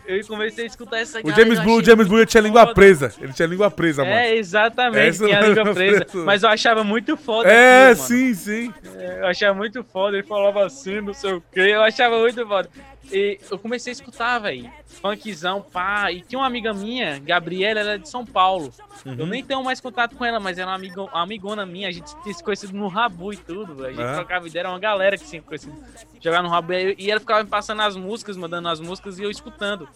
eu 0.07 0.25
comecei 0.27 0.63
a 0.63 0.67
escutar 0.67 0.97
essa 0.99 1.19
O 1.23 1.31
James 1.31 1.59
Blue, 1.59 1.77
o 1.79 1.83
James 1.83 2.07
Blue 2.07 2.25
tinha 2.25 2.41
língua 2.41 2.73
presa. 2.73 3.13
Ele 3.19 3.33
tinha 3.33 3.47
língua 3.47 3.69
presa, 3.71 4.03
mano. 4.03 4.15
É, 4.15 4.35
exatamente, 4.35 5.07
Essa 5.07 5.25
tinha 5.25 5.41
não 5.41 5.47
língua 5.49 5.63
presa. 5.73 6.05
presa. 6.05 6.25
Mas 6.25 6.43
eu 6.43 6.49
achava 6.49 6.83
muito 6.83 7.15
foda 7.17 7.49
É, 7.49 7.91
aquilo, 7.91 8.07
sim, 8.07 8.33
sim. 8.33 8.73
É, 8.97 9.19
Eu 9.21 9.27
achava 9.27 9.53
muito 9.57 9.83
foda, 9.83 10.17
ele 10.17 10.25
falava 10.27 10.65
assim, 10.65 11.01
não 11.01 11.13
sei 11.13 11.33
o 11.33 11.43
que, 11.51 11.59
eu 11.59 11.81
achava 11.81 12.19
muito 12.19 12.45
foda. 12.47 12.69
E 13.11 13.39
eu 13.49 13.57
comecei 13.57 13.91
a 13.91 13.93
escutar, 13.93 14.39
velho, 14.39 14.71
funkzão, 14.85 15.61
pá, 15.61 16.11
e 16.11 16.21
tinha 16.21 16.39
uma 16.39 16.47
amiga 16.47 16.73
minha, 16.73 17.19
Gabriela, 17.19 17.79
ela 17.79 17.91
é 17.93 17.97
de 17.97 18.07
São 18.07 18.25
Paulo. 18.25 18.71
Uhum. 19.05 19.15
Eu 19.17 19.25
nem 19.25 19.43
tenho 19.43 19.63
mais 19.63 19.81
contato 19.81 20.15
com 20.15 20.23
ela, 20.23 20.39
mas 20.39 20.57
ela 20.57 20.71
é 20.71 20.73
uma, 20.73 20.75
amigo, 20.77 21.01
uma 21.03 21.21
amigona 21.23 21.65
minha, 21.65 21.87
a 21.87 21.91
gente 21.91 22.15
tinha 22.21 22.33
se 22.33 22.43
conhecido 22.43 22.73
no 22.73 22.87
Rabu 22.87 23.33
e 23.33 23.37
tudo, 23.37 23.85
a 23.85 23.89
gente 23.89 24.01
É. 24.01 24.15
trocava 24.15 24.47
ideia, 24.47 24.61
era 24.61 24.69
uma 24.69 24.79
galera 24.79 25.17
que 25.17 25.25
tinha 25.25 25.41
conhecido 25.41 25.75
jogar 26.21 26.41
no 26.43 26.49
Rabu, 26.49 26.73
e 26.73 26.95
e 26.97 27.11
ela 27.11 27.19
ficava 27.19 27.43
me 27.43 27.49
passando 27.49 27.81
as 27.81 27.95
músicas, 27.95 28.37
mandando 28.37 28.67
as 28.69 28.79
músicas 28.79 29.17
e 29.19 29.23
eu 29.23 29.31
escutando. 29.31 29.87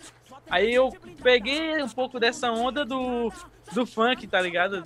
Aí 0.49 0.74
eu 0.74 0.91
peguei 1.24 1.82
um 1.82 1.89
pouco 1.89 2.20
dessa 2.20 2.51
onda 2.51 2.84
do, 2.86 3.32
do 3.74 3.86
funk, 3.86 4.28
tá 4.28 4.39
ligado? 4.41 4.84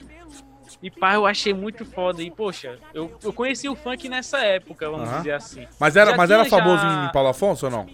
E 0.82 0.89
pá, 0.91 1.13
eu 1.15 1.26
achei 1.26 1.53
muito 1.53 1.86
foda. 1.86 2.22
E, 2.22 2.30
poxa, 2.32 2.78
eu, 2.93 3.11
eu 3.24 3.32
conheci 3.34 3.67
o 3.70 3.76
funk 3.76 4.07
nessa 4.09 4.39
época, 4.39 4.89
vamos 4.89 5.07
Aham. 5.09 5.17
dizer 5.20 5.32
assim. 5.34 5.67
Mas 5.80 5.95
era, 5.95 6.11
Já 6.11 6.17
mas 6.17 6.30
era 6.32 6.45
famoso 6.45 6.82
já- 6.84 7.05
em 7.07 7.11
Paulo 7.11 7.30
Afonso 7.30 7.65
ou 7.65 7.72
não? 7.72 7.88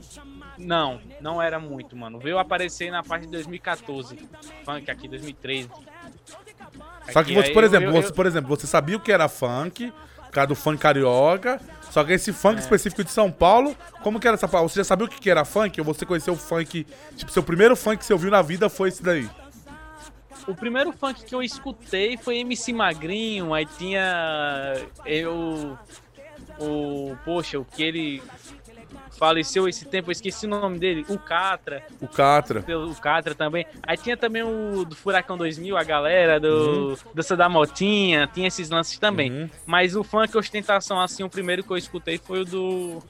Não, 0.58 1.02
não 1.20 1.42
era 1.42 1.60
muito, 1.60 1.96
mano. 1.98 2.18
Veio 2.20 2.38
aparecer 2.40 2.90
na 2.90 3.04
parte 3.04 3.24
de 3.26 3.32
2014. 3.32 4.18
Funk 4.64 4.90
aqui, 4.90 5.08
2013. 5.08 5.70
Só 7.12 7.24
que 7.24 7.32
Aqui, 7.32 7.34
você, 7.36 7.52
por 7.52 7.64
exemplo, 7.64 7.90
eu- 7.90 7.94
você, 8.02 8.08
eu- 8.10 8.14
por 8.14 8.26
exemplo, 8.26 8.50
você 8.56 8.66
sabia 8.66 8.98
o 8.98 9.00
que 9.00 9.12
era 9.12 9.28
funk, 9.28 9.92
por 10.18 10.32
causa 10.32 10.48
do 10.48 10.56
funk 10.56 10.78
carioca, 10.80 11.62
só 11.92 12.04
que 12.04 12.14
esse 12.14 12.32
É. 12.32 12.34
funk 12.34 12.60
específico 12.60 13.04
de 13.04 13.12
São 13.12 13.32
Paulo, 13.32 13.76
como 14.02 14.20
que 14.20 14.28
era 14.28 14.36
essa? 14.36 14.48
Você 14.48 14.80
já 14.80 14.84
sabia 14.84 15.06
o 15.06 15.10
que 15.10 15.20
que 15.20 15.30
era 15.30 15.46
funk? 15.46 15.80
Ou 15.80 15.86
você 15.86 16.06
conheceu 16.06 16.34
o 16.34 16.38
funk, 16.38 16.86
tipo, 17.16 17.32
seu 17.32 17.44
primeiro 17.44 17.76
funk 17.76 17.98
que 17.98 18.06
você 18.06 18.14
ouviu 18.14 18.32
na 18.32 18.42
vida 18.42 18.70
foi 18.70 18.90
esse 18.90 19.04
daí? 19.04 19.30
O 20.48 20.54
primeiro 20.54 20.92
funk 20.92 21.24
que 21.26 21.34
eu 21.34 21.42
escutei 21.42 22.18
foi 22.18 22.38
MC 22.38 22.72
Magrinho, 22.72 23.54
aí 23.54 23.66
tinha 23.66 24.76
eu 25.06 25.78
o 26.60 27.16
poxa, 27.26 27.60
o 27.60 27.66
que 27.66 27.84
ele 27.84 28.24
faleceu 29.18 29.68
esse 29.68 29.86
tempo, 29.86 30.10
eu 30.10 30.12
esqueci 30.12 30.46
o 30.46 30.50
nome 30.50 30.78
dele, 30.78 31.06
o 31.08 31.18
Catra, 31.18 31.84
O 32.02 32.08
Catra. 32.08 32.64
o 32.78 32.96
Catra 32.96 33.34
também. 33.34 33.66
Aí 33.84 33.98
tinha 33.98 34.18
também 34.18 34.44
o 34.44 34.86
do 34.86 34.96
Furacão 34.96 35.38
2000, 35.38 35.78
a 35.78 35.84
galera 35.84 36.40
do 36.40 36.98
dança 37.14 37.36
da 37.36 37.48
motinha, 37.48 38.28
tinha 38.28 38.48
esses 38.48 38.70
lances 38.70 39.00
também. 39.00 39.32
Uhum. 39.32 39.50
Mas 39.66 39.96
o 39.96 40.04
funk 40.04 40.38
ostentação 40.38 41.00
assim, 41.00 41.24
o 41.24 41.30
primeiro 41.30 41.64
que 41.64 41.72
eu 41.72 41.78
escutei 41.78 42.18
foi 42.18 42.42
o 42.42 42.46
do 42.46 43.04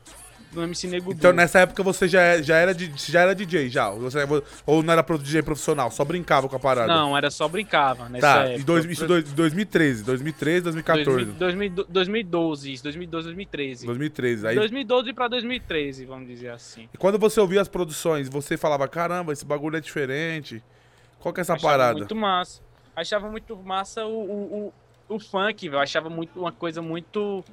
do 0.56 0.64
MC 0.64 0.88
Nego 0.88 1.12
Então 1.12 1.32
Blue. 1.32 1.38
nessa 1.38 1.60
época 1.60 1.84
você 1.84 2.08
já, 2.08 2.22
é- 2.22 2.42
já, 2.42 2.56
era, 2.58 2.74
di- 2.74 2.92
já 2.96 3.22
era 3.22 3.36
DJ 3.36 3.70
já? 3.70 3.90
Ou, 3.92 4.00
você, 4.00 4.20
ou 4.66 4.82
não 4.82 4.94
era 4.94 5.04
pro 5.04 5.18
DJ 5.20 5.44
profissional, 5.44 5.92
só 5.92 6.04
brincava 6.04 6.50
com 6.50 6.56
a 6.56 6.60
parada? 6.60 6.88
Não, 6.92 7.16
era 7.16 7.30
só 7.30 7.48
brincava 7.48 8.10
nessa 8.10 8.26
Tá, 8.28 8.44
época. 8.46 8.60
e 8.62 8.64
dois, 8.64 8.86
isso 8.86 9.06
dois- 9.06 9.32
2013, 9.32 10.04
2013, 10.04 10.62
2014. 10.64 11.26
2000, 11.34 11.86
2012, 11.88 12.74
isso, 12.74 12.84
2012, 12.84 13.28
2013. 13.28 13.86
2013. 13.86 14.48
Aí, 14.48 14.56
2012 14.56 15.14
pra 15.14 15.28
2013, 15.28 16.06
vamos 16.06 16.28
dizer 16.28 16.50
assim. 16.50 16.90
e 16.94 16.98
quando 16.98 17.20
você 17.20 17.40
ouvia 17.40 17.62
as 17.62 17.68
produções, 17.68 18.28
você 18.30 18.58
falava, 18.58 18.88
caramba, 18.88 19.34
esse 19.34 19.46
bagulho 19.46 19.76
é 19.78 19.82
diferente. 19.82 20.64
Qual 21.20 21.34
que 21.34 21.40
é 21.40 21.42
essa 21.42 21.54
Achava 21.54 21.72
parada? 21.74 21.98
muito 22.00 22.16
massa. 22.16 22.62
Achava 22.96 23.30
muito 23.30 23.56
massa 23.58 24.06
o, 24.06 24.10
o, 24.14 24.74
o, 25.10 25.16
o 25.16 25.20
funk, 25.20 25.68
velho. 25.68 25.82
Achava 25.82 26.10
muito 26.10 26.40
uma 26.40 26.52
coisa 26.52 26.82
muito. 26.82 27.44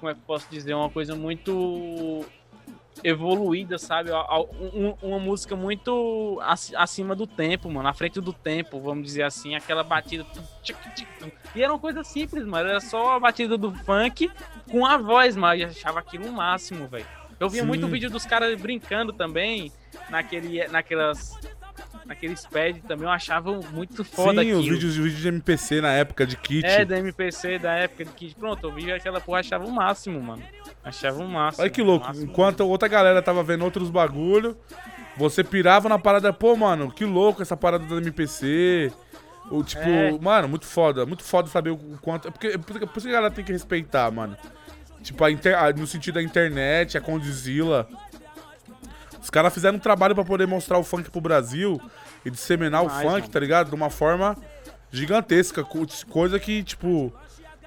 Como 0.00 0.10
é 0.10 0.14
que 0.14 0.20
eu 0.20 0.24
posso 0.26 0.46
dizer? 0.50 0.74
Uma 0.74 0.88
coisa 0.90 1.14
muito 1.14 2.24
evoluída, 3.04 3.78
sabe? 3.78 4.10
Um- 4.12 4.94
uma 5.02 5.18
música 5.18 5.54
muito 5.54 6.38
ac- 6.42 6.74
acima 6.76 7.14
do 7.14 7.26
tempo, 7.26 7.70
mano. 7.70 7.88
À 7.88 7.94
frente 7.94 8.20
do 8.20 8.32
tempo, 8.32 8.80
vamos 8.80 9.04
dizer 9.04 9.22
assim. 9.22 9.54
Aquela 9.54 9.82
batida. 9.84 10.26
E 11.54 11.62
era 11.62 11.72
uma 11.72 11.78
coisa 11.78 12.02
simples, 12.02 12.44
mano. 12.44 12.68
Era 12.68 12.80
só 12.80 13.12
a 13.16 13.20
batida 13.20 13.56
do 13.56 13.72
funk 13.74 14.30
com 14.70 14.84
a 14.84 14.96
voz, 14.98 15.36
mas 15.36 15.60
eu 15.60 15.68
achava 15.68 16.00
aquilo 16.00 16.26
o 16.28 16.32
máximo, 16.32 16.86
velho. 16.88 17.06
Eu 17.38 17.48
via 17.48 17.62
Sim. 17.62 17.68
muito 17.68 17.86
vídeo 17.86 18.10
dos 18.10 18.26
caras 18.26 18.60
brincando 18.60 19.12
também 19.12 19.72
naquele, 20.10 20.66
naquelas 20.68 21.38
naqueles 22.06 22.44
pads 22.46 22.82
também, 22.86 23.04
eu 23.06 23.10
achava 23.10 23.52
muito 23.72 24.04
foda 24.04 24.42
Sim, 24.42 24.52
os 24.52 24.58
aquilo. 24.58 24.74
vídeos, 24.74 24.92
os 24.92 24.96
vídeos 24.96 25.20
de 25.22 25.28
MPC 25.28 25.80
na 25.80 25.92
época 25.92 26.26
de 26.26 26.36
kit. 26.36 26.64
É, 26.66 26.84
da 26.84 26.98
MPC 26.98 27.58
da 27.58 27.72
época 27.72 28.04
de 28.04 28.10
Kid. 28.12 28.34
Pronto, 28.36 28.66
eu 28.66 28.72
vi 28.72 28.90
aquela 28.92 29.20
porra, 29.20 29.40
achava 29.40 29.64
o 29.64 29.70
máximo, 29.70 30.20
mano. 30.20 30.42
Achava 30.84 31.18
o 31.22 31.28
máximo. 31.28 31.62
Olha 31.62 31.70
que 31.70 31.82
louco, 31.82 32.06
máximo. 32.06 32.26
enquanto 32.30 32.60
outra 32.60 32.88
galera 32.88 33.20
tava 33.22 33.42
vendo 33.42 33.64
outros 33.64 33.90
bagulho, 33.90 34.56
você 35.16 35.44
pirava 35.44 35.88
na 35.88 35.98
parada, 35.98 36.32
pô, 36.32 36.56
mano, 36.56 36.90
que 36.90 37.04
louco 37.04 37.42
essa 37.42 37.56
parada 37.56 37.84
do 37.84 37.98
MPC. 37.98 38.92
O, 39.50 39.64
tipo, 39.64 39.82
É. 39.82 40.16
mano, 40.20 40.48
muito 40.48 40.64
foda, 40.64 41.04
muito 41.04 41.24
foda 41.24 41.48
saber 41.48 41.70
o 41.70 41.76
quanto. 42.00 42.28
É 42.28 42.30
porque, 42.30 42.46
é 42.48 42.58
por 42.58 42.78
por 42.78 42.98
isso 42.98 43.00
que 43.02 43.08
a 43.08 43.12
galera 43.16 43.34
tem 43.34 43.44
que 43.44 43.52
respeitar, 43.52 44.08
mano. 44.10 44.36
Tipo, 45.02 45.24
a 45.24 45.30
inter- 45.30 45.58
a- 45.58 45.72
no 45.72 45.86
sentido 45.86 46.14
da 46.14 46.22
internet, 46.22 46.96
a 46.96 47.00
Condizila. 47.00 47.88
Os 49.22 49.28
caras 49.30 49.52
fizeram 49.52 49.76
um 49.76 49.80
trabalho 49.80 50.14
pra 50.14 50.24
poder 50.24 50.46
mostrar 50.46 50.78
o 50.78 50.82
funk 50.84 51.10
pro 51.10 51.20
Brasil 51.20 51.80
e 52.24 52.30
disseminar 52.30 52.82
o 52.84 52.88
funk, 52.88 53.04
mano. 53.04 53.28
tá 53.28 53.38
ligado? 53.40 53.68
De 53.68 53.74
uma 53.74 53.90
forma 53.90 54.36
gigantesca. 54.90 55.62
co- 55.62 55.86
Coisa 56.08 56.38
que, 56.38 56.62
tipo, 56.62 57.12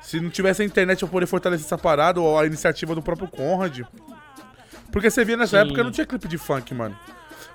se 0.02 0.20
não 0.20 0.30
tivesse 0.30 0.62
a 0.62 0.66
internet 0.66 1.00
pra 1.00 1.08
poder 1.08 1.26
fortalecer 1.28 1.66
essa 1.66 1.78
parada, 1.78 2.20
ou 2.20 2.38
a 2.40 2.46
iniciativa 2.46 2.96
do 2.96 3.02
próprio 3.02 3.28
Conrad. 3.28 3.82
Porque 4.92 5.10
você 5.10 5.24
via 5.26 5.38
nessa 5.38 5.58
Sim. 5.60 5.66
época 5.68 5.84
não 5.84 5.92
tinha 5.92 6.06
clipe 6.06 6.28
de 6.28 6.38
funk, 6.38 6.74
mano. 6.74 6.98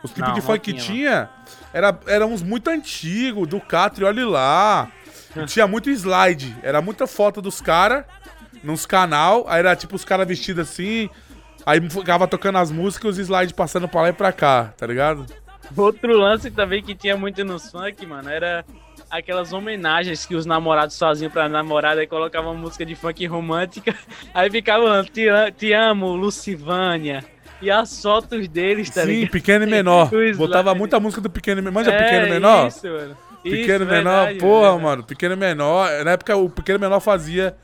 Os 0.03 0.12
clipes 0.12 0.32
de 0.34 0.40
funk 0.40 0.61
que 0.61 0.72
tinha, 0.72 0.80
tinha 0.84 1.30
era, 1.72 1.99
eram 2.07 2.32
uns 2.32 2.42
muito 2.42 2.68
antigos, 2.70 3.49
do 3.49 3.61
Catri, 3.61 4.05
olha 4.05 4.26
lá. 4.26 4.88
E 5.36 5.44
tinha 5.46 5.66
muito 5.66 5.90
slide. 5.90 6.57
Era 6.62 6.80
muita 6.80 7.07
foto 7.07 7.42
dos 7.42 7.61
caras 7.61 8.05
nos 8.62 8.86
canal. 8.86 9.44
Aí 9.49 9.59
era 9.59 9.74
tipo 9.76 9.96
os 9.96 10.05
caras 10.05 10.26
vestidos 10.26 10.68
assim. 10.68 11.11
Aí 11.67 11.81
ficava 11.91 12.27
tocando 12.27 12.59
as 12.59 12.71
músicas 12.71 13.19
e 13.19 13.23
os 13.23 13.29
slides 13.29 13.53
passando 13.53 13.89
pra 13.89 14.03
lá 14.03 14.09
e 14.09 14.13
pra 14.13 14.33
cá, 14.33 14.73
tá 14.77 14.87
ligado? 14.87 15.27
Outro 15.77 16.17
lance 16.17 16.51
também 16.51 16.83
que 16.83 16.95
tinha 16.95 17.17
muito 17.17 17.45
nos 17.45 17.71
funk, 17.71 18.07
mano, 18.07 18.31
era 18.31 18.65
aquelas 19.11 19.53
homenagens 19.53 20.25
que 20.25 20.35
os 20.35 20.47
namorados 20.47 20.99
faziam 20.99 21.31
pra 21.31 21.49
namorada 21.49 22.03
e 22.03 22.07
colocavam 22.07 22.55
música 22.57 22.87
de 22.87 22.95
funk 22.95 23.27
romântica. 23.27 23.95
Aí 24.33 24.51
ficava 24.51 25.05
te, 25.05 25.29
a- 25.29 25.51
te 25.51 25.73
amo, 25.73 26.15
Lucivânia. 26.15 27.25
E 27.61 27.71
as 27.71 28.01
fotos 28.01 28.47
deles, 28.49 28.89
tá 28.89 29.03
Sim, 29.03 29.09
ligado? 29.09 29.31
pequeno 29.33 29.65
e 29.65 29.67
menor. 29.71 30.11
Botava 30.37 30.75
muita 30.75 30.99
música 31.01 31.21
do 31.21 31.29
pequeno 31.29 31.61
e 31.61 31.63
menor. 31.65 31.75
Manja 31.75 31.91
É, 31.91 32.03
pequeno 32.05 32.27
e 32.27 32.31
menor? 32.31 32.69
Isso, 32.69 32.87
mano. 32.87 33.17
Pequeno 33.43 33.85
Isso, 33.85 33.93
menor, 33.93 34.15
verdade, 34.27 34.39
porra, 34.39 34.61
verdade. 34.63 34.83
mano. 34.85 35.05
Pequeno 35.05 35.37
menor. 35.37 36.05
Na 36.05 36.13
época 36.13 36.37
o 36.37 36.49
pequeno 36.49 36.79
menor 36.79 37.01
fazia 37.01 37.55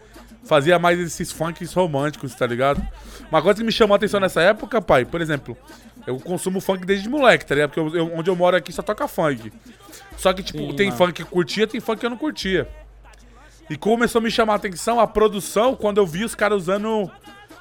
fazia 0.44 0.78
mais 0.78 1.00
esses 1.00 1.32
funks 1.32 1.72
românticos, 1.72 2.34
tá 2.34 2.46
ligado? 2.46 2.82
Uma 3.34 3.42
coisa 3.42 3.58
que 3.58 3.64
me 3.66 3.72
chamou 3.72 3.94
a 3.94 3.96
atenção 3.96 4.20
nessa 4.20 4.40
época, 4.40 4.80
pai, 4.80 5.04
por 5.04 5.20
exemplo, 5.20 5.56
eu 6.06 6.20
consumo 6.20 6.60
funk 6.60 6.86
desde 6.86 7.08
moleque, 7.08 7.44
tá 7.44 7.52
ligado? 7.56 7.70
Porque 7.70 7.80
eu- 7.80 7.96
eu- 8.06 8.12
onde 8.16 8.30
eu 8.30 8.36
moro 8.36 8.56
aqui 8.56 8.72
só 8.72 8.80
toca 8.80 9.08
funk. 9.08 9.52
Só 10.16 10.32
que, 10.32 10.40
tipo, 10.40 10.58
Sim, 10.60 10.76
tem 10.76 10.86
mano. 10.86 10.98
funk 10.98 11.12
que 11.14 11.22
eu 11.22 11.26
curtia, 11.26 11.66
tem 11.66 11.80
funk 11.80 11.98
que 11.98 12.06
eu 12.06 12.10
não 12.10 12.16
curtia. 12.16 12.68
E 13.68 13.76
começou 13.76 14.20
a 14.20 14.22
me 14.22 14.30
chamar 14.30 14.52
a 14.52 14.56
atenção 14.56 15.00
a 15.00 15.06
produção 15.08 15.74
quando 15.74 15.98
eu 15.98 16.06
vi 16.06 16.22
os 16.24 16.36
caras 16.36 16.58
usando 16.62 17.10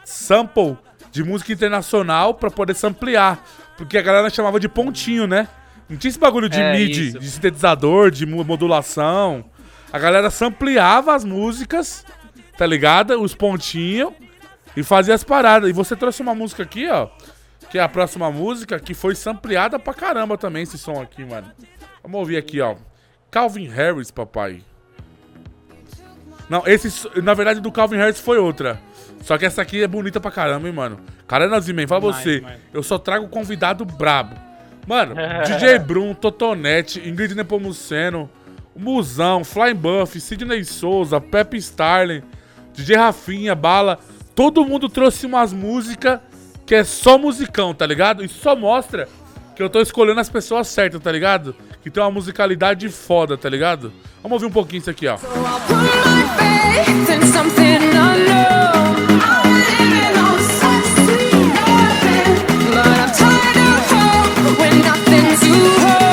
sample 0.05 0.77
de 1.11 1.23
música 1.23 1.51
internacional 1.51 2.35
pra 2.35 2.51
poder 2.51 2.75
samplear. 2.75 3.39
Porque 3.75 3.97
a 3.97 4.01
galera 4.03 4.29
chamava 4.29 4.59
de 4.59 4.69
pontinho, 4.69 5.25
né? 5.25 5.47
Não 5.89 5.97
tinha 5.97 6.09
esse 6.09 6.19
bagulho 6.19 6.47
de 6.49 6.59
É, 6.61 6.71
MIDI, 6.71 7.07
isso. 7.09 7.19
de 7.19 7.27
sintetizador, 7.31 8.11
de 8.11 8.27
mo- 8.27 8.43
modulação. 8.43 9.43
A 9.91 9.97
galera 9.97 10.29
sampleava 10.29 11.15
as 11.15 11.23
músicas, 11.25 12.05
tá 12.59 12.65
ligado? 12.67 13.19
Os 13.19 13.33
pontinhos 13.33 14.13
e 14.75 14.83
fazia 14.83 15.13
as 15.13 15.23
paradas. 15.23 15.69
E 15.69 15.73
você 15.73 15.95
trouxe 15.95 16.21
uma 16.21 16.35
música 16.35 16.63
aqui, 16.63 16.89
ó. 16.89 17.09
Que 17.69 17.79
é 17.79 17.81
a 17.81 17.89
próxima 17.89 18.31
música, 18.31 18.79
que 18.79 18.93
foi 18.93 19.15
sampleada 19.15 19.79
pra 19.79 19.93
caramba 19.93 20.37
também, 20.37 20.63
esse 20.63 20.77
som 20.77 21.01
aqui, 21.01 21.25
mano. 21.25 21.51
Vamos 22.01 22.19
ouvir 22.19 22.37
aqui, 22.37 22.61
ó. 22.61 22.75
Calvin 23.31 23.67
Harris, 23.67 24.11
papai. 24.11 24.61
Não, 26.49 26.63
esse, 26.67 27.09
na 27.21 27.33
verdade, 27.33 27.59
do 27.59 27.71
Calvin 27.71 27.97
Harris 27.97 28.19
foi 28.19 28.37
outra. 28.37 28.79
Só 29.23 29.37
que 29.37 29.45
essa 29.45 29.61
aqui 29.61 29.81
é 29.81 29.87
bonita 29.87 30.19
pra 30.19 30.29
caramba, 30.29 30.67
hein, 30.67 30.73
mano. 30.73 30.99
Caramba, 31.25 31.59
Zimen, 31.59 31.87
fala 31.87 32.01
Demais, 32.01 32.23
você. 32.23 32.43
Eu 32.73 32.83
só 32.83 32.99
trago 32.99 33.27
convidado 33.29 33.85
brabo. 33.85 34.35
Mano, 34.85 35.15
DJ 35.47 35.79
Brum, 35.79 36.13
Totonete, 36.13 36.99
Ingrid 37.07 37.33
Nepomuceno, 37.33 38.29
Musão, 38.75 39.43
Flying 39.43 39.75
Buff, 39.75 40.19
Sidney 40.19 40.65
Souza, 40.65 41.21
Pepe 41.21 41.57
Starling, 41.57 42.21
DJ 42.73 42.97
Rafinha, 42.97 43.55
Bala. 43.55 43.97
Todo 44.35 44.65
mundo 44.65 44.89
trouxe 44.89 45.25
umas 45.25 45.53
músicas 45.53 46.19
que 46.65 46.75
é 46.75 46.83
só 46.83 47.17
musicão, 47.17 47.73
tá 47.73 47.85
ligado? 47.85 48.23
E 48.23 48.29
só 48.29 48.55
mostra 48.55 49.07
que 49.55 49.61
eu 49.61 49.69
tô 49.69 49.79
escolhendo 49.81 50.19
as 50.19 50.29
pessoas 50.29 50.67
certas, 50.67 51.01
tá 51.01 51.11
ligado? 51.11 51.55
Que 51.81 51.91
tem 51.91 52.01
uma 52.01 52.11
musicalidade 52.11 52.89
foda, 52.89 53.37
tá 53.37 53.49
ligado? 53.49 53.93
Vamos 54.21 54.41
ouvir 54.41 54.45
um 54.45 54.53
pouquinho 54.53 54.79
isso 54.79 54.89
aqui, 54.89 55.07
ó. 55.07 55.17
in 65.45 66.12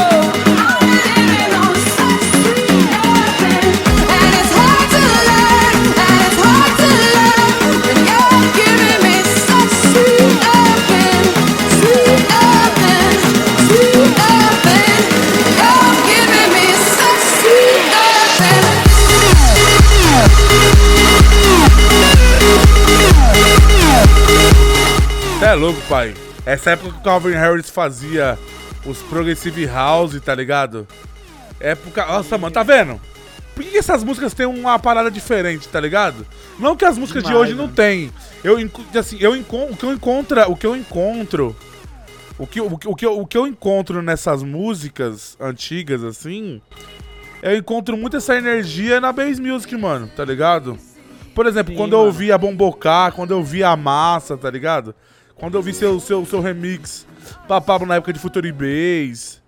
é 25.50 25.54
louco, 25.54 25.80
pai. 25.88 26.14
Essa 26.46 26.70
época 26.70 26.92
que 26.92 26.98
o 26.98 27.02
Calvin 27.02 27.32
Harris 27.32 27.68
fazia 27.68 28.38
os 28.86 28.98
Progressive 29.02 29.66
House, 29.66 30.20
tá 30.20 30.32
ligado? 30.32 30.86
Época. 31.58 32.06
Nossa, 32.06 32.38
mano, 32.38 32.52
tá 32.54 32.62
vendo? 32.62 33.00
Por 33.52 33.64
que 33.64 33.76
essas 33.76 34.04
músicas 34.04 34.32
têm 34.32 34.46
uma 34.46 34.78
parada 34.78 35.10
diferente, 35.10 35.66
tá 35.66 35.80
ligado? 35.80 36.24
Não 36.56 36.76
que 36.76 36.84
as 36.84 36.96
músicas 36.96 37.24
de 37.24 37.30
Demais, 37.30 37.48
hoje 37.48 37.56
não 37.56 37.64
mano. 37.64 37.74
tem. 37.74 38.12
Eu, 38.44 38.56
assim, 38.96 39.16
eu 39.18 39.32
o 39.32 39.76
que 39.76 39.84
eu 39.84 39.92
encontro, 39.92 40.40
o 40.52 40.56
que 40.56 40.66
eu 40.66 40.76
encontro, 40.76 41.56
o 42.38 42.46
que, 42.46 42.60
o, 42.60 42.78
que, 42.78 42.88
o, 42.88 42.94
que 42.94 43.06
eu, 43.06 43.18
o 43.18 43.26
que 43.26 43.36
eu 43.36 43.44
encontro 43.44 44.00
nessas 44.00 44.44
músicas 44.44 45.36
antigas, 45.40 46.04
assim, 46.04 46.62
eu 47.42 47.56
encontro 47.56 47.96
muito 47.96 48.16
essa 48.16 48.36
energia 48.36 49.00
na 49.00 49.12
bass 49.12 49.40
music, 49.40 49.76
mano, 49.76 50.08
tá 50.14 50.24
ligado? 50.24 50.78
Por 51.34 51.44
exemplo, 51.44 51.72
Sim, 51.72 51.76
quando 51.76 51.94
eu 51.94 51.98
mano. 51.98 52.08
ouvi 52.08 52.30
a 52.30 52.38
Bombocá, 52.38 53.10
quando 53.10 53.32
eu 53.32 53.42
vi 53.42 53.64
a 53.64 53.76
Massa, 53.76 54.36
tá 54.36 54.48
ligado? 54.48 54.94
Quando 55.40 55.54
eu 55.56 55.62
vi 55.62 55.72
seu, 55.74 55.98
seu, 55.98 56.24
seu 56.26 56.40
remix 56.40 57.06
Papabo 57.48 57.84
na 57.86 57.96
época 57.96 58.12
de 58.12 58.18
Future 58.18 58.52
Bass. 58.52 59.40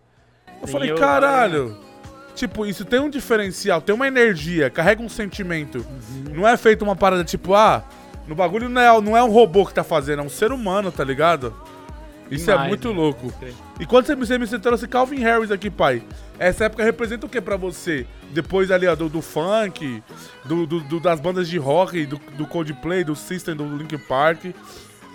Eu 0.61 0.67
Sim, 0.67 0.73
falei, 0.73 0.91
eu- 0.91 0.97
caralho. 0.97 1.77
Tipo, 2.35 2.65
isso 2.65 2.85
tem 2.85 2.99
um 2.99 3.11
diferencial, 3.11 3.81
tem 3.83 3.95
uma 3.95 4.07
energia, 4.09 4.71
carrega 4.71 5.03
um 5.03 5.09
sentimento. 5.09 5.79
Uhum. 5.79 6.35
Não 6.35 6.49
é 6.49 6.57
feito 6.57 6.83
uma 6.83 6.97
parada 6.97 7.23
tipo, 7.25 7.55
ah, 7.55 7.85
no 8.27 8.35
bagulho 8.35 8.69
não 8.71 8.81
é, 8.81 9.01
não 9.03 9.17
é 9.17 9.23
um 9.23 9.31
robô 9.31 9.67
que 9.67 9.75
tá 9.75 9.85
fazendo, 9.85 10.21
é 10.21 10.25
um 10.25 10.29
ser 10.31 10.51
humano, 10.51 10.91
tá 10.91 11.05
ligado? 11.05 11.55
Isso 12.31 12.51
é 12.51 12.55
Demais, 12.55 12.69
muito 12.71 12.89
mano. 12.89 13.01
louco. 13.03 13.33
E 13.79 13.85
quando 13.85 14.07
você 14.07 14.17
me, 14.17 14.25
você 14.27 14.39
me 14.39 14.47
você 14.47 14.59
trouxe 14.59 14.89
Calvin 14.89 15.19
Harris 15.21 15.51
aqui, 15.51 15.69
pai, 15.69 16.03
essa 16.39 16.65
época 16.65 16.83
representa 16.83 17.27
o 17.27 17.29
que 17.29 17.39
pra 17.41 17.57
você? 17.59 18.07
Depois 18.31 18.71
ali, 18.71 18.87
ó, 18.87 18.95
do, 18.95 19.11
do 19.11 19.21
funk, 19.21 20.03
do, 20.47 20.67
do- 20.67 20.81
do- 20.81 21.01
das 21.01 21.21
bandas 21.21 21.47
de 21.47 21.59
rock, 21.59 22.07
do, 22.07 22.19
do 22.39 22.47
Coldplay, 22.47 23.05
do 23.05 23.15
System, 23.15 23.55
do 23.55 23.65
Linkin 23.77 23.99
Park. 23.99 24.47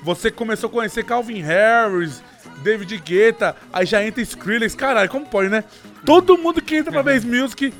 Você 0.03 0.31
começou 0.31 0.69
a 0.69 0.71
conhecer 0.71 1.03
Calvin 1.03 1.41
Harris, 1.41 2.21
David 2.63 2.97
Guetta, 2.99 3.55
aí 3.73 3.85
já 3.85 4.03
entra 4.03 4.21
Skrillex. 4.21 4.75
Caralho, 4.75 5.09
como 5.09 5.25
pode, 5.25 5.49
né? 5.49 5.63
Todo 6.05 6.37
mundo 6.37 6.61
que 6.61 6.75
entra 6.75 6.91
pra 6.91 7.03
Bass 7.03 7.25
Music 7.25 7.73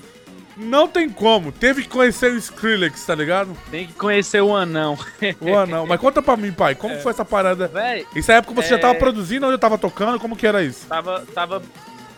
não 0.58 0.88
tem 0.88 1.08
como. 1.10 1.52
Teve 1.52 1.84
que 1.84 1.90
conhecer 1.90 2.32
o 2.32 2.38
Skrillex, 2.38 3.06
tá 3.06 3.14
ligado? 3.16 3.56
Tem 3.70 3.86
que 3.88 3.94
conhecer 3.94 4.42
o 4.42 4.56
anão. 4.56 4.98
O 5.40 5.56
anão. 5.56 5.86
Mas 5.86 6.00
conta 6.00 6.22
pra 6.22 6.36
mim, 6.36 6.52
pai, 6.52 6.74
como 6.76 7.00
foi 7.00 7.12
essa 7.12 7.24
parada? 7.24 7.68
Véi, 7.68 8.06
Essa 8.16 8.34
época 8.34 8.56
você 8.62 8.70
já 8.70 8.76
É. 8.76 8.80
tava 8.80 8.96
produzindo 8.96 9.46
ou 9.46 9.52
já 9.52 9.58
tava 9.58 9.78
tocando? 9.78 10.20
Como 10.20 10.36
que 10.36 10.48
era 10.48 10.64
isso? 10.64 10.88
tava, 10.88 11.24
tava 11.34 11.62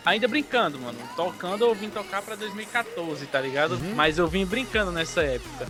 ainda 0.04 0.26
brincando, 0.26 0.80
mano. 0.80 0.98
Tocando, 1.14 1.64
eu 1.66 1.74
vim 1.74 1.90
tocar 1.90 2.22
pra 2.22 2.34
2014, 2.34 3.26
tá 3.26 3.40
ligado? 3.40 3.72
Uhum. 3.74 3.92
Mas 3.94 4.16
eu 4.18 4.26
vim 4.26 4.44
brincando 4.46 4.90
nessa 4.90 5.20
época. 5.22 5.66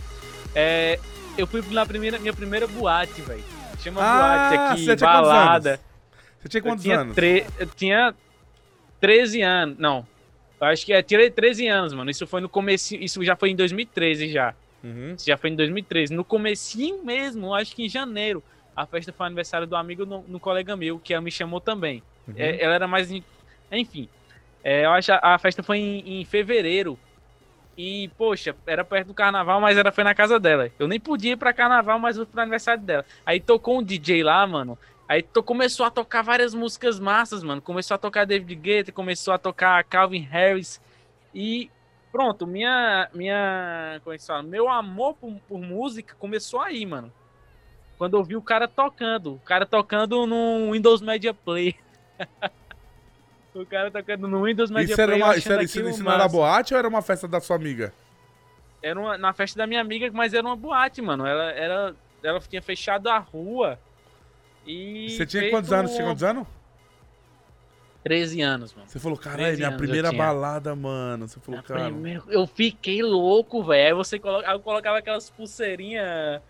É, 0.55 0.97
eu 1.37 1.45
fui 1.45 1.61
na 1.71 1.85
primeira, 1.85 2.17
minha 2.17 2.33
primeira 2.33 2.65
boate, 2.67 3.21
velho. 3.21 3.43
Chama 3.81 3.99
boate 4.01 4.55
Ah, 4.55 4.71
aqui, 4.71 4.85
você 4.85 4.95
tinha 4.95 5.09
balada. 5.09 5.79
Você 6.39 6.49
tinha 6.49 6.59
Eu 6.59 6.63
quantos 6.63 6.83
tinha, 6.83 6.99
anos? 6.99 7.15
tre- 7.15 7.45
eu 7.59 7.67
tinha 7.67 8.15
13 8.99 9.41
anos. 9.41 9.77
Não. 9.77 10.05
Eu 10.59 10.67
acho 10.67 10.85
que 10.85 10.93
é, 10.93 11.01
tirei 11.01 11.29
13 11.29 11.67
anos, 11.67 11.93
mano. 11.93 12.09
Isso 12.09 12.25
foi 12.27 12.41
no 12.41 12.49
começo. 12.49 12.95
Isso 12.95 13.23
já 13.23 13.35
foi 13.35 13.49
em 13.49 13.55
2013 13.55 14.29
já. 14.31 14.53
Uhum. 14.83 15.13
Isso 15.15 15.25
já 15.25 15.37
foi 15.37 15.49
em 15.49 15.55
2013. 15.55 16.13
No 16.13 16.23
comecinho 16.23 17.03
mesmo, 17.03 17.47
eu 17.47 17.53
acho 17.53 17.75
que 17.75 17.83
em 17.85 17.89
janeiro. 17.89 18.43
A 18.75 18.85
festa 18.85 19.11
foi 19.11 19.25
aniversário 19.25 19.67
do 19.67 19.75
amigo 19.75 20.05
no, 20.05 20.23
no 20.27 20.39
colega 20.39 20.75
meu, 20.77 20.97
que 20.97 21.13
ela 21.13 21.21
me 21.21 21.31
chamou 21.31 21.59
também. 21.59 22.01
Uhum. 22.27 22.35
É, 22.37 22.61
ela 22.63 22.73
era 22.75 22.87
mais. 22.87 23.11
Enfim. 23.71 24.07
É, 24.63 24.85
eu 24.85 24.91
acho 24.91 25.11
a, 25.11 25.19
a 25.35 25.39
festa 25.39 25.63
foi 25.63 25.79
em, 25.79 26.21
em 26.21 26.25
fevereiro. 26.25 26.97
E, 27.83 28.09
poxa, 28.09 28.55
era 28.67 28.85
perto 28.85 29.07
do 29.07 29.13
carnaval, 29.15 29.59
mas 29.59 29.75
era 29.75 29.91
foi 29.91 30.03
na 30.03 30.13
casa 30.13 30.39
dela. 30.39 30.69
Eu 30.77 30.87
nem 30.87 30.99
podia 30.99 31.31
ir 31.31 31.35
pra 31.35 31.51
carnaval, 31.51 31.97
mas 31.97 32.15
fui 32.15 32.27
pro 32.27 32.39
aniversário 32.39 32.83
dela. 32.83 33.03
Aí 33.25 33.39
tocou 33.39 33.79
um 33.79 33.83
DJ 33.83 34.21
lá, 34.21 34.45
mano. 34.45 34.77
Aí 35.09 35.23
começou 35.23 35.83
a 35.83 35.89
tocar 35.89 36.21
várias 36.21 36.53
músicas 36.53 36.99
massas, 36.99 37.41
mano. 37.41 37.59
Começou 37.59 37.95
a 37.95 37.97
tocar 37.97 38.23
David 38.23 38.53
Guetta, 38.53 38.91
começou 38.91 39.33
a 39.33 39.39
tocar 39.39 39.83
Calvin 39.85 40.21
Harris. 40.21 40.79
E 41.33 41.71
pronto, 42.11 42.45
minha. 42.45 43.09
minha 43.15 43.99
como 44.03 44.13
é 44.13 44.19
que 44.19 44.27
fala? 44.27 44.43
Meu 44.43 44.69
amor 44.69 45.15
por, 45.15 45.33
por 45.47 45.59
música 45.59 46.15
começou 46.19 46.61
aí, 46.61 46.85
mano. 46.85 47.11
Quando 47.97 48.15
eu 48.15 48.23
vi 48.23 48.35
o 48.35 48.43
cara 48.43 48.67
tocando. 48.67 49.33
O 49.33 49.39
cara 49.39 49.65
tocando 49.65 50.27
no 50.27 50.71
Windows 50.73 51.01
Media 51.01 51.33
Play. 51.33 51.75
o 53.53 53.65
cara 53.65 53.91
tocando 53.91 54.27
no 54.27 54.43
Windows 54.45 54.71
Media 54.71 54.93
Isso, 54.93 55.01
era 55.01 55.15
uma, 55.15 55.33
eu 55.33 55.37
isso, 55.37 55.51
era, 55.51 55.63
isso, 55.63 55.79
isso 55.81 56.03
não 56.03 56.11
era 56.11 56.27
boate 56.27 56.73
ou 56.73 56.77
era 56.79 56.87
uma 56.87 57.01
festa 57.01 57.27
da 57.27 57.39
sua 57.41 57.55
amiga? 57.55 57.93
Era 58.81 58.99
uma, 58.99 59.17
na 59.17 59.33
festa 59.33 59.57
da 59.57 59.67
minha 59.67 59.81
amiga, 59.81 60.09
mas 60.13 60.33
era 60.33 60.45
uma 60.45 60.55
boate, 60.55 61.01
mano. 61.01 61.25
Ela, 61.25 61.51
era, 61.51 61.95
ela 62.23 62.39
tinha 62.39 62.61
fechado 62.61 63.07
a 63.09 63.17
rua. 63.19 63.77
E. 64.65 65.09
Você 65.11 65.25
tinha 65.25 65.49
quantos 65.49 65.71
anos? 65.71 65.91
Você 65.91 65.97
tinha 65.97 66.07
quantos 66.07 66.23
anos? 66.23 66.47
13 68.03 68.41
anos, 68.41 68.73
mano. 68.73 68.87
Você 68.89 68.99
falou, 68.99 69.17
caralho, 69.17 69.43
13 69.43 69.57
minha 69.57 69.77
primeira 69.77 70.11
balada, 70.11 70.75
mano. 70.75 71.27
Você 71.27 71.39
falou, 71.39 71.61
cara. 71.61 71.83
primeira- 71.85 72.23
Eu 72.29 72.47
fiquei 72.47 73.03
louco, 73.03 73.63
velho. 73.63 73.87
Aí 73.89 73.93
você 73.93 74.17
coloca, 74.17 74.47
aí 74.49 74.55
eu 74.55 74.59
colocava 74.59 74.97
aquelas 74.97 75.29
pulseirinhas 75.29 76.41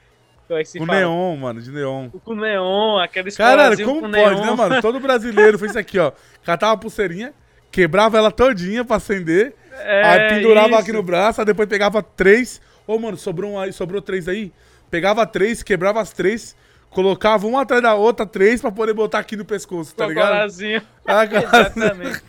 Como 0.51 0.59
é 0.59 0.63
que 0.63 0.69
se 0.69 0.79
Com 0.79 0.85
fala? 0.85 0.99
neon, 0.99 1.35
mano, 1.37 1.61
de 1.61 1.71
neon. 1.71 2.09
Com 2.09 2.35
neon, 2.35 2.99
aqueles 2.99 3.37
Caralho, 3.37 3.61
colazinhos 3.77 3.89
como 3.89 4.01
com 4.01 4.11
pode, 4.11 4.35
neon. 4.41 4.45
né, 4.45 4.51
mano? 4.51 4.81
Todo 4.81 4.99
brasileiro 4.99 5.57
fez 5.57 5.71
isso 5.71 5.79
aqui, 5.79 5.97
ó. 5.97 6.11
Catava 6.43 6.73
a 6.73 6.77
pulseirinha, 6.77 7.33
quebrava 7.71 8.17
ela 8.17 8.31
todinha 8.31 8.83
pra 8.83 8.97
acender, 8.97 9.55
É, 9.79 10.03
aí 10.03 10.29
pendurava 10.35 10.69
isso. 10.71 10.77
aqui 10.79 10.91
no 10.91 11.01
braço, 11.01 11.39
aí 11.39 11.45
depois 11.45 11.69
pegava 11.69 12.03
três. 12.03 12.61
Ô, 12.85 12.99
mano, 12.99 13.15
sobrou 13.15 13.51
um 13.51 13.59
aí, 13.59 13.71
sobrou 13.71 14.01
três 14.01 14.27
aí. 14.27 14.51
Pegava 14.89 15.25
três, 15.25 15.63
quebrava 15.63 16.01
as 16.01 16.11
três, 16.11 16.53
colocava 16.89 17.47
uma 17.47 17.61
atrás 17.61 17.81
da 17.81 17.95
outra, 17.95 18.25
três, 18.25 18.59
pra 18.59 18.69
poder 18.71 18.93
botar 18.93 19.19
aqui 19.19 19.37
no 19.37 19.45
pescoço, 19.45 19.95
tá 19.95 20.03
Com 20.03 20.09
ligado? 20.09 20.27
colazinho. 20.33 20.81
Ah. 21.07 21.23
Exatamente. 21.31 22.21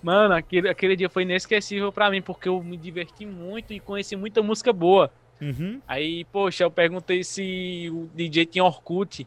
Mano, 0.00 0.34
aquele, 0.34 0.68
aquele 0.68 0.94
dia 0.94 1.08
foi 1.10 1.24
inesquecível 1.24 1.90
pra 1.90 2.08
mim, 2.08 2.22
porque 2.22 2.48
eu 2.48 2.62
me 2.62 2.76
diverti 2.76 3.26
muito 3.26 3.72
e 3.72 3.80
conheci 3.80 4.14
muita 4.14 4.40
música 4.42 4.72
boa. 4.72 5.10
Uhum. 5.40 5.80
Aí, 5.86 6.24
poxa, 6.26 6.64
eu 6.64 6.70
perguntei 6.70 7.22
se 7.22 7.90
o 7.92 8.08
DJ 8.14 8.46
tinha 8.46 8.64
Orkut. 8.64 9.26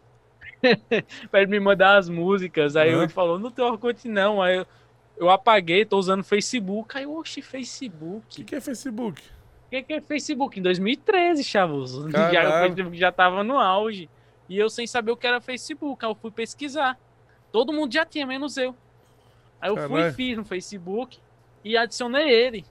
pra 1.32 1.42
ele 1.42 1.52
me 1.52 1.60
mandar 1.60 1.98
as 1.98 2.10
músicas. 2.10 2.76
Aí 2.76 2.94
Aham. 2.94 3.04
ele 3.04 3.12
falou, 3.12 3.40
não 3.40 3.50
tem 3.50 3.64
Orkut 3.64 4.08
não. 4.08 4.42
Aí 4.42 4.58
eu, 4.58 4.68
eu 5.18 5.30
apaguei, 5.30 5.86
tô 5.86 5.98
usando 5.98 6.24
Facebook. 6.24 6.98
Aí, 6.98 7.06
oxe, 7.06 7.42
Facebook. 7.42 8.26
O 8.28 8.30
que, 8.30 8.44
que 8.44 8.56
é 8.56 8.62
Facebook? 8.62 9.22
O 9.22 9.70
que, 9.70 9.84
que 9.84 9.94
é 9.94 10.02
Facebook? 10.02 10.60
Em 10.60 10.62
2013, 10.64 11.44
chavos. 11.44 11.94
Já, 12.12 12.48
o. 12.48 12.68
Facebook 12.68 12.98
já 12.98 13.12
tava 13.12 13.44
no 13.44 13.58
auge. 13.58 14.10
E 14.50 14.58
eu 14.58 14.70
sem 14.70 14.86
saber 14.86 15.12
o 15.12 15.18
que 15.18 15.26
era 15.26 15.40
Facebook. 15.40 16.04
Aí 16.04 16.12
eu 16.12 16.16
fui 16.16 16.30
pesquisar. 16.30 17.00
Todo 17.52 17.72
mundo 17.72 17.94
já 17.94 18.06
tinha, 18.06 18.26
menos 18.28 18.58
eu. 18.58 18.76
Aí 19.62 19.70
eu 19.70 19.78
fui 19.78 19.88
Caralho. 19.88 20.08
e 20.10 20.14
fiz 20.14 20.38
no 20.38 20.44
Facebook 20.44 21.20
e 21.64 21.78
adicionei 21.78 22.30
ele. 22.30 22.66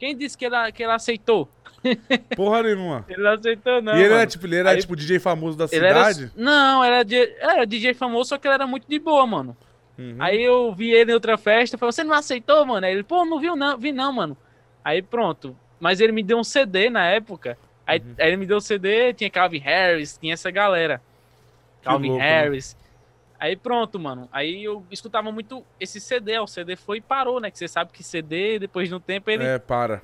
Quem 0.00 0.16
disse 0.16 0.36
que 0.36 0.44
ele, 0.46 0.72
que 0.72 0.82
ele 0.82 0.90
aceitou? 0.92 1.48
Porra 2.36 2.62
nenhuma. 2.64 3.04
Ele 3.08 3.22
não 3.22 3.30
aceitou, 3.32 3.80
não. 3.80 3.92
e 3.94 3.96
ele 3.96 4.04
era 4.06 4.14
mano. 4.16 4.26
tipo, 4.30 4.46
ele 4.46 4.56
era 4.56 4.70
Aí- 4.70 4.80
tipo 4.80 4.94
DJ 4.96 5.18
famoso 5.18 5.56
da 5.56 5.66
Ele 5.70 5.86
era, 5.86 6.12
cidade? 6.12 6.32
não, 6.36 6.82
era, 6.84 7.06
era 7.40 7.64
DJ 7.66 7.94
famoso, 7.94 8.30
só 8.30 8.38
que 8.38 8.46
ele 8.46 8.54
era 8.54 8.66
muito 8.66 8.86
de 8.88 8.98
boa, 8.98 9.26
mano. 9.26 9.56
Uhum. 9.98 10.16
Aí 10.18 10.42
eu 10.42 10.74
vi 10.74 10.90
ele 10.90 11.10
em 11.12 11.14
outra 11.14 11.38
festa, 11.38 11.78
falei, 11.78 11.92
você 11.92 12.02
não 12.04 12.14
aceitou, 12.14 12.66
mano? 12.66 12.84
Aí 12.86 12.92
ele, 12.92 13.02
pô, 13.02 13.24
não 13.24 13.38
viu 13.40 13.54
não, 13.56 13.78
vi 13.78 13.92
não, 13.92 14.12
mano. 14.12 14.36
Aí 14.84 15.00
pronto. 15.00 15.56
Mas 15.78 16.00
ele 16.00 16.12
me 16.12 16.22
deu 16.22 16.38
um 16.38 16.44
CD 16.44 16.90
na 16.90 17.06
época. 17.06 17.56
Aí, 17.86 17.98
Uhum. 18.00 18.14
aí 18.18 18.28
ele 18.28 18.36
me 18.36 18.46
deu 18.46 18.58
um 18.58 18.60
CD, 18.60 19.14
tinha 19.14 19.30
Calvin 19.30 19.58
Harris, 19.60 20.18
tinha 20.18 20.34
essa 20.34 20.50
galera. 20.50 21.00
Calvin 21.82 22.08
louco, 22.08 22.22
né? 22.22 22.42
Aí 23.40 23.56
pronto, 23.56 23.98
mano. 23.98 24.28
Aí 24.30 24.62
eu 24.62 24.84
escutava 24.90 25.32
muito 25.32 25.64
esse 25.80 25.98
CD, 25.98 26.38
ó, 26.38 26.44
o 26.44 26.46
CD 26.46 26.76
foi 26.76 26.98
e 26.98 27.00
parou, 27.00 27.40
né? 27.40 27.50
Que 27.50 27.56
você 27.58 27.66
sabe 27.66 27.90
que 27.90 28.04
CD, 28.04 28.58
depois 28.58 28.86
de 28.88 28.94
um 28.94 29.00
tempo, 29.00 29.30
ele 29.30 29.42
É, 29.42 29.58
para. 29.58 30.02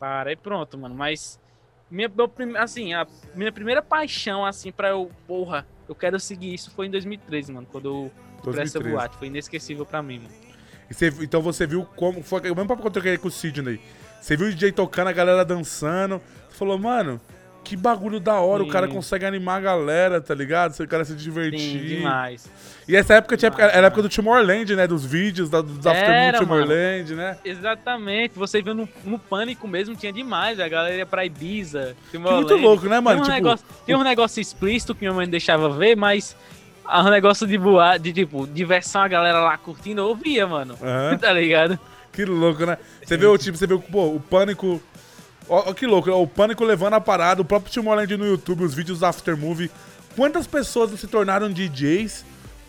para. 0.00 0.30
Aí 0.30 0.36
pronto, 0.36 0.76
mano. 0.76 0.92
Mas, 0.94 1.38
minha, 1.88 2.08
meu 2.08 2.28
assim, 2.58 2.92
a 2.92 3.06
minha 3.36 3.52
primeira 3.52 3.80
paixão, 3.80 4.44
assim, 4.44 4.72
pra 4.72 4.88
eu, 4.88 5.10
porra, 5.28 5.64
eu 5.88 5.94
quero 5.94 6.18
seguir 6.18 6.52
isso 6.52 6.72
foi 6.72 6.86
em 6.86 6.90
2013, 6.90 7.52
mano. 7.52 7.68
Quando 7.70 7.86
eu 7.86 8.12
pra 8.42 8.62
essa 8.62 8.78
2013. 8.80 8.90
boate. 8.96 9.16
Foi 9.16 9.26
inesquecível 9.28 9.86
pra 9.86 10.02
mim, 10.02 10.18
mano. 10.18 10.34
Você- 10.90 11.06
então 11.20 11.40
você 11.40 11.68
viu 11.68 11.84
como. 11.94 12.20
Foi 12.20 12.40
o 12.50 12.56
mesmo 12.56 12.66
papo 12.66 12.82
que 12.82 12.88
eu 12.88 12.92
troquei 12.92 13.16
com 13.16 13.28
o 13.28 13.30
Sidney. 13.30 13.80
Você 14.20 14.36
viu 14.36 14.48
o 14.48 14.50
DJ 14.50 14.72
tocando, 14.72 15.06
a 15.06 15.12
galera 15.12 15.44
dançando. 15.44 16.20
Você 16.48 16.56
falou, 16.58 16.76
mano, 16.76 17.20
que 17.62 17.76
bagulho 17.76 18.18
da 18.18 18.34
hora. 18.40 18.62
O 18.62 18.66
Sim. 18.66 18.72
cara 18.72 18.88
consegue 18.88 19.24
animar 19.24 19.58
a 19.58 19.60
galera, 19.60 20.20
tá 20.20 20.34
ligado? 20.34 20.78
O 20.80 20.88
cara 20.88 21.04
se 21.04 21.14
divertir. 21.14 21.58
Sim, 21.60 21.78
demais. 21.86 22.50
E 22.88 22.96
essa 22.96 23.14
época 23.14 23.36
tinha, 23.36 23.50
Demais, 23.50 23.72
era 23.74 23.86
a 23.86 23.88
época 23.88 24.02
do 24.02 24.08
Timorland, 24.08 24.74
né? 24.74 24.86
Dos 24.86 25.04
vídeos, 25.04 25.48
da, 25.48 25.60
dos 25.60 25.86
afternoon 25.86 26.12
Era, 26.14 26.38
Timorland, 26.38 27.14
né? 27.14 27.36
Exatamente. 27.44 28.34
Você 28.36 28.60
viu 28.62 28.74
no, 28.74 28.88
no 29.04 29.18
Pânico 29.18 29.68
mesmo, 29.68 29.94
tinha 29.94 30.12
demais. 30.12 30.58
A 30.58 30.68
galera 30.68 30.96
ia 30.96 31.06
pra 31.06 31.24
Ibiza. 31.24 31.94
muito 32.12 32.56
louco, 32.56 32.86
né, 32.86 32.98
mano? 32.98 33.22
Tinha 33.22 33.34
um, 33.34 33.36
Tipo, 33.36 33.46
negócio, 33.48 33.66
tinha 33.84 33.98
um 33.98 34.02
negócio 34.02 34.40
explícito 34.40 34.94
que 34.94 35.02
minha 35.02 35.12
mãe 35.12 35.26
não 35.26 35.30
deixava 35.30 35.68
ver, 35.70 35.96
mas... 35.96 36.36
ah, 36.84 37.02
Um 37.04 37.10
negócio 37.10 37.46
de 37.46 37.56
voar, 37.56 37.98
de 37.98 38.12
tipo, 38.12 38.46
diversão, 38.46 39.02
a 39.02 39.08
galera 39.08 39.38
lá 39.40 39.56
curtindo, 39.56 40.00
eu 40.00 40.14
via, 40.14 40.46
mano. 40.46 40.76
Aham. 40.82 41.16
tá 41.20 41.32
ligado? 41.32 41.78
Que 42.12 42.24
louco, 42.24 42.66
né? 42.66 42.76
Você 43.04 43.16
vê 43.16 43.26
o 43.26 43.38
tipo, 43.38 43.56
você 43.56 43.66
vê 43.68 43.74
o- 43.74 43.78
pô, 43.78 44.06
o 44.16 44.18
pânico. 44.20 44.82
Ó, 45.50 45.70
ó 45.70 45.74
que 45.74 45.86
louco, 45.86 46.10
o 46.10 46.26
pânico 46.26 46.64
levando 46.64 46.94
a 46.94 47.00
parada, 47.00 47.42
o 47.42 47.44
próprio 47.44 47.72
Timorland 47.72 48.16
no 48.16 48.24
YouTube, 48.26 48.64
os 48.64 48.72
vídeos 48.72 49.02
after 49.02 49.36
movie. 49.36 49.70
Quantas 50.16 50.46
pessoas 50.46 50.98
se 50.98 51.06
tornaram 51.06 51.50
DJs 51.52 52.24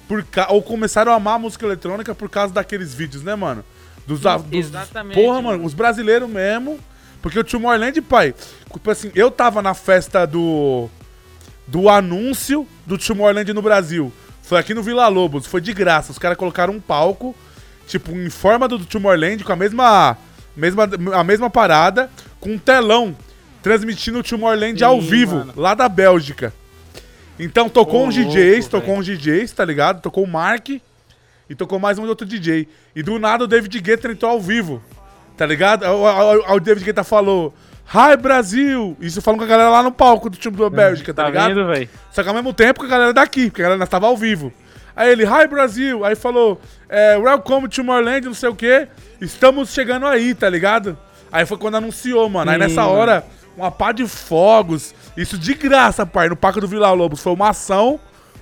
por 0.08 0.24
ca... 0.24 0.48
ou 0.50 0.62
começaram 0.62 1.12
a 1.12 1.16
amar 1.16 1.36
a 1.36 1.40
música 1.40 1.66
eletrônica 1.66 2.14
por 2.16 2.30
causa 2.30 2.54
daqueles 2.54 2.94
vídeos, 2.94 3.24
né, 3.24 3.36
mano? 3.36 3.64
Dos, 4.08 4.26
a- 4.26 4.38
dos- 4.38 4.52
Exatamente, 4.68 5.16
Porra, 5.16 5.36
mano. 5.42 5.48
mano, 5.58 5.66
os 5.66 5.74
brasileiros 5.74 6.28
mesmo. 6.30 6.80
Porque 7.22 7.38
o 7.38 7.44
Timorland, 7.44 8.02
pai, 8.02 8.34
tipo 8.74 8.90
assim, 8.90 9.12
eu 9.14 9.30
tava 9.30 9.62
na 9.62 9.76
festa 9.76 10.26
do 10.26 10.90
do 11.68 11.88
anúncio 11.88 12.68
do 12.86 12.98
Timorland 12.98 13.54
no 13.54 13.62
Brasil. 13.62 14.12
Foi 14.42 14.58
aqui 14.60 14.74
no 14.74 14.82
Vila 14.82 15.08
Lobos, 15.08 15.46
foi 15.46 15.62
de 15.62 15.72
graça. 15.72 16.12
Os 16.12 16.18
caras 16.18 16.36
colocaram 16.36 16.74
um 16.74 16.80
palco, 16.82 17.36
tipo, 17.88 18.12
em 18.12 18.30
forma 18.32 18.68
do 18.68 18.80
Timorland, 18.80 19.44
com 19.44 19.54
a 19.54 19.56
mesma, 19.56 20.18
mesma, 20.58 20.90
a 21.14 21.24
mesma 21.24 21.48
parada, 21.50 22.10
com 22.42 22.50
um 22.52 22.58
telão, 22.58 23.16
transmitindo 23.64 24.20
o 24.20 24.24
Timorland 24.24 24.78
Sim, 24.78 24.84
ao 24.84 25.00
vivo, 25.00 25.38
mano. 25.38 25.54
lá 25.56 25.74
da 25.74 25.88
Bélgica. 25.88 26.54
Então 27.40 27.70
tocou 27.70 28.02
Ô, 28.02 28.08
uns 28.08 28.14
DJs, 28.16 28.66
louco, 28.66 28.70
tocou 28.72 28.98
uns 28.98 29.06
DJs, 29.06 29.52
tá 29.54 29.64
ligado? 29.64 30.02
Tocou 30.02 30.24
o 30.24 30.28
Mark 30.28 30.68
e 30.70 31.56
tocou 31.56 31.80
mais 31.80 31.98
um 31.98 32.06
outro 32.06 32.26
DJ. 32.28 32.68
E 32.96 33.02
do 33.02 33.18
nada 33.18 33.46
o 33.46 33.48
David 33.48 33.80
Guetta 33.80 34.12
entrou 34.12 34.32
ao 34.32 34.42
vivo, 34.42 34.82
tá 35.38 35.46
ligado? 35.46 35.84
O- 35.86 36.04
o- 36.04 36.56
o 36.56 36.60
David 36.60 36.86
Guetta 36.86 37.04
falou, 37.04 37.54
Hi 37.94 38.16
Brasil! 38.16 38.96
Isso 39.00 39.22
falando 39.22 39.40
com 39.40 39.46
a 39.46 39.48
galera 39.48 39.70
lá 39.70 39.84
no 39.84 39.92
palco 39.92 40.30
do 40.30 40.38
time 40.38 40.56
da 40.56 40.70
Bélgica, 40.70 41.14
tá, 41.14 41.24
Tá 41.24 41.30
ligado? 41.30 41.56
vendo? 41.68 41.90
Só 42.12 42.22
que 42.24 42.30
ao 42.30 42.36
mesmo 42.36 42.54
tempo 42.54 42.80
com 42.80 42.86
a 42.86 42.90
galera 42.90 43.14
daqui, 43.14 43.50
porque 43.50 43.62
a 43.62 43.66
galera 43.66 43.84
estava 43.84 44.08
ao 44.08 44.16
vivo. 44.16 44.52
Aí 44.96 45.12
ele, 45.12 45.24
Hi 45.26 45.48
Brasil! 45.48 46.06
Aí 46.06 46.16
falou, 46.16 46.60
é, 46.88 47.18
Welcome 47.18 47.68
to 47.70 47.76
Tomorrowland, 47.78 48.26
não 48.28 48.34
sei 48.34 48.50
o 48.50 48.56
quê. 48.56 48.88
Estamos 49.20 49.74
chegando 49.74 50.06
aí, 50.06 50.34
tá 50.36 50.48
ligado? 50.50 50.98
Aí 51.32 51.46
foi 51.46 51.58
quando 51.58 51.76
anunciou, 51.76 52.30
mano. 52.30 52.52
Aí 52.52 52.58
Sim, 52.58 52.68
nessa 52.68 52.82
mano. 52.82 52.94
hora, 52.94 53.26
uma 53.56 53.72
pá 53.72 53.92
de 53.92 54.08
fogos. 54.08 54.94
Isso 55.16 55.38
de 55.38 55.54
graça, 55.54 56.06
pai, 56.06 56.30
no 56.30 56.36
Parque 56.36 56.60
do 56.60 56.68
Vila 56.68 56.92
Lobos. 56.92 57.22
Foi 57.22 57.34
uma 57.34 57.50
ação 57.50 58.00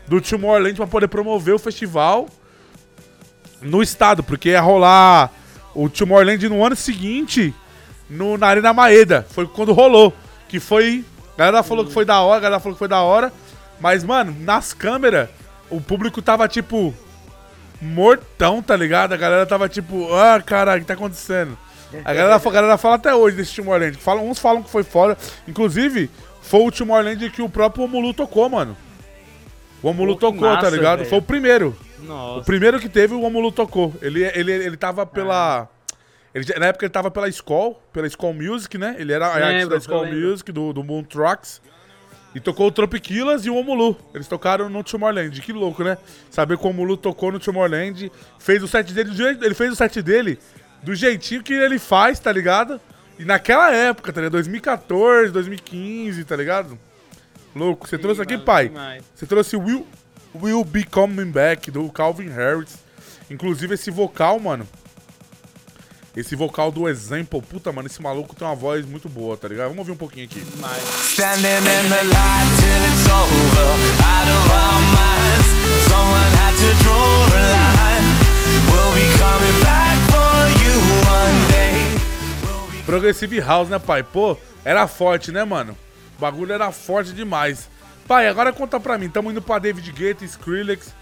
do 0.07 0.20
Tomorrowland 0.20 0.76
pra 0.76 0.88
poder 0.88 1.07
promover 1.07 1.53
o 1.53 1.60
festival 1.60 2.28
no 3.61 3.84
estado, 3.84 4.24
porque 4.24 4.49
ia 4.49 4.61
rolar 4.61 5.32
o 5.76 5.90
Tomorrowland 5.90 6.49
no 6.49 6.66
ano 6.66 6.76
seguinte 6.76 7.53
no, 8.10 8.38
na 8.38 8.48
Arena 8.48 8.74
Maeda. 8.74 9.26
Foi 9.30 9.45
quando 9.48 9.74
rolou. 9.74 10.14
Que 10.48 10.60
foi. 10.60 11.06
A 11.36 11.40
galera 11.40 11.64
falou 11.64 11.86
que 11.86 11.94
foi 11.94 12.06
da 12.06 12.20
hora, 12.22 12.38
a 12.38 12.41
galera 12.41 12.60
falou 12.60 12.74
que 12.74 12.80
foi 12.80 12.88
da 12.88 13.02
hora. 13.02 13.32
Mas, 13.80 14.03
mano, 14.03 14.36
nas 14.40 14.74
câmeras, 14.74 15.30
o 15.70 15.80
público 15.80 16.22
tava 16.22 16.48
tipo. 16.48 16.94
Mortão, 17.82 18.61
tá 18.61 18.76
ligado? 18.76 19.14
A 19.14 19.18
galera 19.18 19.45
tava 19.45 19.70
tipo, 19.70 20.14
ah, 20.14 20.41
caralho, 20.41 20.80
o 20.80 20.82
que 20.82 20.88
tá 20.88 20.95
acontecendo? 20.95 21.57
A 22.06 22.14
galera, 22.14 22.36
a 22.36 22.52
galera 22.52 22.78
fala 22.78 22.95
até 22.95 23.14
hoje 23.14 23.36
desse 23.36 23.56
Tomorrowland. 23.56 23.98
Falam, 23.98 24.30
uns 24.30 24.40
falam 24.40 24.61
que 24.61 24.70
foi 24.70 24.84
foda. 24.84 25.18
Inclusive, 25.48 26.10
foi 26.41 26.61
o 26.61 26.72
Tomorrowland 26.72 27.30
que 27.32 27.41
o 27.41 27.49
próprio 27.49 27.84
Omulu 27.86 28.14
tocou, 28.14 28.48
mano. 28.49 28.78
O 29.82 29.90
Omulu 29.90 30.14
Pô, 30.14 30.20
tocou, 30.32 30.48
tá 30.48 30.56
massa, 30.56 30.70
ligado? 30.70 30.99
velho. 30.99 31.10
Foi 31.10 31.20
o 31.20 31.22
primeiro. 31.22 31.76
O 31.99 32.03
Nossa. 32.03 32.45
primeiro 32.45 32.80
que 32.80 32.90
teve, 32.90 33.14
o 33.14 33.22
Omulu 33.22 33.52
tocou. 33.52 33.94
Ele, 34.02 34.24
ele, 34.24 34.52
ele 34.52 34.78
tava 34.78 35.06
pela. 35.06 35.68
Ele, 36.34 36.45
na 36.60 36.68
época 36.68 36.86
ele 36.86 36.91
tava 36.91 37.10
pela 37.10 37.28
Skol, 37.28 37.82
pela 37.91 38.06
Skol 38.06 38.34
Music, 38.34 38.78
né? 38.78 38.95
Ele 38.99 39.11
era 39.11 39.28
a 39.28 39.36
Lembro, 39.48 39.80
da 39.80 40.02
lembro. 40.02 40.30
Music, 40.30 40.52
do, 40.52 40.72
do 40.74 40.84
Moon 40.84 41.03
Trucks. 41.03 41.61
E 42.36 42.40
tocou 42.40 42.68
o 42.68 42.72
Tropiquilas 42.72 43.44
e 43.48 43.49
o 43.49 43.56
Omulu. 43.56 43.98
Eles 44.14 44.28
tocaram 44.28 44.70
no 44.70 44.84
Tomorrowland. 44.84 45.41
Que 45.41 45.52
louco, 45.52 45.84
né? 45.84 45.98
Saber 46.30 46.60
que 46.60 46.68
o 46.68 46.70
Omulu 46.70 46.95
tocou 46.95 47.32
no 47.32 47.40
Tomorrowland. 47.40 48.11
Fez 48.38 48.61
o 48.61 48.68
set 48.68 48.94
dele 48.94 49.10
do 49.10 49.16
jeito. 49.16 49.44
Ele 49.44 49.56
fez 49.56 49.74
o 49.74 49.76
set 49.76 49.99
dele 50.03 50.38
do 50.84 50.96
jeitinho 50.96 51.44
que 51.44 51.54
ele 51.54 51.80
faz, 51.80 52.20
tá 52.20 52.32
ligado? 52.32 52.80
E 53.18 53.26
naquela 53.26 53.72
época, 53.74 54.14
tá 54.14 54.22
ligado? 54.22 54.34
2014, 54.34 55.32
2015, 55.32 56.24
tá 56.24 56.36
ligado? 56.36 56.80
Louco. 57.56 57.88
Você 57.88 57.98
trouxe 57.98 58.22
aqui, 58.22 58.38
pai? 58.38 58.70
demais. 58.70 59.04
Você 59.14 59.26
trouxe 59.26 59.58
Will, 59.58 59.86
Will 60.34 60.64
Be 60.64 60.84
Coming 60.84 61.32
Back, 61.32 61.70
do 61.70 61.90
Calvin 61.92 62.30
Harris. 62.30 62.78
Inclusive, 63.30 63.74
esse 63.74 63.92
vocal, 63.92 64.40
mano. 64.40 64.68
Esse 66.16 66.36
vocal 66.36 66.72
do 66.72 66.90
Example, 66.90 67.42
puta, 67.42 67.72
mano, 67.72 67.88
esse 67.88 68.02
maluco 68.02 68.36
tem 68.36 68.48
uma 68.48 68.56
voz 68.56 68.86
muito 68.86 69.08
boa, 69.08 69.38
tá 69.38 69.48
ligado? 69.48 69.68
Vamos 69.70 69.80
ouvir 69.80 69.92
um 69.92 69.98
pouquinho 69.98 70.26
aqui. 70.26 70.40
Standing 70.40 71.48
in 71.48 71.90
the 71.90 72.04
light 72.04 72.50
till 72.60 72.84
it's 72.86 73.08
over, 73.08 73.70
out 74.04 74.28
of 74.28 74.52
our 74.52 74.82
minds. 74.92 75.29
Progressive 82.90 83.40
House, 83.40 83.70
né, 83.70 83.78
pai? 83.78 84.02
Pô, 84.02 84.36
era 84.66 84.88
forte, 84.88 85.32
né, 85.32 85.44
mano? 85.44 85.78
O 86.18 86.20
bagulho 86.20 86.52
era 86.52 86.72
forte 86.72 87.14
demais. 87.14 87.70
Pai, 88.07 88.28
agora 88.28 88.52
conta 88.52 88.80
pra 88.80 88.98
mim, 88.98 89.07
tamo 89.07 89.30
indo 89.30 89.44
pra 89.44 89.60
David 89.60 89.91
Guetta, 89.91 90.26
Skrillex. 90.26 90.95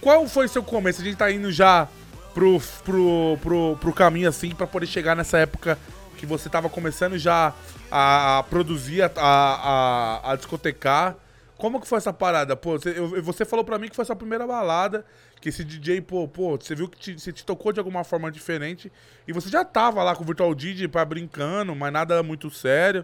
Qual 0.00 0.28
foi 0.28 0.46
seu 0.46 0.62
começo? 0.62 1.02
A 1.02 1.04
gente 1.04 1.16
tá 1.16 1.28
indo 1.32 1.50
já 1.50 1.88
pro, 2.32 2.62
pro, 2.84 3.36
pro, 3.42 3.76
pro 3.80 3.92
caminho 3.92 4.28
assim, 4.28 4.54
pra 4.54 4.64
poder 4.64 4.86
chegar 4.86 5.16
nessa 5.16 5.36
época 5.38 5.76
que 6.16 6.24
você 6.24 6.48
tava 6.48 6.68
começando 6.68 7.18
já 7.18 7.52
a, 7.90 8.38
a 8.38 8.42
produzir, 8.44 9.02
a, 9.02 9.10
a, 9.16 10.32
a 10.32 10.36
discotecar. 10.36 11.16
Como 11.64 11.80
que 11.80 11.88
foi 11.88 11.96
essa 11.96 12.12
parada? 12.12 12.54
Pô, 12.54 12.72
você, 12.78 12.90
eu- 12.98 13.22
você 13.22 13.42
falou 13.42 13.64
pra 13.64 13.78
mim 13.78 13.88
que 13.88 13.96
foi 13.96 14.02
a 14.02 14.04
sua 14.04 14.14
primeira 14.14 14.46
balada, 14.46 15.02
que 15.40 15.48
esse 15.48 15.64
DJ, 15.64 16.02
pô, 16.02 16.28
pô, 16.28 16.58
você 16.60 16.74
viu 16.74 16.86
que 16.86 16.98
te, 16.98 17.18
você 17.18 17.32
te 17.32 17.42
tocou 17.42 17.72
de 17.72 17.80
alguma 17.80 18.04
forma 18.04 18.30
diferente, 18.30 18.92
e 19.26 19.32
você 19.32 19.48
já 19.48 19.64
tava 19.64 20.02
lá 20.02 20.14
com 20.14 20.22
o 20.22 20.26
Virtual 20.26 20.54
DJ 20.54 20.88
pra 20.88 21.06
brincando, 21.06 21.74
mas 21.74 21.90
nada 21.90 22.22
muito 22.22 22.50
sério. 22.50 23.02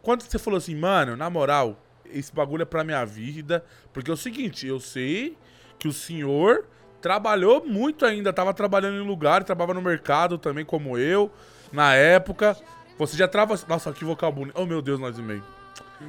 Quando 0.00 0.22
você 0.22 0.38
falou 0.38 0.56
assim, 0.56 0.74
mano, 0.74 1.14
na 1.14 1.28
moral, 1.28 1.78
esse 2.06 2.34
bagulho 2.34 2.62
é 2.62 2.64
pra 2.64 2.82
minha 2.82 3.04
vida, 3.04 3.62
porque 3.92 4.10
é 4.10 4.14
o 4.14 4.16
seguinte, 4.16 4.66
eu 4.66 4.80
sei 4.80 5.36
que 5.78 5.86
o 5.86 5.92
senhor 5.92 6.64
trabalhou 7.02 7.66
muito 7.66 8.06
ainda, 8.06 8.32
tava 8.32 8.54
trabalhando 8.54 8.96
em 8.96 9.06
lugar, 9.06 9.44
trabalhava 9.44 9.74
no 9.74 9.82
mercado 9.82 10.38
também, 10.38 10.64
como 10.64 10.96
eu, 10.96 11.30
na 11.70 11.94
época. 11.94 12.56
Você 12.98 13.14
já 13.14 13.28
trava. 13.28 13.60
Nossa, 13.68 13.92
que 13.92 14.06
vocal 14.06 14.32
bonito. 14.32 14.54
Oh, 14.58 14.64
meu 14.64 14.80
Deus, 14.80 14.98
nós 14.98 15.18
e 15.18 15.22
meio. 15.22 15.59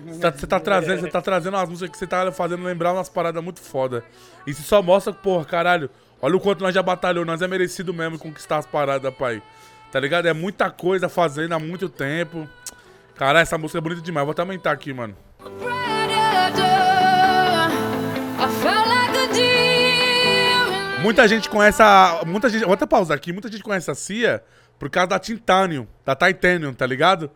Você 0.05 0.19
tá, 0.19 0.31
você 0.31 0.47
tá 0.47 0.59
trazendo, 0.59 1.01
você 1.01 1.09
tá 1.09 1.21
trazendo 1.21 1.57
umas 1.57 1.67
músicas 1.67 1.91
que 1.91 1.97
você 1.97 2.07
tá 2.07 2.31
fazendo 2.31 2.63
lembrar 2.63 2.93
umas 2.93 3.09
paradas 3.09 3.43
muito 3.43 3.59
foda. 3.59 4.03
Isso 4.47 4.63
só 4.63 4.81
mostra, 4.81 5.11
porra, 5.11 5.43
caralho. 5.43 5.89
Olha 6.21 6.37
o 6.37 6.39
quanto 6.39 6.63
nós 6.63 6.73
já 6.73 6.81
batalhou, 6.81 7.25
nós 7.25 7.41
é 7.41 7.47
merecido 7.47 7.93
mesmo 7.93 8.17
conquistar 8.17 8.57
as 8.57 8.65
paradas, 8.65 9.13
pai. 9.13 9.41
Tá 9.91 9.99
ligado? 9.99 10.27
É 10.27 10.33
muita 10.33 10.71
coisa 10.71 11.09
fazendo 11.09 11.53
há 11.53 11.59
muito 11.59 11.89
tempo. 11.89 12.47
Caralho, 13.15 13.43
essa 13.43 13.57
música 13.57 13.79
é 13.79 13.81
bonita 13.81 14.01
demais. 14.01 14.25
Vou 14.25 14.31
até 14.31 14.41
aumentar 14.41 14.71
aqui, 14.71 14.93
mano. 14.93 15.15
Muita 21.01 21.27
gente 21.27 21.49
conhece 21.49 21.81
a. 21.81 22.21
Muita 22.25 22.47
gente. 22.47 22.63
Vou 22.63 22.73
até 22.73 22.85
pausar 22.85 23.17
aqui. 23.17 23.33
Muita 23.33 23.51
gente 23.51 23.63
conhece 23.63 23.91
a 23.91 23.95
Cia 23.95 24.41
por 24.79 24.89
causa 24.89 25.07
da 25.07 25.19
Titanium, 25.19 25.85
da 26.05 26.15
Titanium, 26.15 26.73
tá 26.73 26.85
ligado? 26.85 27.29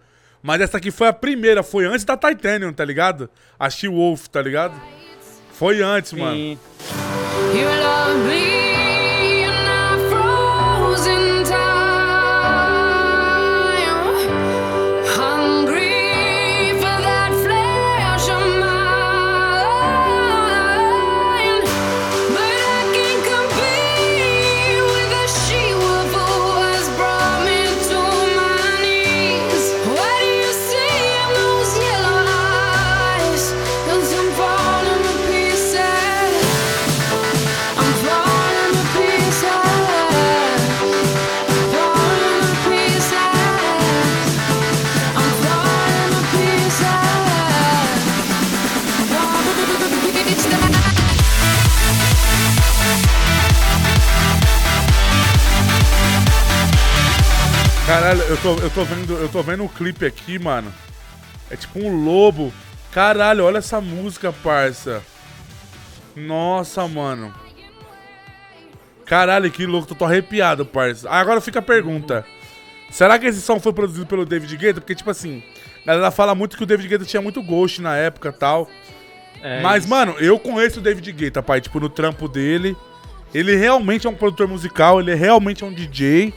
Mas 0.45 0.61
essa 0.61 0.77
aqui 0.77 0.91
foi 0.91 1.07
a 1.07 1.13
primeira, 1.13 1.63
foi 1.63 1.87
antes 1.87 2.05
da 2.05 2.15
Titanium, 2.15 2.71
tá 2.71 2.85
ligado? 2.85 3.27
A 3.57 3.67
She-Wolf, 3.67 4.27
tá 4.27 4.43
ligado? 4.43 4.79
Foi 5.53 5.81
antes, 5.81 6.13
mano. 6.13 6.37
You 6.37 6.59
love 7.81 8.44
Caralho, 57.95 58.21
eu 58.23 58.35
tô, 58.35 58.55
eu 58.57 58.69
tô 58.69 58.83
vendo, 58.83 59.13
eu 59.13 59.29
tô 59.29 59.41
vendo 59.41 59.63
o 59.63 59.69
clipe 59.69 60.05
aqui, 60.05 60.37
mano. 60.37 60.69
É 61.49 61.55
tipo 61.55 61.79
um 61.79 62.03
lobo. 62.03 62.51
Caralho, 62.91 63.45
olha 63.45 63.59
essa 63.59 63.79
música, 63.79 64.33
parça. 64.33 65.01
Nossa, 66.13 66.85
mano. 66.89 67.33
Caralho, 69.05 69.49
que 69.49 69.65
louco, 69.65 69.87
tô, 69.87 69.95
tô 69.95 70.03
arrepiado, 70.03 70.65
parça. 70.65 71.09
Agora 71.09 71.39
fica 71.39 71.59
a 71.59 71.61
pergunta. 71.61 72.25
Será 72.91 73.17
que 73.17 73.27
esse 73.27 73.41
som 73.41 73.61
foi 73.61 73.71
produzido 73.71 74.05
pelo 74.05 74.25
David 74.25 74.57
Guetta? 74.57 74.81
Porque, 74.81 74.93
tipo 74.93 75.09
assim, 75.09 75.41
a 75.83 75.87
galera 75.87 76.11
fala 76.11 76.35
muito 76.35 76.57
que 76.57 76.63
o 76.63 76.65
David 76.65 76.89
Guetta 76.89 77.05
tinha 77.05 77.21
muito 77.21 77.41
ghost 77.41 77.81
na 77.81 77.95
época 77.95 78.27
e 78.27 78.33
tal. 78.33 78.69
É 79.41 79.61
Mas, 79.61 79.83
isso. 79.83 79.89
mano, 79.89 80.15
eu 80.19 80.37
conheço 80.37 80.81
o 80.81 80.83
David 80.83 81.09
Guetta, 81.13 81.41
pai, 81.41 81.61
tipo, 81.61 81.79
no 81.79 81.87
trampo 81.87 82.27
dele. 82.27 82.75
Ele 83.33 83.55
realmente 83.55 84.05
é 84.05 84.09
um 84.09 84.15
produtor 84.15 84.49
musical, 84.49 84.99
ele 84.99 85.15
realmente 85.15 85.63
é 85.63 85.67
um 85.67 85.73
DJ. 85.73 86.33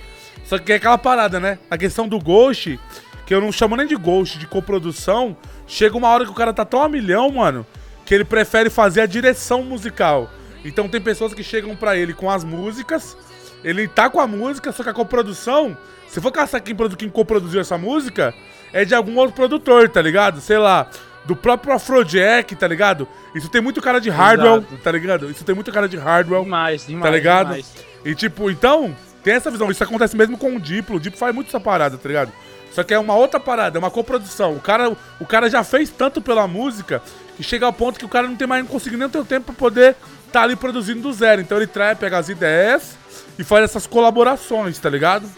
Só 0.48 0.58
que 0.58 0.72
é 0.72 0.76
aquela 0.76 0.96
parada, 0.96 1.38
né? 1.38 1.58
A 1.70 1.76
questão 1.76 2.08
do 2.08 2.18
Ghost, 2.18 2.80
que 3.26 3.34
eu 3.34 3.40
não 3.40 3.52
chamo 3.52 3.76
nem 3.76 3.86
de 3.86 3.94
Ghost, 3.94 4.38
de 4.38 4.46
coprodução, 4.46 5.36
chega 5.66 5.94
uma 5.94 6.08
hora 6.08 6.24
que 6.24 6.30
o 6.30 6.34
cara 6.34 6.54
tá 6.54 6.64
tão 6.64 6.82
a 6.82 6.88
milhão, 6.88 7.30
mano, 7.30 7.66
que 8.06 8.14
ele 8.14 8.24
prefere 8.24 8.70
fazer 8.70 9.02
a 9.02 9.06
direção 9.06 9.62
musical. 9.62 10.30
Então 10.64 10.88
tem 10.88 11.02
pessoas 11.02 11.34
que 11.34 11.42
chegam 11.42 11.76
pra 11.76 11.98
ele 11.98 12.14
com 12.14 12.30
as 12.30 12.44
músicas, 12.44 13.14
ele 13.62 13.86
tá 13.86 14.08
com 14.08 14.20
a 14.20 14.26
música, 14.26 14.72
só 14.72 14.82
que 14.82 14.88
a 14.88 14.94
coprodução, 14.94 15.76
se 16.08 16.18
for 16.18 16.32
caçar 16.32 16.62
quem, 16.62 16.74
quem 16.96 17.10
coproduziu 17.10 17.60
essa 17.60 17.76
música, 17.76 18.32
é 18.72 18.86
de 18.86 18.94
algum 18.94 19.18
outro 19.18 19.36
produtor, 19.36 19.86
tá 19.90 20.00
ligado? 20.00 20.40
Sei 20.40 20.56
lá, 20.56 20.88
do 21.26 21.36
próprio 21.36 21.74
Afrojack, 21.74 22.56
tá 22.56 22.66
ligado? 22.66 23.06
Isso 23.34 23.50
tem 23.50 23.60
muito 23.60 23.82
cara 23.82 24.00
de 24.00 24.08
hardware, 24.08 24.60
Exato. 24.60 24.78
tá 24.82 24.92
ligado? 24.92 25.30
Isso 25.30 25.44
tem 25.44 25.54
muito 25.54 25.70
cara 25.70 25.86
de 25.86 25.98
hardware. 25.98 26.42
Demais, 26.42 26.86
demais. 26.86 27.04
Tá 27.04 27.10
ligado? 27.10 27.48
demais. 27.48 27.74
E 28.02 28.14
tipo, 28.14 28.50
então, 28.50 28.96
tem 29.22 29.34
essa 29.34 29.50
visão. 29.50 29.70
Isso 29.70 29.82
acontece 29.82 30.16
mesmo 30.16 30.36
com 30.36 30.56
o 30.56 30.60
Diplo. 30.60 30.96
O 30.96 31.00
Diplo 31.00 31.18
faz 31.18 31.34
muito 31.34 31.48
essa 31.48 31.60
parada, 31.60 31.96
tá 31.96 32.08
ligado? 32.08 32.32
Só 32.72 32.82
que 32.82 32.94
é 32.94 32.98
uma 32.98 33.14
outra 33.14 33.40
parada, 33.40 33.78
é 33.78 33.80
uma 33.80 33.90
coprodução. 33.90 34.54
O 34.54 34.60
cara, 34.60 34.96
o 35.18 35.26
cara 35.26 35.50
já 35.50 35.64
fez 35.64 35.90
tanto 35.90 36.20
pela 36.20 36.46
música 36.46 37.02
que 37.36 37.42
chega 37.42 37.66
ao 37.66 37.72
ponto 37.72 37.98
que 37.98 38.04
o 38.04 38.08
cara 38.08 38.28
não 38.28 38.36
tem 38.36 38.46
mais 38.46 38.62
não 38.62 38.70
consegue 38.70 38.96
nem 38.96 39.08
ter 39.08 39.18
o 39.18 39.24
tempo 39.24 39.46
pra 39.46 39.54
poder 39.54 39.96
tá 40.32 40.42
ali 40.42 40.56
produzindo 40.56 41.00
do 41.00 41.12
zero. 41.12 41.40
Então 41.40 41.56
ele 41.56 41.66
traz, 41.66 41.98
pega 41.98 42.18
as 42.18 42.28
ideias 42.28 42.96
e 43.38 43.44
faz 43.44 43.64
essas 43.64 43.86
colaborações, 43.86 44.78
tá 44.78 44.90
ligado? 44.90 45.28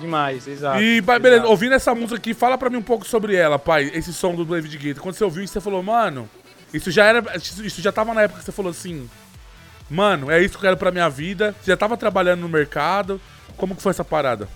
Demais, 0.00 0.48
exato. 0.48 0.82
E, 0.82 1.00
pai, 1.02 1.18
beleza, 1.18 1.42
exato. 1.42 1.50
ouvindo 1.50 1.74
essa 1.74 1.94
música 1.94 2.16
aqui, 2.16 2.34
fala 2.34 2.58
pra 2.58 2.68
mim 2.68 2.78
um 2.78 2.82
pouco 2.82 3.06
sobre 3.06 3.36
ela, 3.36 3.58
pai. 3.58 3.90
Esse 3.94 4.12
som 4.12 4.34
do 4.34 4.44
David 4.44 4.76
Guetta. 4.76 5.00
Quando 5.00 5.14
você 5.14 5.24
ouviu 5.24 5.44
isso, 5.44 5.52
você 5.52 5.60
falou, 5.60 5.82
mano, 5.82 6.28
isso 6.72 6.90
já 6.90 7.04
era. 7.04 7.22
Isso 7.36 7.80
já 7.80 7.92
tava 7.92 8.12
na 8.12 8.22
época 8.22 8.40
que 8.40 8.44
você 8.44 8.52
falou 8.52 8.70
assim. 8.70 9.08
Mano, 9.90 10.30
é 10.30 10.40
isso 10.42 10.50
que 10.52 10.56
eu 10.58 10.68
quero 10.68 10.76
pra 10.76 10.90
minha 10.90 11.08
vida. 11.08 11.54
Você 11.60 11.70
já 11.70 11.76
tava 11.76 11.96
trabalhando 11.96 12.40
no 12.40 12.48
mercado. 12.48 13.20
Como 13.56 13.74
que 13.76 13.82
foi 13.82 13.90
essa 13.90 14.04
parada? 14.04 14.48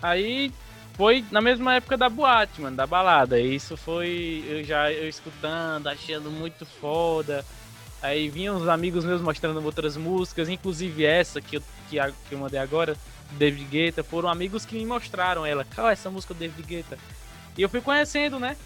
Aí 0.00 0.52
foi 0.94 1.24
na 1.30 1.40
mesma 1.40 1.74
época 1.74 1.96
da 1.96 2.08
boate, 2.08 2.60
mano, 2.60 2.76
da 2.76 2.86
balada. 2.86 3.40
Isso 3.40 3.76
foi 3.76 4.44
eu 4.46 4.62
já 4.64 4.92
eu 4.92 5.08
escutando, 5.08 5.88
achando 5.88 6.30
muito 6.30 6.66
foda. 6.66 7.44
Aí 8.02 8.28
vinham 8.28 8.56
os 8.56 8.68
amigos 8.68 9.04
meus 9.04 9.20
mostrando 9.20 9.62
outras 9.64 9.96
músicas, 9.96 10.48
inclusive 10.48 11.04
essa 11.04 11.40
que 11.40 11.56
eu, 11.56 11.62
que, 11.88 11.98
a- 12.00 12.10
que 12.28 12.34
eu 12.34 12.38
mandei 12.38 12.58
agora, 12.58 12.96
David 13.32 13.64
Guetta, 13.66 14.02
foram 14.02 14.28
amigos 14.28 14.64
que 14.66 14.74
me 14.74 14.84
mostraram 14.84 15.46
ela. 15.46 15.64
Qual 15.74 15.88
é 15.88 15.92
essa 15.92 16.10
música 16.10 16.34
do 16.34 16.40
David 16.40 16.62
Guetta? 16.66 16.98
E 17.56 17.62
eu 17.62 17.68
fui 17.68 17.80
conhecendo, 17.80 18.38
né? 18.40 18.56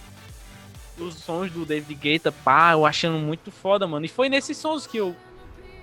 Os 0.99 1.17
sons 1.17 1.51
do 1.53 1.67
David 1.67 1.95
Guetta, 1.95 2.33
pá, 2.33 2.73
eu 2.73 2.87
achando 2.87 3.19
muito 3.19 3.51
foda, 3.51 3.87
mano. 3.87 4.07
E 4.07 4.09
foi 4.09 4.31
nesses 4.31 4.57
sons 4.57 4.87
que 4.87 4.97
eu 4.97 5.15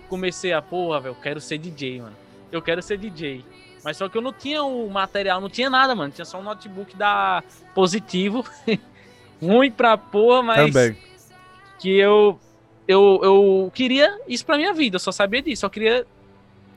comecei 0.09 0.53
a, 0.53 0.61
porra, 0.61 0.99
velho, 0.99 1.11
eu 1.11 1.21
quero 1.21 1.39
ser 1.41 1.57
DJ, 1.57 2.01
mano. 2.01 2.15
Eu 2.51 2.61
quero 2.61 2.81
ser 2.81 2.97
DJ. 2.97 3.43
Mas 3.83 3.97
só 3.97 4.07
que 4.07 4.17
eu 4.17 4.21
não 4.21 4.31
tinha 4.31 4.63
o 4.63 4.89
material, 4.89 5.41
não 5.41 5.49
tinha 5.49 5.69
nada, 5.69 5.93
mano. 5.93 6.11
Tinha 6.13 6.23
só 6.25 6.39
um 6.39 6.43
notebook 6.43 6.95
da 6.95 7.43
Positivo. 7.75 8.45
Ruim 9.41 9.71
pra 9.71 9.97
porra, 9.97 10.41
mas 10.41 10.71
Também. 10.71 10.97
que 11.79 11.97
eu, 11.97 12.39
eu 12.87 13.19
eu 13.21 13.71
queria 13.73 14.19
isso 14.27 14.45
pra 14.45 14.55
minha 14.57 14.73
vida. 14.73 14.95
Eu 14.95 14.99
só 14.99 15.11
sabia 15.11 15.41
disso. 15.41 15.61
Só 15.61 15.69
queria 15.69 16.05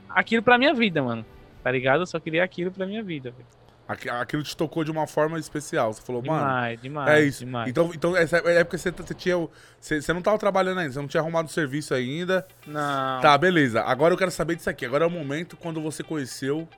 aquilo 0.09 0.43
pra 0.43 0.59
minha 0.59 0.75
vida, 0.75 1.01
mano. 1.01 1.25
Tá 1.63 1.71
ligado? 1.71 2.01
Eu 2.01 2.07
só 2.07 2.19
queria 2.19 2.43
aquilo 2.43 2.73
pra 2.73 2.87
minha 2.87 3.03
vida, 3.05 3.31
velho. 3.31 3.47
Aqui- 3.89 4.09
Aquilo 4.09 4.43
te 4.43 4.57
tocou 4.57 4.83
de 4.83 4.91
uma 4.91 5.07
forma 5.07 5.39
especial. 5.39 5.93
Você 5.93 6.03
falou, 6.03 6.21
mano. 6.23 6.41
Demais, 6.41 6.81
demais. 6.83 7.09
É 7.11 7.23
isso. 7.25 7.45
Demais. 7.45 7.69
Então, 7.71 7.91
então, 7.95 8.17
essa 8.17 8.39
época 8.39 8.77
você, 8.77 8.91
você 8.91 9.15
tinha. 9.15 9.39
o- 9.39 9.51
Você, 9.81 10.01
você 10.03 10.13
não 10.13 10.21
tava 10.23 10.37
trabalhando 10.39 10.79
ainda, 10.81 10.93
você 10.93 10.99
não 10.99 11.07
tinha 11.07 11.21
arrumado 11.21 11.49
serviço 11.51 11.95
ainda. 11.95 12.45
Não. 12.67 13.21
Tá, 13.21 13.39
beleza. 13.39 13.83
Agora 13.83 14.13
eu 14.13 14.19
quero 14.19 14.31
saber 14.33 14.57
disso 14.57 14.69
aqui. 14.69 14.85
Agora 14.85 15.05
é 15.05 15.07
o 15.07 15.11
momento 15.11 15.57
quando 15.57 15.81
você 15.81 16.03
conheceu 16.03 16.69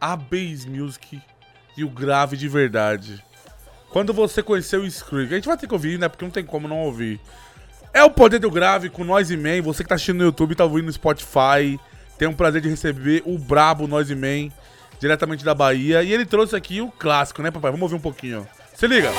a 0.00 0.16
bass 0.16 0.64
music 0.66 1.20
e 1.76 1.84
o 1.84 1.88
grave 1.90 2.36
de 2.36 2.48
verdade. 2.48 3.22
Quando 3.90 4.12
você 4.12 4.42
conheceu 4.42 4.80
o 4.80 4.86
Skrillex. 4.86 5.32
A 5.32 5.36
gente 5.36 5.46
vai 5.48 5.56
ter 5.56 5.66
que 5.66 5.74
ouvir, 5.74 5.98
né? 5.98 6.08
Porque 6.08 6.24
não 6.24 6.32
tem 6.32 6.44
como 6.44 6.66
não 6.66 6.78
ouvir. 6.80 7.20
É 7.92 8.02
o 8.02 8.10
poder 8.10 8.38
do 8.40 8.50
grave 8.50 8.88
com 8.90 9.04
Noise 9.04 9.36
Man. 9.36 9.62
Você 9.62 9.82
que 9.82 9.88
tá 9.88 9.94
assistindo 9.94 10.18
no 10.18 10.24
YouTube, 10.24 10.54
tá 10.56 10.64
ouvindo 10.64 10.86
no 10.86 10.92
Spotify. 10.92 11.78
Tem 12.18 12.26
um 12.26 12.32
prazer 12.34 12.60
de 12.60 12.68
receber 12.68 13.22
o 13.24 13.38
brabo 13.38 13.86
Noise 13.86 14.14
Man, 14.14 14.50
diretamente 15.04 15.44
da 15.44 15.54
Bahia. 15.54 16.02
E 16.02 16.10
ele 16.14 16.24
trouxe 16.24 16.56
aqui 16.56 16.80
o 16.80 16.90
clássico, 16.90 17.42
né, 17.42 17.50
papai? 17.50 17.70
Vamos 17.70 17.82
ouvir 17.82 17.96
um 17.96 18.00
pouquinho. 18.00 18.48
Se 18.74 18.86
liga. 18.86 19.12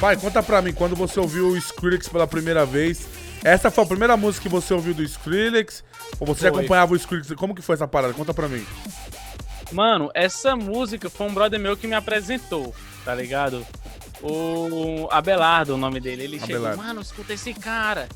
Pai, 0.00 0.16
conta 0.16 0.42
pra 0.42 0.62
mim, 0.62 0.72
quando 0.72 0.96
você 0.96 1.20
ouviu 1.20 1.48
o 1.48 1.56
Skrillex 1.58 2.08
pela 2.08 2.26
primeira 2.26 2.64
vez, 2.64 3.06
Essa 3.44 3.70
foi 3.70 3.84
a 3.84 3.86
primeira 3.86 4.16
música 4.16 4.44
que 4.44 4.48
você 4.48 4.72
ouviu 4.72 4.94
do 4.94 5.02
Skrillex? 5.02 5.84
Ou 6.18 6.26
você 6.26 6.44
já 6.44 6.50
Foi. 6.50 6.60
acompanhava 6.60 6.94
o 6.94 6.96
Skrillex? 6.96 7.34
Como 7.34 7.54
que 7.54 7.60
foi 7.60 7.74
essa 7.74 7.86
parada? 7.86 8.14
Conta 8.14 8.32
pra 8.32 8.48
mim. 8.48 8.64
Mano, 9.72 10.10
essa 10.14 10.54
música 10.54 11.08
foi 11.10 11.26
um 11.26 11.34
brother 11.34 11.58
meu 11.58 11.76
que 11.76 11.86
me 11.86 11.94
apresentou, 11.94 12.74
tá 13.04 13.14
ligado? 13.14 13.66
O 14.22 15.08
Abelardo, 15.10 15.74
o 15.74 15.76
nome 15.76 16.00
dele. 16.00 16.24
Ele 16.24 16.40
chegou, 16.40 16.56
Abelardo. 16.56 16.82
mano, 16.82 17.00
escuta 17.00 17.32
esse 17.34 17.52
cara. 17.52 18.08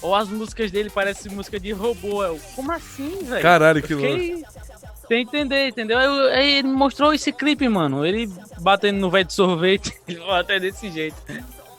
Ou 0.00 0.14
as 0.14 0.28
músicas 0.28 0.70
dele 0.70 0.90
parecem 0.90 1.32
música 1.32 1.60
de 1.60 1.72
robô. 1.72 2.24
Eu, 2.24 2.40
como 2.56 2.72
assim, 2.72 3.18
velho? 3.24 3.42
Caralho, 3.42 3.82
que 3.82 3.94
fiquei 3.94 4.44
Sem 5.06 5.22
entender, 5.22 5.68
entendeu? 5.68 5.98
Aí, 5.98 6.58
ele 6.58 6.68
mostrou 6.68 7.12
esse 7.12 7.32
clipe, 7.32 7.68
mano. 7.68 8.04
Ele 8.06 8.30
batendo 8.60 8.98
no 8.98 9.10
velho 9.10 9.26
de 9.26 9.34
sorvete. 9.34 9.94
Ele 10.08 10.18
falou 10.18 10.34
até 10.34 10.58
desse 10.58 10.90
jeito. 10.90 11.16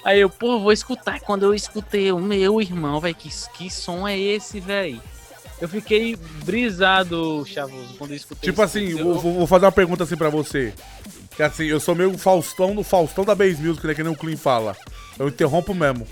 Aí 0.05 0.19
eu, 0.19 0.29
pô, 0.29 0.59
vou 0.59 0.71
escutar. 0.71 1.19
Quando 1.21 1.43
eu 1.43 1.53
escutei, 1.53 2.11
o 2.11 2.19
meu 2.19 2.61
irmão, 2.61 2.99
velho, 2.99 3.15
que, 3.15 3.29
que 3.53 3.69
som 3.69 4.07
é 4.07 4.17
esse, 4.17 4.59
velho? 4.59 5.01
Eu 5.61 5.69
fiquei 5.69 6.15
brisado, 6.43 7.43
Chavoso, 7.47 7.93
quando 7.97 8.11
eu 8.11 8.17
escutei 8.17 8.49
Tipo 8.49 8.63
esse 8.63 8.77
assim, 8.79 8.89
Eu- 8.99 9.13
vou- 9.19 9.33
vou 9.39 9.47
fazer 9.47 9.65
uma 9.65 9.71
pergunta 9.71 10.03
assim 10.03 10.17
pra 10.17 10.29
você. 10.29 10.73
Que 11.35 11.41
assim, 11.43 11.65
eu 11.65 11.79
sou 11.79 11.95
meio 11.95 12.17
Faustão 12.17 12.75
do 12.75 12.83
Faustão 12.83 13.23
da 13.23 13.33
Base 13.33 13.61
Music, 13.61 13.85
né? 13.87 13.93
Que 13.93 14.03
nem 14.03 14.11
o 14.11 14.15
Clean 14.15 14.37
fala. 14.37 14.75
Eu 15.17 15.27
interrompo 15.27 15.73
mesmo. 15.73 16.07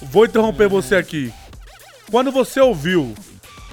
Vou 0.00 0.24
interromper 0.24 0.68
você 0.68 0.94
aqui. 0.94 1.32
Quando 2.10 2.30
você 2.30 2.60
ouviu, 2.60 3.14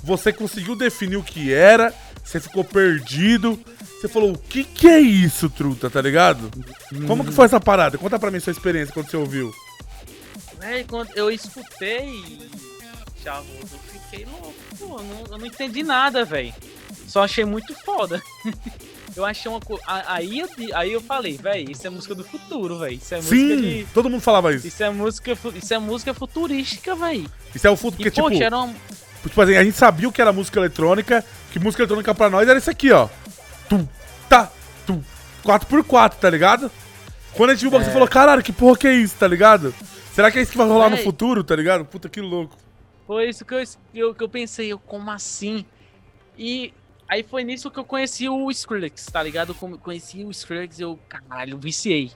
você 0.04 0.34
conseguiu 0.34 0.76
definir 0.76 1.18
o 1.18 1.24
que 1.24 1.54
era, 1.54 1.94
você 2.24 2.40
ficou 2.40 2.64
perdido. 2.64 3.60
Você 4.00 4.08
falou, 4.08 4.32
o 4.32 4.38
que 4.38 4.64
que 4.64 4.88
é 4.88 5.00
isso, 5.00 5.50
truta, 5.50 5.90
tá 5.90 6.02
ligado? 6.02 6.50
Como 7.06 7.26
que 7.26 7.34
foi 7.34 7.46
essa 7.46 7.60
parada? 7.60 7.98
Conta 7.98 8.18
pra 8.18 8.32
mim 8.32 8.40
sua 8.40 8.52
experiência 8.52 8.94
quando 8.94 9.10
você 9.10 9.18
ouviu. 9.18 9.54
Véi, 10.58 10.86
quando 10.86 11.10
eu 11.16 11.30
escutei, 11.30 12.40
Chavoso, 13.22 13.52
eu 13.74 13.80
fiquei 14.02 14.26
louco, 14.26 14.54
pô. 14.80 14.98
Eu 15.00 15.04
não, 15.04 15.24
eu 15.34 15.38
não 15.38 15.46
entendi 15.46 15.84
nada, 15.84 16.24
velho. 16.26 16.54
Só 17.08 17.24
achei 17.24 17.46
muito 17.46 17.74
foda. 17.84 18.22
Eu 19.16 19.26
achei 19.26 19.52
uma 19.52 19.60
coisa. 19.60 19.82
Aí, 19.86 20.40
eu- 20.40 20.48
aí 20.76 20.94
eu 20.94 21.02
falei, 21.02 21.36
velho, 21.36 21.72
isso 21.72 21.86
é 21.86 21.90
música 21.90 22.14
do 22.16 22.24
futuro, 22.24 22.78
velho. 22.78 22.94
Isso 22.94 23.14
é 23.14 23.18
música 23.18 23.36
Sim, 23.36 23.58
de. 23.62 23.88
todo 23.94 24.10
mundo 24.10 24.22
falava 24.22 24.54
isso. 24.54 24.68
Isso 24.68 24.82
é 24.84 24.90
música, 24.92 25.38
isso 25.56 25.74
é 25.74 25.80
música 25.80 26.14
futurística, 26.14 26.96
velho. 26.96 27.30
Isso 27.54 27.68
é 27.68 27.70
o 27.72 27.76
futuro, 27.76 28.04
E, 28.04 28.06
porque 28.12 28.22
poxa, 28.22 28.34
tipo... 28.36 28.44
era 28.46 28.58
um. 28.60 28.74
Tipo 29.24 29.42
assim, 29.42 29.56
a 29.58 29.64
gente 29.64 29.76
sabia 29.76 30.08
o 30.08 30.12
que 30.12 30.22
era 30.22 30.32
música 30.32 30.60
eletrônica, 30.60 31.26
que 31.52 31.60
música 31.60 31.82
eletrônica 31.84 32.14
pra 32.16 32.30
nós 32.30 32.48
era 32.48 32.60
isso 32.60 32.70
aqui, 32.70 32.92
ó. 32.92 33.10
Tum, 33.68 33.86
tá, 34.30 34.50
tum. 34.86 35.02
4x4, 35.44 36.14
tá 36.14 36.30
ligado? 36.30 36.72
Quando 37.34 37.50
a 37.50 37.54
gente 37.56 37.62
viu 37.68 37.72
o 37.78 37.82
É. 37.82 37.84
você 37.84 37.92
falou, 37.92 38.08
caralho, 38.08 38.44
que 38.44 38.54
porra 38.54 38.78
que 38.78 38.88
é 38.88 38.94
isso, 38.94 39.16
tá 39.16 39.28
ligado? 39.28 39.74
Será 40.14 40.32
que 40.32 40.38
é 40.40 40.42
isso 40.44 40.52
que 40.52 40.58
vai 40.58 40.68
rolar 40.68 40.90
no 40.90 40.98
futuro, 40.98 41.44
tá 41.44 41.56
ligado? 41.56 41.84
Puta 41.84 42.08
que 42.08 42.22
louco. 42.22 42.56
Foi 43.10 43.28
isso 43.28 43.44
que 43.44 43.56
eu, 43.56 43.64
eu, 43.92 44.14
que 44.14 44.24
eu 44.24 44.30
pensei, 44.30 44.72
eu, 44.72 44.78
como 44.78 45.10
assim? 45.10 45.66
E 46.38 46.72
aí 47.08 47.24
foi 47.24 47.44
nisso 47.44 47.72
que 47.72 47.80
eu 47.80 47.84
conheci 47.84 48.30
o 48.30 48.52
Skrillex, 48.52 49.08
tá 49.08 49.24
ligado? 49.24 49.56
Conheci 49.56 50.24
o 50.24 50.30
Skrillex, 50.30 50.80
eu, 50.80 51.00
caralho, 51.10 51.58
viciei. 51.58 52.12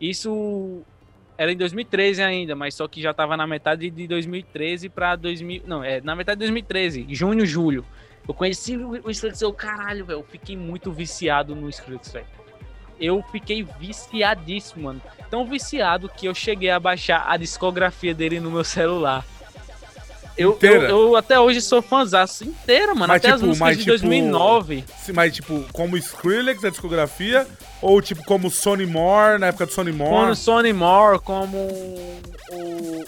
Isso 0.00 0.82
era 1.38 1.52
em 1.52 1.56
2013 1.56 2.24
ainda, 2.24 2.56
mas 2.56 2.74
só 2.74 2.88
que 2.88 3.00
já 3.00 3.14
tava 3.14 3.36
na 3.36 3.46
metade 3.46 3.88
de 3.88 4.08
2013 4.08 4.88
pra 4.88 5.14
2000. 5.14 5.62
Não, 5.64 5.84
é 5.84 6.00
na 6.00 6.16
metade 6.16 6.40
de 6.40 6.46
2013, 6.46 7.06
junho, 7.10 7.46
julho. 7.46 7.86
Eu 8.26 8.34
conheci 8.34 8.76
o 8.76 9.00
o 9.06 9.10
Skrillex, 9.12 9.40
eu, 9.42 9.52
caralho, 9.52 10.06
velho, 10.06 10.18
eu 10.18 10.24
fiquei 10.24 10.56
muito 10.56 10.90
viciado 10.90 11.54
no 11.54 11.68
Skrillex, 11.68 12.10
velho. 12.10 12.26
Eu 12.98 13.22
fiquei 13.30 13.62
viciadíssimo, 13.62 14.86
mano. 14.86 15.00
Tão 15.30 15.46
viciado 15.46 16.08
que 16.08 16.26
eu 16.26 16.34
cheguei 16.34 16.70
a 16.70 16.80
baixar 16.80 17.26
a 17.28 17.36
discografia 17.36 18.12
dele 18.12 18.40
no 18.40 18.50
meu 18.50 18.64
celular. 18.64 19.24
Eu, 20.36 20.58
eu, 20.60 20.82
eu 20.82 21.16
até 21.16 21.40
hoje 21.40 21.60
sou 21.62 21.80
fãzaço 21.80 22.44
inteira, 22.44 22.94
mano. 22.94 23.08
Mas 23.08 23.16
até 23.24 23.28
as 23.28 23.34
tipo, 23.36 23.46
músicas 23.46 23.68
mas 23.68 23.76
de 23.78 23.82
tipo- 23.84 23.90
2009. 23.98 24.84
Se- 25.02 25.12
Mas, 25.12 25.34
tipo, 25.34 25.64
como 25.72 25.96
Skrillex, 25.96 26.62
a 26.64 26.68
discografia, 26.70 27.46
ou 27.80 28.02
tipo, 28.02 28.22
como 28.24 28.50
Sonny 28.50 28.84
Moore, 28.86 29.38
na 29.38 29.46
época 29.48 29.64
do 29.66 29.72
Sonny 29.72 29.92
Como 29.92 30.04
Moore. 30.04 30.36
Sonny 30.36 30.72
Moore, 30.74 31.18
como 31.20 31.56
o, 32.52 33.04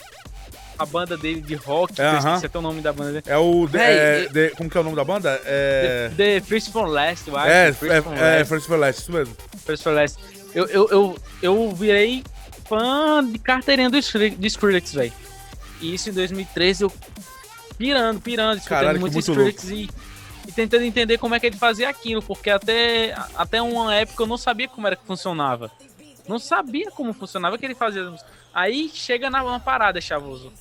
a 0.78 0.86
banda 0.86 1.16
dele 1.18 1.40
de 1.42 1.54
rock, 1.54 1.98
eu 1.98 2.04
Aham. 2.06 2.16
esqueci 2.18 2.46
até 2.46 2.58
o 2.58 2.62
nome 2.62 2.80
da 2.80 2.92
banda 2.94 3.12
dele. 3.12 3.24
É 3.26 3.36
o... 3.36 3.66
de- 3.66 3.76
é, 3.78 4.24
eu- 4.24 4.32
de- 4.32 4.50
como 4.50 4.70
que 4.70 4.78
é 4.78 4.80
o 4.80 4.84
nome 4.84 4.96
da 4.96 5.04
banda? 5.04 5.40
É... 5.44 6.10
The, 6.16 6.40
The 6.40 6.46
First 6.46 6.70
from 6.72 6.86
Last, 6.86 7.28
eu 7.28 7.36
acho. 7.36 7.48
É, 7.50 7.72
First 7.74 8.02
from 8.04 8.14
é, 8.14 8.18
é, 8.18 8.38
Last. 8.38 8.48
First 8.48 8.66
for 8.66 8.78
Last, 8.78 9.02
isso 9.02 9.12
mesmo. 9.12 9.36
First 9.66 9.82
for 9.82 9.92
Last. 9.92 10.18
Eu, 10.54 10.64
eu, 10.66 10.88
eu, 10.88 11.18
eu 11.42 11.72
virei 11.74 12.24
fã 12.66 13.22
de 13.22 13.38
carteirinha 13.38 13.90
do 13.90 13.98
Skrillex, 13.98 14.94
velho. 14.94 15.12
E 15.80 15.94
isso 15.94 16.10
em 16.10 16.12
2013, 16.12 16.84
eu 16.84 16.92
pirando, 17.76 18.20
pirando, 18.20 18.56
escutando 18.58 18.78
Caralho, 18.78 18.94
que 18.96 19.00
muito 19.00 19.14
muito 19.14 19.28
Skrillex 19.30 19.70
e, 19.70 19.88
e 20.48 20.52
tentando 20.52 20.82
entender 20.84 21.18
como 21.18 21.34
é 21.34 21.40
que 21.40 21.46
ele 21.46 21.56
fazia 21.56 21.88
aquilo, 21.88 22.20
porque 22.22 22.50
até, 22.50 23.14
até 23.36 23.62
uma 23.62 23.94
época 23.94 24.22
eu 24.22 24.26
não 24.26 24.36
sabia 24.36 24.68
como 24.68 24.86
era 24.86 24.96
que 24.96 25.04
funcionava. 25.06 25.70
Não 26.28 26.38
sabia 26.38 26.90
como 26.90 27.12
funcionava 27.12 27.56
que 27.56 27.64
ele 27.64 27.74
fazia. 27.74 28.12
Aí 28.52 28.90
chega 28.92 29.30
na, 29.30 29.42
na 29.42 29.60
parada, 29.60 30.00
Chavoso. 30.00 30.52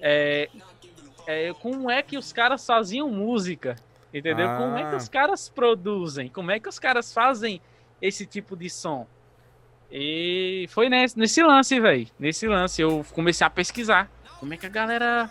É, 0.00 0.48
é, 1.26 1.52
como 1.54 1.90
é 1.90 2.02
que 2.02 2.16
os 2.16 2.32
caras 2.32 2.64
faziam 2.64 3.10
música? 3.10 3.76
Entendeu? 4.12 4.46
Como 4.56 4.76
é 4.76 4.84
que 4.84 4.94
Ah. 4.94 4.96
os 4.96 5.08
caras 5.08 5.48
produzem? 5.48 6.28
Como 6.28 6.50
é 6.50 6.60
que 6.60 6.68
os 6.68 6.78
caras 6.78 7.12
fazem 7.12 7.60
esse 8.00 8.24
tipo 8.24 8.56
de 8.56 8.70
som? 8.70 9.06
E 9.90 10.66
foi 10.70 10.88
nesse, 10.88 11.18
nesse 11.18 11.42
lance, 11.42 11.78
velho. 11.80 12.06
Nesse 12.18 12.46
lance 12.46 12.80
eu 12.80 13.04
comecei 13.12 13.46
a 13.46 13.50
pesquisar. 13.50 14.10
Como 14.38 14.54
é 14.54 14.56
que 14.56 14.66
a 14.66 14.70
galera 14.70 15.30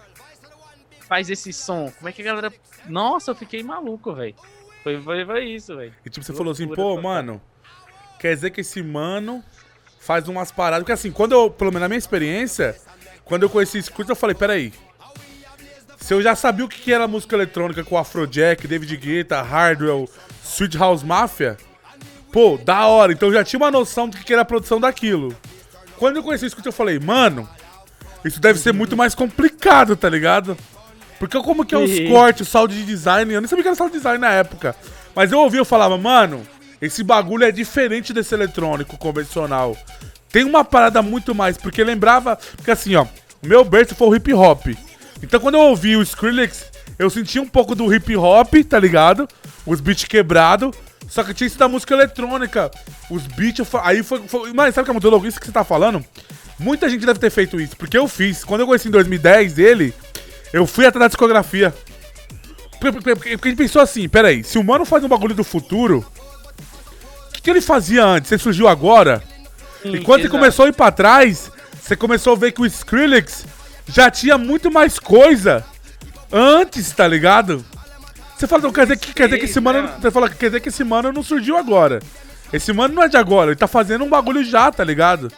faz 1.07 1.30
esse 1.30 1.53
som? 1.53 1.91
Como 1.97 2.09
é 2.09 2.11
que 2.11 2.21
a 2.21 2.25
galera. 2.25 2.53
Nossa, 2.88 3.31
eu 3.31 3.35
fiquei 3.35 3.63
maluco, 3.63 4.13
velho. 4.13 4.35
Foi, 4.84 5.01
foi, 5.01 5.25
foi 5.25 5.45
isso, 5.45 5.75
velho. 5.75 5.93
E 6.05 6.09
tipo, 6.09 6.25
você 6.25 6.34
falou 6.34 6.51
assim, 6.51 6.65
Loucura 6.65 6.95
pô, 6.95 7.01
mano, 7.01 7.41
quer 8.19 8.35
dizer 8.35 8.51
que 8.51 8.61
esse 8.61 8.81
mano 8.84 9.43
faz 9.99 10.27
umas 10.27 10.51
paradas. 10.51 10.84
Porque 10.84 10.91
assim, 10.91 11.11
quando 11.11 11.31
eu, 11.31 11.49
pelo 11.49 11.71
menos 11.71 11.81
na 11.81 11.88
minha 11.88 11.97
experiência, 11.97 12.75
quando 13.23 13.43
eu 13.43 13.49
conheci 13.49 13.77
Skrillex, 13.80 14.09
eu 14.09 14.15
falei, 14.15 14.35
peraí. 14.35 14.73
Se 15.97 16.13
eu 16.13 16.21
já 16.21 16.35
sabia 16.35 16.65
o 16.65 16.67
que 16.67 16.91
era 16.91 17.07
música 17.07 17.34
eletrônica 17.34 17.81
com 17.81 17.97
Afrojack, 17.97 18.67
David 18.67 18.97
Guetta, 18.97 19.41
Hardwell, 19.41 20.09
Sweet 20.43 20.77
House 20.77 21.01
Mafia, 21.01 21.57
pô, 22.30 22.57
da 22.57 22.88
hora. 22.88 23.13
Então 23.13 23.30
eu 23.30 23.34
já 23.34 23.43
tinha 23.43 23.57
uma 23.57 23.71
noção 23.71 24.09
do 24.09 24.17
que 24.17 24.34
era 24.34 24.41
a 24.41 24.45
produção 24.45 24.81
daquilo. 24.81 25.34
Quando 25.97 26.17
eu 26.17 26.23
conheci 26.23 26.43
o 26.43 26.47
Skrillex, 26.47 26.65
eu 26.65 26.73
falei, 26.73 26.99
mano, 26.99 27.47
isso 28.25 28.39
deve 28.39 28.59
ser 28.59 28.73
muito 28.73 28.95
mais 28.95 29.13
complicado, 29.13 29.95
tá 29.95 30.09
ligado? 30.09 30.57
Porque 31.19 31.41
como 31.41 31.65
que 31.65 31.75
é 31.75 31.77
os 31.77 31.99
cortes, 32.09 32.47
o 32.47 32.51
sound 32.51 32.75
de 32.75 32.83
design, 32.83 33.33
eu 33.33 33.41
nem 33.41 33.47
sabia 33.47 33.63
que 33.63 33.67
era 33.69 33.75
sound 33.75 33.93
design 33.93 34.19
na 34.19 34.31
época. 34.31 34.75
Mas 35.15 35.31
eu 35.31 35.39
ouvia, 35.39 35.59
eu 35.59 35.65
falava, 35.65 35.97
mano, 35.97 36.45
esse 36.81 37.03
bagulho 37.03 37.45
é 37.45 37.51
diferente 37.51 38.11
desse 38.13 38.33
eletrônico 38.33 38.97
convencional. 38.97 39.77
Tem 40.29 40.43
uma 40.43 40.65
parada 40.65 41.01
muito 41.01 41.33
mais, 41.33 41.57
porque 41.57 41.83
lembrava, 41.83 42.37
porque 42.55 42.71
assim, 42.71 42.95
ó, 42.95 43.05
o 43.41 43.47
meu 43.47 43.63
berço 43.63 43.95
foi 43.95 44.07
o 44.07 44.15
hip 44.15 44.33
hop. 44.33 44.67
Então 45.21 45.39
quando 45.39 45.55
eu 45.55 45.61
ouvi 45.61 45.95
o 45.95 46.01
Skrillex, 46.01 46.65
eu 46.99 47.09
sentia 47.09 47.41
um 47.41 47.47
pouco 47.47 47.75
do 47.75 47.93
hip 47.93 48.15
hop, 48.17 48.53
tá 48.67 48.79
ligado? 48.79 49.27
Os 49.65 49.79
beats 49.79 50.05
quebrados, 50.05 50.75
só 51.07 51.23
que 51.23 51.33
tinha 51.33 51.47
isso 51.47 51.57
da 51.57 51.67
música 51.67 51.93
eletrônica. 51.93 52.71
Os 53.09 53.25
beats, 53.27 53.65
aí 53.83 54.03
foi, 54.03 54.27
foi... 54.27 54.51
Mas 54.53 54.73
sabe 54.73 54.83
o 54.83 54.85
que 54.85 54.91
é 54.91 54.93
muito 54.93 55.09
louco? 55.09 55.27
Isso 55.27 55.39
que 55.39 55.45
você 55.45 55.51
tá 55.51 55.63
falando? 55.63 56.03
Muita 56.64 56.90
gente 56.90 57.06
deve 57.06 57.19
ter 57.19 57.30
feito 57.30 57.60
isso, 57.60 57.76
porque 57.76 57.98
eu 57.98 58.07
fiz. 58.07 58.44
Quando 58.44 58.61
eu 58.61 58.68
conheci 58.68 58.88
em 58.88 58.91
2010 58.91 59.60
ele, 59.60 59.94
eu 60.53 60.65
fui 60.65 60.85
atrás 60.85 61.03
da 61.03 61.07
discografia. 61.10 61.73
Porque, 62.80 63.11
a 63.11 63.48
gente 63.48 63.57
pensou 63.57 63.81
assim, 63.81 64.07
peraí, 64.07 64.44
se 64.44 64.57
o 64.57 64.64
mano 64.64 64.85
faz 64.85 65.03
um 65.03 65.10
bagulho 65.10 65.35
do 65.35 65.44
futuro, 65.44 66.06
o 67.27 67.34
que, 67.34 67.41
que 67.41 67.49
ele 67.49 67.60
fazia 67.60 68.06
antes? 68.06 68.31
Ele 68.31 68.41
surgiu 68.41 68.68
agora? 68.68 69.22
e 69.84 69.99
quando 69.99 70.22
exato. 70.22 70.38
começou 70.38 70.65
a 70.65 70.69
ir 70.69 70.73
pra 70.73 70.90
trás, 70.90 71.52
você 71.81 71.98
começou 71.98 72.34
a 72.34 72.38
ver 72.38 72.53
que 72.53 72.61
o 72.61 72.65
Skrillex 72.65 73.45
já 73.88 74.10
tinha 74.10 74.38
muito 74.38 74.72
mais 74.72 74.98
coisa 74.98 75.65
antes, 76.31 76.90
tá 76.91 77.06
ligado? 77.06 77.65
Você 78.38 78.48
fala, 78.48 78.72
quer 78.72 78.84
dizer 78.84 78.98
que, 78.98 79.14
quer 79.14 79.26
dizer 79.26 79.40
que 79.40 79.45
esse 79.45 79.60
mano. 79.60 79.90
Você 80.02 80.11
fala, 80.11 80.30
quer 80.30 80.45
dizer 80.45 80.60
que 80.61 80.69
esse 80.69 80.84
mano 80.85 81.11
não 81.11 81.23
surgiu 81.23 81.57
agora. 81.57 81.99
Esse 82.53 82.72
mano 82.72 82.94
não 82.94 83.03
é 83.03 83.10
de 83.10 83.18
agora, 83.18 83.49
ele 83.52 83.57
tá 83.57 83.68
fazendo 83.68 84.06
um 84.06 84.10
bagulho 84.10 84.44
já, 84.44 84.72
tá 84.72 84.84
ligado? 84.84 85.31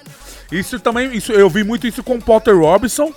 Isso 0.51 0.79
também, 0.79 1.15
isso, 1.15 1.31
eu 1.31 1.49
vi 1.49 1.63
muito 1.63 1.87
isso 1.87 2.03
com 2.03 2.15
o 2.15 2.21
Potter 2.21 2.57
Robinson, 2.57 3.13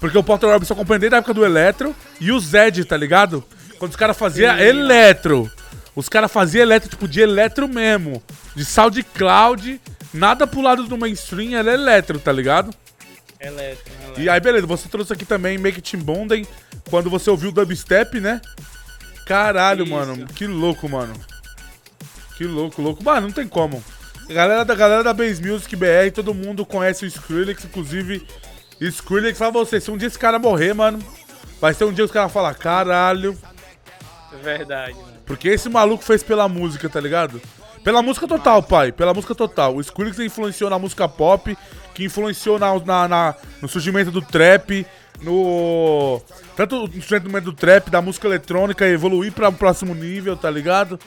porque 0.00 0.18
o 0.18 0.22
Potter 0.22 0.50
Robinson 0.50 0.74
eu 0.74 0.76
acompanhei 0.76 1.10
da 1.10 1.18
época 1.18 1.34
do 1.34 1.44
Eletro, 1.44 1.94
e 2.20 2.30
o 2.30 2.38
Zed, 2.38 2.84
tá 2.84 2.96
ligado? 2.96 3.44
Quando 3.78 3.92
os 3.92 3.96
caras 3.96 4.16
faziam. 4.16 4.58
Eletro. 4.58 5.50
Os 5.94 6.08
caras 6.08 6.30
faziam 6.30 6.62
Eletro, 6.62 6.88
tipo, 6.88 7.08
de 7.08 7.20
Eletro 7.20 7.66
mesmo. 7.66 8.22
De 8.54 8.64
SoundCloud, 8.64 9.80
nada 10.12 10.46
pro 10.46 10.60
lado 10.60 10.84
do 10.84 10.98
mainstream, 10.98 11.58
era 11.58 11.72
Eletro, 11.72 12.18
tá 12.18 12.32
ligado? 12.32 12.72
Eletro, 13.40 13.92
eletro. 14.02 14.22
E 14.22 14.28
aí, 14.28 14.40
beleza, 14.40 14.66
você 14.66 14.88
trouxe 14.88 15.12
aqui 15.12 15.24
também 15.24 15.58
Make 15.58 15.78
It 15.78 15.96
Bonden, 15.96 16.46
quando 16.90 17.08
você 17.08 17.30
ouviu 17.30 17.50
o 17.50 17.52
dubstep, 17.52 18.20
né? 18.20 18.40
Caralho, 19.26 19.84
Isso. 19.84 19.92
mano, 19.92 20.26
que 20.26 20.46
louco, 20.46 20.88
mano. 20.88 21.14
Que 22.36 22.44
louco, 22.44 22.80
louco. 22.80 23.02
Mano, 23.02 23.28
não 23.28 23.32
tem 23.32 23.46
como. 23.46 23.82
Galera 24.28 24.64
da, 24.64 24.74
galera 24.74 25.02
da 25.02 25.14
Base 25.14 25.42
Music 25.42 25.74
BR, 25.74 26.10
todo 26.14 26.34
mundo 26.34 26.64
conhece 26.66 27.04
o 27.04 27.08
Skrillex, 27.08 27.64
inclusive 27.64 28.26
Skrillex 28.80 29.38
pra 29.38 29.50
você, 29.50 29.80
se 29.80 29.90
um 29.90 29.96
dia 29.96 30.06
esse 30.08 30.18
cara 30.18 30.38
morrer, 30.38 30.74
mano, 30.74 30.98
vai 31.60 31.72
ser 31.72 31.84
um 31.84 31.88
dia 31.92 31.96
que 31.96 32.02
os 32.04 32.10
caras 32.10 32.30
falar, 32.32 32.54
caralho. 32.54 33.36
Verdade, 34.42 34.94
mano. 34.94 35.08
Porque 35.24 35.48
esse 35.48 35.68
maluco 35.68 36.04
fez 36.04 36.22
pela 36.22 36.46
música, 36.48 36.88
tá 36.88 37.00
ligado? 37.00 37.40
Pela 37.82 38.02
música 38.02 38.26
total, 38.28 38.62
pai. 38.62 38.92
Pela 38.92 39.14
música 39.14 39.34
total. 39.34 39.76
O 39.76 39.80
Skrillex 39.80 40.18
influenciou 40.18 40.68
na 40.68 40.78
música 40.78 41.08
pop, 41.08 41.56
que 41.94 42.04
influenciou 42.04 42.58
na, 42.58 42.78
na- 42.80 43.08
na- 43.08 43.34
no 43.62 43.68
surgimento 43.68 44.10
do 44.10 44.20
trap, 44.20 44.86
no. 45.22 46.20
Tanto 46.54 46.86
no 46.86 47.02
surgimento 47.02 47.46
do 47.46 47.52
trap, 47.52 47.90
da 47.90 48.02
música 48.02 48.26
eletrônica, 48.26 48.86
evoluir 48.86 49.32
pra 49.32 49.48
um 49.48 49.54
próximo 49.54 49.94
nível, 49.94 50.36
tá 50.36 50.50
ligado? 50.50 50.98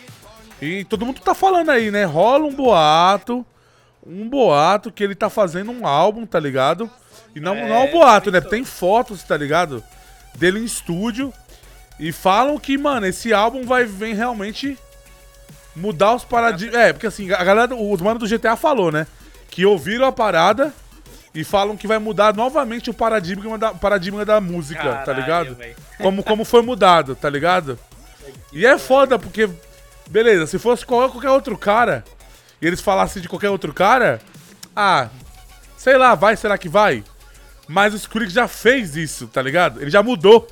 E 0.62 0.84
todo 0.86 1.06
mundo 1.06 1.22
tá 1.22 1.34
falando 1.34 1.70
aí, 1.70 1.90
né? 1.90 2.04
Rola 2.06 2.46
um 2.46 2.54
boato. 2.54 3.46
Um 4.06 4.28
boato 4.28 4.92
que 4.92 5.04
ele 5.04 5.16
tá 5.16 5.30
fazendo 5.30 5.72
um 5.72 5.86
álbum, 5.86 6.26
tá 6.26 6.40
ligado? 6.40 6.90
E 7.36 7.40
não, 7.40 7.56
não 7.56 7.74
é 7.74 7.80
um 7.80 7.92
boato, 7.92 8.32
né? 8.32 8.42
Tem 8.42 8.64
fotos, 8.64 9.24
tá 9.24 9.38
ligado? 9.38 9.84
Dele 10.36 10.60
em 10.60 10.66
estúdio. 10.66 11.34
E 12.00 12.12
falam 12.12 12.58
que, 12.58 12.78
mano, 12.78 13.06
esse 13.06 13.34
álbum 13.34 13.64
vai 13.66 13.86
vir 13.86 14.16
realmente 14.16 14.78
mudar 15.76 16.16
os 16.16 16.24
paradigmas. 16.24 16.76
É, 16.76 16.94
porque 16.94 17.08
assim, 17.08 17.32
a 17.32 17.44
galera, 17.44 17.76
os 17.76 18.02
manos 18.02 18.20
do 18.20 18.38
GTA 18.38 18.56
falou, 18.56 18.92
né? 18.92 19.08
Que 19.50 19.66
ouviram 19.66 20.06
a 20.06 20.12
parada 20.12 20.74
e 21.34 21.44
falam 21.44 21.78
que 21.78 21.88
vai 21.88 21.98
mudar 21.98 22.36
novamente 22.36 22.90
o 22.90 22.94
paradigma 22.94 23.58
da, 23.58 23.74
paradigma 23.74 24.26
da 24.26 24.42
música, 24.42 24.84
tá 24.84 25.06
Caralho, 25.06 25.22
ligado? 25.22 25.56
véi. 25.56 25.76
Como, 25.98 26.24
como 26.24 26.44
foi 26.44 26.62
mudado, 26.62 27.16
tá 27.16 27.30
ligado? 27.30 27.80
E 28.52 28.66
é 28.66 28.78
foda, 28.78 29.18
porque, 29.18 29.50
beleza, 30.10 30.46
se 30.48 30.60
fosse 30.60 30.86
qual- 30.86 31.10
qualquer 31.10 31.30
outro 31.30 31.58
cara 31.58 32.04
e 32.62 32.68
eles 32.68 32.82
falassem 32.82 33.22
de 33.22 33.30
qualquer 33.30 33.50
outro 33.50 33.74
cara, 33.74 34.22
ah, 34.76 35.10
sei 35.78 35.98
lá, 35.98 36.14
vai, 36.16 36.36
será 36.36 36.58
que 36.58 36.70
vai? 36.70 37.04
Mas 37.68 37.94
o 37.94 37.98
Skrillex 37.98 38.34
já 38.34 38.48
fez 38.48 38.96
isso, 38.96 39.28
tá 39.28 39.42
ligado? 39.42 39.82
Ele 39.82 39.90
já 39.90 40.04
mudou. 40.04 40.48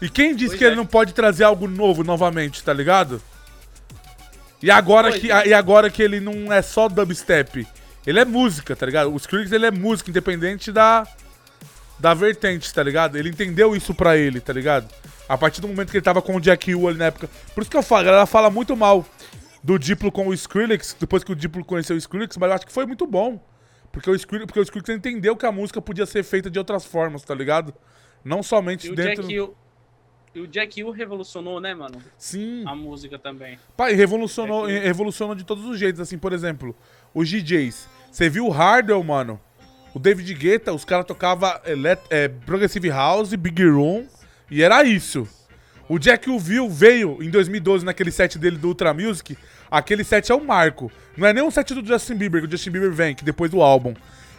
E 0.00 0.08
quem 0.08 0.34
disse 0.34 0.50
Pois 0.50 0.58
que 0.58 0.64
é. 0.64 0.66
ele 0.68 0.76
não 0.76 0.84
pode 0.86 1.12
trazer 1.14 1.44
algo 1.44 1.66
novo 1.68 2.02
novamente, 2.04 2.62
tá 2.62 2.72
ligado? 2.72 3.22
E 4.62 4.70
agora, 4.70 5.10
Pois 5.10 5.20
que, 5.20 5.30
é. 5.32 5.48
e 5.48 5.54
agora 5.54 5.88
que 5.90 6.02
ele 6.02 6.20
não 6.20 6.52
é 6.52 6.60
só 6.62 6.88
dubstep, 6.88 7.66
ele 8.06 8.20
é 8.20 8.24
música, 8.24 8.76
tá 8.76 8.84
ligado? 8.86 9.12
O 9.12 9.16
Skrillex 9.16 9.50
ele 9.52 9.66
é 9.66 9.70
música, 9.70 10.10
independente 10.10 10.70
da, 10.70 11.06
da 12.02 12.14
vertente, 12.14 12.74
tá 12.74 12.82
ligado? 12.82 13.16
Ele 13.16 13.28
entendeu 13.28 13.76
isso 13.76 13.94
pra 13.94 14.16
ele, 14.16 14.40
tá 14.40 14.52
ligado? 14.52 14.92
A 15.28 15.38
partir 15.38 15.60
do 15.60 15.68
momento 15.68 15.92
que 15.92 15.98
ele 15.98 16.04
tava 16.04 16.20
com 16.20 16.34
o 16.34 16.40
Jack 16.40 16.74
U 16.74 16.88
ali 16.88 16.98
na 16.98 17.04
época. 17.06 17.30
Por 17.54 17.60
isso 17.60 17.70
que 17.70 17.76
eu 17.76 17.82
falo, 17.82 18.00
a 18.00 18.04
galera 18.04 18.26
fala 18.26 18.50
muito 18.50 18.76
mal 18.76 19.06
do 19.62 19.78
Diplo 19.78 20.10
com 20.10 20.26
o 20.26 20.34
Skrillex, 20.34 20.96
depois 20.98 21.22
que 21.22 21.30
o 21.30 21.36
Diplo 21.36 21.64
conheceu 21.64 21.94
o 21.94 21.98
Skrillex, 21.98 22.36
mas 22.36 22.48
eu 22.48 22.56
acho 22.56 22.66
que 22.66 22.72
foi 22.72 22.86
muito 22.86 23.06
bom. 23.06 23.40
Porque 23.92 24.10
o 24.10 24.16
Skrillex, 24.16 24.46
porque 24.46 24.58
o 24.58 24.64
Skrillex 24.64 24.88
entendeu 24.88 25.36
que 25.36 25.46
a 25.46 25.52
música 25.52 25.80
podia 25.80 26.04
ser 26.04 26.24
feita 26.24 26.50
de 26.50 26.58
outras 26.58 26.84
formas, 26.84 27.22
tá 27.22 27.36
ligado? 27.36 27.72
Não 28.24 28.42
somente 28.42 28.88
E 28.88 28.90
o 28.90 28.96
dentro... 28.96 29.22
Jack 29.22 29.40
U. 29.40 29.54
E 30.34 30.40
o 30.40 30.46
Jack 30.48 30.82
U 30.82 30.90
revolucionou, 30.90 31.60
né, 31.60 31.72
mano? 31.72 32.02
Sim. 32.18 32.64
A 32.66 32.74
música 32.74 33.16
também. 33.16 33.60
Pai, 33.76 33.92
revolucionou, 33.92 34.66
revolucionou 34.66 35.36
de 35.36 35.44
todos 35.44 35.64
os 35.66 35.78
jeitos, 35.78 36.00
assim, 36.00 36.18
por 36.18 36.32
exemplo, 36.32 36.74
os 37.14 37.28
DJs. 37.28 37.88
Você 38.10 38.28
viu 38.28 38.46
o 38.46 38.50
Hardwell, 38.50 39.04
mano? 39.04 39.40
O 39.94 39.98
David 39.98 40.32
Guetta, 40.34 40.72
os 40.72 40.84
caras 40.84 41.04
tocavam 41.04 41.52
é, 42.10 42.28
Progressive 42.28 42.88
House, 42.88 43.34
Big 43.34 43.62
Room, 43.64 44.06
e 44.50 44.62
era 44.62 44.82
isso. 44.84 45.28
O 45.88 45.98
Jack 45.98 46.30
Will 46.30 46.70
veio 46.70 47.22
em 47.22 47.28
2012 47.28 47.84
naquele 47.84 48.10
set 48.10 48.38
dele 48.38 48.56
do 48.56 48.68
Ultra 48.68 48.94
Music. 48.94 49.36
Aquele 49.70 50.04
set 50.04 50.32
é 50.32 50.34
um 50.34 50.44
marco. 50.44 50.90
Não 51.16 51.26
é 51.26 51.32
nem 51.32 51.42
um 51.42 51.50
set 51.50 51.74
do 51.74 51.86
Justin 51.86 52.14
Bieber, 52.14 52.40
que 52.40 52.48
o 52.48 52.50
Justin 52.50 52.70
Bieber 52.70 52.92
vem, 52.92 53.14
que 53.14 53.24
depois 53.24 53.50
do 53.50 53.60
álbum. 53.60 53.94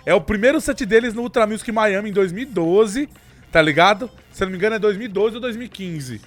É 0.06 0.14
o 0.14 0.22
primeiro 0.22 0.60
set 0.60 0.86
deles 0.86 1.14
no 1.14 1.22
Ultra 1.22 1.46
Music 1.46 1.72
Miami 1.72 2.10
em 2.10 2.14
2012, 2.14 3.08
tá 3.52 3.62
ligado? 3.62 4.10
Se 4.32 4.44
não 4.44 4.50
me 4.50 4.58
engano 4.58 4.76
é 4.76 4.80
2012 4.80 5.36
ou 5.36 5.42
2015. 5.42 6.22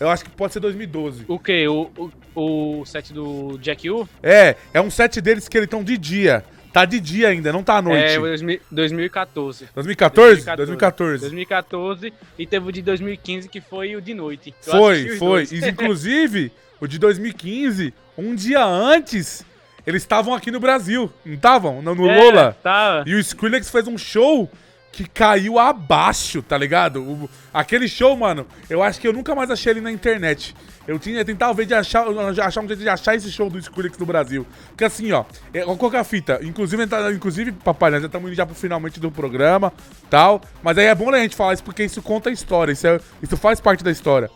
Eu 0.00 0.08
acho 0.08 0.24
que 0.24 0.30
pode 0.30 0.52
ser 0.52 0.60
2012. 0.60 1.24
O 1.28 1.38
quê? 1.38 1.66
O, 1.68 1.90
o, 2.34 2.80
o 2.80 2.84
set 2.84 3.12
do 3.12 3.58
Jack 3.58 3.88
U? 3.90 4.08
É, 4.22 4.56
é 4.72 4.80
um 4.80 4.90
set 4.90 5.20
deles 5.20 5.48
que 5.48 5.56
eles 5.56 5.66
estão 5.66 5.82
de 5.82 5.96
dia. 5.96 6.44
Tá 6.72 6.84
de 6.84 7.00
dia 7.00 7.28
ainda, 7.28 7.52
não 7.52 7.62
tá 7.62 7.76
à 7.78 7.82
noite. 7.82 8.04
É, 8.04 8.18
2000 8.18 8.60
2014. 8.70 9.68
2014? 9.74 10.44
2014. 10.56 11.20
2014. 11.20 12.12
E 12.38 12.46
teve 12.46 12.68
o 12.68 12.72
de 12.72 12.82
2015, 12.82 13.48
que 13.48 13.60
foi 13.60 13.96
o 13.96 14.00
de 14.00 14.14
noite. 14.14 14.54
Eu 14.66 14.72
Foi, 14.72 15.08
foi. 15.16 15.18
dois. 15.18 15.52
E, 15.52 15.64
Inclusive, 15.68 16.52
o 16.80 16.86
de 16.86 16.98
2015, 16.98 17.92
um 18.16 18.34
dia 18.34 18.64
antes, 18.64 19.44
eles 19.86 20.02
estavam 20.02 20.34
aqui 20.34 20.50
no 20.50 20.60
Brasil, 20.60 21.10
não 21.24 21.34
estavam? 21.34 21.80
No, 21.82 21.94
no 21.94 22.08
É, 22.08 22.16
Lola. 22.22 22.56
tava. 22.62 23.04
E 23.08 23.14
o 23.14 23.18
Skrillex 23.18 23.70
fez 23.70 23.86
um 23.88 23.96
show 23.98 24.50
que 24.98 25.08
caiu 25.08 25.60
abaixo, 25.60 26.42
tá 26.42 26.58
ligado? 26.58 27.00
O- 27.02 27.30
aquele 27.54 27.86
show, 27.86 28.16
mano, 28.16 28.44
eu 28.68 28.82
acho 28.82 29.00
que 29.00 29.06
eu 29.06 29.12
nunca 29.12 29.32
mais 29.32 29.48
achei 29.48 29.72
ele 29.72 29.80
na 29.80 29.92
internet. 29.92 30.56
Eu 30.88 30.98
tinha 30.98 31.24
tentar 31.24 31.52
ver 31.52 31.66
de 31.66 31.74
achar, 31.74 32.04
achar 32.44 32.60
um 32.62 32.66
jeito 32.66 32.80
de 32.82 32.88
achar 32.88 33.14
esse 33.14 33.30
show 33.30 33.48
do 33.48 33.58
Skrillex 33.58 33.96
no 33.96 34.06
Brasil. 34.06 34.44
Porque 34.70 34.84
assim, 34.84 35.12
ó, 35.12 35.24
é, 35.54 35.60
qual 35.62 35.88
que 35.90 35.96
é 35.96 36.00
a 36.00 36.04
fita? 36.04 36.40
Inclusive, 36.42 36.84
tá- 36.88 37.12
inclusive, 37.12 37.52
papai, 37.52 37.92
nós 37.92 38.00
já 38.00 38.06
estamos 38.06 38.28
indo 38.28 38.36
já 38.36 38.44
pro 38.44 38.54
finalmente 38.56 38.98
do 38.98 39.10
programa, 39.10 39.72
tal. 40.10 40.40
Mas 40.62 40.76
aí 40.78 40.86
é 40.86 40.94
bom 40.94 41.14
a 41.14 41.18
gente 41.18 41.36
falar 41.36 41.54
isso 41.54 41.62
porque 41.62 41.84
isso 41.84 42.02
conta 42.02 42.28
a 42.28 42.32
história, 42.32 42.72
isso, 42.72 42.86
é- 42.86 43.00
isso 43.22 43.36
faz 43.36 43.60
parte 43.60 43.84
da 43.84 43.90
história. 43.92 44.28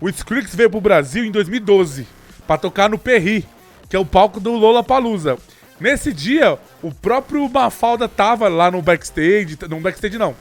O 0.00 0.08
Skrillex 0.08 0.52
veio 0.54 0.68
pro 0.70 0.80
Brasil 0.80 1.24
em 1.24 1.30
2012 1.30 2.06
pra 2.46 2.56
tocar 2.58 2.88
no 2.90 2.98
Perri, 2.98 3.46
que 3.88 3.94
é 3.94 3.98
o 3.98 4.04
palco 4.04 4.40
do 4.40 4.52
Lola 4.52 4.82
Palusa. 4.82 5.38
Nesse 5.80 6.12
dia, 6.12 6.58
o 6.82 6.92
próprio 6.92 7.48
Mafalda 7.48 8.08
tava 8.08 8.48
lá 8.48 8.70
no 8.70 8.82
backstage, 8.82 9.56
no 9.68 9.80
backstage 9.80 10.18
não, 10.18 10.34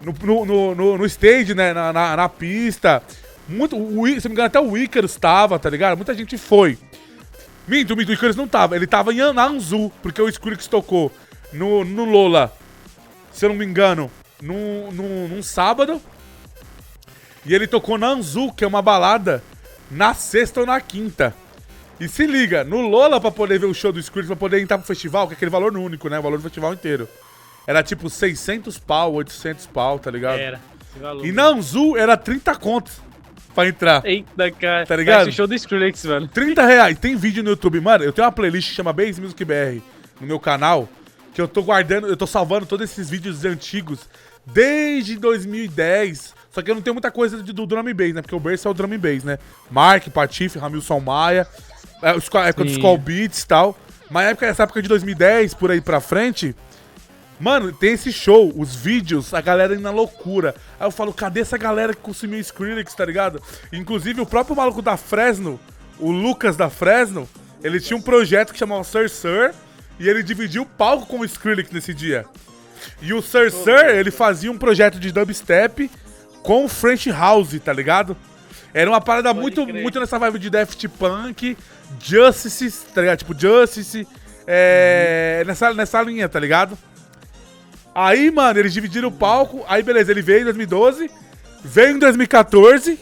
no, 0.00 0.12
no, 0.22 0.44
no, 0.46 0.74
no- 0.74 0.98
no 0.98 1.06
stage, 1.06 1.54
né, 1.54 1.72
na, 1.74 1.92
na, 1.92 2.16
na 2.16 2.28
pista. 2.28 3.02
Muito, 3.46 3.76
o, 3.76 4.06
se 4.06 4.26
não 4.26 4.30
me 4.30 4.34
engano, 4.34 4.46
até 4.46 4.60
o 4.60 4.76
Icarus 4.78 5.16
tava, 5.16 5.58
tá 5.58 5.68
ligado? 5.68 5.96
Muita 5.96 6.14
gente 6.14 6.38
foi. 6.38 6.78
Minto, 7.68 7.94
minto, 7.96 8.08
o 8.08 8.12
Icarus 8.12 8.36
não 8.36 8.48
tava. 8.48 8.74
Ele 8.74 8.86
tava 8.86 9.12
em 9.12 9.20
Anzu, 9.20 9.92
porque 10.02 10.22
o 10.22 10.28
Skrillex 10.28 10.66
tocou 10.66 11.12
no, 11.52 11.84
no 11.84 12.04
Lola, 12.04 12.52
se 13.32 13.44
eu 13.44 13.50
não 13.50 13.56
me 13.56 13.64
engano, 13.66 14.10
num, 14.40 14.90
num, 14.92 15.28
num 15.28 15.42
sábado. 15.42 16.00
E 17.44 17.54
ele 17.54 17.66
tocou 17.66 17.98
na 17.98 18.08
Anzu, 18.08 18.52
que 18.52 18.64
é 18.64 18.66
uma 18.66 18.80
balada, 18.82 19.42
na 19.90 20.14
sexta 20.14 20.60
ou 20.60 20.66
na 20.66 20.80
quinta. 20.80 21.34
E 22.00 22.08
se 22.08 22.26
liga, 22.26 22.64
no 22.64 22.80
Lola, 22.88 23.20
pra 23.20 23.30
poder 23.30 23.58
ver 23.58 23.66
o 23.66 23.74
show 23.74 23.92
do 23.92 24.00
Skrillex, 24.00 24.26
pra 24.28 24.36
poder 24.36 24.60
entrar 24.60 24.78
pro 24.78 24.86
festival, 24.86 25.26
que 25.28 25.34
é 25.34 25.36
aquele 25.36 25.50
valor 25.50 25.76
único, 25.76 26.08
né? 26.08 26.18
O 26.18 26.22
valor 26.22 26.38
do 26.38 26.42
festival 26.42 26.72
inteiro. 26.72 27.06
Era 27.66 27.82
tipo 27.82 28.08
600 28.08 28.78
pau, 28.78 29.12
800 29.14 29.66
pau, 29.66 29.98
tá 29.98 30.10
ligado? 30.10 30.38
Era. 30.38 30.60
esse 30.90 30.98
valor. 30.98 31.26
E 31.26 31.30
na 31.30 31.44
Anzu 31.48 31.96
era 31.96 32.16
30 32.16 32.54
contos 32.56 32.94
pra 33.54 33.68
entrar. 33.68 34.04
Eita, 34.06 34.50
cara. 34.50 34.86
Tá 34.86 34.96
ligado? 34.96 35.28
O 35.28 35.32
show 35.32 35.46
do 35.46 35.54
Skrillex, 35.54 36.04
mano. 36.06 36.26
30 36.26 36.66
reais. 36.66 36.98
Tem 36.98 37.14
vídeo 37.16 37.42
no 37.44 37.50
YouTube, 37.50 37.80
mano. 37.80 38.02
Eu 38.02 38.12
tenho 38.12 38.24
uma 38.24 38.32
playlist 38.32 38.70
que 38.70 38.74
chama 38.74 38.92
Base 38.92 39.20
Music 39.20 39.44
BR 39.44 39.80
no 40.20 40.26
meu 40.26 40.40
canal. 40.40 40.88
Que 41.34 41.40
eu 41.40 41.46
tô 41.46 41.62
guardando, 41.62 42.06
eu 42.08 42.16
tô 42.16 42.26
salvando 42.26 42.64
todos 42.66 42.90
esses 42.90 43.08
vídeos 43.10 43.44
antigos 43.44 44.08
desde 44.46 45.16
2010. 45.18 46.34
Só 46.50 46.60
que 46.62 46.70
eu 46.70 46.74
não 46.74 46.82
tenho 46.82 46.94
muita 46.94 47.10
coisa 47.12 47.40
de- 47.40 47.52
do 47.52 47.66
drum 47.66 47.84
bass, 47.94 48.12
né? 48.12 48.22
Porque 48.22 48.34
o 48.34 48.40
berço 48.40 48.66
é 48.66 48.70
o 48.70 48.74
drum 48.74 48.98
bass, 48.98 49.22
né? 49.22 49.38
Mark, 49.70 50.08
Patife, 50.08 50.58
Ramilson 50.58 50.98
Maia, 50.98 51.46
a 52.02 52.46
época 52.46 52.64
dos. 52.64 52.78
Call 52.78 52.98
Beats 52.98 53.42
e 53.42 53.46
tal. 53.46 53.78
Mas 54.10 54.30
época, 54.30 54.46
essa 54.46 54.64
época 54.64 54.82
de 54.82 54.88
2010, 54.88 55.54
por 55.54 55.70
aí 55.70 55.80
pra 55.80 56.00
frente, 56.00 56.54
Mano, 57.40 57.72
tem 57.72 57.94
esse 57.94 58.12
show, 58.12 58.52
os 58.54 58.76
vídeos, 58.76 59.32
a 59.32 59.40
galera 59.40 59.72
indo 59.72 59.82
na 59.82 59.90
loucura. 59.90 60.54
Aí 60.78 60.86
eu 60.86 60.90
falo, 60.90 61.10
cadê 61.10 61.40
essa 61.40 61.56
galera 61.56 61.94
que 61.94 62.00
consumiu 62.00 62.38
Skrillex, 62.38 62.94
tá 62.94 63.02
ligado? 63.02 63.42
Inclusive, 63.72 64.20
o 64.20 64.26
próprio 64.26 64.54
maluco 64.54 64.82
da 64.82 64.98
Fresno, 64.98 65.58
o 65.98 66.10
Lucas 66.10 66.54
da 66.54 66.68
Fresno, 66.68 67.26
ele 67.64 67.80
tinha 67.80 67.96
um 67.96 68.02
projeto 68.02 68.52
que 68.52 68.58
chamava 68.58 68.84
Sir 68.84 69.08
Sir, 69.08 69.54
e 69.98 70.06
ele 70.06 70.22
dividiu 70.22 70.62
o 70.62 70.66
palco 70.66 71.06
com 71.06 71.20
o 71.20 71.24
Skrillex 71.24 71.70
nesse 71.70 71.94
dia. 71.94 72.26
E 73.00 73.14
o 73.14 73.22
Sir 73.22 73.50
Sir, 73.50 73.86
ele 73.94 74.10
fazia 74.10 74.52
um 74.52 74.58
projeto 74.58 75.00
de 75.00 75.10
dubstep 75.10 75.90
com 76.42 76.68
French 76.68 77.10
House, 77.10 77.58
tá 77.64 77.72
ligado? 77.72 78.14
Era 78.72 78.90
uma 78.90 79.00
parada 79.00 79.34
muito, 79.34 79.66
crer. 79.66 79.82
muito 79.82 79.98
nessa 79.98 80.18
vibe 80.18 80.38
de 80.38 80.50
Daft 80.50 80.88
Punk, 80.88 81.56
Justice, 82.00 82.86
tá 82.94 83.00
ligado? 83.00 83.18
Tipo, 83.18 83.38
Justice, 83.38 84.06
é, 84.46 85.42
nessa, 85.46 85.74
nessa 85.74 86.02
linha, 86.02 86.28
tá 86.28 86.38
ligado? 86.38 86.78
Aí, 87.94 88.30
mano, 88.30 88.58
eles 88.58 88.72
dividiram 88.72 89.08
o 89.08 89.12
palco. 89.12 89.64
Aí, 89.68 89.82
beleza, 89.82 90.10
ele 90.10 90.22
veio 90.22 90.42
em 90.42 90.44
2012. 90.44 91.10
Veio 91.64 91.96
em 91.96 91.98
2014. 91.98 92.98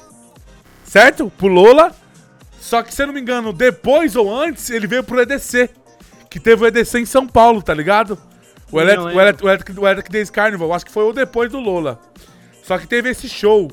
Certo? 0.85 1.31
Pro 1.37 1.49
Lola. 1.49 1.95
Só 2.59 2.83
que, 2.83 2.95
se 2.95 3.03
eu 3.03 3.07
não 3.07 3.15
me 3.15 3.21
engano, 3.21 3.53
depois 3.53 4.17
ou 4.17 4.35
antes, 4.35 4.71
ele 4.71 4.87
veio 4.87 5.05
pro 5.05 5.21
EDC. 5.21 5.71
Que 6.31 6.41
teve 6.41 6.65
o 6.65 6.67
EDC 6.67 7.01
em 7.01 7.07
São 7.07 7.27
Paulo, 7.27 7.63
tá 7.63 7.73
ligado? 7.75 8.19
O 8.71 8.81
Electric, 8.81 9.17
o. 9.17 9.21
Electric, 9.21 9.45
o 9.45 9.49
Electric, 9.49 9.81
o 9.81 9.87
Electric 9.87 10.11
Days 10.11 10.31
Carnival. 10.31 10.73
Acho 10.73 10.87
que 10.87 10.93
foi 10.93 11.05
o 11.05 11.13
depois 11.13 11.51
do 11.51 11.59
Lola. 11.59 12.01
Só 12.63 12.79
que 12.79 12.87
teve 12.87 13.11
esse 13.11 13.29
show. 13.29 13.71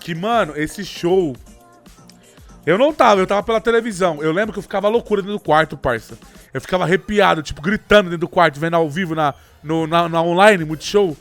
Que, 0.00 0.14
mano, 0.14 0.54
esse 0.56 0.84
show. 0.84 1.36
Eu 2.64 2.76
não 2.76 2.92
tava, 2.92 3.20
eu 3.20 3.26
tava 3.26 3.42
pela 3.42 3.60
televisão. 3.60 4.22
Eu 4.22 4.32
lembro 4.32 4.52
que 4.52 4.58
eu 4.58 4.62
ficava 4.62 4.88
loucura 4.88 5.22
dentro 5.22 5.38
do 5.38 5.42
quarto, 5.42 5.76
parça. 5.76 6.18
Eu 6.52 6.60
ficava 6.60 6.84
arrepiado, 6.84 7.42
tipo, 7.42 7.62
gritando 7.62 8.10
dentro 8.10 8.26
do 8.26 8.28
quarto, 8.28 8.60
vendo 8.60 8.74
ao 8.74 8.88
vivo 8.88 9.14
na, 9.14 9.34
no, 9.62 9.86
na, 9.86 10.08
na 10.08 10.22
online, 10.22 10.64
Multishow. 10.64 11.16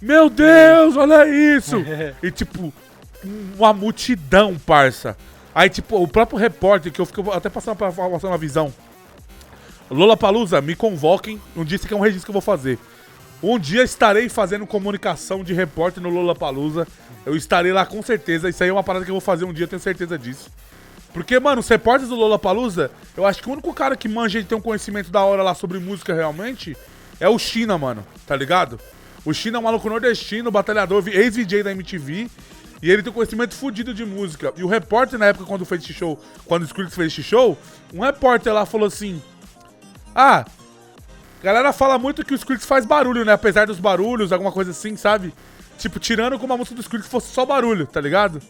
Meu 0.00 0.28
Deus, 0.28 0.96
olha 0.96 1.26
isso! 1.28 1.76
e 2.22 2.30
tipo, 2.30 2.72
uma 3.56 3.72
multidão, 3.72 4.56
parça. 4.58 5.16
Aí, 5.54 5.68
tipo, 5.68 6.02
o 6.02 6.08
próprio 6.08 6.38
repórter, 6.38 6.92
que 6.92 7.00
eu 7.00 7.06
fico 7.06 7.30
até 7.30 7.48
passando 7.48 7.76
pra 7.76 7.92
passar 7.92 8.28
uma 8.28 8.38
visão. 8.38 8.72
Lola 9.90 10.16
Palusa, 10.16 10.60
me 10.60 10.74
convoquem. 10.74 11.40
Um 11.54 11.64
dia 11.64 11.76
isso 11.76 11.84
aqui 11.84 11.94
é 11.94 11.96
um 11.96 12.00
registro 12.00 12.24
que 12.24 12.30
eu 12.30 12.40
vou 12.40 12.42
fazer. 12.42 12.78
Um 13.42 13.58
dia 13.58 13.82
estarei 13.82 14.28
fazendo 14.28 14.64
comunicação 14.66 15.42
de 15.42 15.52
repórter 15.52 16.00
no 16.00 16.08
Lola 16.08 16.34
Palusa. 16.34 16.86
Eu 17.26 17.34
estarei 17.34 17.72
lá 17.72 17.84
com 17.84 18.00
certeza. 18.00 18.48
Isso 18.48 18.62
aí 18.62 18.70
é 18.70 18.72
uma 18.72 18.84
parada 18.84 19.04
que 19.04 19.10
eu 19.10 19.14
vou 19.14 19.20
fazer 19.20 19.44
um 19.44 19.52
dia, 19.52 19.66
tenho 19.66 19.80
certeza 19.80 20.16
disso. 20.16 20.48
Porque, 21.12 21.38
mano, 21.40 21.60
os 21.60 21.68
repórteres 21.68 22.08
do 22.08 22.14
Lola 22.14 22.38
Palusa, 22.38 22.90
eu 23.16 23.26
acho 23.26 23.42
que 23.42 23.48
o 23.48 23.52
único 23.52 23.74
cara 23.74 23.96
que 23.96 24.08
manja 24.08 24.38
e 24.38 24.44
tem 24.44 24.56
um 24.56 24.60
conhecimento 24.60 25.10
da 25.10 25.22
hora 25.24 25.42
lá 25.42 25.54
sobre 25.54 25.78
música 25.78 26.14
realmente 26.14 26.76
é 27.18 27.28
o 27.28 27.38
China, 27.38 27.76
mano. 27.76 28.06
Tá 28.26 28.36
ligado? 28.36 28.78
O 29.24 29.34
China 29.34 29.58
é 29.58 29.60
um 29.60 29.64
maluco 29.64 29.88
nordestino, 29.88 30.50
batalhador, 30.50 31.02
ex-VJ 31.08 31.64
da 31.64 31.72
MTV. 31.72 32.28
E 32.80 32.90
ele 32.90 33.02
tem 33.02 33.10
um 33.10 33.14
conhecimento 33.14 33.54
fudido 33.54 33.92
de 33.92 34.04
música. 34.04 34.52
E 34.56 34.62
o 34.62 34.68
repórter, 34.68 35.18
na 35.18 35.26
época, 35.26 35.46
quando 35.46 35.64
fez 35.64 35.82
esse 35.82 35.92
show, 35.92 36.18
quando 36.46 36.62
o 36.62 36.64
Skrillex 36.66 36.94
fez 36.94 37.12
esse 37.12 37.22
show, 37.22 37.58
um 37.92 38.00
repórter 38.00 38.52
lá 38.52 38.64
falou 38.66 38.86
assim: 38.86 39.22
Ah, 40.14 40.44
galera 41.42 41.72
fala 41.72 41.98
muito 41.98 42.24
que 42.24 42.32
o 42.32 42.36
Skrillex 42.36 42.64
faz 42.66 42.86
barulho, 42.86 43.24
né? 43.24 43.32
Apesar 43.32 43.66
dos 43.66 43.78
barulhos, 43.80 44.32
alguma 44.32 44.52
coisa 44.52 44.70
assim, 44.70 44.96
sabe? 44.96 45.32
Tipo, 45.78 45.98
tirando 45.98 46.38
como 46.38 46.52
a 46.52 46.56
música 46.56 46.74
do 46.76 46.80
Skrillex 46.80 47.10
fosse 47.10 47.32
só 47.32 47.44
barulho, 47.44 47.86
tá 47.86 48.00
ligado? 48.00 48.40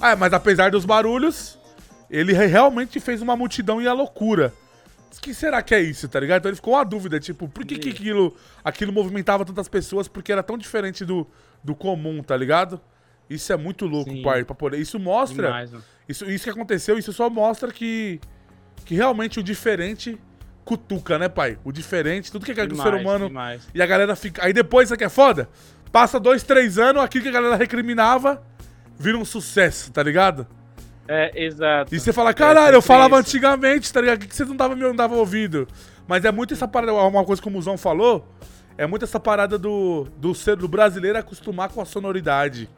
Ah, 0.00 0.14
mas 0.16 0.32
apesar 0.32 0.70
dos 0.70 0.84
barulhos, 0.84 1.58
ele 2.10 2.32
re- 2.32 2.46
realmente 2.46 3.00
fez 3.00 3.20
uma 3.20 3.36
multidão 3.36 3.82
e 3.82 3.86
a 3.88 3.92
loucura. 3.92 4.52
O 5.16 5.20
que 5.20 5.34
será 5.34 5.60
que 5.62 5.74
é 5.74 5.80
isso, 5.80 6.08
tá 6.08 6.20
ligado? 6.20 6.38
Então 6.40 6.50
ele 6.50 6.56
ficou 6.56 6.74
uma 6.74 6.84
dúvida, 6.84 7.18
tipo, 7.18 7.48
por 7.48 7.64
que, 7.64 7.76
que 7.78 7.90
aquilo, 7.90 8.36
aquilo 8.62 8.92
movimentava 8.92 9.44
tantas 9.44 9.68
pessoas? 9.68 10.06
Porque 10.06 10.30
era 10.30 10.42
tão 10.42 10.56
diferente 10.56 11.04
do, 11.04 11.26
do 11.64 11.74
comum, 11.74 12.22
tá 12.22 12.36
ligado? 12.36 12.80
Isso 13.28 13.52
é 13.52 13.56
muito 13.56 13.84
louco, 13.84 14.10
Sim. 14.10 14.22
pai. 14.22 14.44
Pra 14.44 14.54
poder... 14.54 14.78
Isso 14.78 14.98
mostra. 14.98 15.48
Demais. 15.48 15.70
Isso, 16.08 16.24
isso 16.30 16.44
que 16.44 16.50
aconteceu, 16.50 16.96
isso 16.96 17.12
só 17.12 17.28
mostra 17.28 17.70
que, 17.72 18.20
que 18.84 18.94
realmente 18.94 19.40
o 19.40 19.42
diferente 19.42 20.18
cutuca, 20.68 21.18
né, 21.18 21.30
pai? 21.30 21.58
O 21.64 21.72
diferente, 21.72 22.30
tudo 22.30 22.44
que 22.44 22.52
é 22.52 22.54
que 22.54 22.60
o 22.60 22.66
Demais, 22.68 22.90
ser 22.90 23.00
humano. 23.00 23.28
demais. 23.28 23.62
E 23.74 23.80
a 23.80 23.86
galera 23.86 24.14
fica. 24.14 24.44
Aí 24.44 24.52
depois, 24.52 24.88
isso 24.88 24.94
aqui 24.94 25.04
é 25.04 25.08
foda? 25.08 25.48
Passa 25.90 26.20
dois, 26.20 26.42
três 26.42 26.78
anos, 26.78 27.02
aquilo 27.02 27.22
que 27.22 27.30
a 27.30 27.32
galera 27.32 27.56
recriminava 27.56 28.42
vira 28.98 29.16
um 29.16 29.24
sucesso, 29.24 29.90
tá 29.90 30.02
ligado? 30.02 30.46
É, 31.08 31.32
exato. 31.42 31.94
E 31.94 31.98
você 31.98 32.12
fala, 32.12 32.34
caralho, 32.34 32.74
eu 32.74 32.82
sempre 32.82 32.86
falava 32.86 33.18
isso. 33.18 33.30
antigamente, 33.30 33.90
tá 33.90 33.98
ligado? 34.02 34.22
O 34.22 34.26
que 34.28 34.36
vocês 34.36 34.46
não 34.46 34.68
me 34.68 34.82
não 34.82 34.94
davam 34.94 35.16
ouvido? 35.16 35.66
Mas 36.06 36.26
é 36.26 36.30
muito 36.30 36.52
essa 36.52 36.68
parada, 36.68 36.92
uma 36.92 37.24
coisa 37.24 37.40
que 37.40 37.48
o 37.48 37.50
Musão 37.50 37.78
falou, 37.78 38.28
é 38.76 38.86
muito 38.86 39.06
essa 39.06 39.18
parada 39.18 39.56
do, 39.56 40.06
do 40.18 40.34
ser 40.34 40.56
do 40.56 40.68
brasileiro 40.68 41.16
acostumar 41.16 41.70
com 41.70 41.80
a 41.80 41.86
sonoridade. 41.86 42.68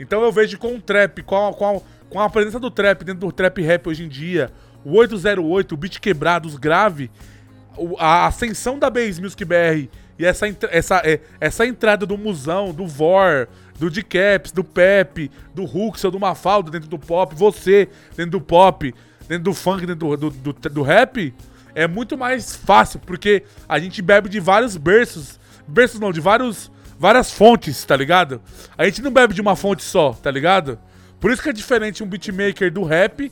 Então 0.00 0.20
eu 0.24 0.32
vejo 0.32 0.58
com 0.58 0.74
o 0.74 0.80
trap, 0.80 1.22
com 1.22 1.46
a, 1.46 1.52
com 1.54 1.76
a, 1.76 1.80
com 2.10 2.20
a 2.20 2.28
presença 2.28 2.58
do 2.58 2.72
trap 2.72 3.04
dentro 3.04 3.20
do 3.20 3.30
trap 3.30 3.62
rap 3.62 3.88
hoje 3.88 4.04
em 4.04 4.08
dia, 4.08 4.50
o 4.84 4.96
808, 4.96 5.72
o 5.72 5.76
beat 5.76 6.00
quebrado, 6.00 6.46
os 6.46 6.56
grave, 6.56 7.10
a 7.98 8.26
ascensão 8.26 8.78
da 8.78 8.90
Bass 8.90 9.18
Music 9.18 9.44
BR 9.44 9.88
e 10.18 10.24
essa, 10.24 10.46
essa, 10.70 11.02
é, 11.04 11.20
essa 11.40 11.66
entrada 11.66 12.06
do 12.06 12.16
Musão, 12.16 12.72
do 12.72 12.86
Vor, 12.86 13.48
do 13.78 13.90
D-Caps, 13.90 14.52
do 14.52 14.64
Pepe, 14.64 15.30
do 15.54 15.64
Huxel, 15.64 16.10
do 16.10 16.18
Mafaldo 16.18 16.70
dentro 16.70 16.88
do 16.88 16.98
pop, 16.98 17.34
você 17.34 17.88
dentro 18.16 18.32
do 18.32 18.40
pop, 18.40 18.94
dentro 19.28 19.44
do 19.44 19.54
funk, 19.54 19.84
dentro 19.84 20.16
do, 20.16 20.30
do, 20.30 20.52
do, 20.52 20.70
do 20.70 20.82
rap, 20.82 21.34
é 21.74 21.86
muito 21.86 22.16
mais 22.16 22.56
fácil, 22.56 22.98
porque 23.00 23.42
a 23.68 23.78
gente 23.78 24.00
bebe 24.00 24.28
de 24.28 24.40
vários 24.40 24.76
berços, 24.76 25.38
berços 25.68 26.00
não, 26.00 26.10
de 26.10 26.20
vários, 26.20 26.70
várias 26.98 27.30
fontes, 27.30 27.84
tá 27.84 27.94
ligado? 27.94 28.40
A 28.78 28.86
gente 28.86 29.02
não 29.02 29.10
bebe 29.10 29.34
de 29.34 29.42
uma 29.42 29.54
fonte 29.54 29.82
só, 29.82 30.12
tá 30.14 30.30
ligado? 30.30 30.78
Por 31.20 31.30
isso 31.30 31.42
que 31.42 31.50
é 31.50 31.52
diferente 31.52 32.02
um 32.02 32.06
beatmaker 32.06 32.72
do 32.72 32.82
rap, 32.82 33.30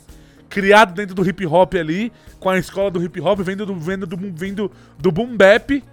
criado 0.49 0.93
dentro 0.93 1.15
do 1.15 1.27
hip 1.27 1.45
hop 1.45 1.73
ali, 1.75 2.11
com 2.39 2.49
a 2.49 2.57
escola 2.57 2.91
do 2.91 3.03
hip 3.03 3.19
hop, 3.19 3.39
vindo 3.41 3.65
do, 3.65 3.75
vindo 3.75 4.05
do, 4.05 4.17
vindo 4.17 4.71
do 4.97 5.11
boom 5.11 5.35
bap, 5.35 5.83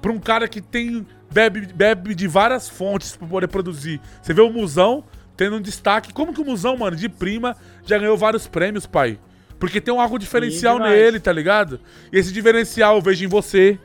pra 0.00 0.12
um 0.12 0.18
cara 0.18 0.46
que 0.46 0.60
tem 0.60 1.06
bebe, 1.32 1.66
bebe 1.74 2.14
de 2.14 2.28
várias 2.28 2.68
fontes 2.68 3.16
pra 3.16 3.26
poder 3.26 3.48
produzir. 3.48 4.00
Você 4.22 4.32
vê 4.32 4.42
o 4.42 4.50
Musão 4.50 5.04
tendo 5.36 5.56
um 5.56 5.60
destaque. 5.60 6.12
Como 6.12 6.32
que 6.32 6.40
o 6.40 6.44
Musão, 6.44 6.76
mano, 6.76 6.96
de 6.96 7.08
prima, 7.08 7.56
já 7.84 7.98
ganhou 7.98 8.16
vários 8.16 8.46
prêmios, 8.46 8.86
pai? 8.86 9.18
Porque 9.58 9.80
tem 9.80 9.92
um 9.94 10.00
algo 10.00 10.18
diferencial 10.18 10.78
nele, 10.78 11.18
tá 11.18 11.32
ligado? 11.32 11.80
E 12.12 12.18
esse 12.18 12.32
diferencial 12.32 12.96
eu 12.96 13.02
vejo 13.02 13.24
em 13.24 13.28
você. 13.28 13.78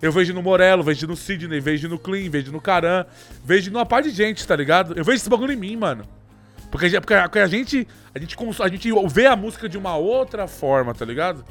Eu 0.00 0.12
vejo 0.12 0.34
no 0.34 0.42
Morello, 0.42 0.82
vejo 0.82 1.06
no 1.06 1.16
Sidney, 1.16 1.58
vejo 1.58 1.88
no 1.88 1.98
Clean, 1.98 2.30
vejo 2.30 2.52
no 2.52 2.60
Caran, 2.60 3.06
vejo 3.42 3.70
numa 3.70 3.86
parte 3.86 4.10
de 4.10 4.16
gente, 4.16 4.46
tá 4.46 4.54
ligado? 4.54 4.94
Eu 4.96 5.02
vejo 5.02 5.16
esse 5.16 5.28
bagulho 5.28 5.52
em 5.52 5.56
mim, 5.56 5.74
mano. 5.74 6.04
Porque, 6.70 6.86
a 6.86 6.88
gente- 6.88 7.00
porque 7.00 7.14
a- 7.14 7.22
porque 7.22 7.38
a 7.38 7.46
gente 7.46 7.86
a 8.14 8.18
gente, 8.18 8.36
a 8.62 8.68
gente 8.68 8.88
vê 9.08 9.26
a 9.26 9.36
música 9.36 9.68
de 9.68 9.76
uma 9.76 9.96
outra 9.96 10.46
forma, 10.48 10.94
tá 10.94 11.04
ligado? 11.04 11.44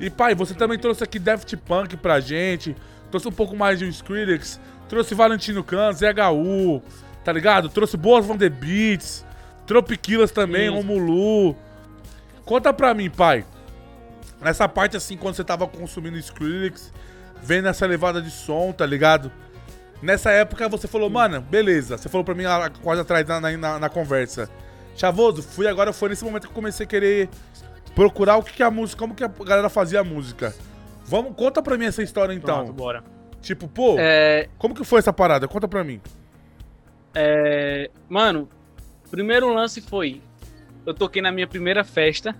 E 0.00 0.08
pai, 0.10 0.34
você 0.34 0.54
também 0.54 0.78
trouxe 0.78 1.02
aqui 1.04 1.18
Daft 1.18 1.54
Punk 1.58 1.96
pra 1.96 2.20
gente, 2.20 2.74
trouxe 3.10 3.28
um 3.28 3.32
pouco 3.32 3.54
mais 3.56 3.78
de 3.78 3.84
um 3.84 3.88
Skrillex, 3.88 4.60
trouxe 4.88 5.14
Valentino 5.14 5.62
Khan, 5.64 5.92
ZHU, 5.92 6.82
tá 7.24 7.32
ligado? 7.32 7.68
Trouxe 7.68 7.96
Boas 7.96 8.24
Van 8.26 8.36
The 8.36 8.48
Beats, 8.48 9.24
Tropiquilas 9.66 10.30
também, 10.30 10.68
Isso. 10.68 10.78
Omulu. 10.78 11.56
Conta 12.44 12.72
pra 12.72 12.94
mim, 12.94 13.10
pai. 13.10 13.44
Nessa 14.40 14.68
parte 14.68 14.96
assim, 14.96 15.16
quando 15.16 15.34
você 15.34 15.42
tava 15.44 15.66
consumindo 15.66 16.16
Skrillex, 16.18 16.92
vendo 17.42 17.68
essa 17.68 17.86
levada 17.86 18.20
de 18.22 18.30
som, 18.30 18.72
tá 18.72 18.84
ligado? 18.86 19.32
Nessa 20.06 20.30
época 20.30 20.68
você 20.68 20.86
falou, 20.86 21.10
mano, 21.10 21.40
beleza. 21.40 21.98
Você 21.98 22.08
falou 22.08 22.24
pra 22.24 22.32
mim 22.32 22.44
lá 22.44 22.70
quase 22.70 23.00
atrás 23.00 23.26
na, 23.26 23.40
na, 23.40 23.78
na 23.80 23.88
conversa. 23.88 24.48
Chavoso, 24.96 25.42
fui 25.42 25.66
agora, 25.66 25.92
foi 25.92 26.08
nesse 26.10 26.24
momento 26.24 26.42
que 26.42 26.48
eu 26.48 26.54
comecei 26.54 26.86
a 26.86 26.88
querer 26.88 27.28
procurar 27.92 28.36
o 28.36 28.42
que, 28.44 28.52
que 28.52 28.62
a 28.62 28.70
música, 28.70 29.00
como 29.00 29.16
que 29.16 29.24
a 29.24 29.28
galera 29.28 29.68
fazia 29.68 29.98
a 30.00 30.04
música. 30.04 30.54
Vamos, 31.04 31.34
conta 31.34 31.60
pra 31.60 31.76
mim 31.76 31.86
essa 31.86 32.04
história 32.04 32.32
então. 32.32 32.66
Pronto, 32.66 32.72
bora. 32.72 33.02
Tipo, 33.42 33.66
pô, 33.66 33.96
É, 33.98 34.48
como 34.56 34.76
que 34.76 34.84
foi 34.84 35.00
essa 35.00 35.12
parada? 35.12 35.48
Conta 35.48 35.66
pra 35.66 35.82
mim. 35.82 36.00
é, 37.12 37.90
mano, 38.08 38.48
primeiro 39.10 39.52
lance 39.52 39.80
foi. 39.80 40.22
Eu 40.86 40.94
toquei 40.94 41.20
na 41.20 41.32
minha 41.32 41.48
primeira 41.48 41.82
festa. 41.82 42.34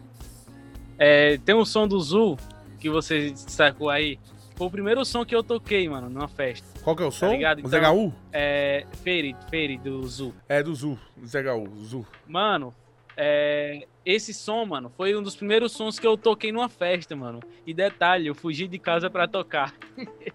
É, 0.97 1.37
tem 1.45 1.53
um 1.55 1.65
som 1.65 1.89
do 1.89 1.99
Zul 2.01 2.39
que 2.79 2.89
você 2.89 3.33
sacou 3.35 3.91
aí. 3.91 4.21
Foi 4.57 4.67
o 4.67 4.71
primeiro 4.71 5.05
som 5.05 5.25
que 5.25 5.35
eu 5.37 5.43
toquei, 5.43 5.89
mano, 5.89 6.09
numa 6.09 6.29
festa. 6.29 6.67
Qual 6.83 6.97
que 6.97 7.03
é 7.03 7.07
o 7.07 7.11
som? 7.11 7.31
ligado? 7.33 7.59
o 7.59 7.67
Então- 7.67 7.71
ZHU? 7.81 8.15
É. 8.33 8.87
Feire, 9.05 9.37
Feire 9.51 9.77
do 9.77 10.05
Zul. 10.07 10.35
É 10.49 10.63
do 10.63 10.75
Zu, 10.75 10.99
ZHU, 11.25 11.77
Zu. 11.85 12.07
Mano, 12.27 12.73
é, 13.17 13.87
esse 14.05 14.33
som, 14.33 14.65
mano, 14.65 14.91
foi 14.97 15.15
um 15.15 15.23
dos 15.23 15.37
primeiros 15.37 15.73
sons 15.73 15.99
que 15.99 16.07
eu 16.07 16.17
toquei 16.17 16.51
numa 16.53 16.69
festa, 16.71 17.15
mano. 17.15 17.41
E 17.67 17.75
detalhe, 17.75 18.27
eu 18.27 18.35
fugi 18.35 18.67
de 18.67 18.79
casa 18.79 19.11
pra 19.11 19.29
tocar. 19.29 19.75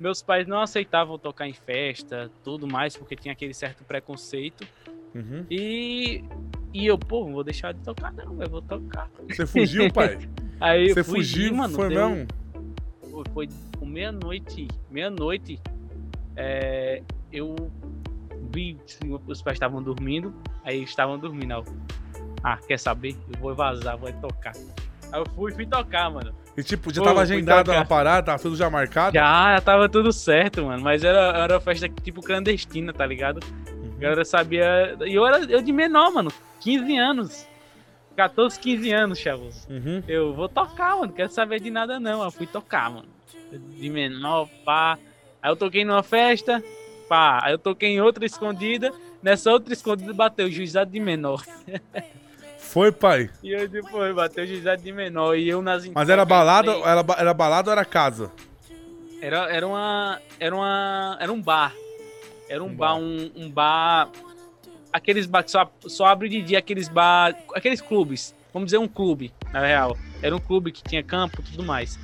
Meus 0.00 0.22
pais 0.22 0.46
não 0.46 0.58
aceitavam 0.60 1.18
tocar 1.18 1.46
em 1.46 1.52
festa, 1.52 2.30
tudo 2.42 2.66
mais, 2.66 2.96
porque 2.96 3.14
tinha 3.14 3.32
aquele 3.32 3.52
certo 3.52 3.84
preconceito. 3.84 4.66
Uhum. 5.14 5.44
E, 5.50 6.24
e 6.72 6.86
eu, 6.86 6.96
pô, 6.98 7.24
não 7.26 7.32
vou 7.34 7.44
deixar 7.44 7.74
de 7.74 7.80
tocar, 7.82 8.10
não, 8.12 8.42
eu 8.42 8.48
vou 8.48 8.62
tocar. 8.62 9.10
Você 9.28 9.44
fugiu, 9.46 9.92
pai? 9.92 10.18
Aí 10.58 10.88
Você 10.94 11.04
fugi, 11.04 11.18
fugiu, 11.48 11.54
mano. 11.54 11.74
foi 11.74 11.88
deu-? 11.90 12.26
Foi, 13.32 13.48
com 13.78 13.86
meia-noite. 13.86 14.68
Meia-noite. 14.90 15.60
é, 16.36 17.02
eu 17.32 17.54
vi 18.52 18.76
que 18.86 19.08
os 19.26 19.42
pais 19.42 19.56
estavam 19.56 19.82
dormindo. 19.82 20.34
Aí 20.64 20.82
estavam 20.82 21.18
dormindo. 21.18 21.52
Eu, 21.52 21.64
ah, 22.42 22.56
quer 22.56 22.78
saber? 22.78 23.16
Eu 23.32 23.40
vou 23.40 23.54
vazar, 23.54 23.96
vou 23.96 24.12
tocar. 24.14 24.52
Aí 25.12 25.20
eu 25.20 25.26
fui 25.34 25.52
fui 25.52 25.66
tocar, 25.66 26.10
mano. 26.10 26.32
E 26.56 26.62
tipo, 26.62 26.92
já 26.92 27.00
Pô, 27.00 27.08
tava 27.08 27.22
agendado 27.22 27.72
na 27.72 27.84
parada, 27.84 28.26
tava 28.26 28.38
tudo 28.38 28.56
já 28.56 28.68
marcado? 28.68 29.14
Já, 29.14 29.54
já 29.54 29.60
tava 29.60 29.88
tudo 29.88 30.12
certo, 30.12 30.64
mano. 30.64 30.82
Mas 30.82 31.04
era, 31.04 31.38
era 31.38 31.54
uma 31.54 31.60
festa 31.60 31.88
tipo 31.88 32.20
clandestina, 32.20 32.92
tá 32.92 33.06
ligado? 33.06 33.40
Uhum. 33.72 33.92
A 33.96 34.00
galera 34.00 34.24
sabia. 34.24 34.96
E 35.06 35.14
eu 35.14 35.26
era 35.26 35.38
eu 35.44 35.62
de 35.62 35.72
menor, 35.72 36.12
mano. 36.12 36.32
15 36.60 36.98
anos. 36.98 37.49
14, 38.20 38.60
15 38.60 38.92
anos, 38.92 39.18
chavos. 39.18 39.66
Uhum. 39.70 40.02
Eu 40.06 40.34
vou 40.34 40.46
tocar, 40.46 40.94
mano. 40.98 41.10
Quero 41.10 41.32
saber 41.32 41.58
de 41.58 41.70
nada, 41.70 41.98
não. 41.98 42.22
Eu 42.22 42.30
fui 42.30 42.46
tocar, 42.46 42.90
mano. 42.90 43.08
De 43.50 43.88
menor, 43.88 44.46
pá. 44.62 44.98
Aí 45.42 45.50
eu 45.50 45.56
toquei 45.56 45.86
numa 45.86 46.02
festa, 46.02 46.62
pá. 47.08 47.40
Aí 47.42 47.54
eu 47.54 47.58
toquei 47.58 47.88
em 47.88 48.00
outra 48.02 48.26
escondida. 48.26 48.92
Nessa 49.22 49.50
outra 49.50 49.72
escondida 49.72 50.12
bateu 50.12 50.48
o 50.48 50.50
juizado 50.50 50.90
de 50.90 51.00
menor. 51.00 51.42
Foi, 52.58 52.92
pai. 52.92 53.30
E 53.42 53.52
eu 53.52 53.66
depois 53.66 54.14
bateu 54.14 54.44
o 54.44 54.46
juizado 54.46 54.82
de 54.82 54.92
menor. 54.92 55.34
E 55.34 55.48
eu 55.48 55.62
nas 55.62 55.86
Mas 55.86 56.10
era 56.10 56.26
balada, 56.26 56.72
era, 56.72 57.02
era 57.16 57.32
balada 57.32 57.70
ou 57.70 57.72
era 57.72 57.86
casa? 57.86 58.30
Era, 59.22 59.50
era 59.50 59.66
uma. 59.66 60.20
Era 60.38 60.54
uma. 60.54 61.16
Era 61.18 61.32
um 61.32 61.40
bar. 61.40 61.72
Era 62.50 62.62
um, 62.62 62.66
Um 62.66 62.74
bar, 62.74 62.94
bar. 62.94 62.98
um, 63.00 63.30
um 63.34 63.50
bar. 63.50 64.10
Aqueles 64.92 65.26
bar 65.26 65.44
que 65.44 65.50
só, 65.50 65.70
só 65.86 66.06
abre 66.06 66.28
de 66.28 66.42
dia, 66.42 66.58
aqueles 66.58 66.88
bar. 66.88 67.34
Aqueles 67.54 67.80
clubes. 67.80 68.34
vamos 68.52 68.66
dizer, 68.66 68.78
um 68.78 68.88
clube, 68.88 69.32
na 69.52 69.60
real. 69.60 69.96
Era 70.22 70.34
um 70.34 70.40
clube 70.40 70.72
que 70.72 70.82
tinha 70.82 71.02
campo 71.02 71.40
e 71.40 71.44
tudo 71.44 71.64
mais. 71.64 71.98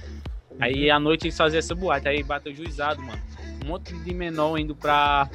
Aí 0.58 0.90
à 0.90 0.98
noite 0.98 1.26
eles 1.26 1.36
faziam 1.36 1.58
essa 1.58 1.74
boate, 1.74 2.08
aí 2.08 2.22
bateu 2.22 2.54
juizado, 2.54 3.02
mano. 3.02 3.20
Um 3.62 3.68
monte 3.68 3.94
de 3.94 4.14
menor 4.14 4.58
indo 4.58 4.74
pra. 4.74 5.28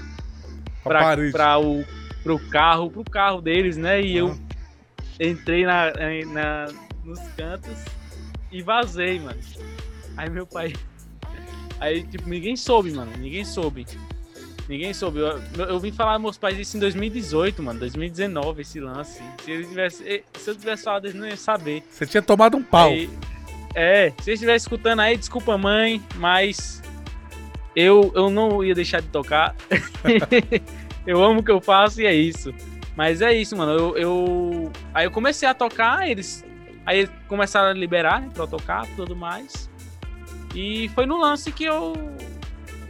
Pra 0.83 1.15
pra, 1.15 1.31
pra 1.31 1.59
o, 1.59 1.85
pro 2.23 2.39
carro, 2.49 2.89
pro 2.89 3.03
carro 3.03 3.41
deles, 3.41 3.77
né? 3.77 4.01
E 4.01 4.17
eu 4.17 4.35
entrei 5.19 5.63
na, 5.63 5.91
na, 6.33 6.67
nos 7.03 7.19
cantos 7.35 7.77
e 8.51 8.61
vazei, 8.61 9.19
mano. 9.19 9.39
Aí 10.17 10.29
meu 10.29 10.47
pai. 10.47 10.73
Aí, 11.79 12.03
tipo, 12.03 12.29
ninguém 12.29 12.55
soube, 12.55 12.91
mano. 12.91 13.11
Ninguém 13.17 13.43
soube. 13.43 13.85
Ninguém 14.69 14.93
soube. 14.93 15.19
Eu, 15.19 15.39
eu 15.57 15.79
vim 15.79 15.91
falar 15.91 16.17
meus 16.19 16.37
pais 16.37 16.57
isso 16.57 16.77
em 16.77 16.79
2018, 16.79 17.61
mano. 17.61 17.79
2019, 17.79 18.61
esse 18.61 18.79
lance. 18.79 19.21
Se, 19.43 19.51
eles 19.51 19.67
tivesse, 19.67 20.23
se 20.37 20.49
eu 20.49 20.55
tivesse 20.55 20.83
falado, 20.83 21.05
eles 21.05 21.15
não 21.15 21.27
iam 21.27 21.35
saber. 21.37 21.83
Você 21.89 22.05
tinha 22.05 22.21
tomado 22.21 22.55
um 22.57 22.63
pau. 22.63 22.89
Aí- 22.89 23.09
é, 23.73 24.09
se 24.09 24.23
vocês 24.25 24.33
estivessem 24.35 24.65
escutando 24.65 24.99
aí, 24.99 25.15
desculpa, 25.17 25.57
mãe, 25.57 26.01
mas 26.15 26.81
eu, 27.75 28.11
eu 28.15 28.29
não 28.29 28.63
ia 28.63 28.75
deixar 28.75 29.01
de 29.01 29.07
tocar. 29.07 29.55
eu 31.07 31.23
amo 31.23 31.39
o 31.39 31.43
que 31.43 31.51
eu 31.51 31.61
faço 31.61 32.01
e 32.01 32.05
é 32.05 32.13
isso. 32.13 32.53
Mas 32.95 33.21
é 33.21 33.33
isso, 33.33 33.55
mano. 33.55 33.71
Eu, 33.71 33.97
eu- 33.97 34.71
Aí 34.93 35.05
eu 35.05 35.11
comecei 35.11 35.47
a 35.47 35.53
tocar, 35.53 36.09
eles. 36.09 36.43
Aí 36.85 36.99
eles 36.99 37.11
começaram 37.27 37.69
a 37.69 37.73
liberar, 37.73 38.21
né, 38.21 38.29
pra 38.33 38.43
eu 38.43 38.47
tocar 38.47 38.85
e 38.87 38.95
tudo 38.95 39.15
mais. 39.15 39.69
E 40.53 40.89
foi 40.89 41.05
no 41.05 41.17
lance 41.17 41.51
que 41.51 41.63
eu. 41.63 41.93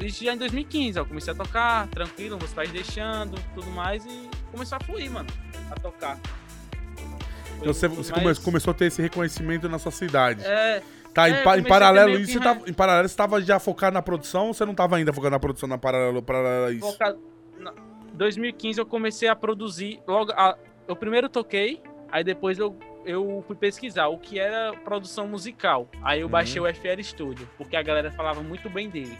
Isso 0.05 0.23
já 0.23 0.33
em 0.33 0.37
2015, 0.37 0.99
ó, 0.99 1.01
eu 1.01 1.05
comecei 1.05 1.33
a 1.33 1.35
tocar, 1.35 1.87
tranquilo, 1.87 2.37
meus 2.37 2.51
pais 2.53 2.71
deixando, 2.71 3.37
tudo 3.53 3.69
mais, 3.71 4.05
e 4.05 4.29
começou 4.51 4.77
a 4.77 4.83
fluir, 4.83 5.09
mano, 5.11 5.27
a 5.69 5.75
tocar. 5.79 6.17
Foi 6.17 7.57
Então 7.59 7.73
você, 7.73 7.87
você 7.87 8.11
mais- 8.11 8.37
come- 8.37 8.45
começou 8.45 8.71
a 8.71 8.73
ter 8.73 8.85
esse 8.85 9.01
reconhecimento 9.01 9.69
na 9.69 9.77
sua 9.79 9.91
cidade. 9.91 10.43
É, 10.43 10.81
Tá, 11.13 11.29
em, 11.29 11.33
é, 11.33 11.41
em 11.41 11.63
ter 11.63 11.67
paralelo 11.67 12.11
isso, 12.17 12.27
que 12.27 12.33
você 12.33 12.39
tava, 12.39 12.69
em 12.69 12.73
paralelo 12.73 13.07
você 13.09 13.15
tava 13.17 13.41
já 13.41 13.59
focado 13.59 13.93
na 13.93 14.01
produção 14.01 14.47
ou 14.47 14.53
você 14.53 14.65
não 14.65 14.73
tava 14.73 14.95
ainda 14.95 15.11
focado 15.11 15.31
na 15.31 15.39
produção 15.39 15.67
na 15.67 15.77
paralelo, 15.77 16.21
paralelo 16.23 16.65
a 16.67 16.71
isso? 16.71 16.89
Focado- 16.89 17.19
na- 17.59 17.73
2015 18.13 18.79
eu 18.79 18.85
comecei 18.85 19.27
a 19.27 19.35
produzir. 19.35 19.99
Logo, 20.07 20.31
a- 20.31 20.57
eu 20.87 20.95
primeiro 20.95 21.27
toquei, 21.27 21.81
aí 22.09 22.23
depois 22.23 22.57
eu, 22.59 22.77
eu 23.05 23.43
fui 23.45 23.57
pesquisar 23.57 24.07
o 24.07 24.17
que 24.17 24.39
era 24.39 24.71
produção 24.85 25.27
musical. 25.27 25.89
Aí 26.01 26.21
eu 26.21 26.27
Uhum. 26.27 26.31
baixei 26.31 26.61
o 26.61 26.65
FL 26.65 27.03
Studio, 27.03 27.47
porque 27.57 27.75
a 27.75 27.81
galera 27.83 28.09
falava 28.11 28.41
muito 28.41 28.69
bem 28.69 28.89
dele. 28.89 29.17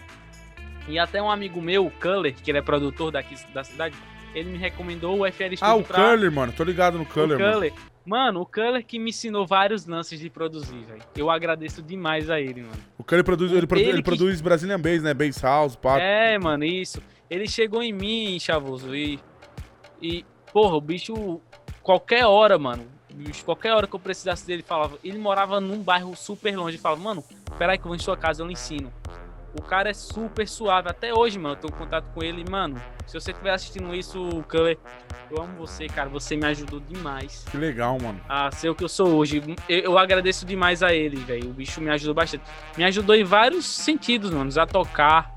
E 0.88 0.98
até 1.00 1.22
um 1.22 1.30
amigo 1.30 1.62
meu, 1.62 1.86
o 1.86 1.92
Culler, 1.92 2.34
que 2.36 2.50
ele 2.52 2.58
é 2.58 2.62
produtor 2.62 3.12
daqui 3.12 3.36
da 3.54 3.64
cidade, 3.64 3.96
ele 4.34 4.50
me 4.50 4.58
recomendou 4.58 5.20
o 5.20 5.26
FL 5.32 5.56
Studio. 5.56 5.58
Ah, 5.62 5.76
o 5.76 5.84
pra- 5.84 6.04
Curler, 6.10 6.32
mano. 6.32 6.52
Tô 6.54 6.64
ligado 6.64 6.98
no 6.98 7.06
Curler, 7.06 7.38
o 7.38 7.42
mano. 7.42 7.54
Culler. 7.54 7.74
Mano, 8.04 8.42
o 8.42 8.46
Culler 8.46 8.84
que 8.86 8.98
me 8.98 9.12
ensinou 9.12 9.46
vários 9.46 9.86
lances 9.86 10.20
de 10.20 10.30
produzir, 10.30 10.84
velho. 10.86 11.02
Eu 11.16 11.30
agradeço 11.30 11.82
demais 11.84 12.30
a 12.32 12.40
ele, 12.42 12.62
mano. 12.64 12.74
O 12.98 13.04
Curler 13.04 13.24
produz, 13.24 13.52
ele, 13.52 13.68
produ- 13.68 13.82
Ele 13.84 13.92
ele 13.92 13.98
que- 13.98 14.04
produz 14.04 14.42
Brazilian 14.42 14.80
Bass, 14.80 15.04
né? 15.04 15.14
Bass 15.14 15.42
House, 15.44 15.76
pá. 15.76 16.00
É, 16.00 16.38
mano, 16.40 16.64
isso. 16.66 17.02
Ele 17.30 17.48
chegou 17.48 17.82
em 17.84 17.94
mim, 17.94 18.38
chavoso, 18.40 18.96
e. 18.96 19.20
E, 20.02 20.26
porra, 20.52 20.76
o 20.78 20.82
bicho, 20.82 21.40
qualquer 21.84 22.26
hora, 22.26 22.58
mano. 22.58 22.86
qualquer 23.46 23.74
hora 23.74 23.86
que 23.86 23.94
eu 23.94 24.00
precisasse 24.00 24.48
dele, 24.48 24.64
falava. 24.64 24.98
Ele 25.04 25.20
morava 25.20 25.60
num 25.60 25.84
bairro 25.84 26.16
super 26.16 26.56
longe. 26.58 26.76
Ele 26.78 26.82
falava, 26.82 27.02
mano, 27.02 27.24
peraí 27.58 27.78
que 27.78 27.84
eu 27.84 27.90
vou 27.90 27.96
em 27.96 28.00
sua 28.00 28.16
casa, 28.18 28.42
eu 28.42 28.48
lhe 28.48 28.54
ensino. 28.54 28.92
O 29.54 29.62
cara 29.62 29.90
é 29.90 29.94
super 29.94 30.48
suave. 30.48 30.90
Até 30.90 31.14
hoje, 31.14 31.38
mano, 31.38 31.56
eu 31.56 31.60
tô 31.60 31.68
em 31.68 31.78
contato 31.78 32.06
com 32.14 32.24
ele. 32.24 32.46
Mano, 32.50 32.82
se 33.06 33.14
você 33.20 33.32
estiver 33.32 33.52
assistindo 33.52 33.94
isso, 33.94 34.44
Culler, 34.50 34.78
eu 35.30 35.42
amo 35.42 35.58
você, 35.58 35.88
cara. 35.88 36.10
Você 36.10 36.38
me 36.38 36.46
ajudou 36.46 36.80
demais 36.80 37.46
Que 37.52 37.58
legal, 37.58 37.98
mano. 38.02 38.20
a 38.30 38.50
ser 38.52 38.70
o 38.70 38.76
que 38.76 38.84
eu 38.84 38.90
sou 38.90 39.10
hoje. 39.10 39.42
Eu, 39.68 39.80
eu 39.82 39.98
agradeço 39.98 40.46
demais 40.46 40.82
a 40.82 40.94
ele, 40.94 41.18
velho. 41.18 41.50
O 41.50 41.54
bicho 41.54 41.82
me 41.82 41.90
ajudou 41.90 42.14
bastante. 42.14 42.44
Me 42.78 42.84
ajudou 42.86 43.16
em 43.16 43.24
vários 43.24 43.66
sentidos, 43.66 44.32
mano. 44.32 44.50
A 44.58 44.66
tocar, 44.66 45.34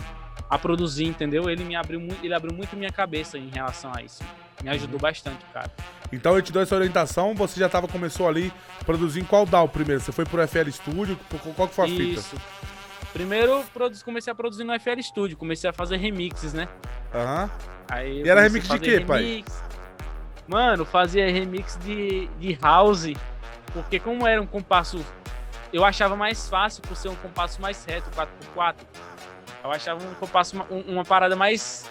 a 0.49 0.59
produzir, 0.59 1.07
entendeu? 1.07 1.51
Ele 1.51 1.65
me 1.65 1.75
abriu 1.75 1.99
muito, 1.99 2.25
ele 2.25 2.35
abriu 2.35 2.55
muito 2.55 2.77
minha 2.77 2.91
cabeça 2.91 3.37
em 3.37 3.49
relação 3.49 3.91
a 3.95 4.03
isso. 4.03 4.23
Me 4.63 4.71
ajudou 4.71 4.99
bastante, 4.99 5.45
cara. 5.53 5.71
Então 6.13 6.37
eu 6.37 6.43
te 6.43 6.53
dou 6.53 6.63
essa 6.63 6.75
orientação, 6.77 7.35
você 7.35 7.59
já 7.59 7.69
tava, 7.69 7.89
começou 7.89 8.29
ali 8.29 8.53
produzindo 8.87 9.27
qual 9.27 9.45
DAO 9.45 9.69
primeiro? 9.69 10.01
Você 10.01 10.13
foi 10.13 10.25
pro 10.25 10.47
FL 10.47 10.71
Studio? 10.71 11.19
Qual 11.57 11.69
que 11.69 11.75
foi 11.75 11.85
a 11.85 11.89
fita? 11.89 12.21
Isso. 12.21 12.37
Primeiro 13.15 13.65
produzi- 13.73 14.05
comecei 14.05 14.31
a 14.31 14.35
produzir 14.35 14.65
no 14.65 14.75
FL 14.79 15.01
Studio, 15.01 15.37
comecei 15.37 15.71
a 15.71 15.73
fazer 15.73 15.97
remixes, 15.97 16.53
né? 16.53 16.69
Aham. 17.15 17.49
Aí 17.89 18.23
E 18.23 18.29
era 18.29 18.43
remix 18.43 18.69
de 18.69 18.79
quê, 18.79 19.01
pai? 19.01 19.23
remix. 19.23 19.63
Mano, 20.49 20.85
fazia 20.85 21.31
remix 21.31 21.79
de, 21.83 22.27
de 22.39 22.55
house, 22.61 23.07
porque 23.73 23.99
como 24.01 24.27
era 24.27 24.43
um 24.43 24.47
compasso, 24.47 25.03
eu 25.73 25.85
achava 25.85 26.17
mais 26.17 26.49
fácil 26.49 26.83
por 26.83 26.97
ser 26.97 27.09
um 27.09 27.15
compasso 27.17 27.63
mais 27.63 27.83
reto, 27.85 28.11
4x4. 28.11 28.75
Eu 29.63 29.71
achava 29.71 30.05
um 30.05 30.15
compasso, 30.15 30.57
uma, 30.57 30.67
um- 30.69 30.81
uma 30.95 31.05
parada 31.05 31.37
mais, 31.37 31.89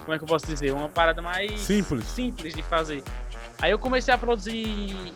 como 0.00 0.12
é 0.12 0.18
que 0.18 0.24
eu 0.24 0.28
posso 0.28 0.44
dizer? 0.46 0.72
Uma 0.72 0.88
parada 0.88 1.22
mais 1.22 1.60
Simples. 1.60 2.04
simples 2.06 2.52
de 2.52 2.62
fazer. 2.64 3.02
Aí 3.60 3.70
eu 3.70 3.78
comecei 3.78 4.12
a 4.12 4.18
produzir 4.18 5.12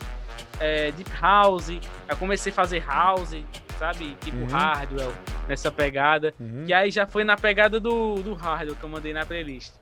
é, 0.61 0.93
deep 0.93 1.11
house, 1.20 1.69
eu 2.09 2.16
comecei 2.16 2.53
a 2.53 2.55
fazer 2.55 2.82
house, 2.86 3.35
sabe? 3.78 4.16
Tipo 4.20 4.36
Uhum. 4.39 4.47
hardware, 4.47 5.12
nessa 5.48 5.70
pegada. 5.70 6.35
Uhum. 6.40 6.65
E 6.66 6.73
aí 6.74 6.90
já 6.90 7.07
foi 7.07 7.24
na 7.24 7.36
pegada 7.36 7.78
do, 7.81 8.16
do 8.16 8.35
hardware 8.35 8.77
que 8.78 8.85
eu 8.85 8.89
mandei 8.89 9.12
na 9.12 9.24
playlist. 9.27 9.73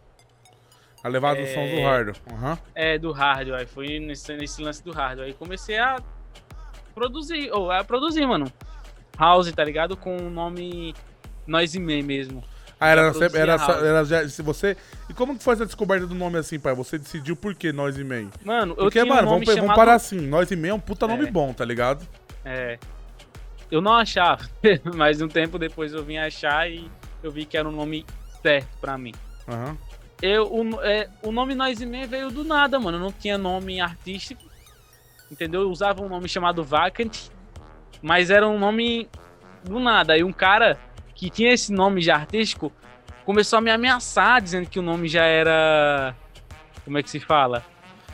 A 1.03 1.09
levada 1.09 1.41
dos 1.41 1.51
sons 1.51 1.71
do 1.71 1.77
É. 1.77 1.83
hardware. 1.85 2.17
Aham. 2.33 2.59
É, 2.75 2.99
do 2.99 3.13
hardware. 3.13 3.61
Aí 3.61 3.67
foi 3.67 3.99
nesse, 3.99 4.35
nesse 4.37 4.63
lance 4.63 4.83
do 4.83 4.91
hardware. 4.93 5.27
Aí 5.29 5.35
comecei 5.35 5.79
a 5.79 5.97
produzir, 6.95 7.51
ou 7.53 7.71
a 7.71 7.85
produzir, 7.85 8.27
mano. 8.27 8.51
House, 9.19 9.51
tá 9.53 9.63
ligado? 9.63 9.97
Com 9.97 10.17
o 10.17 10.31
nome 10.31 10.95
Noise 11.47 11.79
Man 11.79 12.03
mesmo. 12.03 12.43
Ah, 12.81 12.89
era, 12.89 13.13
era, 13.35 13.53
era 13.87 14.05
já, 14.05 14.29
se 14.29 14.43
você. 14.43 14.77
E 15.09 15.15
como 15.15 15.37
que 15.39 15.45
foi 15.45 15.55
essa 15.55 15.65
descoberta 15.65 16.07
do 16.07 16.15
nome 16.15 16.39
assim, 16.39 16.59
pai? 16.59 16.75
Você 16.75 16.99
decidiu 16.99 17.37
por 17.37 17.55
que 17.55 17.73
Noise 17.73 18.03
Man? 18.03 18.29
Mano, 18.45 18.73
eu 18.73 18.77
Porque, 18.77 19.03
mano, 19.05 19.29
um 19.29 19.31
vamos, 19.31 19.41
pe- 19.41 19.47
vamos 19.55 19.61
chamado... 19.61 19.77
parar 19.77 19.95
assim. 19.95 20.19
Noise 20.21 20.57
Man 20.57 20.69
é 20.69 20.75
um 20.75 20.81
puta 20.81 21.07
nome 21.07 21.27
É. 21.27 21.31
bom, 21.31 21.53
tá 21.53 21.65
ligado? 21.65 22.07
É. 22.45 22.79
Eu 23.71 23.81
não 23.81 23.93
achava, 23.93 24.49
mas 24.95 25.21
um 25.21 25.29
tempo 25.29 25.59
depois 25.59 25.93
eu 25.93 26.05
vim 26.05 26.19
achar 26.19 26.71
e 26.71 26.91
eu 27.23 27.31
vi 27.31 27.45
que 27.45 27.57
era 27.57 27.69
um 27.69 27.73
nome 27.73 28.05
certo 28.43 28.69
pra 28.81 28.99
mim. 28.99 29.13
Aham. 29.49 29.77
Eu, 30.23 30.51
o, 30.51 30.81
é, 30.83 31.09
o 31.23 31.31
nome 31.31 31.55
Noise 31.55 31.85
Man 31.85 32.07
veio 32.07 32.31
do 32.31 32.45
nada, 32.45 32.79
mano. 32.79 32.97
Eu 32.97 33.03
não 33.03 33.13
tinha 33.13 33.37
nome 33.37 33.81
artístico. 33.81 34.43
Entendeu? 35.31 35.63
Eu 35.63 35.71
usava 35.71 36.03
um 36.03 36.09
nome 36.09 36.29
chamado 36.29 36.65
Vacant. 36.65 37.29
Mas 38.01 38.31
era 38.31 38.49
um 38.49 38.59
nome 38.59 39.09
do 39.65 39.79
nada. 39.81 40.15
Aí 40.15 40.25
um 40.25 40.33
cara 40.33 40.79
que 41.15 41.29
tinha 41.29 41.53
esse 41.53 41.73
nome 41.73 42.01
já 42.01 42.17
artístico 42.17 42.73
começou 43.25 43.59
a 43.59 43.63
me 43.63 43.71
ameaçar, 43.71 44.41
dizendo 44.41 44.69
que 44.69 44.79
o 44.79 44.83
nome 44.83 45.09
já 45.09 45.25
era. 45.25 46.15
Como 46.85 46.99
é 46.99 47.03
que 47.03 47.11
se 47.11 47.21
fala? 47.21 47.65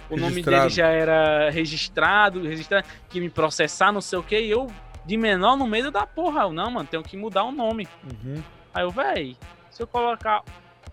O 0.09 0.17
nome 0.17 0.43
dele 0.43 0.69
já 0.69 0.89
era 0.89 1.51
registrado, 1.51 2.43
registrado, 2.43 2.87
que 3.09 3.21
me 3.21 3.31
processar, 3.31 3.93
não 3.93 4.01
sei 4.01 4.19
o 4.19 4.23
que. 4.23 4.41
E 4.41 4.51
eu, 4.51 4.67
de 5.11 5.17
menor, 5.17 5.57
no 5.57 5.67
meio 5.67 5.91
da 5.91 6.07
porra. 6.07 6.43
Eu, 6.43 6.53
não, 6.53 6.71
mano, 6.71 6.89
tenho 6.89 7.03
que 7.03 7.17
mudar 7.17 7.43
o 7.43 7.51
nome. 7.51 7.89
Uhum. 8.05 8.41
Aí 8.73 8.85
eu, 8.85 8.91
véi, 8.91 9.37
se 9.69 9.83
eu 9.83 9.87
colocar 9.87 10.45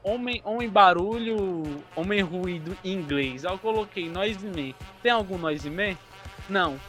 homem, 0.03 0.41
homem 0.43 0.67
barulho, 0.67 1.63
homem 1.95 2.21
ruído 2.21 2.75
em 2.83 2.93
inglês, 2.93 3.45
aí 3.45 3.53
eu 3.53 3.59
coloquei 3.59 4.09
noise 4.09 4.43
man. 4.43 4.73
Tem 5.03 5.11
algum 5.11 5.37
noise 5.37 5.69
man? 5.69 5.95
Não. 6.49 6.79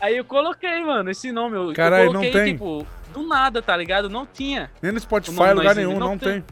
Aí 0.00 0.16
eu 0.16 0.24
coloquei, 0.24 0.80
mano, 0.84 1.10
esse 1.10 1.32
nome. 1.32 1.56
Eu, 1.56 1.72
Caralho, 1.72 2.04
eu 2.04 2.12
não 2.12 2.20
coloquei, 2.20 2.42
tem? 2.44 2.52
tipo, 2.52 2.86
do 3.12 3.26
nada, 3.26 3.60
tá 3.60 3.76
ligado? 3.76 4.08
Não 4.08 4.24
tinha. 4.24 4.70
Nem 4.80 4.92
no 4.92 5.00
Spotify, 5.00 5.52
lugar 5.52 5.74
nenhum, 5.74 5.98
não 5.98 6.10
não 6.10 6.18
tem. 6.18 6.34
tem. 6.34 6.44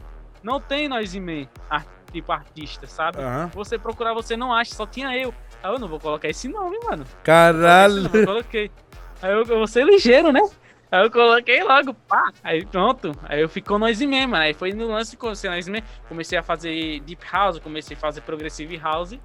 Não 0.43 0.59
tem 0.59 0.89
noise 0.89 1.17
man, 1.17 1.47
tipo 2.11 2.29
artista, 2.33 2.87
sabe? 2.87 3.19
Aham. 3.19 3.49
Você 3.53 3.77
procurar, 3.77 4.13
você 4.13 4.35
não 4.35 4.53
acha, 4.53 4.75
só 4.75 4.85
tinha 4.85 5.15
eu. 5.17 5.33
Aí 5.63 5.71
eu 5.71 5.79
não 5.79 5.87
vou 5.87 5.99
colocar 5.99 6.27
esse 6.27 6.49
nome, 6.49 6.77
mano. 6.83 7.05
Caralho. 7.23 8.09
Eu 8.13 8.25
coloquei. 8.25 8.69
Aí 9.21 9.31
eu, 9.31 9.39
eu 9.39 9.45
vou 9.45 9.67
ser 9.67 9.85
ligeiro, 9.85 10.31
né? 10.31 10.41
Aí 10.91 11.03
eu 11.03 11.11
coloquei 11.11 11.63
logo, 11.63 11.93
pá. 11.93 12.31
Aí 12.43 12.65
pronto. 12.65 13.11
Aí 13.23 13.41
eu 13.41 13.49
ficou 13.49 13.77
Noise 13.77 14.07
Man, 14.07 14.27
mano. 14.27 14.43
Aí 14.43 14.53
foi 14.53 14.71
no 14.71 14.87
lance 14.87 15.11
de 15.11 15.17
conhecer 15.17 15.49
Noise 15.49 15.69
Man. 15.69 15.79
Comecei 16.07 16.37
a 16.37 16.43
fazer 16.43 17.01
Deep 17.01 17.25
House, 17.31 17.59
comecei 17.59 17.97
a 17.97 17.99
fazer 17.99 18.21
Progressive 18.21 18.77
House. 18.77 19.17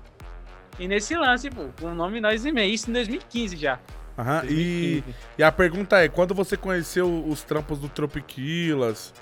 E 0.78 0.88
nesse 0.88 1.14
lance, 1.14 1.50
pô, 1.50 1.66
com 1.80 1.86
o 1.86 1.94
nome 1.94 2.20
Noise 2.20 2.50
Man. 2.50 2.64
Isso 2.64 2.90
em 2.90 2.92
2015 2.94 3.56
já. 3.56 3.78
Aham. 4.18 4.42
E, 4.44 5.02
2015. 5.02 5.16
e 5.38 5.42
a 5.42 5.52
pergunta 5.52 5.98
é: 6.02 6.08
quando 6.08 6.34
você 6.34 6.56
conheceu 6.56 7.24
os 7.26 7.42
trampos 7.44 7.78
do 7.78 7.88
Tropiquilas, 7.88 9.14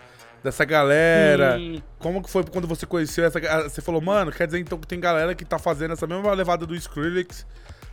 dessa 0.43 0.65
galera, 0.65 1.57
Sim. 1.59 1.83
como 1.99 2.23
que 2.23 2.31
foi 2.31 2.45
quando 2.45 2.67
você 2.67 2.87
conheceu 2.87 3.25
essa. 3.25 3.39
Você 3.69 3.83
falou, 3.83 4.01
mano, 4.01 4.33
quer 4.33 4.47
dizer 4.47 4.59
então 4.59 4.79
que 4.79 4.87
tem 4.87 4.99
galera 4.99 5.35
que 5.35 5.45
tá 5.45 5.59
fazendo 5.59 5.93
essa 5.93 6.07
mesma 6.07 6.33
levada 6.33 6.67
do 6.67 6.75
Skrillex 6.75 7.47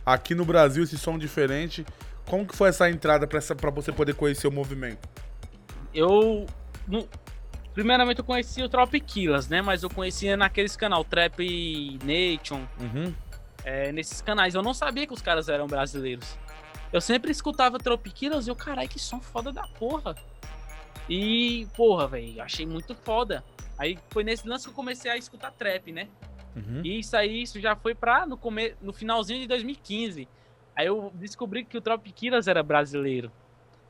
aqui 0.04 0.34
no 0.34 0.44
Brasil, 0.44 0.82
esse 0.82 0.96
som 0.96 1.18
diferente. 1.18 1.84
Como 2.28 2.46
que 2.46 2.54
foi 2.54 2.68
essa 2.68 2.88
entrada 2.90 3.26
pra 3.26 3.40
você 3.70 3.92
poder 3.92 4.14
conhecer 4.14 4.46
o 4.46 4.52
movimento? 4.52 5.08
Eu. 5.94 6.46
no- 6.86 7.08
primeiramente 7.72 8.18
eu 8.18 8.24
conhecia 8.24 8.64
o 8.64 8.68
Tropiquilas, 8.68 9.48
né? 9.48 9.62
Mas 9.62 9.82
eu 9.82 9.88
conhecia 9.90 10.36
naqueles 10.36 10.76
canal 10.76 11.04
Trap 11.04 11.38
Nation. 12.04 12.66
Uhum. 12.80 13.14
é, 13.64 13.90
nesses 13.92 14.20
canais. 14.20 14.54
Eu 14.54 14.62
não 14.62 14.72
sabia 14.74 15.06
que 15.06 15.12
os 15.12 15.22
caras 15.22 15.48
eram 15.48 15.66
brasileiros. 15.66 16.38
Eu 16.92 17.00
sempre 17.00 17.30
escutava 17.30 17.78
Tropiquilas 17.78 18.46
e 18.46 18.50
eu, 18.50 18.56
caralho, 18.56 18.88
que 18.88 18.98
som 18.98 19.20
foda 19.20 19.52
da 19.52 19.66
porra. 19.66 20.14
E, 21.08 21.66
porra, 21.76 22.06
velho, 22.06 22.40
achei 22.42 22.66
muito 22.66 22.94
foda. 22.94 23.42
Aí 23.78 23.98
foi 24.10 24.24
nesse 24.24 24.46
lance 24.48 24.64
que 24.64 24.70
eu 24.70 24.74
comecei 24.74 25.10
a 25.10 25.16
escutar 25.16 25.50
trap, 25.52 25.92
né? 25.92 26.08
Uhum. 26.56 26.80
E 26.84 26.98
isso 26.98 27.16
aí, 27.16 27.42
isso 27.42 27.60
já 27.60 27.76
foi 27.76 27.94
pra 27.94 28.26
no, 28.26 28.36
come... 28.36 28.74
no 28.82 28.92
finalzinho 28.92 29.40
de 29.40 29.46
2015. 29.46 30.28
Aí 30.78 30.86
eu 30.86 31.10
descobri 31.16 31.64
que 31.64 31.76
o 31.76 31.80
Tropiquilas 31.80 32.46
era 32.46 32.62
brasileiro. 32.62 33.32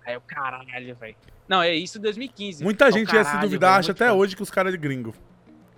Aí 0.07 0.15
eu, 0.15 0.23
caralho, 0.23 0.97
velho. 0.97 1.17
Não, 1.47 1.61
é 1.61 1.75
isso 1.75 1.99
em 1.99 2.01
2015. 2.01 2.65
Muita 2.65 2.87
Eu, 2.87 2.93
gente 2.93 3.13
ia 3.13 3.23
se 3.23 3.31
caralho, 3.31 3.47
duvidar, 3.47 3.71
velho, 3.73 3.81
acha 3.81 3.93
até 3.93 4.11
hoje 4.11 4.35
que 4.35 4.43
os 4.43 4.51
caras 4.51 4.73
é 4.73 4.77
gringo. 4.79 5.15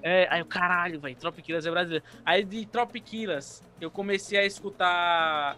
É, 0.01 0.29
aí 0.31 0.41
o 0.41 0.47
caralho, 0.47 1.01
velho, 1.01 1.17
Tropiquilas 1.17 1.67
é 1.67 1.71
brasileiro. 1.71 2.05
Aí 2.25 2.45
de 2.45 2.65
Tropiquilas, 2.65 3.61
eu 3.81 3.91
comecei 3.91 4.39
a 4.39 4.47
escutar 4.47 5.57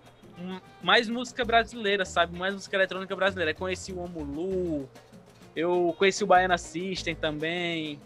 mais 0.83 1.07
música 1.07 1.45
brasileira, 1.45 2.07
sabe? 2.07 2.35
Mais 2.35 2.55
música 2.55 2.75
eletrônica 2.75 3.15
brasileira. 3.15 3.51
Aí 3.51 3.55
conheci 3.55 3.93
o 3.93 4.01
Omulu, 4.01 4.89
eu 5.55 5.95
conheci 5.99 6.25
o 6.25 6.27
Baiana 6.27 6.57
System 6.57 7.15
também. 7.15 8.01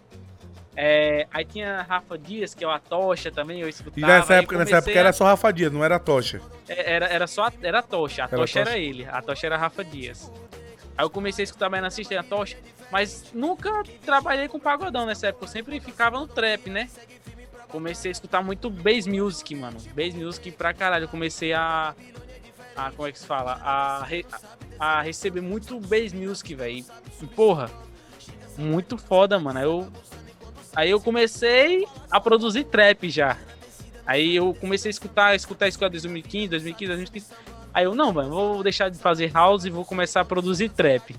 É, 0.78 1.26
aí 1.32 1.44
tinha 1.44 1.82
Rafa 1.88 2.18
Dias, 2.18 2.54
que 2.54 2.62
é 2.62 2.66
o 2.66 2.70
Atocha 2.70 3.30
também, 3.30 3.60
eu 3.60 3.68
escutava. 3.68 3.98
E 3.98 4.02
nessa 4.04 4.34
época, 4.34 4.58
nessa 4.58 4.76
época 4.76 4.92
a- 4.92 4.98
era 4.98 5.12
só 5.12 5.24
Rafa 5.24 5.50
Dias, 5.52 5.72
não 5.72 5.82
era 5.82 5.98
Tocha. 5.98 6.40
é, 6.68 6.92
Era, 6.94 7.06
era 7.06 7.26
só 7.26 7.46
a, 7.46 7.52
era 7.62 7.78
a 7.78 7.82
Tocha. 7.82 8.22
A 8.22 8.26
Era 8.26 8.34
a 8.36 8.38
Tocha 8.38 8.58
era 8.60 8.70
Tocha. 8.70 8.78
ele. 8.78 9.06
A 9.06 9.22
Tocha 9.22 9.46
era 9.46 9.56
Rafa 9.56 9.82
Dias. 9.84 10.30
Aí 10.98 11.04
eu 11.04 11.10
comecei 11.10 11.42
a 11.42 11.46
escutar 11.46 11.68
Baiana 11.70 11.90
System, 11.90 12.18
a 12.18 12.22
Tocha. 12.22 12.56
Mas 12.90 13.24
nunca 13.32 13.82
trabalhei 14.04 14.48
com 14.48 14.60
pagodão 14.60 15.06
nessa 15.06 15.28
época. 15.28 15.44
Eu 15.46 15.48
sempre 15.48 15.80
ficava 15.80 16.18
no 16.20 16.26
trap, 16.28 16.68
né? 16.70 16.88
Comecei 17.68 18.10
a 18.10 18.12
escutar 18.12 18.42
muito 18.42 18.70
bass 18.70 19.06
music, 19.06 19.54
mano. 19.54 19.76
Bass 19.94 20.14
music 20.14 20.50
pra 20.52 20.72
caralho. 20.74 21.04
Eu 21.04 21.08
comecei 21.08 21.52
a. 21.52 21.94
a 22.76 22.90
como 22.92 23.08
é 23.08 23.12
que 23.12 23.18
se 23.18 23.26
fala? 23.26 23.58
A, 23.62 24.04
re- 24.04 24.24
a 24.78 25.02
receber 25.02 25.40
muito 25.40 25.80
bass 25.80 26.12
music, 26.12 26.54
velho. 26.54 26.84
E, 27.22 27.26
Porra, 27.34 27.68
muito 28.56 28.96
foda, 28.96 29.38
mano. 29.38 29.58
Aí 29.58 29.64
eu, 29.64 29.88
aí 30.76 30.90
eu 30.90 31.00
comecei 31.00 31.86
a 32.10 32.20
produzir 32.20 32.64
trap 32.64 33.08
já. 33.10 33.36
Aí 34.06 34.36
eu 34.36 34.54
comecei 34.54 34.88
a 34.88 34.92
escutar, 34.92 35.34
escutar, 35.34 35.66
escutar 35.66 35.88
2015, 35.88 36.48
2015, 36.48 36.86
2015. 36.86 37.32
Aí 37.74 37.84
eu, 37.84 37.94
não, 37.94 38.12
mano, 38.12 38.30
vou 38.30 38.62
deixar 38.62 38.88
de 38.88 38.98
fazer 38.98 39.32
house 39.32 39.64
e 39.64 39.70
vou 39.70 39.84
começar 39.84 40.20
a 40.20 40.24
produzir 40.24 40.68
trap. 40.68 41.16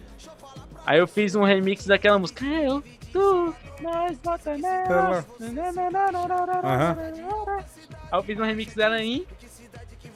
Aí 0.86 1.00
eu 1.00 1.08
fiz 1.08 1.36
um 1.36 1.44
remix 1.44 1.86
daquela 1.86 2.18
música. 2.18 2.46
Eu, 2.46 2.82
tu, 3.12 3.54
nós, 3.82 4.18
bota 4.20 4.58
nela. 4.58 5.26
Aham. 6.64 6.98
Aí 8.12 8.20
eu 8.20 8.24
fiz 8.24 8.40
um 8.40 8.44
remix 8.44 8.74
dela 8.74 9.04
em, 9.04 9.28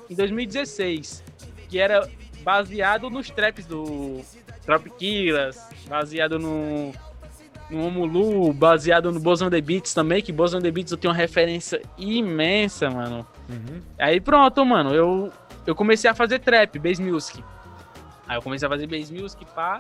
em 0.10 0.16
2016, 0.16 1.24
que 1.68 1.78
era 1.78 2.10
baseado 2.42 3.10
nos 3.10 3.30
traps 3.30 3.66
do 3.66 4.22
Tropiquilas, 4.66 5.60
baseado 5.88 6.40
no, 6.40 6.94
no 7.72 7.86
Omulu, 7.88 8.54
baseado 8.54 9.12
no 9.12 9.20
Boson 9.20 9.50
The 9.50 9.62
Beats 9.62 9.94
também, 9.94 10.22
que 10.22 10.32
Boson 10.32 10.60
The 10.60 10.70
Beats 10.72 10.92
eu 10.92 10.98
tenho 10.98 11.12
uma 11.14 11.18
referência 11.18 11.82
imensa, 11.98 12.90
mano. 12.90 13.26
Uhum. 13.50 13.82
Aí 13.98 14.20
pronto, 14.20 14.66
mano, 14.66 14.94
eu, 14.94 15.32
eu 15.66 15.74
comecei 15.76 16.10
a 16.10 16.14
fazer 16.16 16.40
trap, 16.40 16.78
bass 16.80 17.00
music. 17.00 17.44
Aí 18.28 18.38
eu 18.38 18.42
comecei 18.42 18.66
a 18.68 18.70
fazer 18.70 18.88
bass 18.88 19.10
music, 19.10 19.46
pá. 19.56 19.80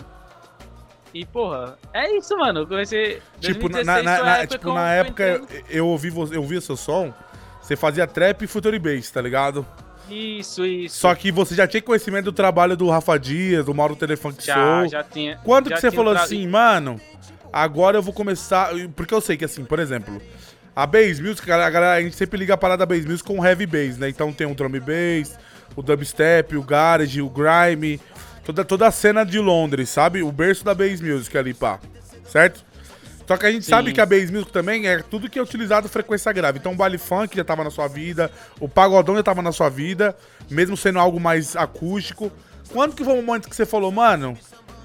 E, 1.14 1.26
porra, 1.26 1.78
é 1.94 2.16
isso, 2.18 2.38
mano. 2.38 2.62
Eu 2.62 2.68
comecei. 2.68 3.22
Tipo, 3.40 3.68
2016 3.68 3.86
na, 3.86 4.02
na- 4.04 4.18
foi 4.18 4.22
a 4.22 4.32
na- 4.32 4.38
época 4.38 4.58
tipo, 4.58 4.70
eu 4.70 4.74
na 4.74 4.94
época 4.94 5.42
eu, 5.70 5.88
ouvi, 5.88 6.08
eu 6.32 6.42
ouvi 6.42 6.56
o 6.58 6.62
seu 6.62 6.78
som, 6.78 7.14
você 7.62 7.76
fazia 7.76 8.08
trap 8.08 8.42
e 8.44 8.48
future 8.48 8.80
bass, 8.80 9.12
tá 9.12 9.22
ligado? 9.22 9.66
Isso, 10.10 10.66
isso. 10.66 10.98
Só 11.00 11.14
que 11.16 11.32
você 11.32 11.54
já 11.56 11.68
tinha 11.68 11.82
conhecimento 11.82 12.26
do 12.26 12.32
trabalho 12.34 12.76
do 12.76 12.90
Rafa 12.90 13.18
Dias, 13.18 13.66
do 13.66 13.74
Mauro 13.74 13.96
Telefunk 13.96 14.44
Já, 14.46 14.56
Show. 14.56 14.88
já 14.90 15.04
tinha. 15.04 15.38
Quando 15.44 15.70
já 15.70 15.76
que 15.76 15.82
você 15.82 15.92
falou 15.92 16.14
tra- 16.14 16.24
assim, 16.24 16.46
mano, 16.48 17.00
agora 17.52 17.98
eu 17.98 18.02
vou 18.02 18.14
começar. 18.14 18.72
Porque 18.96 19.14
eu 19.14 19.22
sei 19.22 19.38
que, 19.38 19.46
assim, 19.46 19.66
por 19.66 19.80
exemplo, 19.80 20.22
a 20.76 20.86
Bass 20.86 21.20
Music, 21.20 21.50
a 21.52 21.70
galera, 21.70 21.94
a 21.94 22.02
gente 22.02 22.16
sempre 22.16 22.40
liga 22.40 22.54
a 22.54 22.58
parada 22.58 22.86
Bass 22.86 23.06
Music 23.06 23.24
com 23.24 23.46
Heavy 23.46 23.66
Bass, 23.66 23.98
né? 23.98 24.10
Então 24.10 24.32
tem 24.32 24.48
o 24.48 24.56
Drum 24.56 24.70
Bass, 24.72 25.38
o 25.76 25.82
Dubstep, 25.82 26.56
o 26.56 26.64
Garage, 26.64 27.22
o 27.22 27.30
Grime, 27.30 28.00
toda, 28.44 28.64
toda 28.64 28.88
a 28.88 28.92
cena 28.92 29.26
de 29.26 29.40
Londres, 29.40 29.90
sabe? 29.90 30.24
O 30.24 30.32
berço 30.32 30.64
da 30.64 30.74
Bass 30.74 31.02
Music 31.02 31.38
ali, 31.38 31.54
pá. 31.54 31.80
Certo? 32.26 32.64
Só 33.28 33.38
que 33.38 33.46
a 33.46 33.52
gente 33.52 33.64
Sim. 33.64 33.70
sabe 33.70 33.94
que 33.94 34.02
a 34.02 34.06
Bass 34.06 34.30
Music 34.30 34.52
também 34.52 34.88
é 34.88 35.00
tudo 35.00 35.30
que 35.30 35.40
é 35.40 35.42
utilizado 35.42 35.88
frequência 35.88 36.32
grave. 36.34 36.60
Então 36.60 36.74
o 36.74 36.76
baile 36.76 36.98
funk 36.98 37.36
já 37.36 37.44
tava 37.44 37.64
na 37.64 37.70
sua 37.70 37.88
vida, 37.88 38.32
o 38.60 38.68
pagodão 38.68 39.16
já 39.16 39.24
tava 39.24 39.42
na 39.42 39.52
sua 39.52 39.70
vida, 39.70 40.16
mesmo 40.50 40.76
sendo 40.76 41.00
algo 41.00 41.20
mais 41.20 41.56
acústico. 41.56 42.32
Quando 42.72 42.96
que 42.96 43.04
foi 43.04 43.14
o 43.14 43.24
momento 43.24 43.50
que 43.50 43.56
você 43.56 43.66
falou, 43.66 43.92
mano, 43.92 44.38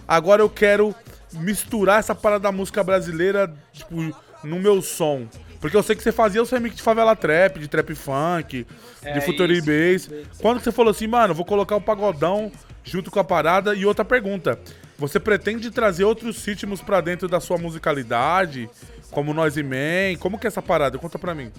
agora 0.07 0.43
eu 0.43 0.51
quero 0.51 0.95
misturar 1.37 2.01
essa 2.01 2.15
parada 2.15 2.41
da 2.45 2.53
música 2.53 2.83
brasileira, 2.83 3.53
tipo, 3.73 3.95
no 4.45 4.59
meu 4.59 4.81
som? 4.83 5.27
Porque 5.61 5.77
eu 5.77 5.83
sei 5.83 5.97
que 5.97 6.03
você 6.03 6.13
fazia 6.13 6.43
os 6.43 6.51
remix 6.51 6.77
de 6.77 6.83
favela 6.83 7.17
trap, 7.17 7.59
de 7.59 7.67
trap 7.69 7.95
funk, 7.95 8.65
de 9.03 9.09
É 9.09 9.21
future 9.21 9.53
isso. 9.57 10.11
bass. 10.11 10.39
Quando 10.41 10.61
você 10.61 10.71
falou 10.71 10.91
assim, 10.91 11.07
mano, 11.07 11.35
vou 11.35 11.45
colocar 11.45 11.77
o 11.77 11.81
pagodão 11.81 12.53
junto 12.85 13.11
com 13.11 13.19
a 13.19 13.25
parada? 13.25 13.75
E 13.75 13.85
outra 13.87 14.05
pergunta, 14.05 14.59
você 14.99 15.19
pretende 15.19 15.71
trazer 15.71 16.05
outros 16.05 16.45
ritmos 16.45 16.83
pra 16.83 17.01
dentro 17.01 17.27
da 17.27 17.41
sua 17.41 17.57
musicalidade? 17.59 18.69
Como 19.11 19.33
Nós 19.33 19.57
e 19.57 19.63
Man? 19.63 20.19
Como 20.21 20.39
que 20.39 20.47
é 20.47 20.49
essa 20.49 20.61
parada? 20.63 20.99
Conta 20.99 21.19
pra 21.19 21.35
mim. 21.35 21.51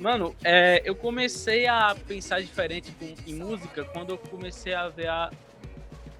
Mano, 0.00 0.34
é, 0.44 0.80
eu 0.84 0.94
comecei 0.94 1.66
a 1.66 1.94
pensar 2.06 2.40
diferente 2.40 2.92
com- 2.92 3.14
em 3.26 3.34
música 3.34 3.82
quando 3.84 4.10
eu 4.10 4.18
comecei 4.18 4.72
a 4.72 4.88
ver 4.88 5.08
a, 5.08 5.30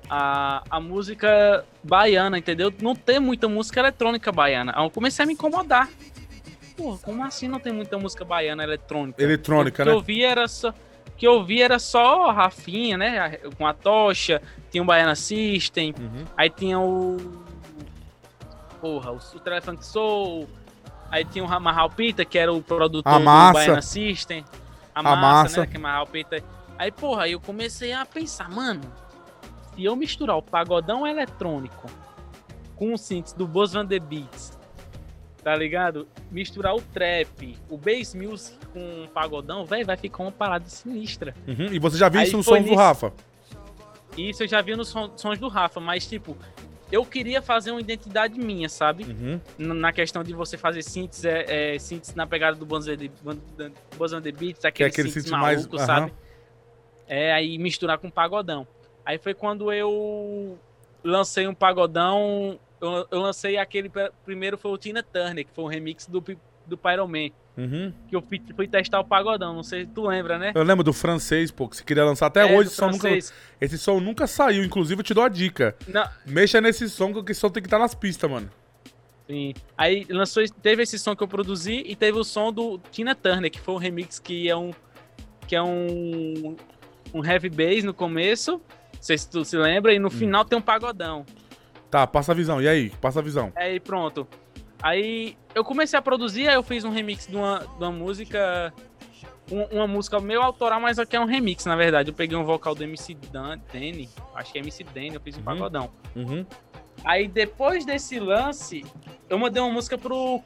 a, 0.08 0.62
a 0.70 0.80
música 0.80 1.64
baiana, 1.82 2.38
entendeu? 2.38 2.72
Não 2.80 2.94
tem 2.94 3.18
muita 3.20 3.48
música 3.48 3.80
eletrônica 3.80 4.30
baiana. 4.32 4.72
Aí 4.74 4.84
eu 4.84 4.90
comecei 4.90 5.22
a 5.22 5.26
me 5.26 5.34
incomodar. 5.34 5.88
Pô, 6.76 6.96
como 7.02 7.24
assim 7.24 7.48
não 7.48 7.58
tem 7.58 7.72
muita 7.72 7.98
música 7.98 8.24
baiana 8.24 8.62
eletrônica? 8.62 9.22
Eletrônica, 9.22 9.82
o 9.82 9.84
que 9.84 9.90
né? 9.90 9.96
eu 9.96 10.00
vi 10.00 10.22
era 10.24 10.46
só 10.46 10.72
que 11.16 11.26
eu 11.26 11.42
vi 11.44 11.60
era 11.60 11.80
só 11.80 12.30
Rafinha, 12.30 12.96
né? 12.96 13.30
Com 13.58 13.66
a 13.66 13.74
tocha, 13.74 14.40
tinha 14.70 14.80
o 14.80 14.86
Baiana 14.86 15.16
System, 15.16 15.92
Uhum. 15.98 16.24
aí 16.36 16.48
tinha 16.48 16.78
o. 16.78 17.16
Porra, 18.80 19.10
o, 19.10 19.16
o 19.16 19.40
Telefunk 19.40 19.84
Soul, 19.84 20.48
aí 21.10 21.24
tinha 21.24 21.44
o 21.44 21.60
Mahal 21.60 21.90
Pita, 21.90 22.24
que 22.24 22.38
era 22.38 22.52
o 22.52 22.62
produtor 22.62 23.12
A 23.12 23.18
do 23.18 23.24
Massa. 23.24 23.52
Baiana 23.52 23.82
System. 23.82 24.44
A, 24.94 25.00
A 25.00 25.02
massa, 25.02 25.16
Massa. 25.20 25.60
né? 25.62 25.66
Que 25.66 25.76
é 25.76 25.80
Mahal 25.80 26.06
Pita. 26.06 26.40
Aí, 26.78 26.92
porra, 26.92 27.24
aí 27.24 27.32
eu 27.32 27.40
comecei 27.40 27.92
a 27.92 28.06
pensar, 28.06 28.48
mano, 28.48 28.80
se 29.78 29.84
eu 29.84 29.94
misturar 29.94 30.36
o 30.36 30.42
pagodão 30.42 31.06
eletrônico 31.06 31.86
com 32.74 32.92
o 32.92 32.98
synths 32.98 33.32
do 33.32 33.46
Boss 33.46 33.74
Van 33.74 33.86
The 33.86 34.00
Beats, 34.00 34.58
tá 35.42 35.54
ligado? 35.54 36.08
Misturar 36.32 36.74
o 36.74 36.80
trap, 36.80 37.56
o 37.70 37.78
bass 37.78 38.12
music 38.12 38.58
com 38.72 39.04
o 39.04 39.08
pagodão, 39.08 39.64
velho, 39.64 39.86
vai 39.86 39.96
ficar 39.96 40.24
uma 40.24 40.32
parada 40.32 40.68
sinistra. 40.68 41.32
Uhum. 41.46 41.66
E 41.72 41.78
você 41.78 41.96
já 41.96 42.08
viu 42.08 42.20
Aí 42.20 42.26
isso 42.26 42.36
no 42.36 42.42
som 42.42 42.60
do 42.60 42.74
Rafa? 42.74 43.12
Isso 44.16 44.42
eu 44.42 44.48
já 44.48 44.60
vi 44.60 44.74
nos 44.74 44.88
son- 44.88 45.12
sons 45.16 45.38
do 45.38 45.46
Rafa, 45.46 45.78
mas 45.78 46.04
tipo, 46.08 46.36
eu 46.90 47.04
queria 47.06 47.40
fazer 47.40 47.70
uma 47.70 47.80
identidade 47.80 48.36
minha, 48.36 48.68
sabe? 48.68 49.04
Uhum. 49.04 49.40
Na 49.76 49.92
questão 49.92 50.24
de 50.24 50.32
você 50.32 50.56
fazer 50.58 50.82
synths, 50.82 51.24
é, 51.24 51.74
é, 51.74 51.76
na 52.16 52.26
pegada 52.26 52.56
do 52.56 52.66
Buzz 52.66 52.88
on 52.88 54.20
the 54.20 54.32
Beats, 54.32 54.64
aquele, 54.64 54.88
aquele 54.88 55.08
synths 55.08 55.28
synth 55.28 55.38
mais- 55.38 55.58
maluco, 55.58 55.76
aham. 55.76 55.86
sabe? 55.86 56.12
É, 57.06 57.32
aí 57.32 57.56
misturar 57.58 57.96
com 57.98 58.10
pagodão. 58.10 58.66
Aí 59.08 59.16
foi 59.16 59.32
quando 59.32 59.72
eu 59.72 60.58
lancei 61.02 61.48
um 61.48 61.54
pagodão, 61.54 62.60
eu, 62.78 63.06
eu 63.10 63.20
lancei 63.22 63.56
aquele, 63.56 63.90
primeiro 64.22 64.58
foi 64.58 64.70
o 64.70 64.76
Tina 64.76 65.02
Turner, 65.02 65.46
que 65.46 65.50
foi 65.54 65.64
um 65.64 65.66
remix 65.66 66.06
do, 66.06 66.22
do 66.66 66.76
Pyro 66.76 67.08
Man, 67.08 67.30
Uhum. 67.56 67.90
que 68.06 68.14
eu 68.14 68.20
fui, 68.20 68.40
fui 68.54 68.68
testar 68.68 69.00
o 69.00 69.04
pagodão, 69.04 69.54
não 69.54 69.62
sei 69.62 69.80
se 69.80 69.86
tu 69.88 70.06
lembra, 70.06 70.38
né? 70.38 70.52
Eu 70.54 70.62
lembro 70.62 70.84
do 70.84 70.92
francês, 70.92 71.50
pô, 71.50 71.66
que 71.66 71.76
você 71.78 71.82
queria 71.82 72.04
lançar 72.04 72.26
até 72.26 72.42
É, 72.42 72.54
hoje. 72.56 72.68
som, 72.68 72.90
nunca, 72.90 73.08
esse 73.08 73.78
som 73.78 73.98
nunca 73.98 74.26
saiu. 74.26 74.62
Inclusive, 74.62 75.00
eu 75.00 75.04
te 75.04 75.14
dou 75.14 75.24
a 75.24 75.28
dica. 75.30 75.74
Não, 75.88 76.06
Mexa 76.26 76.60
nesse 76.60 76.86
som, 76.90 77.10
que 77.24 77.32
esse 77.32 77.40
som 77.40 77.48
tem 77.48 77.62
que 77.62 77.66
estar 77.66 77.78
nas 77.78 77.94
pistas, 77.94 78.30
mano. 78.30 78.48
Sim. 79.26 79.54
Aí 79.76 80.06
lançou, 80.10 80.44
teve 80.62 80.82
esse 80.82 80.98
som 80.98 81.16
que 81.16 81.22
eu 81.22 81.26
produzi 81.28 81.82
e 81.86 81.96
teve 81.96 82.18
o 82.18 82.22
som 82.24 82.52
do 82.52 82.78
Tina 82.92 83.14
Turner, 83.14 83.50
que 83.50 83.58
foi 83.58 83.74
um 83.74 83.78
remix 83.78 84.18
que 84.18 84.48
é 84.50 84.54
um 84.56 84.70
que 85.48 85.56
é 85.56 85.62
um 85.62 86.54
um 87.12 87.24
heavy 87.24 87.48
bass 87.48 87.82
no 87.82 87.94
começo, 87.94 88.60
sei 89.08 89.16
se 89.18 89.28
tu 89.30 89.42
se 89.44 89.56
lembra, 89.56 89.92
e 89.94 89.98
no 89.98 90.10
final 90.10 90.44
tem 90.44 90.58
um 90.58 90.62
pagodão. 90.62 91.24
Tá, 91.90 92.06
passa 92.06 92.32
a 92.32 92.34
visão. 92.34 92.60
E 92.60 92.68
aí? 92.68 92.90
Passa 93.00 93.20
a 93.20 93.22
visão. 93.22 93.50
Aí 93.56 93.80
pronto. 93.80 94.28
Aí 94.82 95.36
eu 95.54 95.64
comecei 95.64 95.98
a 95.98 96.02
produzir, 96.02 96.46
aí 96.48 96.54
eu 96.54 96.62
fiz 96.62 96.84
um 96.84 96.90
remix 96.90 97.26
de 97.26 97.34
uma, 97.34 97.60
de 97.60 97.82
uma 97.84 97.90
música 97.90 98.72
um- 99.50 99.64
uma 99.78 99.86
música 99.86 100.20
meio 100.20 100.42
autoral, 100.42 100.78
mas 100.78 100.98
aqui 100.98 101.16
é 101.16 101.20
um 101.20 101.24
remix, 101.24 101.64
na 101.64 101.74
verdade. 101.74 102.10
Eu 102.10 102.14
peguei 102.14 102.36
um 102.36 102.44
vocal 102.44 102.74
do 102.74 102.84
MC 102.84 103.14
Dan, 103.32 103.58
Danny, 103.72 104.06
acho 104.34 104.52
que 104.52 104.58
é 104.58 104.60
MC 104.60 104.84
Danny, 104.84 105.14
eu 105.14 105.20
fiz 105.22 105.36
um 105.36 105.38
Uhum. 105.38 105.44
pagodão. 105.44 105.90
Uhum. 106.14 106.44
Aí 107.02 107.26
depois 107.26 107.86
desse 107.86 108.20
lance, 108.20 108.84
eu 109.26 109.38
mandei 109.38 109.62
uma 109.62 109.72
música 109.72 109.96
pro, 109.96 110.42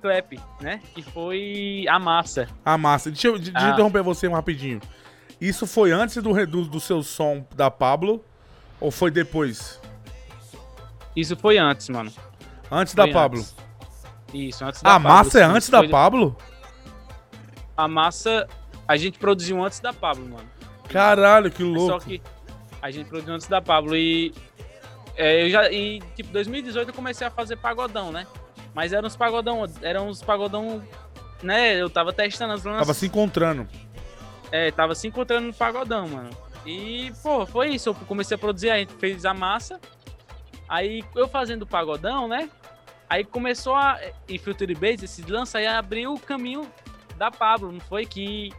clap, 0.00 0.32
né? 0.60 0.80
Que 0.92 1.02
foi 1.02 1.84
a 1.88 2.00
massa. 2.00 2.48
A 2.64 2.76
massa. 2.76 3.12
Deixa 3.12 3.28
eu, 3.28 3.38
deixa 3.38 3.52
Ah. 3.54 3.70
interromper 3.70 4.02
você 4.02 4.26
um 4.26 4.32
rapidinho. 4.32 4.80
Isso 5.42 5.66
foi 5.66 5.90
antes 5.90 6.22
do, 6.22 6.46
do, 6.46 6.64
do 6.66 6.78
seu 6.78 7.02
som 7.02 7.44
da 7.56 7.68
Pablo 7.68 8.24
ou 8.80 8.92
foi 8.92 9.10
depois? 9.10 9.80
Isso 11.16 11.36
foi 11.36 11.58
antes, 11.58 11.88
mano. 11.88 12.12
Antes 12.70 12.94
da 12.94 13.02
Foi 13.02 13.12
Pablo. 13.12 13.40
antes. 13.40 13.56
Isso, 14.32 14.64
antes 14.64 14.80
da 14.80 14.90
A 14.90 14.92
Pablo. 15.00 15.08
massa 15.08 15.40
é 15.40 15.42
antes 15.42 15.68
da 15.68 15.88
Pablo? 15.88 16.36
A 17.76 17.88
massa 17.88 18.46
a 18.86 18.96
gente 18.96 19.18
produziu 19.18 19.60
antes 19.64 19.80
da 19.80 19.92
Pablo, 19.92 20.24
mano. 20.28 20.48
Caralho, 20.88 21.50
que 21.50 21.64
Só 21.64 21.68
louco. 21.68 22.06
que 22.06 22.22
a 22.80 22.92
gente 22.92 23.08
produziu 23.08 23.34
antes 23.34 23.48
da 23.48 23.60
Pablo 23.60 23.96
e 23.96 24.32
é, 25.16 25.44
eu 25.44 25.50
já 25.50 25.68
e 25.72 26.00
tipo 26.14 26.32
2018 26.32 26.88
eu 26.90 26.94
comecei 26.94 27.26
a 27.26 27.30
fazer 27.32 27.56
pagodão, 27.56 28.12
né? 28.12 28.28
Mas 28.72 28.92
eram 28.92 29.08
uns 29.08 29.16
pagodão, 29.16 29.68
eram 29.82 30.08
uns 30.08 30.22
pagodão, 30.22 30.80
né? 31.42 31.74
Eu 31.74 31.90
tava 31.90 32.12
testando 32.12 32.52
as 32.52 32.62
lanças. 32.62 32.80
Tava 32.86 32.94
se 32.94 33.06
encontrando. 33.06 33.66
É, 34.52 34.70
tava 34.70 34.94
se 34.94 35.08
encontrando 35.08 35.46
no 35.48 35.54
pagodão, 35.54 36.06
mano. 36.06 36.30
E, 36.66 37.10
pô, 37.22 37.44
foi 37.46 37.70
isso. 37.70 37.88
Eu 37.88 37.94
comecei 37.94 38.34
a 38.34 38.38
produzir, 38.38 38.70
a 38.70 38.78
gente 38.78 38.92
fez 38.94 39.24
a 39.24 39.34
massa. 39.34 39.80
Aí 40.68 41.02
eu 41.16 41.26
fazendo 41.26 41.62
o 41.62 41.66
pagodão, 41.66 42.28
né? 42.28 42.48
Aí 43.08 43.24
começou 43.24 43.74
a. 43.74 43.98
E 44.28 44.38
Future 44.38 44.74
Base, 44.74 45.04
esse 45.04 45.22
lance 45.22 45.56
aí 45.56 45.66
abriu 45.66 46.14
o 46.14 46.20
caminho 46.20 46.66
da 47.18 47.30
Pablo, 47.30 47.72
não 47.72 47.80
foi? 47.80 48.06
Que. 48.06 48.52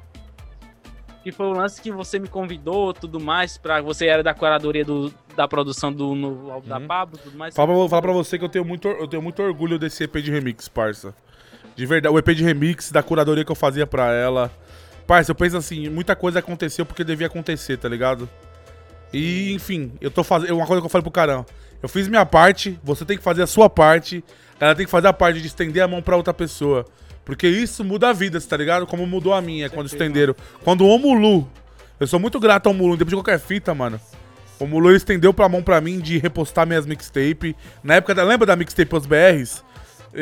Que 1.24 1.32
foi 1.32 1.45
o 1.45 1.53
lance 1.53 1.82
que 1.82 1.90
você 1.90 2.20
me 2.20 2.28
convidou, 2.28 2.94
tudo 2.94 3.18
mais, 3.18 3.57
pra 3.57 3.82
você 3.82 4.07
era 4.07 4.22
da 4.22 4.34
curadoria 4.34 4.84
do, 4.84 5.14
da 5.38 5.48
produção 5.48 5.91
do 5.91 6.14
novo 6.14 6.52
álbum 6.52 6.68
da 6.68 6.82
Pablo, 6.82 7.18
tudo 7.18 7.38
mais. 7.38 7.56
Fala 7.56 7.70
pra, 7.70 7.76
vou 7.76 7.88
falar 7.88 8.02
pra 8.02 8.11
você 8.11 8.38
que 8.38 8.44
eu 8.44 8.49
tenho, 8.49 8.65
muito, 8.65 8.90
eu 8.90 9.07
tenho 9.07 9.22
muito 9.22 9.41
orgulho 9.41 9.80
desse 9.80 10.03
EP 10.03 10.18
de 10.18 10.30
remix, 10.30 10.68
parça. 10.68 11.15
De 11.76 11.86
verdade, 11.86 12.14
o 12.14 12.20
EP 12.20 12.28
de 12.36 12.44
remix, 12.44 12.91
da 12.91 13.02
curadoria 13.02 13.45
que 13.45 13.52
eu 13.52 13.56
fazia 13.56 13.88
pra 13.88 14.11
ela. 14.11 14.52
Parça, 15.07 15.31
eu 15.31 15.35
penso 15.35 15.57
assim, 15.57 15.89
muita 15.89 16.15
coisa 16.15 16.39
aconteceu 16.39 16.85
porque 16.85 17.03
devia 17.03 17.27
acontecer, 17.27 17.77
tá 17.77 17.89
ligado? 17.89 18.30
E, 19.13 19.53
enfim, 19.53 19.91
eu 20.01 20.09
tô 20.09 20.23
fazendo. 20.23 20.55
Uma 20.55 20.65
coisa 20.65 20.81
que 20.81 20.85
eu 20.85 20.89
falei 20.89 21.03
pro 21.03 21.11
caramba. 21.11 21.45
Eu 21.81 21.89
fiz 21.89 22.07
minha 22.07 22.25
parte, 22.25 22.80
você 22.84 23.05
tem 23.05 23.17
que 23.17 23.23
fazer 23.23 23.43
a 23.43 23.47
sua 23.47 23.69
parte. 23.69 24.23
Ela 24.59 24.73
tem 24.73 24.85
que 24.85 24.91
fazer 24.91 25.07
a 25.07 25.13
parte 25.13 25.41
de 25.41 25.47
estender 25.47 25.84
a 25.84 25.88
mão 25.88 26.01
pra 26.01 26.15
outra 26.15 26.34
pessoa. 26.34 26.85
Porque 27.25 27.47
isso 27.47 27.84
muda 27.84 28.09
a 28.09 28.13
vida, 28.13 28.39
tá 28.41 28.57
ligado? 28.57 28.88
Como 28.88 29.05
mudou 29.05 29.34
a 29.34 29.41
minha 29.41 29.69
quando 29.69 29.88
estenderam. 29.88 30.35
Quando 30.63 30.85
o 30.85 30.97
Mulu. 30.97 31.47
Eu 31.99 32.07
sou 32.07 32.19
muito 32.19 32.39
grato 32.39 32.67
ao 32.67 32.73
Mulu, 32.73 32.97
depois 32.97 33.09
de 33.09 33.15
qualquer 33.15 33.39
fita, 33.39 33.73
mano. 33.73 33.99
O 34.59 34.65
Mulu 34.65 34.89
ele 34.89 34.97
estendeu 34.97 35.34
pra 35.34 35.47
mão 35.49 35.61
pra 35.61 35.80
mim 35.81 35.99
de 35.99 36.17
repostar 36.17 36.65
minhas 36.65 36.85
mixtape. 36.85 37.55
Na 37.84 37.95
época, 37.95 38.15
da, 38.15 38.23
lembra 38.23 38.45
da 38.45 38.55
mixtape 38.55 38.95
os 38.95 39.05
BRs? 39.05 39.63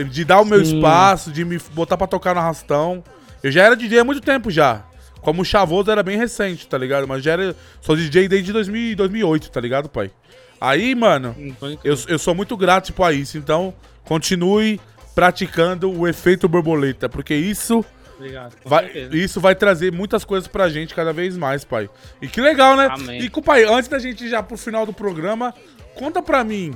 De 0.10 0.26
dar 0.26 0.42
o 0.42 0.46
meu 0.46 0.64
Sim. 0.64 0.78
espaço, 0.78 1.32
de 1.32 1.44
me 1.44 1.60
botar 1.74 1.98
pra 1.98 2.08
tocar 2.08 2.34
no 2.34 2.40
arrastão. 2.40 3.04
Eu 3.44 3.52
já 3.52 3.64
era 3.64 3.76
DJ 3.76 4.00
há 4.00 4.04
muito 4.04 4.22
tempo 4.22 4.52
já. 4.52 4.84
Como 5.22 5.42
o 5.42 5.46
Chavoso 5.46 5.92
era 5.92 6.02
bem 6.02 6.18
recente, 6.18 6.68
tá 6.68 6.78
ligado? 6.78 7.08
Mas 7.08 7.24
já 7.24 7.34
era. 7.34 7.56
Sou 7.80 7.96
DJ 7.96 8.28
desde 8.28 8.52
2000, 8.52 8.96
2008, 8.96 9.52
tá 9.52 9.62
ligado, 9.62 9.90
pai? 9.90 10.12
Aí, 10.60 10.94
mano, 10.94 11.36
eu, 11.84 11.98
eu 12.08 12.20
sou 12.20 12.36
muito 12.36 12.56
grato 12.56 12.86
tipo, 12.88 13.04
a 13.04 13.12
isso. 13.12 13.38
Então, 13.38 13.74
continue 14.04 14.80
praticando 15.16 15.92
o 15.92 16.08
efeito 16.08 16.48
borboleta, 16.48 17.10
porque 17.10 17.36
isso 17.36 17.84
Obrigado. 18.16 18.56
vai, 18.64 18.92
isso 19.12 19.42
vai 19.42 19.56
trazer 19.56 19.92
muitas 19.92 20.24
coisas 20.24 20.48
pra 20.48 20.70
gente 20.70 20.94
cada 20.94 21.12
vez 21.12 21.36
mais, 21.36 21.64
pai. 21.64 21.90
E 22.22 22.28
que 22.28 22.40
legal, 22.40 22.76
né? 22.76 22.88
Amém. 22.92 23.22
E, 23.22 23.42
pai, 23.42 23.64
antes 23.64 23.90
da 23.90 24.00
gente 24.00 24.26
ir 24.26 24.30
já 24.30 24.44
pro 24.44 24.58
final 24.58 24.86
do 24.86 24.94
programa, 24.94 25.54
conta 25.96 26.22
pra 26.22 26.44
mim, 26.44 26.76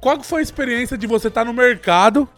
qual 0.00 0.22
foi 0.22 0.40
a 0.40 0.42
experiência 0.42 0.96
de 0.96 1.06
você 1.06 1.28
estar 1.28 1.44
no 1.44 1.52
mercado, 1.54 2.28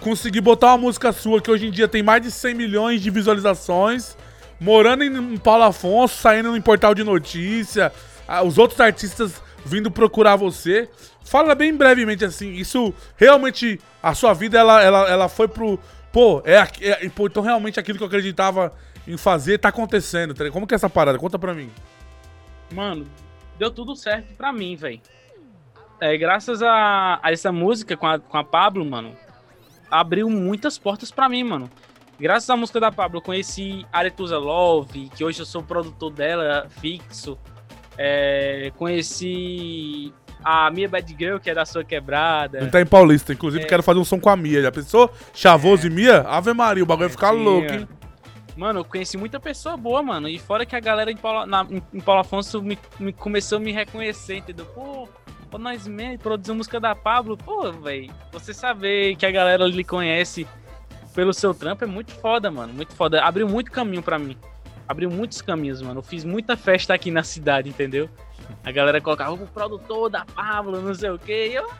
conseguir 0.00 0.40
botar 0.40 0.68
uma 0.68 0.78
música 0.78 1.12
sua 1.12 1.40
que 1.40 1.50
hoje 1.50 1.66
em 1.66 1.70
dia 1.70 1.88
tem 1.88 2.02
mais 2.02 2.22
de 2.22 2.30
100 2.30 2.54
milhões 2.54 3.00
de 3.00 3.10
visualizações, 3.10 4.16
morando 4.60 5.04
em, 5.04 5.36
Paulo 5.38 5.64
Afonso, 5.64 6.16
saindo 6.16 6.56
em 6.56 6.60
portal 6.60 6.94
de 6.94 7.02
notícia, 7.04 7.92
os 8.44 8.58
outros 8.58 8.80
artistas 8.80 9.42
vindo 9.64 9.90
procurar 9.90 10.36
você. 10.36 10.88
Fala 11.24 11.54
bem 11.54 11.74
brevemente 11.74 12.24
assim, 12.24 12.52
isso 12.52 12.92
realmente, 13.16 13.80
a 14.02 14.14
sua 14.14 14.34
vida, 14.34 14.58
ela, 14.58 14.82
ela, 14.82 15.08
ela 15.08 15.28
foi 15.28 15.48
pro... 15.48 15.78
Pô, 16.12 16.42
é, 16.44 16.56
é- 16.80 17.04
então 17.06 17.42
realmente 17.42 17.80
aquilo 17.80 17.98
que 17.98 18.04
eu 18.04 18.08
acreditava 18.08 18.72
em 19.08 19.16
fazer 19.16 19.58
tá 19.58 19.70
acontecendo, 19.70 20.32
tá? 20.34 20.48
Como 20.50 20.66
que 20.66 20.74
é 20.74 20.76
essa 20.76 20.88
parada? 20.88 21.18
Conta 21.18 21.38
pra 21.38 21.54
mim. 21.54 21.70
Mano, 22.72 23.06
deu 23.58 23.70
tudo 23.70 23.96
certo 23.96 24.34
pra 24.36 24.52
mim, 24.52 24.76
velho. 24.76 25.00
É, 26.00 26.16
graças 26.16 26.62
a, 26.62 27.18
a 27.22 27.32
essa 27.32 27.50
música 27.50 27.96
com 27.96 28.06
a, 28.06 28.18
com 28.18 28.36
a 28.36 28.44
Pablo, 28.44 28.84
mano, 28.84 29.16
abriu 30.00 30.28
muitas 30.28 30.76
portas 30.78 31.10
pra 31.10 31.28
mim, 31.28 31.44
mano. 31.44 31.70
Graças 32.18 32.48
à 32.50 32.56
música 32.56 32.78
da 32.80 32.92
Pablo, 32.92 33.18
eu 33.18 33.22
conheci 33.22 33.84
Aretusa 33.92 34.38
Love, 34.38 35.08
que 35.14 35.24
hoje 35.24 35.40
eu 35.40 35.46
sou 35.46 35.62
produtor 35.62 36.12
dela, 36.12 36.66
fixo. 36.80 37.36
É, 37.96 38.72
conheci 38.76 40.12
a 40.42 40.70
Mia 40.70 40.88
Bad 40.88 41.14
Girl, 41.18 41.38
que 41.38 41.48
é 41.50 41.54
da 41.54 41.64
sua 41.64 41.84
quebrada. 41.84 42.58
Ele 42.58 42.70
tá 42.70 42.80
em 42.80 42.86
Paulista, 42.86 43.32
inclusive 43.32 43.64
É. 43.64 43.66
quero 43.66 43.82
fazer 43.82 43.98
um 43.98 44.04
som 44.04 44.18
com 44.20 44.28
a 44.28 44.36
Mia. 44.36 44.62
Já 44.62 44.70
pensou? 44.72 45.10
Chavoso 45.32 45.86
e 45.86 45.90
Mia? 45.90 46.20
Ave 46.22 46.52
Maria, 46.52 46.82
o 46.82 46.86
bagulho 46.86 47.08
vai 47.08 47.12
ficar 47.16 47.30
louco, 47.30 47.70
é. 47.72 47.76
hein? 47.78 47.88
Mano, 48.56 48.80
eu 48.80 48.84
conheci 48.84 49.16
muita 49.16 49.40
pessoa 49.40 49.76
boa, 49.76 50.00
mano. 50.02 50.28
E 50.28 50.38
fora 50.38 50.64
que 50.64 50.76
a 50.76 50.80
galera 50.80 51.10
em 51.10 51.16
Paulo, 51.16 51.44
na- 51.46 51.66
em, 51.68 51.82
em 51.92 52.00
Paulo 52.00 52.20
Afonso 52.20 52.62
me, 52.62 52.78
me- 53.00 53.12
começou 53.12 53.58
a 53.58 53.60
me 53.60 53.72
reconhecer, 53.72 54.36
entendeu? 54.36 54.64
Pô, 54.66 55.08
pô 55.54 55.58
nós 55.58 55.86
mesmo 55.86 56.18
produzimos 56.18 56.58
música 56.58 56.80
da 56.80 56.94
Pablo. 56.96 57.36
Pô, 57.36 57.70
velho, 57.70 58.12
você 58.32 58.52
saber 58.52 59.14
que 59.14 59.24
a 59.24 59.30
galera 59.30 59.64
lhe 59.66 59.84
conhece 59.84 60.46
pelo 61.14 61.32
seu 61.32 61.54
trampo 61.54 61.84
é 61.84 61.86
muito 61.86 62.10
foda, 62.12 62.50
mano. 62.50 62.72
Muito 62.72 62.92
foda. 62.94 63.22
Abriu 63.22 63.48
muito 63.48 63.70
caminho 63.70 64.02
pra 64.02 64.18
mim. 64.18 64.36
Abriu 64.88 65.08
muitos 65.10 65.40
caminhos, 65.40 65.80
mano. 65.80 66.00
Eu 66.00 66.02
fiz 66.02 66.24
muita 66.24 66.56
festa 66.56 66.92
aqui 66.92 67.10
na 67.10 67.22
cidade, 67.22 67.68
entendeu? 67.68 68.10
A 68.64 68.72
galera 68.72 69.00
colocava 69.00 69.32
o 69.32 69.46
produtor 69.46 70.10
da 70.10 70.24
Pablo, 70.24 70.80
não 70.82 70.92
sei 70.92 71.10
o 71.10 71.18
quê. 71.18 71.50
E 71.52 71.54
eu, 71.54 71.70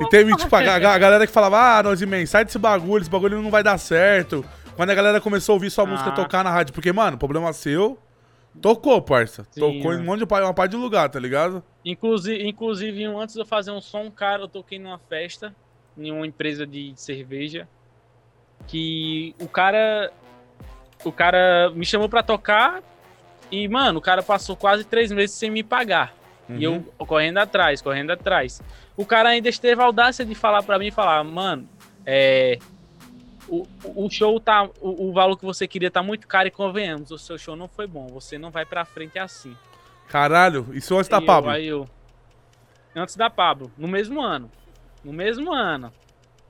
E 0.00 0.08
teve, 0.08 0.34
tipo, 0.34 0.56
a, 0.56 0.58
a 0.74 0.98
galera 0.98 1.26
que 1.26 1.32
falava, 1.32 1.78
ah, 1.78 1.82
Nozimem, 1.82 2.24
sai 2.24 2.44
desse 2.46 2.58
bagulho, 2.58 3.02
esse 3.02 3.10
bagulho 3.10 3.40
não 3.42 3.50
vai 3.50 3.62
dar 3.62 3.76
certo. 3.78 4.44
Quando 4.74 4.90
a 4.90 4.94
galera 4.94 5.20
começou 5.20 5.52
a 5.52 5.56
ouvir 5.56 5.70
sua 5.70 5.84
música 5.84 6.08
Ah. 6.10 6.14
tocar 6.14 6.42
na 6.42 6.50
rádio, 6.50 6.72
porque, 6.72 6.92
mano, 6.92 7.18
problema 7.18 7.52
seu, 7.52 7.98
tocou, 8.60 9.00
parça. 9.00 9.46
Sim, 9.50 9.60
tocou 9.60 9.92
em 9.92 9.96
um 9.96 9.98
mano. 9.98 10.04
monte 10.04 10.18
de 10.26 10.34
uma 10.34 10.54
parte 10.54 10.72
de 10.72 10.76
lugar, 10.76 11.08
tá 11.08 11.18
ligado? 11.18 11.62
Inclusive, 11.84 12.46
inclusive, 12.48 13.04
antes 13.04 13.34
de 13.34 13.40
eu 13.40 13.46
fazer 13.46 13.70
um 13.70 13.80
som, 13.80 14.10
cara, 14.10 14.42
eu 14.42 14.48
toquei 14.48 14.78
numa 14.78 14.98
festa, 14.98 15.54
em 15.96 16.10
uma 16.12 16.26
empresa 16.26 16.66
de 16.66 16.92
cerveja, 16.96 17.68
que 18.66 19.34
o 19.40 19.48
cara. 19.48 20.12
O 21.04 21.10
cara 21.10 21.70
me 21.74 21.84
chamou 21.84 22.08
pra 22.08 22.22
tocar 22.22 22.80
e, 23.50 23.66
mano, 23.66 23.98
o 23.98 24.02
cara 24.02 24.22
passou 24.22 24.54
quase 24.54 24.84
três 24.84 25.10
meses 25.10 25.34
sem 25.34 25.50
me 25.50 25.64
pagar. 25.64 26.14
E 26.48 26.64
eu 26.64 26.82
correndo 26.98 27.38
atrás, 27.38 27.80
correndo 27.80 28.10
atrás. 28.10 28.60
O 28.96 29.06
cara 29.06 29.30
ainda 29.30 29.48
esteve 29.48 29.80
a 29.80 29.84
audácia 29.84 30.24
de 30.24 30.34
falar 30.34 30.62
pra 30.62 30.78
mim 30.78 30.88
e 30.88 30.90
falar, 30.90 31.24
mano, 31.24 31.68
é. 32.04 32.58
O, 33.54 33.66
o 34.06 34.08
show 34.10 34.40
tá. 34.40 34.64
O, 34.80 35.08
o 35.08 35.12
valor 35.12 35.36
que 35.36 35.44
você 35.44 35.68
queria 35.68 35.90
tá 35.90 36.02
muito 36.02 36.26
caro 36.26 36.48
e 36.48 36.50
convenhamos, 36.50 37.10
o 37.10 37.18
seu 37.18 37.36
show 37.36 37.54
não 37.54 37.68
foi 37.68 37.86
bom. 37.86 38.06
Você 38.08 38.38
não 38.38 38.50
vai 38.50 38.64
pra 38.64 38.84
frente 38.84 39.18
assim. 39.18 39.54
Caralho, 40.08 40.68
isso 40.72 40.96
antes 40.96 41.08
da 41.08 41.18
E 41.18 41.20
eu- 41.20 41.26
Pablo. 41.26 41.50
aí 41.50 41.66
eu- 41.66 41.88
antes 42.94 43.16
da 43.16 43.28
Pablo, 43.30 43.70
no 43.76 43.88
mesmo 43.88 44.20
ano. 44.20 44.50
No 45.04 45.12
mesmo 45.12 45.52
ano 45.52 45.92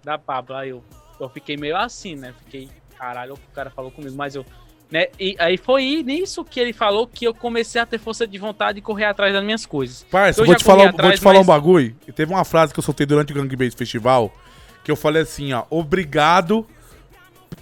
da 0.05 0.19
Pablo. 0.19 0.55
Aí 0.55 0.71
eu, 0.71 0.83
eu 1.21 1.29
fiquei 1.29 1.57
meio 1.57 1.77
assim, 1.77 2.15
né? 2.15 2.35
Fiquei, 2.45 2.69
caralho, 2.99 3.35
o 3.35 3.55
cara 3.55 3.71
falou 3.71 3.91
comigo, 3.91 4.15
mas 4.17 4.35
eu. 4.35 4.45
Né? 4.91 5.07
E 5.19 5.35
aí 5.39 5.57
foi 5.57 6.03
nisso 6.03 6.45
que 6.45 6.61
ele 6.61 6.73
falou 6.75 7.07
que 7.07 7.25
eu 7.27 7.33
comecei 7.35 7.81
a 7.81 7.87
ter 7.87 7.99
força 7.99 8.27
de 8.27 8.37
vontade 8.37 8.77
de 8.77 8.83
correr 8.83 9.07
atrás 9.07 9.33
das 9.33 9.43
minhas 9.43 9.65
coisas. 9.65 10.05
Parça, 10.11 10.41
Eu 10.43 10.45
vou 10.47 10.55
te, 10.55 10.63
falar, 10.63 10.83
corri 10.83 10.91
vou 10.93 10.99
atrás, 11.01 11.19
te 11.19 11.23
falar 11.23 11.37
um 11.37 11.39
mas- 11.39 11.47
bagulho. 11.47 11.97
E 12.07 12.13
teve 12.13 12.31
uma 12.33 12.45
frase 12.45 12.75
que 12.75 12.79
eu 12.79 12.83
soltei 12.85 13.07
durante 13.07 13.33
o 13.33 13.35
Gang 13.35 13.57
Base 13.57 13.75
Festival, 13.75 14.31
que 14.85 14.91
eu 14.91 14.97
falei 14.97 15.23
assim, 15.23 15.53
ó, 15.55 15.65
obrigado, 15.71 16.67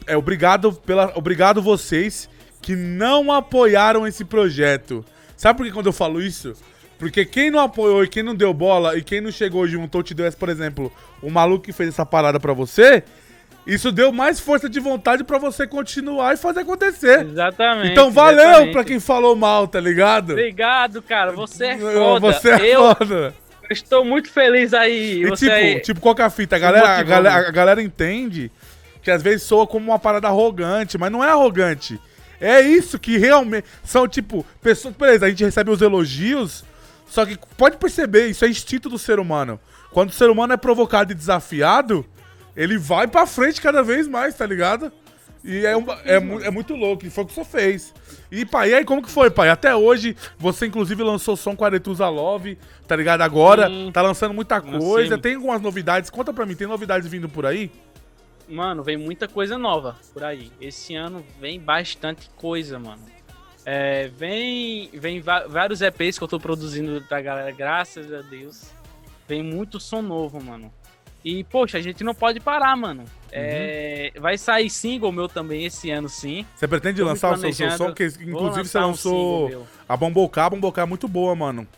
é, 0.07 0.17
obrigado 0.17 0.73
pela, 0.73 1.13
obrigado 1.15 1.61
vocês 1.63 2.29
que 2.63 2.75
não 2.77 3.33
apoiaram 3.33 4.07
esse 4.07 4.25
projeto. 4.25 5.05
Sabe 5.37 5.57
por 5.59 5.67
que 5.67 5.73
quando 5.73 5.87
eu 5.87 5.93
falo 5.93 6.21
isso? 6.21 6.55
Porque 6.99 7.25
quem 7.25 7.51
não 7.51 7.61
apoiou 7.61 8.05
e 8.05 8.09
quem 8.09 8.23
não 8.23 8.35
deu 8.35 8.53
bola 8.53 8.97
e 8.97 9.03
quem 9.03 9.21
não 9.23 9.31
chegou 9.31 9.67
junto 9.67 9.95
ou 9.97 10.03
te 10.03 10.13
deu 10.13 10.27
essa, 10.27 10.37
por 10.37 10.51
exemplo, 10.51 10.93
o 11.23 11.31
maluco 11.31 11.65
que 11.65 11.73
fez 11.73 11.89
essa 11.89 12.05
parada 12.05 12.39
pra 12.39 12.53
você, 12.53 13.03
isso 13.67 13.91
deu 13.91 14.13
mais 14.13 14.39
força 14.39 14.69
de 14.69 14.79
vontade 14.79 15.25
pra 15.25 15.39
você 15.39 15.67
continuar 15.67 16.35
e 16.35 16.37
fazer 16.37 16.61
acontecer. 16.61 17.23
Exatamente. 17.25 17.93
Então 17.93 18.11
valeu 18.11 18.41
exatamente. 18.49 18.73
pra 18.73 18.85
quem 18.85 19.01
falou 19.01 19.35
mal, 19.35 19.67
tá 19.67 19.81
ligado? 19.81 20.33
Obrigado, 20.33 21.01
cara. 21.01 21.33
Você 21.33 21.65
é 21.67 21.79
foda. 21.81 22.21
Você 22.33 22.51
é 22.51 22.77
eu 22.77 22.95
foda. 22.95 23.35
estou 23.71 24.05
muito 24.05 24.29
feliz 24.31 24.75
aí. 24.75 25.23
E 25.23 25.27
você 25.27 25.47
tipo, 25.47 25.57
aí- 25.57 25.81
tipo, 25.81 26.01
qual 26.01 26.15
que 26.15 26.21
é 26.21 26.25
a 26.27 26.31
fita? 26.31 26.57
A 26.57 26.59
galera, 26.59 26.89
a, 26.99 27.03
galera, 27.03 27.49
a 27.49 27.51
galera 27.51 27.83
entende 27.83 28.51
que 29.03 29.11
às 29.11 29.23
vezes 29.23 29.43
soa 29.43 29.67
como 29.67 29.87
uma 29.91 29.99
parada 29.99 30.29
arrogante, 30.29 30.97
mas 30.99 31.11
não 31.11 31.23
é 31.25 31.29
arrogante. 31.31 32.01
É 32.41 32.61
isso 32.61 32.99
que 32.99 33.19
realmente. 33.19 33.67
São, 33.85 34.09
tipo, 34.09 34.45
pessoas. 34.63 34.95
Beleza, 34.97 35.27
a 35.27 35.29
gente 35.29 35.45
recebe 35.45 35.71
os 35.71 35.83
elogios, 35.83 36.65
só 37.07 37.27
que 37.27 37.39
pode 37.57 37.77
perceber, 37.77 38.27
isso 38.29 38.45
é 38.45 38.49
instinto 38.49 38.89
do 38.89 38.99
ser 38.99 39.19
humano. 39.21 39.61
Quando 39.93 40.11
o 40.11 40.13
ser 40.13 40.31
humano 40.31 40.53
é 40.53 40.57
provocado 40.57 41.13
e 41.13 41.15
desafiado, 41.15 42.07
ele 42.57 42.79
vai 42.79 43.07
pra 43.07 43.27
frente 43.27 43.61
cada 43.61 43.83
vez 43.83 44.07
mais, 44.09 44.35
tá 44.35 44.47
ligado? 44.47 44.91
E 45.43 45.65
é, 45.67 45.75
um- 45.77 45.87
é, 46.05 46.15
é 46.47 46.51
muito 46.51 46.75
louco, 46.75 47.05
e 47.07 47.11
foi 47.11 47.25
o 47.25 47.27
que 47.27 47.33
você 47.35 47.45
fez. 47.45 47.93
E, 48.31 48.45
pai, 48.45 48.71
e 48.71 48.75
aí 48.75 48.85
como 48.85 49.03
que 49.03 49.11
foi, 49.11 49.31
pai? 49.31 49.49
Até 49.49 49.75
hoje, 49.75 50.15
você 50.39 50.67
inclusive 50.67 51.03
lançou 51.03 51.35
som 51.37 51.57
com 51.57 51.65
Aretusa 51.65 52.09
Love, 52.09 52.57
tá 52.87 52.95
ligado? 52.95 53.23
Agora, 53.23 53.69
tá 53.93 54.01
lançando 54.03 54.33
muita 54.35 54.61
coisa, 54.61 55.17
tem 55.19 55.35
algumas 55.35 55.61
novidades. 55.61 56.11
Conta 56.11 56.33
pra 56.33 56.45
mim, 56.47 56.55
tem 56.55 56.67
novidades 56.67 57.09
vindo 57.09 57.29
por 57.29 57.45
aí? 57.47 57.71
Mano, 58.51 58.83
vem 58.83 58.97
muita 58.97 59.29
coisa 59.29 59.57
nova 59.57 59.97
por 60.13 60.25
aí. 60.25 60.51
Esse 60.61 60.95
ano 60.97 61.25
vem 61.41 61.61
bastante 61.61 62.29
coisa, 62.37 62.79
mano. 62.79 63.03
É, 63.65 64.09
vem 64.09 64.91
vem 64.93 65.21
vários 65.21 65.81
EPs 65.81 66.19
que 66.19 66.25
eu 66.25 66.29
tô 66.29 66.41
produzindo 66.41 67.01
pra 67.09 67.21
galera, 67.23 67.51
graças 67.53 68.13
a 68.13 68.23
Deus. 68.23 68.71
Vem 69.29 69.43
muito 69.43 69.79
som 69.79 70.03
novo, 70.03 70.43
mano. 70.43 70.73
E, 71.25 71.45
poxa, 71.45 71.77
a 71.79 71.81
gente 71.83 72.03
não 72.03 72.15
pode 72.15 72.41
parar, 72.41 72.75
mano. 72.77 73.05
É, 73.31 74.11
vai 74.19 74.39
sair 74.39 74.71
single 74.71 75.13
meu 75.13 75.29
também 75.29 75.67
esse 75.67 75.91
ano, 75.91 76.09
sim. 76.09 76.47
Você 76.57 76.67
pretende 76.67 77.01
Tô 77.03 77.07
lançar 77.07 77.35
o 77.35 77.37
seu, 77.37 77.53
seu 77.53 77.71
som? 77.73 77.93
Que, 77.93 78.09
Vou 78.09 78.23
inclusive 78.25 78.67
você 78.67 78.79
um 78.79 78.87
lançou 78.87 79.49
meu. 79.49 79.67
a 79.89 79.97
Bombocá, 79.97 80.47
a 80.47 80.51
Bombocá 80.51 80.83
é 80.83 80.87
muito 80.87 81.07
boa, 81.07 81.37
mano. 81.37 81.69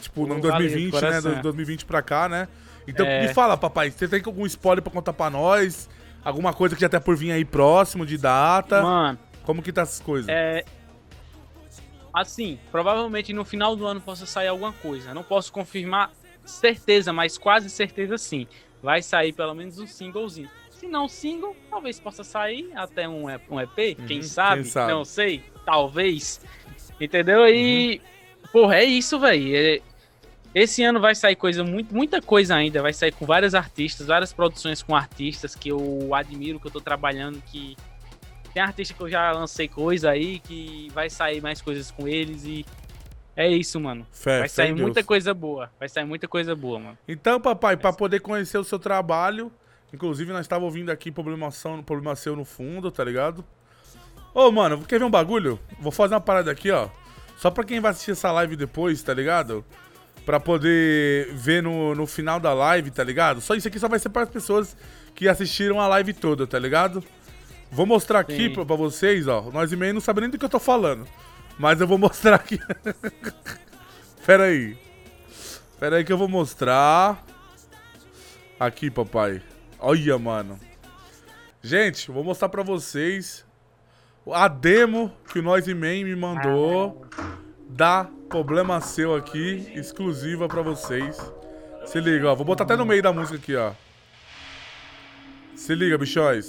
Tipo, 0.00 0.26
no 0.26 0.36
Pô, 0.36 0.40
2020, 0.40 0.90
valeu, 0.92 1.10
né? 1.10 1.20
coração. 1.20 1.34
Do 1.36 1.42
2020 1.42 1.84
pra 1.84 2.02
cá, 2.02 2.28
né? 2.28 2.48
Então 2.88 3.06
É. 3.06 3.28
me 3.28 3.34
fala, 3.34 3.56
papai, 3.56 3.90
você 3.90 4.08
tem 4.08 4.22
algum 4.24 4.46
spoiler 4.46 4.82
pra 4.82 4.90
contar 4.90 5.12
pra 5.12 5.28
nós? 5.30 5.88
Alguma 6.24 6.52
coisa 6.52 6.74
que 6.74 6.80
já 6.80 6.88
tá 6.88 7.00
por 7.00 7.16
vir 7.16 7.32
aí 7.32 7.44
próximo, 7.44 8.04
de 8.04 8.18
data? 8.18 8.82
Mano, 8.82 9.18
Como 9.44 9.62
que 9.62 9.72
tá 9.72 9.82
essas 9.82 10.00
coisas? 10.00 10.28
É. 10.28 10.64
Assim, 12.12 12.58
provavelmente 12.70 13.32
no 13.32 13.44
final 13.44 13.76
do 13.76 13.86
ano 13.86 14.00
possa 14.00 14.26
sair 14.26 14.48
alguma 14.48 14.72
coisa. 14.72 15.14
Não 15.14 15.22
posso 15.22 15.52
confirmar 15.52 16.10
certeza, 16.44 17.12
mas 17.12 17.38
quase 17.38 17.70
certeza 17.70 18.18
sim. 18.18 18.46
Vai 18.82 19.02
sair 19.02 19.32
pelo 19.32 19.54
menos 19.54 19.78
um 19.78 19.86
singlezinho. 19.86 20.48
Se 20.70 20.86
não 20.86 21.08
single, 21.08 21.54
talvez 21.68 22.00
possa 22.00 22.24
sair 22.24 22.70
até 22.74 23.08
um, 23.08 23.28
EP, 23.28 23.96
quem, 24.06 24.22
sabe? 24.22 24.60
Uhum, 24.60 24.62
quem 24.62 24.70
sabe. 24.70 24.92
Não 24.92 25.04
sei, 25.04 25.44
talvez. 25.64 26.40
Entendeu? 27.00 27.46
E. 27.46 28.00
Porra, 28.52 28.76
é 28.76 28.84
isso, 28.84 29.18
velho. 29.20 29.82
Esse 30.54 30.82
ano 30.82 31.00
vai 31.00 31.14
sair 31.14 31.36
coisa, 31.36 31.62
muito, 31.62 31.94
muita 31.94 32.20
coisa 32.20 32.56
ainda. 32.56 32.82
Vai 32.82 32.92
sair 32.92 33.12
com 33.12 33.24
vários 33.24 33.54
artistas, 33.54 34.08
várias 34.08 34.32
produções 34.32 34.82
com 34.82 34.96
artistas 34.96 35.54
que 35.54 35.68
eu 35.68 36.14
admiro, 36.14 36.58
que 36.58 36.66
eu 36.66 36.70
tô 36.70 36.80
trabalhando, 36.80 37.40
que 37.42 37.76
tem 38.52 38.62
artista 38.62 38.92
que 38.94 39.00
eu 39.00 39.08
já 39.08 39.30
lancei 39.32 39.68
coisa 39.68 40.10
aí, 40.10 40.40
que 40.40 40.88
vai 40.92 41.08
sair 41.08 41.40
mais 41.40 41.62
coisas 41.62 41.90
com 41.90 42.08
eles 42.08 42.44
e 42.44 42.66
é 43.36 43.48
isso, 43.48 43.78
mano. 43.80 44.06
Fé, 44.10 44.40
vai 44.40 44.48
sair 44.48 44.74
Deus. 44.74 44.80
muita 44.80 45.04
coisa 45.04 45.32
boa. 45.32 45.70
Vai 45.78 45.88
sair 45.88 46.04
muita 46.04 46.26
coisa 46.26 46.54
boa, 46.54 46.78
mano. 46.78 46.98
Então, 47.06 47.40
papai, 47.40 47.76
pra 47.76 47.92
poder 47.92 48.20
conhecer 48.20 48.58
o 48.58 48.64
seu 48.64 48.78
trabalho, 48.78 49.52
inclusive 49.94 50.32
nós 50.32 50.42
estávamos 50.42 50.66
ouvindo 50.66 50.90
aqui 50.90 51.12
problemação, 51.12 51.82
problema 51.82 52.16
seu 52.16 52.34
no 52.34 52.44
fundo, 52.44 52.90
tá 52.90 53.04
ligado? 53.04 53.44
Ô, 54.34 54.50
mano, 54.50 54.84
quer 54.84 54.98
ver 54.98 55.04
um 55.04 55.10
bagulho? 55.10 55.58
Vou 55.78 55.92
fazer 55.92 56.14
uma 56.14 56.20
parada 56.20 56.50
aqui, 56.50 56.70
ó. 56.70 56.88
Só 57.36 57.50
pra 57.50 57.64
quem 57.64 57.80
vai 57.80 57.92
assistir 57.92 58.10
essa 58.10 58.30
live 58.32 58.56
depois, 58.56 59.02
tá 59.02 59.14
ligado? 59.14 59.64
Pra 60.24 60.38
poder 60.38 61.32
ver 61.34 61.62
no, 61.62 61.94
no 61.94 62.06
final 62.06 62.38
da 62.38 62.52
live, 62.52 62.90
tá 62.90 63.02
ligado? 63.02 63.40
Só 63.40 63.54
isso 63.54 63.66
aqui 63.66 63.78
só 63.78 63.88
vai 63.88 63.98
ser 63.98 64.10
para 64.10 64.22
as 64.22 64.28
pessoas 64.30 64.76
que 65.14 65.28
assistiram 65.28 65.80
a 65.80 65.88
live 65.88 66.12
toda, 66.12 66.46
tá 66.46 66.58
ligado? 66.58 67.02
Vou 67.70 67.86
mostrar 67.86 68.20
aqui 68.20 68.48
Sim. 68.48 68.52
pra, 68.52 68.64
pra 68.64 68.76
vocês, 68.76 69.26
ó. 69.28 69.50
Nós 69.52 69.72
e 69.72 69.76
meio 69.76 69.94
não 69.94 70.00
sabem 70.00 70.22
nem 70.22 70.30
do 70.30 70.38
que 70.38 70.44
eu 70.44 70.48
tô 70.48 70.58
falando. 70.58 71.06
Mas 71.58 71.80
eu 71.80 71.86
vou 71.86 71.96
mostrar 71.98 72.36
aqui. 72.36 72.58
Pera 74.26 74.44
aí. 74.44 74.76
Pera 75.78 75.96
aí 75.96 76.04
que 76.04 76.12
eu 76.12 76.18
vou 76.18 76.28
mostrar. 76.28 77.24
Aqui, 78.58 78.90
papai. 78.90 79.42
Olha, 79.78 80.18
mano. 80.18 80.58
Gente, 81.62 82.10
vou 82.10 82.24
mostrar 82.24 82.48
pra 82.48 82.62
vocês 82.62 83.44
a 84.30 84.48
demo 84.48 85.12
que 85.30 85.38
o 85.38 85.42
Noise 85.42 85.74
Man 85.74 86.04
me 86.04 86.16
mandou 86.16 87.06
da 87.68 88.08
Problema 88.30 88.80
Seu 88.80 89.12
aqui, 89.16 89.72
exclusiva 89.74 90.46
pra 90.46 90.62
vocês. 90.62 91.18
Se 91.84 92.00
liga, 92.00 92.30
ó. 92.30 92.34
Vou 92.36 92.46
botar 92.46 92.62
até 92.62 92.76
no 92.76 92.86
meio 92.86 93.02
da 93.02 93.12
música 93.12 93.36
aqui, 93.36 93.56
ó. 93.56 93.72
Se 95.56 95.74
liga, 95.74 95.98
bichões. 95.98 96.48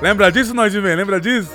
Lembra 0.00 0.32
disso, 0.32 0.52
Noise 0.52 0.80
Man? 0.80 0.96
Lembra 0.96 1.20
disso? 1.20 1.52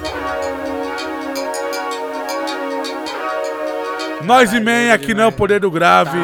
Noise 4.24 4.62
Man, 4.62 4.94
aqui 4.94 5.14
não 5.14 5.26
é 5.26 5.28
o 5.28 5.34
poder 5.34 5.60
do 5.60 5.70
grave. 5.70 6.18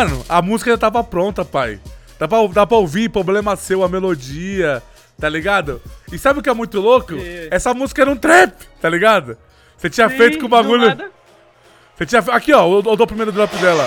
Mano, 0.00 0.24
a 0.30 0.40
música 0.40 0.70
já 0.70 0.78
tava 0.78 1.04
pronta, 1.04 1.44
pai. 1.44 1.78
Dá 2.18 2.26
pra, 2.26 2.38
dá 2.46 2.66
pra 2.66 2.78
ouvir, 2.78 3.10
problema 3.10 3.54
seu, 3.54 3.84
a 3.84 3.88
melodia, 3.88 4.82
tá 5.20 5.28
ligado? 5.28 5.78
E 6.10 6.16
sabe 6.16 6.40
o 6.40 6.42
que 6.42 6.48
é 6.48 6.54
muito 6.54 6.80
louco? 6.80 7.12
Essa 7.50 7.74
música 7.74 8.00
era 8.00 8.10
um 8.10 8.16
trap, 8.16 8.50
tá 8.80 8.88
ligado? 8.88 9.36
Você 9.76 9.90
tinha 9.90 10.08
Sim, 10.08 10.16
feito 10.16 10.38
com 10.38 10.46
o 10.46 10.48
bagulho. 10.48 10.96
Você 11.98 12.06
tinha 12.06 12.20
Aqui, 12.34 12.50
ó, 12.50 12.66
eu, 12.66 12.76
eu 12.76 12.96
dou 12.96 13.02
o 13.02 13.06
primeiro 13.06 13.30
drop 13.30 13.54
dela. 13.58 13.86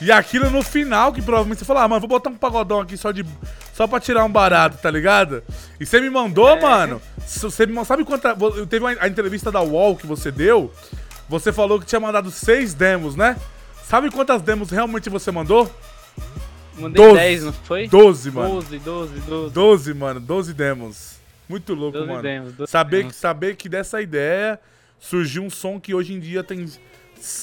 E 0.00 0.12
aquilo 0.12 0.48
no 0.50 0.62
final, 0.62 1.12
que 1.12 1.20
provavelmente 1.20 1.58
você 1.58 1.64
falou, 1.64 1.82
ah, 1.82 1.88
mano, 1.88 2.00
vou 2.00 2.08
botar 2.08 2.30
um 2.30 2.34
pagodão 2.36 2.80
aqui 2.80 2.96
só 2.96 3.10
de. 3.10 3.24
Só 3.74 3.86
pra 3.86 3.98
tirar 4.00 4.24
um 4.24 4.30
barato, 4.30 4.78
tá 4.78 4.90
ligado? 4.90 5.42
E 5.80 5.84
você 5.86 6.00
me 6.00 6.08
mandou, 6.10 6.48
É. 6.50 6.60
mano. 6.60 7.02
Você 7.26 7.66
me, 7.66 7.84
sabe 7.84 8.04
quanta. 8.04 8.36
Teve 8.68 8.84
uma- 8.84 8.96
a 9.00 9.08
entrevista 9.08 9.50
da 9.50 9.60
UOL 9.60 9.96
que 9.96 10.06
você 10.06 10.30
deu. 10.30 10.72
Você 11.28 11.52
falou 11.52 11.78
que 11.80 11.86
tinha 11.86 12.00
mandado 12.00 12.30
seis 12.30 12.74
demos, 12.74 13.16
né? 13.16 13.36
Sabe 13.84 14.10
quantas 14.10 14.40
demos 14.42 14.70
realmente 14.70 15.08
você 15.10 15.30
mandou? 15.30 15.70
Mandei 16.76 17.04
Doze. 17.04 17.16
10, 17.18 17.44
não 17.44 17.52
foi? 17.52 17.88
12, 17.88 18.30
mano. 18.30 18.48
12, 18.54 18.78
12, 18.78 19.20
12. 19.20 19.54
12, 19.54 19.94
mano, 19.94 20.20
12 20.20 20.54
demos. 20.54 21.16
Muito 21.48 21.74
louco, 21.74 21.98
12 21.98 22.08
mano. 22.10 22.22
demos, 22.22 22.52
12 22.52 22.70
saber, 22.70 22.96
demos. 22.98 23.12
que, 23.14 23.18
saber 23.20 23.56
que 23.56 23.68
dessa 23.68 24.00
ideia 24.00 24.60
surgiu 25.00 25.42
um 25.42 25.50
som 25.50 25.80
que 25.80 25.94
hoje 25.94 26.12
em 26.12 26.20
dia 26.20 26.44
tem 26.44 26.70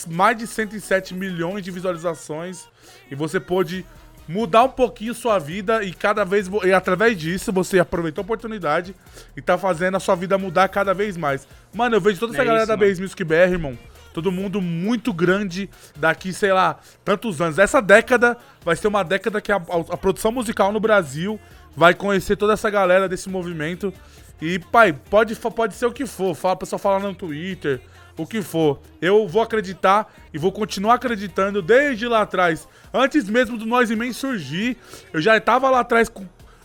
mais 0.07 0.37
de 0.37 0.47
107 0.47 1.13
milhões 1.13 1.63
de 1.63 1.71
visualizações 1.71 2.65
e 3.09 3.15
você 3.15 3.39
pôde 3.39 3.85
mudar 4.27 4.63
um 4.63 4.69
pouquinho 4.69 5.13
sua 5.13 5.37
vida 5.37 5.83
e 5.83 5.93
cada 5.93 6.23
vez 6.23 6.49
e 6.63 6.73
através 6.73 7.17
disso 7.17 7.51
você 7.53 7.77
aproveitou 7.79 8.21
a 8.21 8.25
oportunidade 8.25 8.95
e 9.37 9.41
tá 9.41 9.57
fazendo 9.57 9.97
a 9.97 9.99
sua 9.99 10.15
vida 10.15 10.37
mudar 10.37 10.67
cada 10.69 10.93
vez 10.93 11.15
mais. 11.17 11.47
Mano, 11.73 11.95
eu 11.95 12.01
vejo 12.01 12.19
toda 12.19 12.33
essa 12.33 12.41
É 12.41 12.45
galera 12.45 12.63
isso, 12.63 12.67
da 12.71 12.77
mano. 12.77 12.89
Base 12.89 13.01
Music 13.01 13.23
BR, 13.23 13.33
irmão. 13.51 13.77
Todo 14.13 14.31
mundo 14.31 14.61
muito 14.61 15.11
grande 15.13 15.69
daqui, 15.97 16.31
sei 16.31 16.53
lá, 16.53 16.79
tantos 17.03 17.41
anos. 17.41 17.59
Essa 17.59 17.81
década 17.81 18.37
vai 18.63 18.75
ser 18.75 18.87
uma 18.87 19.03
década 19.03 19.41
que 19.41 19.51
a, 19.51 19.57
a- 19.57 19.97
produção 19.97 20.31
musical 20.31 20.71
no 20.71 20.79
Brasil 20.79 21.37
vai 21.75 21.93
conhecer 21.93 22.37
toda 22.37 22.53
essa 22.53 22.69
galera 22.69 23.09
desse 23.09 23.27
movimento. 23.29 23.93
E, 24.41 24.57
pai, 24.57 24.93
pode, 24.93 25.35
pode 25.35 25.75
ser 25.75 25.85
o 25.85 25.91
que 25.91 26.05
for. 26.05 26.33
Fala, 26.33 26.53
o 26.53 26.57
pessoal 26.57 26.79
fala 26.79 26.99
no 26.99 27.13
Twitter, 27.13 27.81
o 28.17 28.25
que 28.25 28.41
for. 28.41 28.79
Eu 29.01 29.27
vou 29.27 29.41
acreditar 29.41 30.13
e 30.33 30.37
vou 30.37 30.51
continuar 30.51 30.95
acreditando 30.95 31.61
desde 31.61 32.07
lá 32.07 32.21
atrás. 32.21 32.67
Antes 32.93 33.29
mesmo 33.29 33.57
do 33.57 33.65
Noise 33.65 33.95
Man 33.95 34.13
surgir, 34.13 34.77
eu 35.11 35.21
já 35.21 35.39
tava 35.39 35.69
lá 35.69 35.81
atrás 35.81 36.09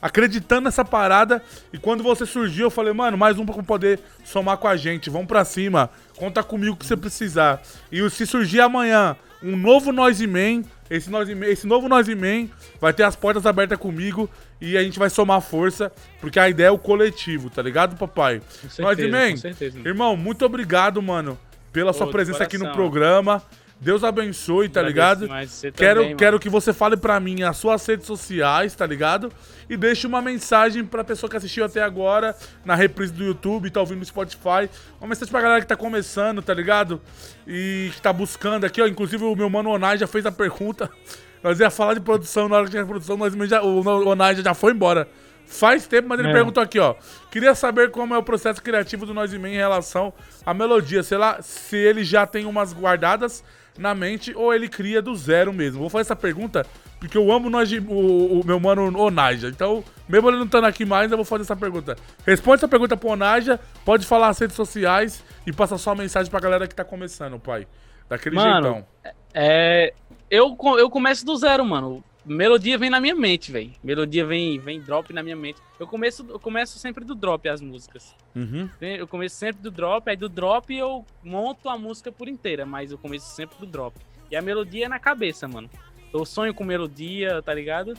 acreditando 0.00 0.62
nessa 0.62 0.84
parada. 0.84 1.42
E 1.72 1.78
quando 1.78 2.02
você 2.02 2.24
surgiu, 2.24 2.66
eu 2.66 2.70
falei, 2.70 2.92
mano, 2.92 3.18
mais 3.18 3.38
um 3.38 3.44
pra 3.44 3.62
poder 3.62 4.00
somar 4.24 4.56
com 4.58 4.68
a 4.68 4.76
gente. 4.76 5.10
Vamos 5.10 5.26
pra 5.26 5.44
cima. 5.44 5.90
Conta 6.16 6.42
comigo 6.42 6.76
que 6.76 6.86
você 6.86 6.96
precisar. 6.96 7.62
E 7.90 8.08
se 8.10 8.26
surgir 8.26 8.60
amanhã 8.60 9.16
um 9.42 9.56
novo 9.56 9.92
Noise 9.92 10.26
Man, 10.26 10.62
esse, 10.90 11.08
Man, 11.08 11.46
esse 11.46 11.66
novo 11.66 11.88
Noise 11.88 12.14
Man 12.14 12.48
vai 12.80 12.92
ter 12.92 13.04
as 13.04 13.14
portas 13.14 13.46
abertas 13.46 13.78
comigo 13.78 14.28
e 14.60 14.76
a 14.76 14.82
gente 14.82 14.98
vai 14.98 15.08
somar 15.08 15.40
força, 15.40 15.92
porque 16.20 16.38
a 16.38 16.48
ideia 16.48 16.66
é 16.66 16.70
o 16.70 16.78
coletivo, 16.78 17.48
tá 17.48 17.62
ligado, 17.62 17.96
papai? 17.96 18.40
Com 18.40 18.68
certeza, 18.68 18.82
Noise 18.82 19.08
Man, 19.08 19.30
com 19.30 19.36
certeza. 19.36 19.78
irmão, 19.84 20.16
muito 20.16 20.44
obrigado, 20.44 21.00
mano, 21.00 21.38
pela 21.72 21.92
sua 21.92 22.06
Pô, 22.06 22.10
de 22.10 22.12
presença 22.12 22.42
aqui 22.42 22.58
no 22.58 22.72
programa. 22.72 23.40
Deus 23.80 24.04
abençoe, 24.04 24.68
tá 24.68 24.82
ligado? 24.82 25.26
Quero, 25.74 26.00
também, 26.02 26.16
quero 26.16 26.38
que 26.38 26.50
você 26.50 26.70
fale 26.70 26.98
pra 26.98 27.18
mim 27.18 27.42
as 27.42 27.56
suas 27.56 27.84
redes 27.86 28.06
sociais, 28.06 28.74
tá 28.74 28.86
ligado? 28.86 29.32
E 29.70 29.76
deixe 29.76 30.06
uma 30.06 30.20
mensagem 30.20 30.84
pra 30.84 31.02
pessoa 31.02 31.30
que 31.30 31.36
assistiu 31.36 31.64
até 31.64 31.82
agora 31.82 32.36
na 32.62 32.74
reprise 32.74 33.10
do 33.12 33.24
YouTube, 33.24 33.70
tá 33.70 33.80
ouvindo 33.80 34.00
no 34.00 34.04
Spotify. 34.04 34.68
Uma 35.00 35.08
mensagem 35.08 35.32
pra 35.32 35.40
galera 35.40 35.60
que 35.62 35.66
tá 35.66 35.76
começando, 35.76 36.42
tá 36.42 36.52
ligado? 36.52 37.00
E 37.46 37.90
que 37.94 38.02
tá 38.02 38.12
buscando 38.12 38.66
aqui, 38.66 38.82
ó. 38.82 38.86
Inclusive 38.86 39.24
o 39.24 39.34
meu 39.34 39.48
mano 39.48 39.70
Onai 39.70 39.96
já 39.96 40.06
fez 40.06 40.26
a 40.26 40.32
pergunta. 40.32 40.90
Nós 41.42 41.58
ia 41.58 41.70
falar 41.70 41.94
de 41.94 42.00
produção 42.00 42.50
na 42.50 42.56
hora 42.56 42.64
que 42.66 42.72
tinha 42.72 42.84
produção, 42.84 43.16
mas 43.16 43.32
já, 43.48 43.62
o 43.62 43.82
Onai 44.06 44.36
já 44.36 44.52
foi 44.52 44.72
embora. 44.72 45.08
Faz 45.46 45.86
tempo, 45.86 46.06
mas 46.06 46.20
ele 46.20 46.28
É. 46.28 46.32
perguntou 46.34 46.62
aqui, 46.62 46.78
ó. 46.78 46.94
Queria 47.30 47.54
saber 47.54 47.90
como 47.90 48.14
é 48.14 48.18
o 48.18 48.22
processo 48.22 48.62
criativo 48.62 49.06
do 49.06 49.14
Nós 49.14 49.32
e 49.32 49.38
Man 49.38 49.48
em 49.48 49.56
relação 49.56 50.12
à 50.44 50.52
melodia. 50.52 51.02
Sei 51.02 51.16
lá, 51.16 51.40
se 51.40 51.76
ele 51.76 52.04
já 52.04 52.26
tem 52.26 52.44
umas 52.44 52.72
guardadas 52.74 53.42
na 53.78 53.94
mente 53.94 54.32
ou 54.34 54.52
ele 54.54 54.68
cria 54.68 55.00
do 55.02 55.14
zero 55.14 55.52
mesmo. 55.52 55.80
Vou 55.80 55.90
fazer 55.90 56.02
essa 56.02 56.16
pergunta 56.16 56.66
porque 56.98 57.16
eu 57.16 57.32
amo 57.32 57.48
nós, 57.48 57.72
o, 57.72 58.40
o 58.40 58.42
meu 58.44 58.60
mano 58.60 58.94
Onaja. 58.98 59.48
Então, 59.48 59.82
mesmo 60.08 60.28
ele 60.28 60.36
não 60.36 60.44
estando 60.44 60.66
aqui 60.66 60.84
mais, 60.84 61.10
eu 61.10 61.16
vou 61.16 61.24
fazer 61.24 61.42
essa 61.44 61.56
pergunta. 61.56 61.96
Responde 62.26 62.56
essa 62.56 62.68
pergunta 62.68 62.96
pro 62.96 63.08
Onaja, 63.10 63.58
pode 63.84 64.04
falar 64.06 64.28
as 64.28 64.38
redes 64.38 64.54
sociais 64.54 65.24
e 65.46 65.52
passa 65.52 65.78
só 65.78 65.92
a 65.92 65.94
mensagem 65.94 66.30
pra 66.30 66.40
galera 66.40 66.68
que 66.68 66.74
tá 66.74 66.84
começando, 66.84 67.38
pai. 67.38 67.66
Daquele 68.08 68.36
Mano, 68.36 68.62
jeitão. 68.62 68.86
É, 69.32 69.94
eu, 70.30 70.54
co- 70.56 70.78
eu 70.78 70.90
começo 70.90 71.24
do 71.24 71.36
zero, 71.36 71.64
mano. 71.64 72.04
Melodia 72.24 72.76
vem 72.76 72.90
na 72.90 73.00
minha 73.00 73.14
mente, 73.14 73.50
velho. 73.50 73.72
Melodia 73.82 74.26
vem, 74.26 74.58
vem 74.58 74.80
drop 74.80 75.12
na 75.12 75.22
minha 75.22 75.36
mente. 75.36 75.60
Eu 75.78 75.86
começo, 75.86 76.26
eu 76.28 76.38
começo 76.38 76.78
sempre 76.78 77.04
do 77.04 77.14
drop 77.14 77.48
as 77.48 77.60
músicas. 77.60 78.14
Uhum. 78.34 78.68
Eu 78.80 79.08
começo 79.08 79.36
sempre 79.36 79.62
do 79.62 79.70
drop, 79.70 80.08
aí 80.08 80.16
do 80.16 80.28
drop 80.28 80.74
eu 80.74 81.04
monto 81.22 81.68
a 81.68 81.78
música 81.78 82.12
por 82.12 82.28
inteira, 82.28 82.66
mas 82.66 82.92
eu 82.92 82.98
começo 82.98 83.34
sempre 83.34 83.58
do 83.58 83.66
drop. 83.66 83.98
E 84.30 84.36
a 84.36 84.42
melodia 84.42 84.84
é 84.86 84.88
na 84.88 84.98
cabeça, 84.98 85.48
mano. 85.48 85.70
Eu 86.12 86.24
sonho 86.24 86.52
com 86.52 86.62
melodia, 86.62 87.40
tá 87.42 87.54
ligado? 87.54 87.94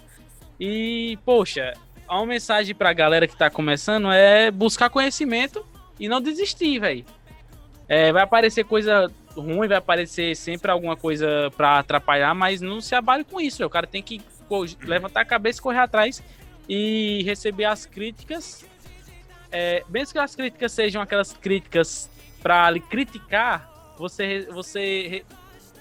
E, 0.59 1.17
poxa, 1.25 1.73
uma 2.07 2.25
mensagem 2.25 2.75
pra 2.75 2.93
galera 2.93 3.27
que 3.27 3.35
tá 3.35 3.49
começando 3.49 4.11
é 4.11 4.51
buscar 4.51 4.89
conhecimento 4.89 5.65
e 5.99 6.07
não 6.07 6.21
desistir, 6.21 6.79
velho. 6.79 7.05
É, 7.87 8.11
vai 8.11 8.23
aparecer 8.23 8.63
coisa 8.65 9.11
ruim, 9.35 9.67
vai 9.67 9.77
aparecer 9.77 10.35
sempre 10.35 10.71
alguma 10.71 10.95
coisa 10.95 11.51
pra 11.55 11.79
atrapalhar, 11.79 12.33
mas 12.33 12.61
não 12.61 12.81
se 12.81 12.95
abale 12.95 13.23
com 13.23 13.39
isso. 13.39 13.63
O 13.65 13.69
cara 13.69 13.87
tem 13.87 14.01
que 14.03 14.21
levantar 14.83 15.21
a 15.21 15.25
cabeça 15.25 15.59
e 15.59 15.61
correr 15.63 15.79
atrás 15.79 16.21
e 16.67 17.23
receber 17.23 17.65
as 17.65 17.85
críticas. 17.85 18.65
É, 19.51 19.83
mesmo 19.89 20.13
que 20.13 20.19
as 20.19 20.35
críticas 20.35 20.71
sejam 20.71 21.01
aquelas 21.01 21.33
críticas 21.33 22.09
lhe 22.71 22.79
criticar, 22.79 23.93
você, 23.97 24.47
você, 24.51 25.23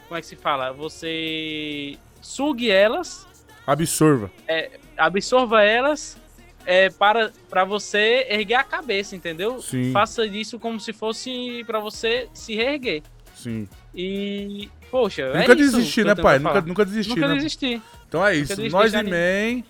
como 0.07 0.19
é 0.19 0.21
que 0.21 0.27
se 0.27 0.37
fala? 0.37 0.73
Você 0.73 1.97
sugue 2.21 2.71
elas 2.71 3.27
Absorva. 3.67 4.31
é, 4.47 4.79
absorva 4.97 5.63
elas 5.63 6.19
é, 6.67 6.91
para, 6.91 7.33
para 7.49 7.65
você 7.65 8.27
erguer 8.29 8.55
a 8.55 8.65
cabeça, 8.65 9.17
entendeu? 9.17 9.63
Sim. 9.63 9.93
Faça 9.93 10.29
disso 10.29 10.59
como 10.59 10.79
se 10.79 10.93
fosse 10.93 11.65
para 11.67 11.81
você 11.81 12.29
se 12.35 12.55
reerguer. 12.55 13.03
Sim. 13.43 13.69
E, 13.95 14.69
poxa, 14.91 15.23
é 15.23 15.39
nunca 15.39 15.53
isso 15.55 15.77
desistir, 15.77 16.05
né, 16.05 16.15
pai? 16.15 16.39
Nunca, 16.39 16.61
nunca 16.61 16.85
desistir, 16.85 17.11
Nunca 17.11 17.29
né? 17.29 17.35
desistir. 17.35 17.83
Então 18.09 18.27
é 18.27 18.37
isso. 18.37 18.61
Nós 18.71 18.93
e 18.93 19.03
Man 19.03 19.63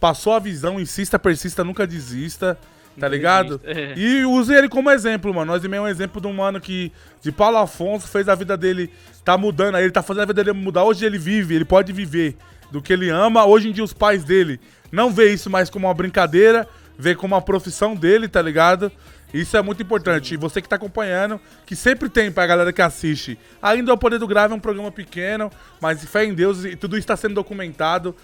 passou 0.00 0.32
a 0.32 0.38
visão, 0.38 0.80
insista, 0.80 1.18
persista, 1.18 1.62
nunca 1.62 1.86
desista. 1.86 2.58
Tá 2.98 3.08
ligado? 3.08 3.60
é. 3.64 3.94
E 3.96 4.24
use 4.24 4.52
ele 4.52 4.68
como 4.68 4.90
exemplo, 4.90 5.32
mano. 5.32 5.52
Nós 5.52 5.64
e 5.64 5.68
Man 5.68 5.76
é 5.76 5.80
um 5.82 5.88
exemplo 5.88 6.20
de 6.20 6.26
um 6.26 6.32
mano 6.32 6.60
que, 6.60 6.92
de 7.22 7.30
Paulo 7.30 7.56
Afonso, 7.56 8.08
fez 8.08 8.28
a 8.28 8.34
vida 8.34 8.56
dele, 8.56 8.90
tá 9.24 9.38
mudando 9.38 9.76
aí, 9.76 9.84
ele 9.84 9.92
tá 9.92 10.02
fazendo 10.02 10.24
a 10.24 10.26
vida 10.26 10.44
dele 10.44 10.58
mudar. 10.58 10.84
Hoje 10.84 11.06
ele 11.06 11.18
vive, 11.18 11.54
ele 11.54 11.64
pode 11.64 11.92
viver 11.92 12.36
do 12.70 12.82
que 12.82 12.92
ele 12.92 13.08
ama. 13.08 13.46
Hoje 13.46 13.68
em 13.68 13.72
dia 13.72 13.84
os 13.84 13.92
pais 13.92 14.24
dele 14.24 14.60
não 14.90 15.10
vê 15.10 15.32
isso 15.32 15.48
mais 15.48 15.70
como 15.70 15.86
uma 15.86 15.94
brincadeira, 15.94 16.68
vê 16.98 17.14
como 17.14 17.34
uma 17.34 17.40
profissão 17.40 17.94
dele, 17.94 18.28
tá 18.28 18.42
ligado? 18.42 18.90
Isso 19.32 19.56
é 19.56 19.62
muito 19.62 19.82
importante. 19.82 20.34
E 20.34 20.36
você 20.36 20.60
que 20.60 20.68
tá 20.68 20.76
acompanhando, 20.76 21.40
que 21.64 21.76
sempre 21.76 22.08
tem 22.08 22.30
pra 22.32 22.46
galera 22.46 22.72
que 22.72 22.82
assiste. 22.82 23.38
Ainda 23.62 23.92
o 23.94 23.98
Poder 23.98 24.18
do 24.18 24.26
Grave 24.26 24.52
é 24.52 24.56
um 24.56 24.60
programa 24.60 24.90
pequeno, 24.90 25.50
mas 25.80 26.04
fé 26.04 26.24
em 26.24 26.34
Deus 26.34 26.64
e 26.64 26.74
tudo 26.76 26.98
isso 26.98 27.06
tá 27.06 27.16
sendo 27.16 27.34
documentado. 27.34 28.14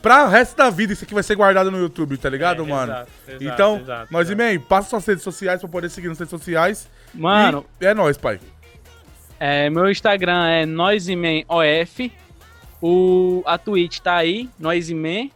Pra 0.00 0.26
o 0.26 0.28
resto 0.28 0.54
da 0.56 0.68
vida, 0.68 0.92
isso 0.92 1.04
aqui 1.04 1.14
vai 1.14 1.22
ser 1.22 1.34
guardado 1.34 1.70
no 1.70 1.78
YouTube, 1.78 2.18
tá 2.18 2.28
ligado, 2.28 2.62
É, 2.62 2.66
mano? 2.66 2.92
exato, 2.92 3.10
exato, 3.26 3.44
então, 3.44 3.76
exato, 3.78 4.12
nós 4.12 4.28
e. 4.28 4.34
Man, 4.34 4.60
passa 4.60 4.90
suas 4.90 5.06
redes 5.06 5.22
sociais 5.24 5.60
pra 5.60 5.68
poder 5.68 5.88
seguir 5.88 6.08
nas 6.08 6.18
redes 6.18 6.30
sociais. 6.30 6.90
Mano, 7.14 7.64
E 7.80 7.86
é 7.86 7.94
nóis, 7.94 8.18
pai. 8.18 8.38
É, 9.40 9.70
meu 9.70 9.90
Instagram 9.90 10.46
é 10.46 10.66
NoisemanOF. 10.66 12.12
O, 12.82 13.42
a 13.46 13.56
Twitch 13.56 13.98
tá 14.00 14.16
aí, 14.16 14.48
Noiseman. 14.58 15.30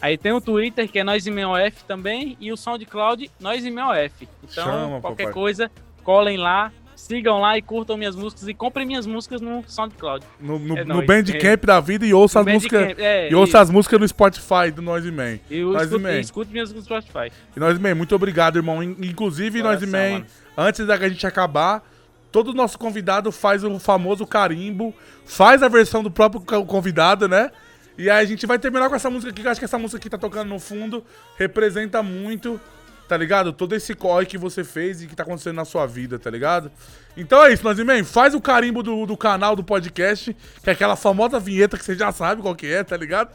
Aí 0.00 0.16
tem 0.16 0.30
o 0.32 0.40
Twitter, 0.40 0.88
que 0.88 0.98
é 0.98 1.04
NoisemanOF 1.04 1.82
também. 1.84 2.36
E 2.40 2.52
o 2.52 2.56
SoundCloud, 2.56 3.28
NoisemanOF. 3.40 4.28
Então, 4.50 4.64
Chama, 4.64 5.00
qualquer 5.00 5.24
papai. 5.24 5.32
coisa, 5.34 5.70
colem 6.02 6.36
lá, 6.36 6.72
sigam 6.94 7.40
lá 7.40 7.56
e 7.58 7.62
curtam 7.62 7.96
minhas 7.96 8.16
músicas. 8.16 8.48
E 8.48 8.54
comprem 8.54 8.86
minhas 8.86 9.06
músicas 9.06 9.40
no 9.40 9.62
SoundCloud. 9.66 10.24
No, 10.40 10.58
no, 10.58 10.78
É 10.78 10.84
no. 10.84 11.02
Bandcamp 11.04 11.64
da 11.64 11.80
vida 11.80 12.06
e 12.06 12.12
ouça 12.14 12.42
No 12.42 12.48
as 12.48 12.54
músicas. 12.54 12.94
É, 12.98 13.30
e 13.30 13.34
ouça 13.34 13.60
as 13.60 13.70
músicas 13.70 14.00
no 14.00 14.08
Spotify 14.08 14.70
do 14.74 14.80
Nós 14.82 15.04
e 15.04 15.10
Man. 15.10 15.38
E 15.50 15.56
e 15.56 15.62
e 16.16 16.20
escuto 16.20 16.50
minhas 16.50 16.72
músicas 16.72 16.96
no 16.96 17.02
Spotify. 17.02 17.32
E 17.56 17.60
nós, 17.60 17.78
man, 17.78 17.94
muito 17.94 18.14
obrigado, 18.14 18.56
irmão. 18.56 18.82
In- 18.82 18.96
Inclusive, 19.00 19.60
Coração, 19.60 19.88
man, 19.88 20.10
mano. 20.12 20.26
antes 20.56 20.86
da 20.86 20.96
gente 21.08 21.26
acabar, 21.26 21.82
todo 22.32 22.52
nosso 22.54 22.78
convidado 22.78 23.30
faz 23.32 23.62
o 23.64 23.78
famoso 23.78 24.26
carimbo, 24.26 24.94
faz 25.24 25.62
a 25.62 25.68
versão 25.68 26.02
do 26.02 26.10
próprio 26.10 26.40
co- 26.40 26.64
convidado, 26.64 27.28
né? 27.28 27.50
E 27.98 28.10
aí 28.10 28.22
a 28.22 28.28
gente 28.28 28.44
vai 28.46 28.58
terminar 28.58 28.90
com 28.90 28.94
essa 28.94 29.08
música 29.08 29.30
aqui, 29.32 29.40
que 29.40 29.46
eu 29.48 29.50
acho 29.50 29.58
que 29.60 29.64
essa 29.64 29.78
música 29.78 29.98
que 29.98 30.10
tá 30.10 30.18
tocando 30.18 30.48
no 30.50 30.58
fundo 30.58 31.02
representa 31.38 32.02
muito, 32.02 32.60
tá 33.06 33.16
ligado? 33.16 33.52
Todo 33.52 33.74
esse 33.74 33.94
corre 33.94 34.26
que 34.26 34.38
você 34.38 34.64
fez 34.64 35.02
e 35.02 35.06
que 35.06 35.14
tá 35.14 35.22
acontecendo 35.22 35.56
na 35.56 35.64
sua 35.64 35.86
vida, 35.86 36.18
tá 36.18 36.30
ligado? 36.30 36.70
Então 37.16 37.44
é 37.44 37.52
isso, 37.52 37.64
man, 37.84 38.04
faz 38.04 38.34
o 38.34 38.40
carimbo 38.40 38.82
do, 38.82 39.06
do 39.06 39.16
canal 39.16 39.54
do 39.54 39.64
podcast, 39.64 40.36
que 40.62 40.70
é 40.70 40.72
aquela 40.72 40.96
famosa 40.96 41.38
vinheta 41.38 41.78
que 41.78 41.84
você 41.84 41.94
já 41.94 42.12
sabe 42.12 42.42
qual 42.42 42.54
que 42.54 42.66
é, 42.66 42.82
tá 42.82 42.96
ligado? 42.96 43.30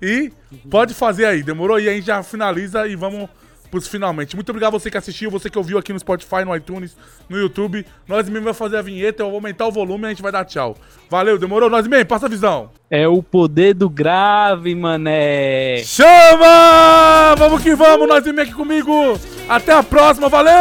E 0.00 0.30
pode 0.70 0.94
fazer 0.94 1.24
aí, 1.24 1.42
demorou? 1.42 1.80
E 1.80 1.88
aí 1.88 1.94
a 1.94 1.96
gente 1.96 2.06
já 2.06 2.22
finaliza 2.22 2.86
e 2.86 2.94
vamos 2.94 3.28
pros 3.76 3.88
finalmente. 3.88 4.34
Muito 4.34 4.48
obrigado 4.48 4.74
a 4.74 4.78
você 4.78 4.90
que 4.90 4.96
assistiu, 4.96 5.30
você 5.30 5.50
que 5.50 5.58
ouviu 5.58 5.76
aqui 5.76 5.92
no 5.92 5.98
Spotify, 5.98 6.44
no 6.44 6.56
iTunes, 6.56 6.96
no 7.28 7.38
YouTube. 7.38 7.84
Nós 8.08 8.28
mesmo 8.28 8.44
vai 8.44 8.54
fazer 8.54 8.78
a 8.78 8.82
vinheta, 8.82 9.22
eu 9.22 9.26
vou 9.26 9.36
aumentar 9.36 9.66
o 9.66 9.70
volume 9.70 10.04
e 10.04 10.06
a 10.06 10.08
gente 10.10 10.22
vai 10.22 10.32
dar 10.32 10.44
tchau. 10.44 10.76
Valeu, 11.10 11.38
demorou? 11.38 11.68
Nós 11.68 11.86
mesmo, 11.86 12.06
passa 12.06 12.26
a 12.26 12.28
visão. 12.28 12.70
É 12.90 13.06
o 13.06 13.22
poder 13.22 13.74
do 13.74 13.90
grave, 13.90 14.74
mané. 14.74 15.82
Chama! 15.84 17.34
Vamos 17.36 17.62
que 17.62 17.74
vamos, 17.74 18.08
nós 18.08 18.24
mesmo 18.24 18.40
aqui 18.40 18.54
comigo. 18.54 19.18
Até 19.48 19.72
a 19.72 19.82
próxima, 19.82 20.28
valeu! 20.28 20.54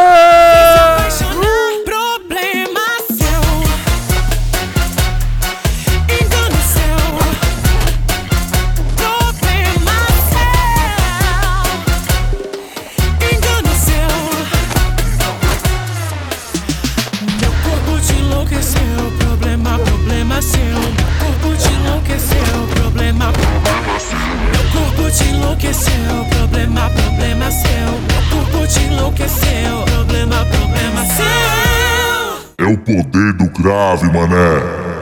Te 25.15 25.23
enlouqueceu, 25.29 26.25
problema, 26.29 26.89
problema 26.89 27.49
seu. 27.51 27.91
Meu 28.07 28.21
corpo 28.29 28.67
te 28.67 28.79
enlouqueceu, 28.81 29.83
problema, 29.85 30.45
problema 30.45 31.05
seu. 31.05 32.65
É 32.65 32.65
o 32.65 32.77
poder 32.77 33.33
do 33.33 33.49
grave, 33.61 34.07
mané. 34.11 34.94